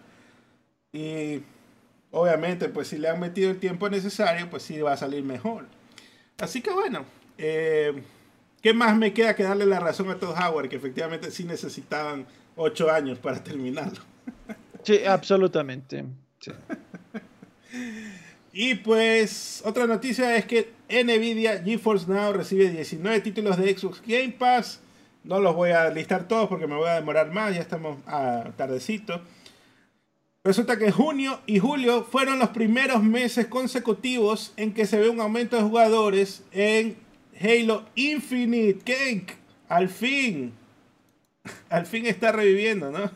[0.91, 1.43] Y
[2.11, 5.65] obviamente, pues si le han metido el tiempo necesario, pues sí va a salir mejor.
[6.39, 7.05] Así que bueno,
[7.37, 7.93] eh,
[8.61, 10.69] ¿qué más me queda que darle la razón a Todd Howard?
[10.69, 14.16] Que efectivamente sí necesitaban 8 años para terminarlo.
[14.83, 16.05] Sí, absolutamente.
[18.59, 24.31] Y pues otra noticia es que Nvidia GeForce Now recibe 19 títulos de Xbox Game
[24.31, 24.79] Pass.
[25.23, 28.45] No los voy a listar todos porque me voy a demorar más, ya estamos a
[28.55, 29.21] tardecito.
[30.43, 35.19] Resulta que junio y julio fueron los primeros meses consecutivos en que se ve un
[35.19, 36.95] aumento de jugadores en
[37.39, 38.79] Halo Infinite.
[38.83, 39.31] Kenk,
[39.69, 40.53] al fin,
[41.69, 43.11] al fin está reviviendo, ¿no?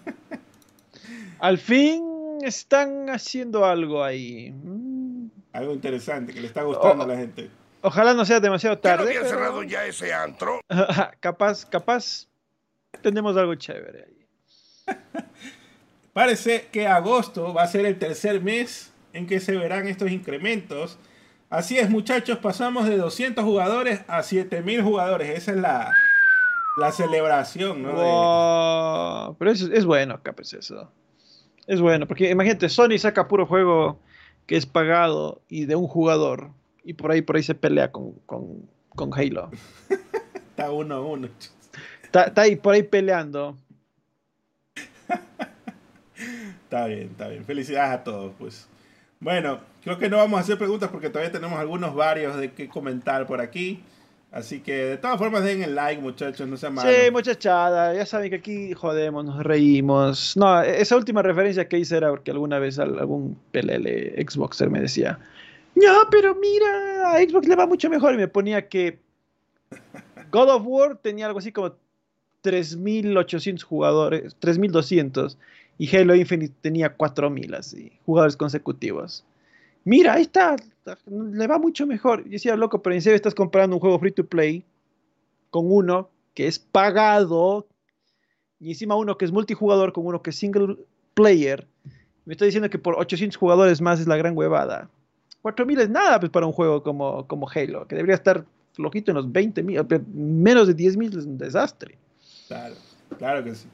[1.41, 2.03] Al fin
[2.41, 4.51] están haciendo algo ahí.
[4.51, 5.27] Mm.
[5.53, 7.49] Algo interesante que le está gustando Oh, a la gente.
[7.81, 9.07] Ojalá no sea demasiado ¿Que no tarde.
[9.09, 10.59] habían pero- cerrado ya ese antro?
[11.19, 12.27] capaz, capaz
[13.01, 14.95] tenemos algo chévere ahí.
[16.13, 20.99] Parece que agosto va a ser el tercer mes en que se verán estos incrementos.
[21.49, 25.29] Así es, muchachos, pasamos de 200 jugadores a 7000 jugadores.
[25.37, 25.91] Esa es la,
[26.77, 27.89] la celebración, ¿no?
[29.31, 30.91] De- Pero es, es bueno, capaz eso.
[31.67, 33.99] Es bueno, porque imagínate, Sony saca puro juego
[34.45, 36.51] que es pagado y de un jugador.
[36.83, 39.51] Y por ahí, por ahí se pelea con, con, con Halo.
[40.49, 41.29] Está uno a uno.
[42.03, 43.55] Está, está ahí por ahí peleando.
[46.63, 47.45] Está bien, está bien.
[47.45, 48.67] Felicidades a todos, pues.
[49.19, 52.67] Bueno, creo que no vamos a hacer preguntas porque todavía tenemos algunos varios de que
[52.67, 53.83] comentar por aquí.
[54.31, 56.93] Así que de todas formas den el like, muchachos, no sean malos.
[56.93, 60.37] Sí, muchachada, ya saben que aquí jodemos, nos reímos.
[60.37, 64.79] No, esa última referencia que hice era porque alguna vez al- algún pelele Xboxer me
[64.79, 65.19] decía,
[65.75, 68.13] no, pero mira, a Xbox le va mucho mejor.
[68.13, 68.99] Y me ponía que
[70.31, 71.73] God of War tenía algo así como
[72.41, 75.37] 3.800 jugadores, 3.200,
[75.77, 79.25] y Halo Infinite tenía 4.000 así, jugadores consecutivos.
[79.83, 80.55] Mira, ahí está,
[81.09, 82.23] le va mucho mejor.
[82.23, 84.63] Decía, loco, pero en serio estás comprando un juego free to play
[85.49, 87.67] con uno que es pagado
[88.59, 90.77] y encima uno que es multijugador con uno que es single
[91.13, 91.67] player.
[92.25, 94.89] Me está diciendo que por 800 jugadores más es la gran huevada.
[95.41, 99.17] 4000 es nada pues, para un juego como, como Halo, que debería estar flojito en
[99.17, 99.81] los 20 mil,
[100.13, 101.97] menos de 10 mil es un desastre.
[102.47, 102.75] Claro,
[103.17, 103.67] claro que sí.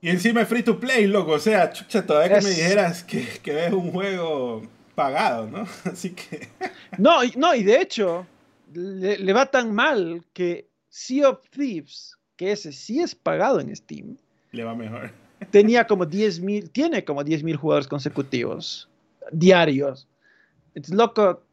[0.00, 1.32] Y encima es free to play, loco.
[1.32, 4.62] O sea, chucha, todavía que me Es- dijeras que, que es un juego
[4.98, 5.64] pagado, ¿no?
[5.84, 6.48] Así que.
[6.98, 8.26] No, no, y de hecho,
[8.72, 13.74] le, le va tan mal que Sea of Thieves, que ese sí es pagado en
[13.76, 14.16] Steam,
[14.50, 15.12] Le va mejor.
[15.52, 18.88] tenía como 10 mil, tiene como 10 mil jugadores consecutivos,
[19.30, 20.08] diarios.
[20.74, 21.44] Es loco.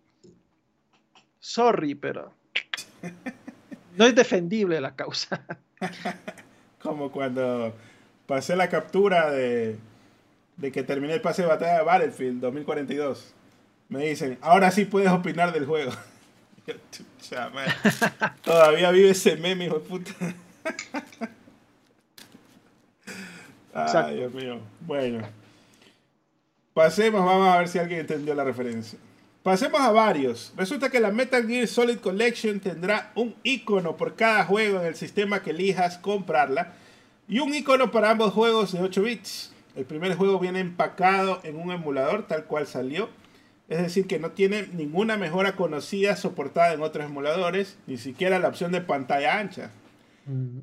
[1.40, 2.34] Sorry, pero
[3.96, 5.46] no es defendible la causa.
[6.82, 7.76] Como cuando
[8.26, 9.78] pasé la captura de,
[10.58, 13.34] de que terminé el pase de batalla de Battlefield 2042.
[13.90, 15.92] Me dicen, ahora sí puedes opinar del juego.
[16.68, 17.52] Yo, chucha.
[18.44, 20.12] Todavía vive ese meme, hijo de puta.
[23.74, 24.08] Exacto.
[24.08, 24.60] Ay, Dios mío.
[24.82, 25.28] Bueno.
[26.74, 28.98] Pasemos, vamos a ver si alguien entendió la referencia.
[29.44, 30.54] Pasemos a varios.
[30.58, 34.96] Resulta que la Metal Gear Solid Collection tendrá un icono por cada juego en el
[34.96, 36.74] sistema que elijas comprarla
[37.28, 39.55] y un icono para ambos juegos de 8 bits.
[39.76, 43.10] El primer juego viene empacado en un emulador tal cual salió.
[43.68, 48.48] Es decir, que no tiene ninguna mejora conocida soportada en otros emuladores, ni siquiera la
[48.48, 49.72] opción de pantalla ancha.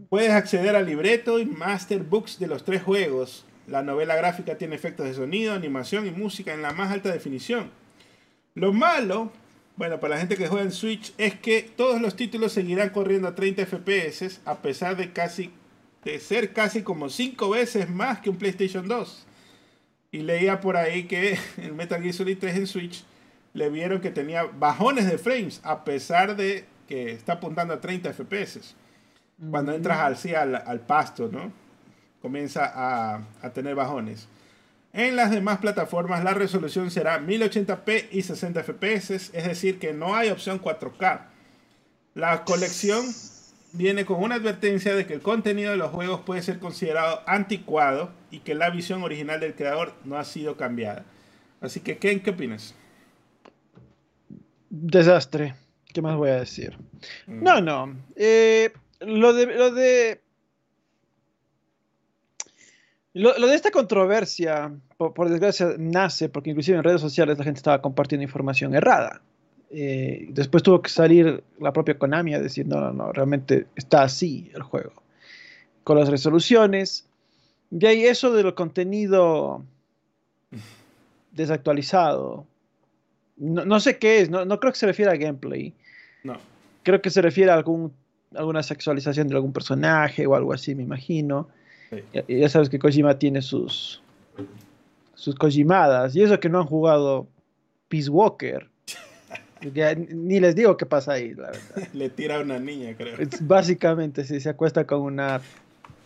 [0.09, 3.45] Puedes acceder al libreto y master books de los tres juegos.
[3.67, 7.71] La novela gráfica tiene efectos de sonido, animación y música en la más alta definición.
[8.55, 9.33] Lo malo,
[9.77, 13.29] bueno, para la gente que juega en Switch, es que todos los títulos seguirán corriendo
[13.29, 15.53] a 30 FPS a pesar de casi
[16.05, 19.27] de ser casi como 5 veces más que un PlayStation 2.
[20.11, 23.05] Y leía por ahí que el Metal Gear Solid 3 en Switch
[23.55, 28.13] le vieron que tenía bajones de frames a pesar de que está apuntando a 30
[28.13, 28.75] FPS
[29.51, 31.53] cuando entras al, sí, al, al pasto, ¿no?
[32.21, 34.29] Comienza a, a tener bajones.
[34.93, 40.15] En las demás plataformas la resolución será 1080p y 60 fps, es decir, que no
[40.15, 41.23] hay opción 4K.
[42.15, 43.05] La colección
[43.73, 48.11] viene con una advertencia de que el contenido de los juegos puede ser considerado anticuado
[48.31, 51.05] y que la visión original del creador no ha sido cambiada.
[51.61, 52.75] Así que, Ken, ¿qué opinas?
[54.69, 55.55] Desastre.
[55.93, 56.79] ¿Qué más voy a decir?
[57.27, 57.43] Mm.
[57.43, 57.97] No, no.
[58.17, 59.47] Eh, lo de.
[59.47, 60.21] Lo de
[63.15, 67.45] lo, lo de esta controversia, por, por desgracia, nace porque inclusive en redes sociales la
[67.45, 69.21] gente estaba compartiendo información errada.
[69.73, 74.03] Eh, después tuvo que salir la propia Konami a decir, no, no, no, realmente está
[74.03, 74.93] así el juego.
[75.85, 77.07] Con las resoluciones.
[77.71, 79.65] Y ahí eso del contenido
[81.33, 82.47] desactualizado.
[83.37, 85.73] No, no sé qué es, no, no creo que se refiera a gameplay.
[86.23, 86.37] No.
[86.83, 87.93] Creo que se refiere a algún,
[88.35, 91.49] alguna sexualización de algún personaje o algo así, me imagino.
[91.91, 91.97] Sí.
[92.13, 94.03] Ya, ya sabes que Kojima tiene sus
[95.23, 96.17] sus Kojimadas.
[96.17, 97.29] Y eso que no han jugado
[97.89, 98.69] Peace Walker.
[99.73, 101.89] Ya ni les digo qué pasa ahí, la verdad.
[101.93, 103.17] Le tira a una niña, creo.
[103.19, 105.41] Es básicamente si se acuesta con una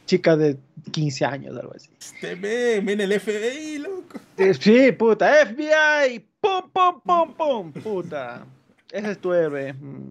[0.06, 0.56] chica de
[0.92, 1.88] 15 años, algo así.
[1.98, 4.18] Este ve, viene el FBI, loco.
[4.38, 8.44] Eh, Sí, puta, FBI, pum, pum, pum, pum, puta.
[8.92, 9.72] Ese es tu héroe.
[9.72, 10.10] Mm,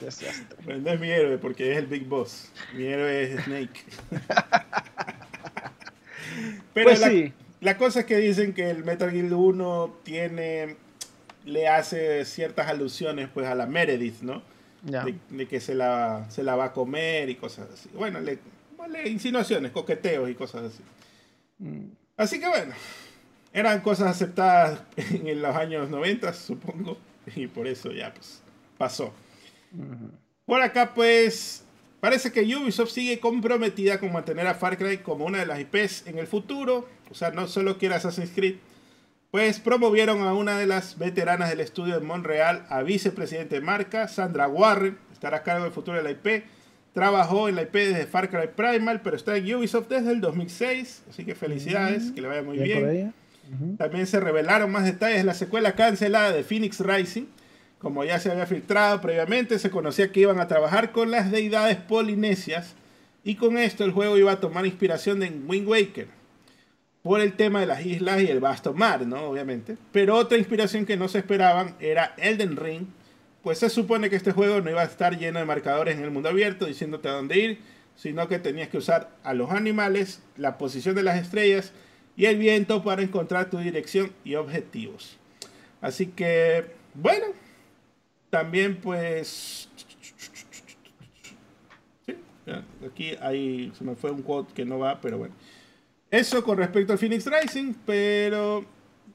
[0.00, 0.78] desastre.
[0.78, 2.50] No es mi héroe porque es el Big Boss.
[2.74, 3.80] Mi héroe es Snake.
[6.74, 7.32] Pero Pues la, sí.
[7.60, 10.76] la cosa es que dicen que el Metal Gear 1 tiene
[11.44, 14.42] le hace ciertas alusiones pues a la Meredith, ¿no?
[14.84, 15.04] Ya.
[15.04, 17.88] De, de que se la, se la va a comer y cosas así.
[17.94, 18.38] Bueno, le,
[18.88, 20.82] le insinuaciones, coqueteos y cosas así.
[21.58, 22.74] Mm, Así que bueno,
[23.52, 26.98] eran cosas aceptadas en los años 90, supongo,
[27.36, 28.42] y por eso ya pues
[28.78, 29.12] pasó.
[30.44, 31.64] Por acá pues
[32.00, 36.06] parece que Ubisoft sigue comprometida con mantener a Far Cry como una de las IPs
[36.06, 38.56] en el futuro, o sea, no solo quiere Assassin's Creed,
[39.32, 44.06] pues promovieron a una de las veteranas del estudio de Montreal a vicepresidente de marca,
[44.06, 46.44] Sandra Warren, estará a cargo del futuro de la IP.
[46.92, 51.04] Trabajó en la IP desde Far Cry Primal, pero está en Ubisoft desde el 2006,
[51.08, 53.14] así que felicidades, que le vaya muy Bien.
[53.54, 53.76] Ujú.
[53.78, 57.24] También se revelaron más detalles de la secuela cancelada de Phoenix Rising.
[57.78, 61.78] Como ya se había filtrado previamente, se conocía que iban a trabajar con las deidades
[61.78, 62.74] polinesias
[63.24, 66.21] y con esto el juego iba a tomar inspiración de Wind Waker
[67.02, 69.24] por el tema de las islas y el vasto mar, ¿no?
[69.24, 69.76] Obviamente.
[69.90, 72.86] Pero otra inspiración que no se esperaban era Elden Ring,
[73.42, 76.10] pues se supone que este juego no iba a estar lleno de marcadores en el
[76.10, 77.60] mundo abierto diciéndote a dónde ir,
[77.96, 81.72] sino que tenías que usar a los animales, la posición de las estrellas
[82.16, 85.18] y el viento para encontrar tu dirección y objetivos.
[85.80, 87.26] Así que, bueno,
[88.30, 89.68] también pues...
[92.06, 92.16] Sí,
[92.86, 95.34] aquí hay, se me fue un quote que no va, pero bueno.
[96.12, 98.66] Eso con respecto al Phoenix Rising, pero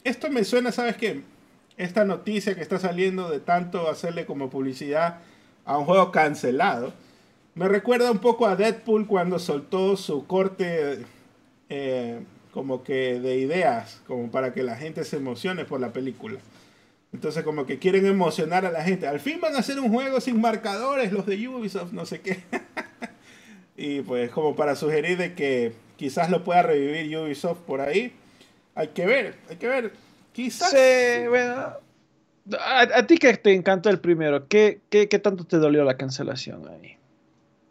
[0.04, 1.22] esto me suena, ¿sabes qué?
[1.78, 5.20] Esta noticia que está saliendo de tanto hacerle como publicidad
[5.64, 6.92] a un juego cancelado,
[7.54, 11.06] me recuerda un poco a Deadpool cuando soltó su corte
[11.70, 12.20] eh,
[12.52, 16.40] como que de ideas, como para que la gente se emocione por la película.
[17.14, 19.06] Entonces como que quieren emocionar a la gente.
[19.06, 22.40] Al fin van a hacer un juego sin marcadores, los de Ubisoft, no sé qué.
[23.78, 28.14] y pues como para sugerir de que quizás lo pueda revivir Ubisoft por ahí.
[28.76, 29.92] Hay que ver, hay que ver.
[30.34, 30.70] Quizás...
[30.70, 31.74] Sí, bueno.
[32.60, 35.98] A, a ti que te encantó el primero, ¿qué, qué, qué tanto te dolió la
[35.98, 36.96] cancelación ahí?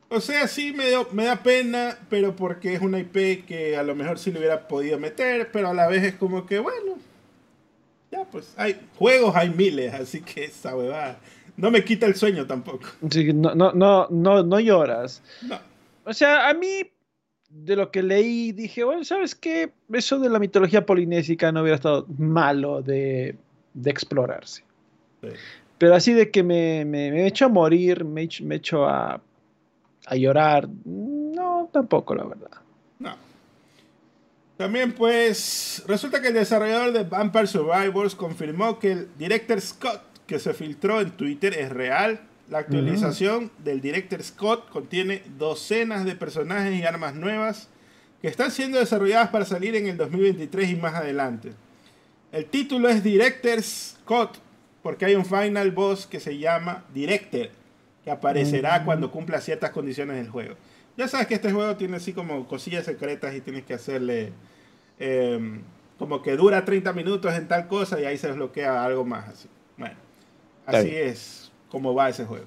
[0.09, 3.83] O sea, sí me, dio- me da pena, pero porque es una IP que a
[3.83, 6.99] lo mejor sí le hubiera podido meter, pero a la vez es como que, bueno,
[8.13, 11.19] ya pues, hay juegos, hay miles, así que esa huevada
[11.57, 12.87] no me quita el sueño tampoco.
[13.11, 15.23] Sí, no, no, no, no, no lloras.
[15.43, 15.59] No,
[16.05, 16.83] O sea, a mí,
[17.65, 19.73] de lo que leí, dije, bueno, ¿sabes qué?
[19.93, 23.37] Eso de la mitología polinésica no hubiera estado malo de,
[23.75, 24.65] de explorarse.
[25.23, 25.29] sí.
[25.79, 29.21] Pero así de que me, me, me echo a morir, me echo, me echo a,
[30.07, 32.51] a llorar, no, tampoco, la verdad.
[32.99, 33.15] no.
[34.57, 40.39] También pues, resulta que el desarrollador de Vampire Survivors confirmó que el Director Scott que
[40.39, 42.21] se filtró en Twitter es real.
[42.49, 47.69] La actualización del Director Scott contiene docenas de personajes y armas nuevas
[48.23, 51.53] que están siendo desarrolladas para salir en el 2023 y más adelante.
[52.31, 54.39] El título es Director Scott
[54.83, 57.51] porque hay un final boss que se llama Director
[58.05, 60.55] que aparecerá cuando cumpla ciertas condiciones del juego.
[60.97, 64.33] Ya sabes que este juego tiene así como cosillas secretas y tienes que hacerle
[65.01, 65.61] eh,
[65.99, 69.49] como que dura 30 minutos en tal cosa y ahí se desbloquea algo más así.
[69.77, 69.97] Bueno,
[70.65, 72.47] así es como va ese juego.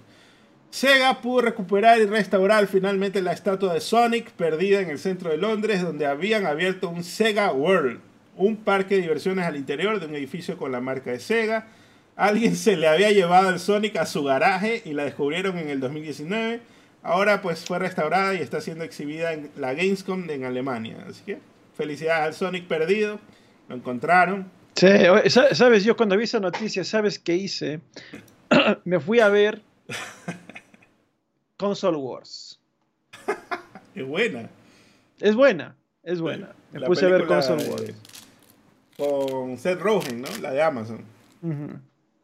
[0.71, 5.37] Sega pudo recuperar y restaurar finalmente la estatua de Sonic perdida en el centro de
[5.37, 7.99] Londres donde habían abierto un Sega World.
[8.35, 11.67] un parque de diversiones al interior de un edificio con la marca de Sega.
[12.15, 15.79] Alguien se le había llevado el Sonic a su garaje y la descubrieron en el
[15.79, 16.61] 2019.
[17.03, 21.03] Ahora pues fue restaurada y está siendo exhibida en la Gamescom en Alemania.
[21.09, 21.39] Así que
[21.75, 23.19] felicidades al Sonic perdido.
[23.67, 24.49] Lo encontraron.
[24.75, 24.87] Sí,
[25.53, 27.81] sabes, yo cuando vi esa noticia, ¿sabes qué hice?
[28.85, 29.61] Me fui a ver
[31.57, 32.59] Console Wars.
[33.95, 34.49] Es buena.
[35.19, 36.53] Es buena, es buena.
[36.71, 37.93] Me La puse a ver Console de- Wars.
[38.97, 40.27] Con Seth Rogen, ¿no?
[40.41, 41.03] La de Amazon.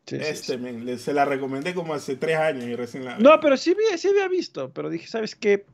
[0.05, 0.57] Sí, este, sí.
[0.57, 4.07] le- se la recomendé como hace tres años y recién la No, pero sí, sí
[4.07, 5.65] había visto, pero dije, ¿sabes qué?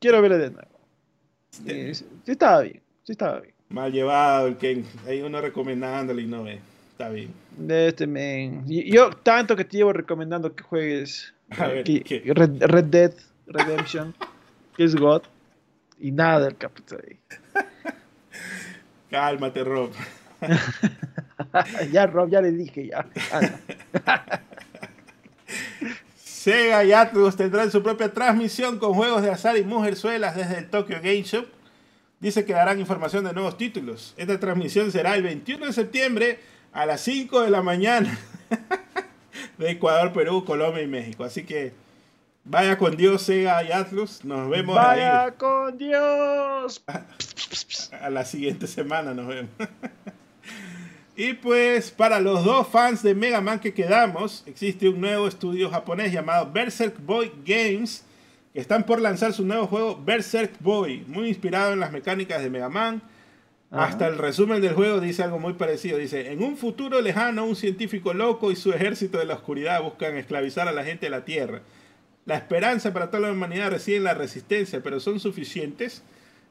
[0.00, 0.80] Quiero verla de nuevo.
[1.50, 1.94] Sí.
[1.94, 3.54] Sí, estaba bien, sí estaba bien.
[3.68, 4.84] Mal llevado el Ken.
[5.06, 6.60] Hay uno recomendándole y no ve.
[7.02, 7.34] Está bien.
[7.68, 12.22] Este Yo tanto que te llevo recomendando que juegues A ver, que- ¿qué?
[12.32, 13.12] Red, Red Dead
[13.46, 14.14] Redemption,
[14.76, 15.22] que es God,
[15.98, 17.18] y nada del capítulo ahí.
[19.10, 19.90] Cálmate, Rob.
[21.90, 23.04] ya, Rob, ya le dije, ya.
[23.32, 24.40] Ah,
[26.16, 30.70] Sega y Atlus tendrán su propia transmisión con juegos de azar y mujerzuelas desde el
[30.70, 31.44] Tokyo Game Show.
[32.20, 34.14] Dice que darán información de nuevos títulos.
[34.16, 36.38] Esta transmisión será el 21 de septiembre
[36.72, 38.18] a las 5 de la mañana
[39.58, 41.24] de Ecuador, Perú, Colombia y México.
[41.24, 41.72] Así que
[42.44, 44.24] vaya con Dios, Sega y Atlus.
[44.24, 45.32] Nos vemos ¡Vaya ahí.
[45.38, 46.82] con Dios!
[48.00, 49.50] A la siguiente semana nos vemos.
[51.16, 55.70] y pues para los dos fans de Mega Man que quedamos, existe un nuevo estudio
[55.70, 58.04] japonés llamado Berserk Boy Games,
[58.52, 62.50] que están por lanzar su nuevo juego Berserk Boy, muy inspirado en las mecánicas de
[62.50, 63.02] Mega Man.
[63.72, 65.96] Hasta el resumen del juego dice algo muy parecido.
[65.96, 70.16] Dice, en un futuro lejano, un científico loco y su ejército de la oscuridad buscan
[70.18, 71.62] esclavizar a la gente de la Tierra.
[72.26, 76.02] La esperanza para toda la humanidad reside en la resistencia, pero son suficientes.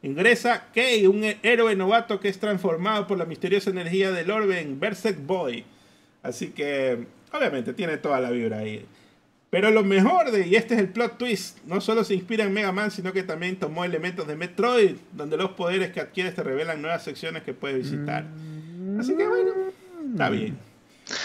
[0.02, 4.80] Ingresa Kei, un héroe novato que es transformado por la misteriosa energía del orbe en
[4.80, 5.64] Berserk Boy.
[6.24, 8.84] Así que, obviamente, tiene toda la vibra ahí.
[9.52, 12.54] Pero lo mejor de, y este es el plot twist, no solo se inspira en
[12.54, 16.42] Mega Man, sino que también tomó elementos de Metroid, donde los poderes que adquieres te
[16.42, 18.26] revelan nuevas secciones que puedes visitar.
[19.00, 19.52] Así que bueno,
[20.14, 20.58] está bien.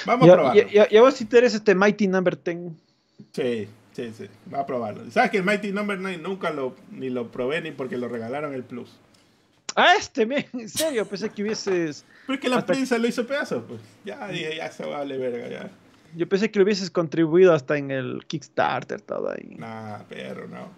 [0.04, 0.62] Vamos a Ya, probarlo.
[0.62, 2.58] ya, ya, ya vos te interesa este Mighty Number 10.
[3.32, 4.26] Sí, sí, sí.
[4.52, 5.08] Va a probarlo.
[5.12, 8.54] ¿Sabes que el Mighty Number 9 nunca lo, ni lo probé ni porque lo regalaron
[8.54, 8.90] el Plus?
[9.76, 10.22] Ah, este,
[10.52, 12.04] en serio, pensé que hubieses.
[12.26, 13.80] Pero es que la Hasta- prensa lo hizo pedazos, pues.
[14.04, 15.70] Ya, dije, ya se vale verga, ya.
[16.16, 19.54] Yo pensé que lo hubieses contribuido hasta en el Kickstarter, todo ahí.
[19.56, 20.70] Nah, perro, no.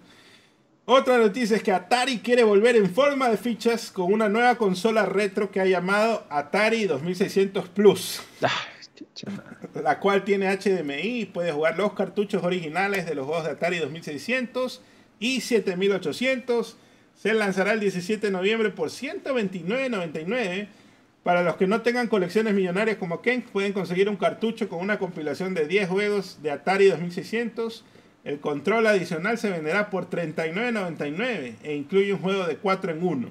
[0.84, 5.05] Otra noticia es que Atari quiere volver en forma de fichas con una nueva consola
[5.05, 8.50] retro que ha llamado Atari 2600 Plus, Ah,
[9.83, 13.78] la cual tiene HDMI y puede jugar los cartuchos originales de los juegos de Atari
[13.78, 14.81] 2600
[15.20, 16.76] y 7800.
[17.15, 20.68] Se lanzará el 17 de noviembre por 129.99.
[21.28, 24.98] Para los que no tengan colecciones millonarias como Ken, pueden conseguir un cartucho con una
[24.98, 27.84] compilación de 10 juegos de Atari 2600.
[28.24, 33.28] El control adicional se venderá por 39.99 e incluye un juego de 4 en 1.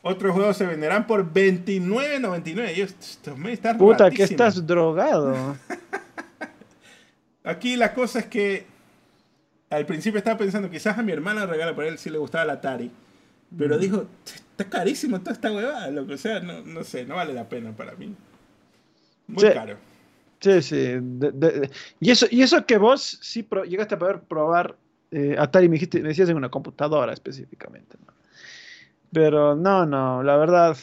[0.00, 2.72] Otros juegos se venderán por 29.99.
[2.72, 5.58] Yo, estos men están Puta, que estás drogado.
[7.44, 8.64] Aquí la cosa es que
[9.68, 12.44] al principio estaba pensando, quizás a mi hermana regala, pero a él sí le gustaba
[12.44, 12.90] el Atari.
[13.56, 17.32] Pero dijo, está carísimo toda esta huevada, lo que sea, no, no sé, no vale
[17.32, 18.14] la pena para mí.
[19.28, 19.48] Muy Sí.
[19.52, 19.76] caro.
[20.40, 20.76] Sí, sí.
[20.76, 24.76] de- de- de- y, eso, y eso que vos sí pro- llegaste a poder probar
[25.12, 27.96] eh, Atari, me, dijiste, me decías en una computadora específicamente.
[28.04, 28.12] ¿no?
[29.12, 30.76] Pero no, no, la verdad,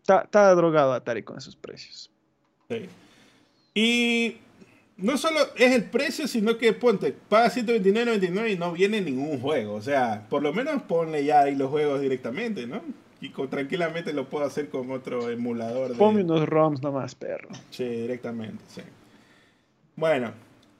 [0.00, 2.10] está drogado Atari con esos precios.
[2.70, 2.88] Sí.
[3.74, 4.36] Y
[4.98, 9.74] no solo es el precio, sino que ponte, paga 129.99 y no viene ningún juego.
[9.74, 12.80] O sea, por lo menos ponle ya ahí los juegos directamente, ¿no?
[13.20, 15.90] Y con, tranquilamente lo puedo hacer con otro emulador.
[15.90, 17.48] de- Ponme unos ROMs nomás, perro.
[17.70, 18.82] Sí, directamente, sí.
[19.96, 20.32] Bueno,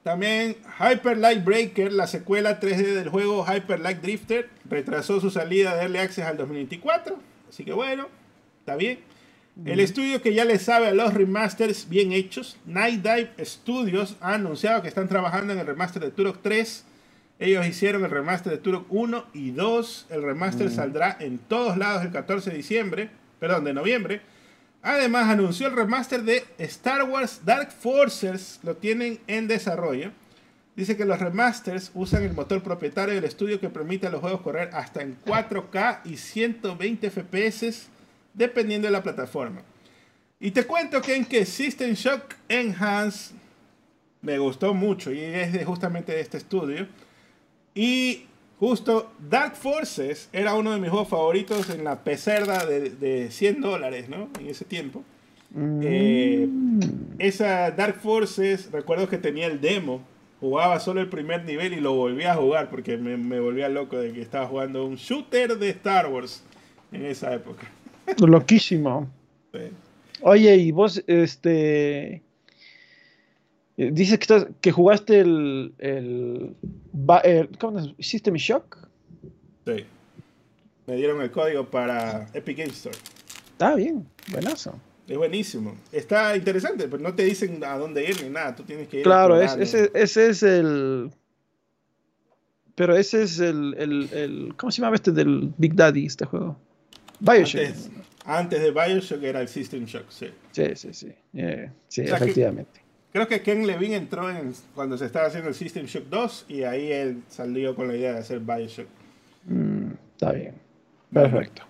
[0.03, 5.75] también Hyper Light Breaker, la secuela 3D del juego Hyper Light Drifter, retrasó su salida
[5.75, 7.17] de Early Access al 2024.
[7.49, 8.07] Así que bueno,
[8.59, 8.99] está bien.
[9.65, 14.35] El estudio que ya le sabe a los remasters bien hechos, Night Dive Studios, ha
[14.35, 16.85] anunciado que están trabajando en el remaster de Turok 3.
[17.39, 20.07] Ellos hicieron el remaster de Turok 1 y 2.
[20.11, 24.21] El remaster saldrá en todos lados el 14 de diciembre, perdón, de noviembre.
[24.83, 30.11] Además, anunció el remaster de Star Wars Dark Forces, lo tienen en desarrollo.
[30.75, 34.41] Dice que los remasters usan el motor propietario del estudio que permite a los juegos
[34.41, 37.89] correr hasta en 4K y 120 FPS,
[38.37, 39.61] dependiendo de la plataforma.
[40.39, 43.33] Y te cuento que en que System Shock Enhance
[44.21, 46.87] me gustó mucho y es de justamente de este estudio.
[47.73, 48.27] Y
[48.59, 53.61] Justo Dark Forces era uno de mis juegos favoritos en la pecerda de, de 100
[53.61, 54.29] dólares, ¿no?
[54.39, 55.03] En ese tiempo.
[55.55, 56.49] Eh,
[57.19, 60.01] esa Dark Forces, recuerdo que tenía el demo.
[60.39, 63.97] Jugaba solo el primer nivel y lo volví a jugar porque me, me volvía loco
[63.97, 66.43] de que estaba jugando un shooter de Star Wars
[66.91, 67.67] en esa época.
[68.19, 69.09] Loquísimo.
[69.53, 69.59] Sí.
[70.21, 72.23] Oye, y vos, este.
[73.77, 75.73] eh, Dices que, estás- que jugaste el.
[75.77, 76.55] el,
[77.23, 77.93] el- ¿Cómo es?
[77.99, 78.77] System Shock.
[79.65, 79.85] Sí.
[80.87, 82.97] Me dieron el código para Epic Games Store.
[83.51, 84.79] Está bien, buenazo.
[85.07, 85.75] Es buenísimo.
[85.91, 88.55] Está interesante, pero no te dicen a dónde ir ni nada.
[88.55, 89.03] Tú tienes que ir.
[89.03, 89.89] Claro, es- explorando.
[89.99, 91.11] ese, ese es el.
[92.75, 96.57] Pero ese es el, el, el- ¿Cómo se llama este del Big Daddy, este juego?
[97.19, 97.61] Bioshock.
[97.61, 97.89] Antes,
[98.27, 100.27] antes de Bioshock era el System Shock, sí.
[100.51, 101.11] Sí, sí, sí.
[101.33, 102.81] Eh, sí, O sea que- efectivamente.
[103.11, 106.63] Creo que Ken Levine entró en, cuando se estaba haciendo el System Shock 2 y
[106.63, 108.87] ahí él salió con la idea de hacer Bioshock.
[109.45, 110.53] Mm, está bien.
[111.11, 111.63] Perfecto.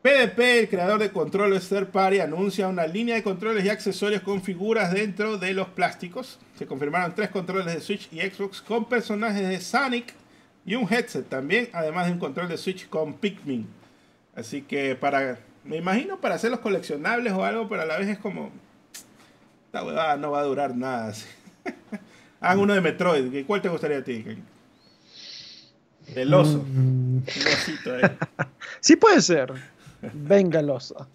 [0.00, 4.42] PDP, el creador de controles third party, anuncia una línea de controles y accesorios con
[4.42, 6.40] figuras dentro de los plásticos.
[6.58, 10.14] Se confirmaron tres controles de Switch y Xbox con personajes de Sonic
[10.66, 13.68] y un headset también, además de un control de Switch con Pikmin.
[14.34, 18.18] Así que para, me imagino para hacerlos coleccionables o algo, pero a la vez es
[18.18, 18.50] como,
[19.66, 21.12] esta huevada no va a durar nada.
[22.40, 23.46] Hagan uno de Metroid.
[23.46, 24.22] ¿Cuál te gustaría a ti?
[24.24, 24.42] Ken?
[26.14, 26.64] El oso.
[26.66, 28.02] Mm, Un osito ahí.
[28.80, 29.52] sí puede ser.
[30.12, 31.06] Venga, el oso.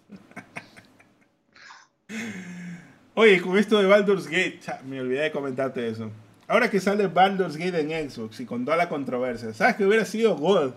[3.13, 6.09] Oye, con esto de Baldur's Gate, me olvidé de comentarte eso.
[6.47, 10.05] Ahora que sale Baldur's Gate en Xbox y con toda la controversia, ¿sabes que hubiera
[10.05, 10.71] sido God?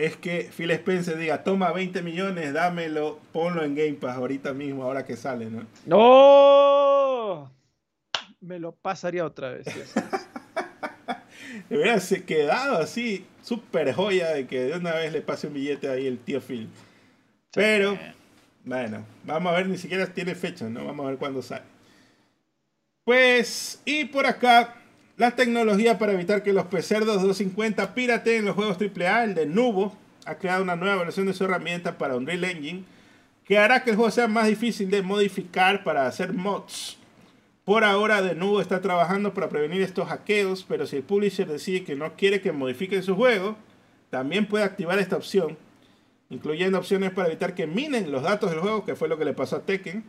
[0.00, 4.84] Es que Phil Spencer diga, toma 20 millones, dámelo, ponlo en Game Pass ahorita mismo,
[4.84, 5.66] ahora que sale, ¿no?
[5.84, 7.52] ¡No!
[8.40, 9.66] Me lo pasaría otra vez.
[12.00, 16.06] se- quedado así, súper joya de que de una vez le pase un billete ahí
[16.06, 16.70] el tío Phil.
[17.52, 17.98] Pero,
[18.64, 20.86] bueno, vamos a ver, ni siquiera tiene fecha, ¿no?
[20.86, 21.64] Vamos a ver cuándo sale.
[23.04, 24.79] Pues, y por acá,
[25.20, 29.94] la tecnología para evitar que los pecerdos 250 pirateen los juegos AAA, el de Nubo,
[30.24, 32.84] ha creado una nueva versión de su herramienta para Unreal Engine
[33.44, 36.96] que hará que el juego sea más difícil de modificar para hacer mods.
[37.66, 41.96] Por ahora, de está trabajando para prevenir estos hackeos, pero si el publisher decide que
[41.96, 43.58] no quiere que modifiquen su juego,
[44.08, 45.58] también puede activar esta opción,
[46.30, 49.34] incluyendo opciones para evitar que minen los datos del juego, que fue lo que le
[49.34, 50.02] pasó a Tekken,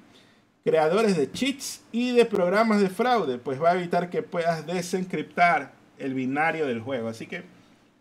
[0.64, 5.74] creadores de cheats y de programas de fraude, pues va a evitar que puedas desencriptar
[5.98, 7.08] el binario del juego.
[7.10, 7.44] Así que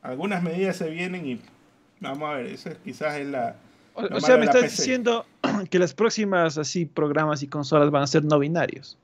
[0.02, 1.40] algunas medidas se vienen y
[2.00, 3.56] vamos a ver, eso es- quizás es la...
[3.94, 4.76] O, lo o sea, me la estás PC.
[4.82, 5.26] diciendo
[5.70, 8.96] que las próximas así programas y consolas van a ser no binarios.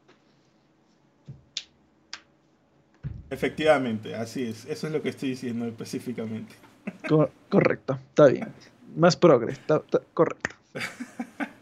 [3.30, 4.64] Efectivamente, así es.
[4.66, 6.54] Eso es lo que estoy diciendo específicamente.
[7.08, 8.48] Co- correcto, está bien.
[8.96, 10.50] Más progres, está- está- correcto.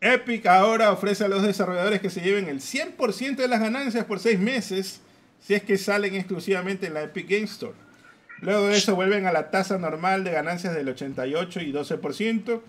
[0.00, 4.18] Epic ahora ofrece a los desarrolladores que se lleven el 100% de las ganancias por
[4.18, 5.00] 6 meses
[5.40, 7.74] si es que salen exclusivamente en la Epic Game Store.
[8.40, 12.60] Luego de eso vuelven a la tasa normal de ganancias del 88 y 12%.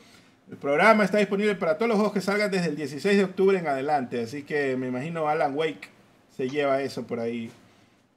[0.51, 3.57] El programa está disponible para todos los juegos que salgan desde el 16 de octubre
[3.57, 5.87] en adelante, así que me imagino Alan Wake
[6.35, 7.49] se lleva eso por ahí,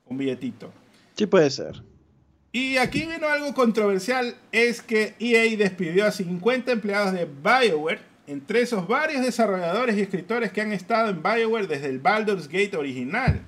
[0.06, 0.72] un billetito.
[1.16, 1.82] Sí puede ser.
[2.50, 8.62] Y aquí vino algo controversial, es que EA despidió a 50 empleados de BioWare, entre
[8.62, 13.42] esos varios desarrolladores y escritores que han estado en BioWare desde el Baldur's Gate original.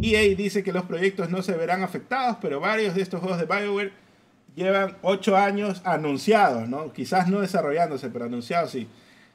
[0.00, 3.46] EA dice que los proyectos no se verán afectados, pero varios de estos juegos de
[3.46, 3.92] BioWare
[4.54, 6.92] llevan 8 años anunciados, ¿no?
[6.92, 8.88] Quizás no desarrollándose, pero anunciados sí.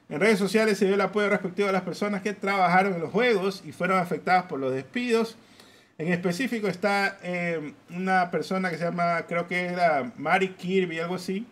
[0.08, 3.10] En redes sociales se dio el apoyo respectivo a las personas que trabajaron en los
[3.10, 5.36] juegos y fueron afectadas por los despidos.
[5.96, 11.14] En específico está eh, una persona que se llama, creo que era Mari Kirby, algo
[11.14, 11.46] así,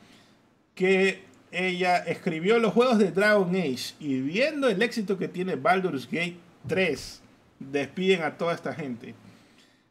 [0.75, 6.07] que ella escribió los juegos de Dragon Age y viendo el éxito que tiene Baldur's
[6.07, 6.37] Gate
[6.69, 7.21] 3,
[7.59, 9.15] despiden a toda esta gente.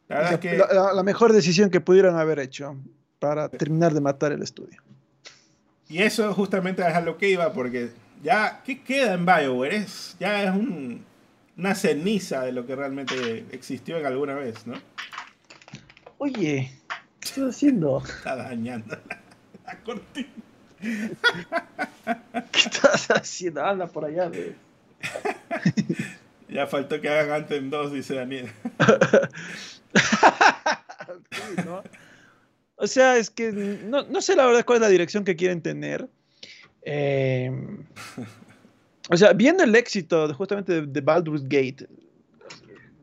[0.07, 2.75] La verdad es que La, la- la mejor decisión que pudieron haber hecho
[3.19, 4.81] para terminar de matar el estudio.
[5.87, 7.89] Y eso justamente es a lo que iba, porque
[8.23, 9.75] ya, ¿qué queda en BioWare?
[9.75, 11.03] Es, ya es un-
[11.57, 14.75] una ceniza de lo que realmente existió en alguna vez, ¿no?
[16.17, 16.71] Oye,
[17.19, 18.01] ¿qué estás haciendo?
[18.05, 19.19] Está dañando la,
[19.65, 20.27] la cortina.
[22.51, 23.63] ¿Qué estás haciendo?
[23.63, 24.31] Anda por allá.
[26.47, 28.49] Ya faltó que hagan Anthem 2, dice Daniel.
[31.31, 31.81] Sí, ¿no?
[32.75, 35.61] O sea, es que no, no sé la verdad cuál es la dirección que quieren
[35.61, 36.07] tener.
[36.83, 37.51] Eh,
[39.09, 41.87] o sea, viendo el éxito de, justamente de, de Baldur's Gate,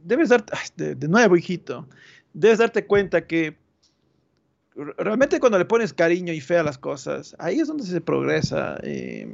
[0.05, 1.87] debes darte, de, de nuevo, hijito,
[2.33, 3.57] debes darte cuenta que
[4.99, 8.79] realmente cuando le pones cariño y fe a las cosas, ahí es donde se progresa.
[8.83, 9.29] eh.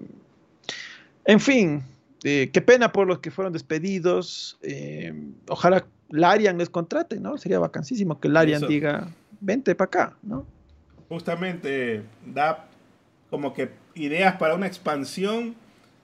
[1.24, 1.82] en fin,
[2.24, 4.58] eh, qué pena por los que fueron despedidos.
[4.62, 5.12] eh,
[5.48, 7.38] ojalá Larian les contrate, ¿no?
[7.38, 8.66] Sería vacancísimo que Larian Eso.
[8.66, 9.08] diga,
[9.40, 10.46] vente para acá, ¿no?
[11.08, 12.68] Justamente da
[13.30, 15.54] como que ideas para una expansión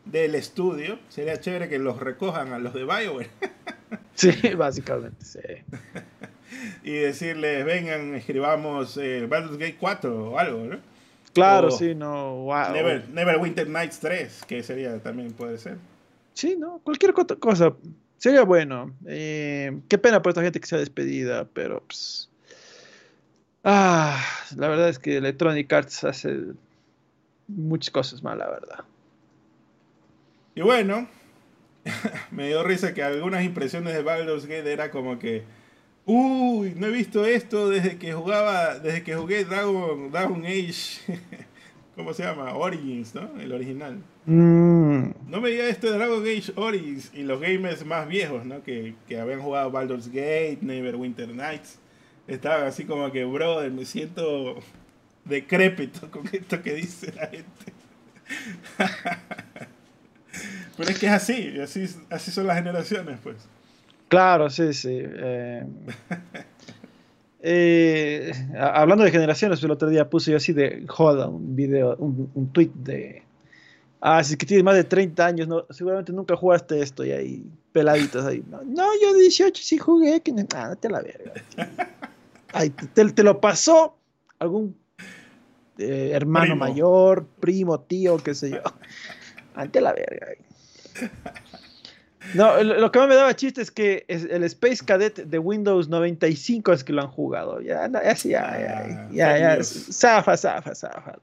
[0.06, 0.98] del estudio.
[1.10, 3.30] Sería chévere que los recojan a los de BioWare
[4.14, 5.38] Sí, básicamente, sí.
[6.82, 10.78] y decirles, vengan, escribamos eh, Baldur's Gate 4 o algo, ¿no?
[11.32, 12.72] Claro, O sí, no, wow.
[12.72, 15.76] Never, Neverwinter Nights 3, que sería también puede ser.
[16.34, 16.80] Sí, ¿no?
[16.82, 17.74] Cualquier co- cosa
[18.16, 18.94] sería bueno.
[19.06, 22.28] Eh, qué pena por esta gente que sea despedida, pero pues,
[23.64, 24.20] ah,
[24.56, 26.36] la verdad es que Electronic Arts hace
[27.46, 28.84] muchas cosas mal, la verdad.
[30.54, 31.08] Y bueno,
[32.30, 35.44] me dio risa que algunas impresiones de Baldur's Gate era como que,
[36.08, 41.00] uy, no he visto esto desde que jugaba, desde que jugué Dragon, Dragon Age,
[41.96, 42.54] ¿cómo se llama?
[42.54, 43.38] Origins, ¿no?
[43.38, 44.02] El original.
[44.26, 48.62] Mm, No veía esto de Dragon Age Origins y los gamers más viejos, ¿no?
[48.62, 51.78] Que, que habían jugado Baldur's Gate, Neverwinter Nights.
[52.26, 54.58] Estaban así como que, brother, me siento
[55.24, 57.72] decrépito con esto que dice la gente.
[60.76, 63.36] Pero es que es así, así, así son las generaciones, pues.
[64.08, 64.98] Claro, sí, sí.
[65.00, 65.64] eh.
[67.40, 72.30] Eh, hablando de generaciones, el otro día puse yo así de joda un video, un,
[72.34, 73.22] un tweet de.
[74.00, 77.12] Ah, si es que tienes más de 30 años, no, seguramente nunca jugaste esto y
[77.12, 78.42] ahí peladitos ahí.
[78.48, 81.32] No, no, yo de 18 sí jugué, que no, ah, a la verga.
[82.52, 83.96] Ay, te, te lo pasó
[84.38, 84.76] algún
[85.78, 86.56] eh, hermano Primo.
[86.56, 88.62] mayor, primo, tío, qué sé yo.
[89.54, 90.26] Ante la verga.
[92.34, 95.88] No, lo que más me daba chiste es que es el Space Cadet de Windows
[95.88, 97.60] 95 es que lo han jugado.
[97.60, 99.86] Ya, ya, ya, Ah, ya, ya, ya, Dios.
[99.90, 101.14] zafa, zafa, zafa.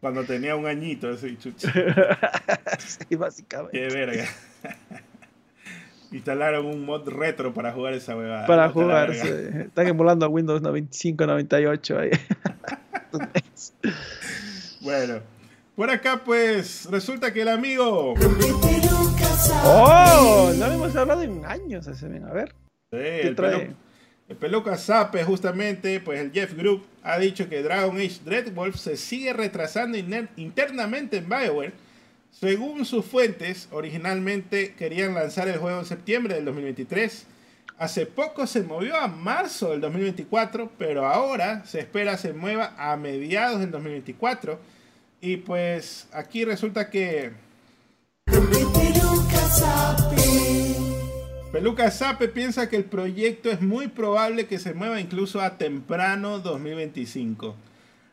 [0.00, 1.72] Cuando tenía un añito, así, chucha.
[2.78, 3.76] Sí, básicamente.
[3.78, 4.24] Qué verga.
[6.12, 8.46] Instalaron un mod retro para jugar esa huevada.
[8.46, 9.28] Para jugar, sí.
[9.66, 12.10] están emulando a Windows 95, 98 ahí.
[14.80, 15.20] Bueno,
[15.74, 18.14] por acá pues resulta que el amigo...
[19.64, 20.52] ¡Oh!
[20.56, 22.24] No hemos hablado en años ese men.
[22.24, 22.48] A ver.
[22.90, 23.54] Sí, ¿Qué el, trae?
[23.68, 23.74] pelu-
[24.28, 28.96] el peluca Zape justamente, pues el Jeff Group ha dicho que Dragon Age Dreadwolf se
[28.96, 29.96] sigue retrasando
[30.36, 31.72] internamente en BioWare.
[32.30, 37.26] Según sus fuentes, originalmente querían lanzar el juego en septiembre del 2023.
[37.78, 42.96] Hace poco se movió a marzo del 2024, pero ahora se espera se mueva a
[42.96, 44.58] mediados del 2024.
[45.20, 47.32] Y pues aquí resulta que
[51.52, 56.38] Peluca Zape piensa que el proyecto es muy probable que se mueva incluso a temprano
[56.38, 57.56] 2025.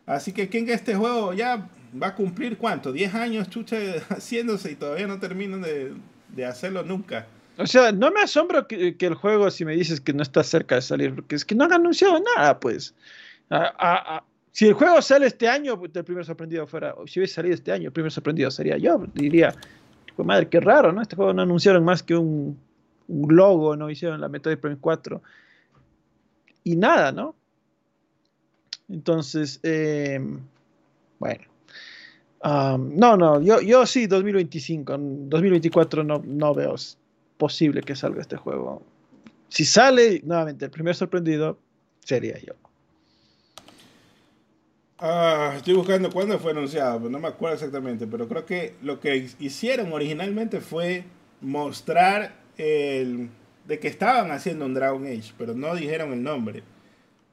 [0.05, 1.67] Así que que este juego ya
[2.01, 3.77] va a cumplir cuánto, 10 años chucha
[4.09, 7.27] haciéndose y todavía no terminan de, hacerlo nunca.
[7.57, 10.75] O sea, no me asombro que, el juego, si me dices que no está cerca
[10.75, 12.93] de salir, porque es que no han anunciado nada, pues.
[14.51, 17.87] Si el juego sale este año, el primer sorprendido fuera, si hubiese salido este año,
[17.87, 19.05] el primer sorprendido sería yo.
[19.13, 19.53] Diría,
[20.15, 21.01] pues madre, qué raro, ¿no?
[21.01, 22.57] Este juego no anunciaron más que un,
[23.07, 25.21] logo, no hicieron la Metroid Prime 4.
[26.63, 27.35] Y nada, ¿no?
[28.89, 30.19] Entonces, eh,
[31.19, 31.43] bueno.
[32.41, 36.75] Am, no, no, yo, yo sí, 2025, 2024 no, no veo
[37.37, 38.83] posible que salga este juego.
[39.49, 41.57] Si sale, nuevamente, el primer sorprendido
[42.01, 42.53] sería yo.
[44.97, 49.01] Ah, estoy buscando cuándo fue anunciado, pero no me acuerdo exactamente, pero creo que lo
[49.01, 51.03] que hicieron originalmente fue
[51.41, 53.29] mostrar el,
[53.67, 56.63] de que estaban haciendo un Dragon Age, pero no dijeron el nombre.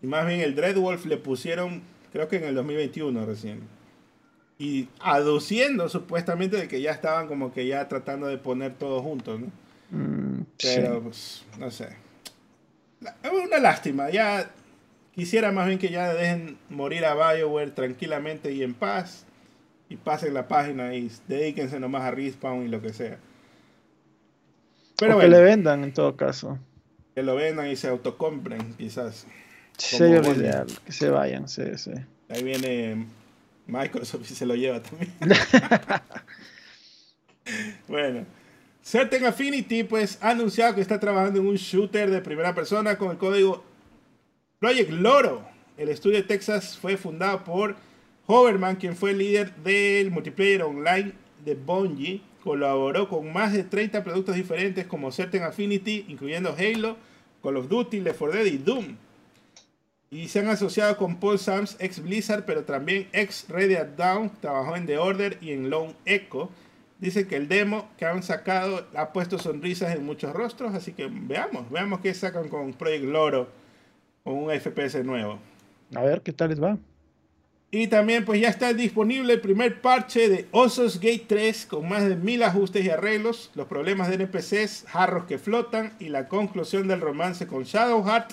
[0.02, 1.82] Y más bien el Dreadwolf le pusieron,
[2.12, 3.60] creo que en el 2021 recién.
[4.58, 9.38] Y aduciendo supuestamente de que ya estaban como que ya tratando de poner todo junto,
[9.38, 9.46] ¿no?
[9.90, 10.68] Mm, sí.
[10.76, 11.90] Pero, pues, no sé.
[13.22, 14.10] Es una lástima.
[14.10, 14.50] Ya
[15.14, 19.26] quisiera más bien que ya dejen morir a BioWare tranquilamente y en paz.
[19.88, 23.18] Y pasen la página y dedíquense nomás a Respawn y lo que sea.
[24.96, 26.58] Pero o que le vendan en todo caso.
[27.14, 29.26] que lo vendan y se autocompren, quizás.
[29.76, 31.90] Sería lo ideal, que se vayan, sí, sí.
[32.30, 33.06] Ahí viene
[33.66, 35.12] Microsoft y se lo lleva también.
[37.88, 38.26] bueno.
[38.82, 43.12] Certain Affinity pues ha anunciado que está trabajando en un shooter de primera persona con
[43.12, 43.62] el código
[44.62, 45.42] Project Loro.
[45.76, 47.74] El estudio de Texas fue fundado por
[48.28, 52.22] Hoverman, quien fue el líder del multiplayer online de Bungie.
[52.44, 56.96] Colaboró con más de 30 productos diferentes como Certain Affinity, incluyendo Halo,
[57.42, 58.96] Call of Duty, Left 4 Dead y Doom.
[60.12, 64.76] Y se han asociado con Paul Sams, ex Blizzard, pero también ex Radiant Down, trabajó
[64.76, 66.50] en The Order y en Lone Echo.
[67.00, 71.08] Dice que el demo que han sacado ha puesto sonrisas en muchos rostros, así que
[71.10, 73.61] veamos, veamos qué sacan con Project Loro,
[74.24, 75.38] un FPS nuevo.
[75.94, 76.78] A ver qué tal les va.
[77.74, 82.06] Y también pues ya está disponible el primer parche de Osos Gate 3 con más
[82.06, 86.86] de mil ajustes y arreglos, los problemas de NPCs, jarros que flotan y la conclusión
[86.86, 88.32] del romance con Shadowheart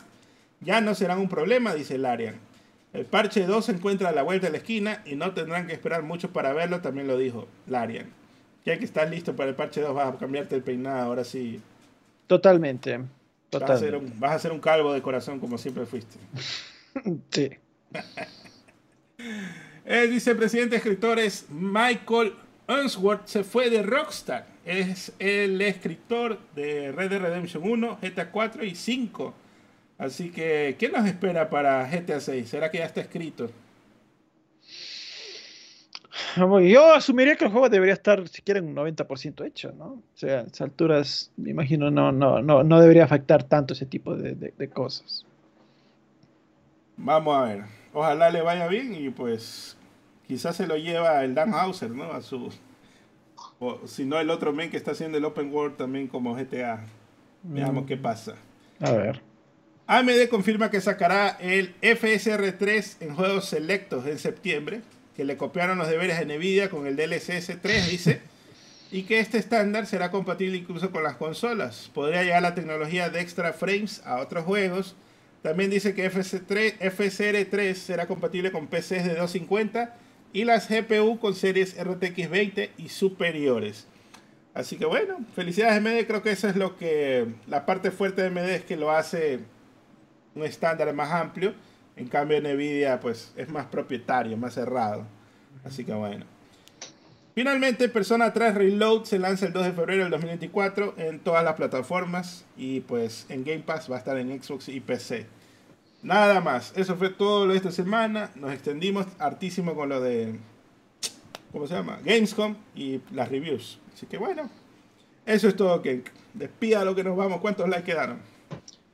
[0.59, 2.35] ya no serán un problema, dice Larian.
[2.91, 5.73] El parche 2 se encuentra a la vuelta de la esquina y no tendrán que
[5.73, 8.07] esperar mucho para verlo, también lo dijo Larian.
[8.65, 11.61] Ya que estás listo para el parche 2, vas a cambiarte el peinado, ahora sí.
[12.27, 12.99] Totalmente.
[13.51, 13.85] Vas a, Totalmente.
[13.85, 16.17] ser un, vas a ser un calvo de corazón como siempre fuiste.
[17.31, 17.51] Sí.
[19.85, 22.33] El vicepresidente de escritores Michael
[22.67, 24.45] Unsworth se fue de Rockstar.
[24.65, 29.33] Es el escritor de Red Dead Redemption 1, GTA 4 y 5.
[29.97, 32.47] Así que, ¿qué nos espera para GTA 6?
[32.47, 33.49] ¿Será que ya está escrito?
[36.37, 39.85] Yo asumiría que el juego debería estar siquiera en un 90% hecho, ¿no?
[39.85, 43.85] O sea, a esas alturas, me imagino, no, no, no, no debería afectar tanto ese
[43.85, 45.25] tipo de, de- de cosas.
[46.97, 47.63] Vamos a ver.
[47.93, 49.77] Ojalá le vaya bien y pues
[50.27, 52.11] quizás se lo lleva el Dan Hauser, ¿no?
[52.11, 52.49] A su...
[53.59, 56.83] O si no, el otro men que está haciendo el Open World también como GTA.
[57.43, 58.35] Veamos qué pasa.
[58.81, 59.21] A ver.
[59.87, 64.81] AMD confirma que sacará el FSR 3 en juegos selectos en septiembre,
[65.19, 68.21] que le copiaron los deberes a Nvidia con el DLC S3, dice,
[68.89, 71.91] y que este estándar será compatible incluso con las consolas.
[71.93, 74.95] Podría llegar la tecnología de extra frames a otros juegos.
[75.41, 79.93] También dice que FS3 FSR 3 será compatible con PCs de 250
[80.31, 83.87] y las GPU con series RTX 20 y superiores.
[84.53, 88.27] Así que bueno, felicidades AMD, creo que eso es lo que la parte fuerte de
[88.29, 89.39] AMD es que lo hace
[90.33, 91.53] un estándar más amplio.
[91.95, 95.05] En cambio, Nvidia pues es más propietario, más cerrado.
[95.65, 96.25] Así que bueno.
[97.35, 101.55] Finalmente, Persona 3 Reload se lanza el 2 de febrero del 2024 en todas las
[101.55, 105.25] plataformas y pues en Game Pass va a estar en Xbox y PC.
[106.01, 108.31] Nada más, eso fue todo lo de esta semana.
[108.35, 110.35] Nos extendimos hartísimo con lo de
[111.51, 111.99] ¿cómo se llama?
[112.03, 113.79] Gamescom y las reviews.
[113.93, 114.49] Así que bueno,
[115.25, 116.03] eso es todo, que
[116.33, 117.41] despida lo que nos vamos.
[117.41, 118.19] ¿Cuántos likes quedaron?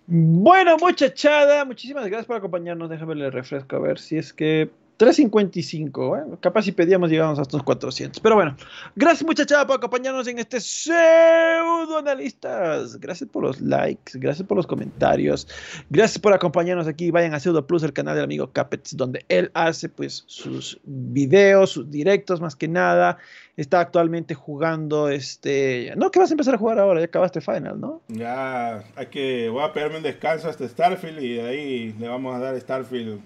[0.08, 2.90] Bueno, muchachada, muchísimas gracias por acompañarnos.
[2.90, 7.58] Déjame le refresco a ver si es que 355, bueno, capaz si pedíamos llegamos hasta
[7.58, 8.22] los 400.
[8.22, 8.56] Pero bueno,
[8.96, 12.98] gracias muchachada por acompañarnos en este pseudo analistas.
[13.00, 15.48] Gracias por los likes, gracias por los comentarios,
[15.90, 17.12] gracias por acompañarnos aquí.
[17.12, 21.72] Vayan a Pseudo Plus, el canal del amigo Capets, donde él hace pues sus videos,
[21.72, 23.18] sus directos más que nada.
[23.58, 27.80] Está actualmente jugando este, no, que vas a empezar a jugar ahora, ya acabaste Final,
[27.80, 28.02] ¿no?
[28.08, 32.36] Ya, hay que, voy a pegarme un descanso hasta Starfield y de ahí le vamos
[32.36, 33.22] a dar Starfield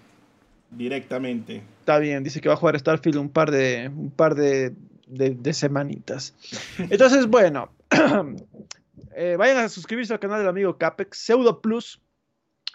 [0.72, 1.62] directamente.
[1.80, 4.74] Está bien, dice que va a jugar Starfield un par de, un par de,
[5.08, 6.34] de- de semanitas.
[6.78, 7.72] Entonces, bueno,
[9.16, 12.00] eh, vayan a suscribirse al canal del amigo Capex, Pseudo Plus,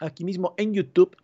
[0.00, 1.16] aquí mismo en YouTube.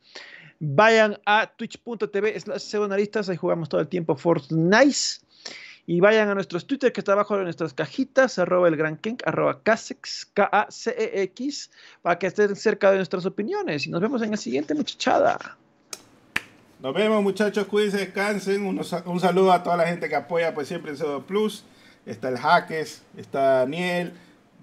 [0.61, 5.25] Vayan a twitch.tv slash pseudonalistas, ahí jugamos todo el tiempo Fortnite.
[5.87, 9.23] Y vayan a nuestros Twitter que está abajo de nuestras cajitas, arroba el gran Kenk,
[9.27, 11.71] arroba Casex, K-A-C-E-X,
[12.03, 13.87] para que estén cerca de nuestras opiniones.
[13.87, 15.57] Y nos vemos en la siguiente muchachada.
[16.83, 18.67] Nos vemos muchachos, cuídense, descansen.
[18.67, 21.63] Un saludo a toda la gente que apoya pues siempre en Pseudo Plus.
[22.07, 24.15] Está el Jaques, está Daniel,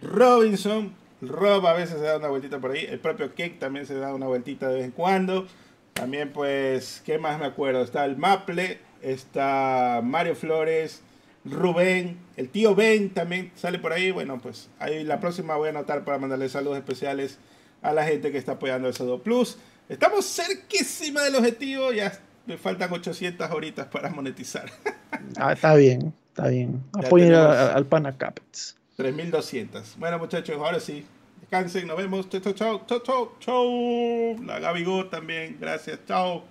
[0.02, 3.94] Robinson, Rob a veces se da una vueltita por ahí, el propio Cake también se
[3.94, 5.46] da una vueltita de vez en cuando.
[5.94, 7.84] También pues, ¿qué más me acuerdo?
[7.84, 11.04] Está el Maple, está Mario Flores,
[11.46, 14.10] Rubén, el tío Ben también sale por ahí.
[14.10, 17.38] Bueno, pues ahí la próxima voy a anotar para mandarle saludos especiales
[17.84, 19.60] a la gente que está apoyando el Pseudo Plus.
[19.90, 22.12] Estamos cerquísima del objetivo, ya
[22.46, 24.70] me faltan 800 horitas para monetizar.
[25.38, 26.84] Ah, está bien, está bien.
[26.94, 28.76] Apoyen al pana Capets.
[28.98, 29.96] 3200.
[29.98, 31.06] Bueno, muchachos, ahora sí.
[31.40, 32.28] Descansen, nos vemos.
[32.30, 32.54] Chau, chau,
[32.86, 34.44] chau, chau, chau.
[34.44, 36.44] La Gabigo también, gracias, chao.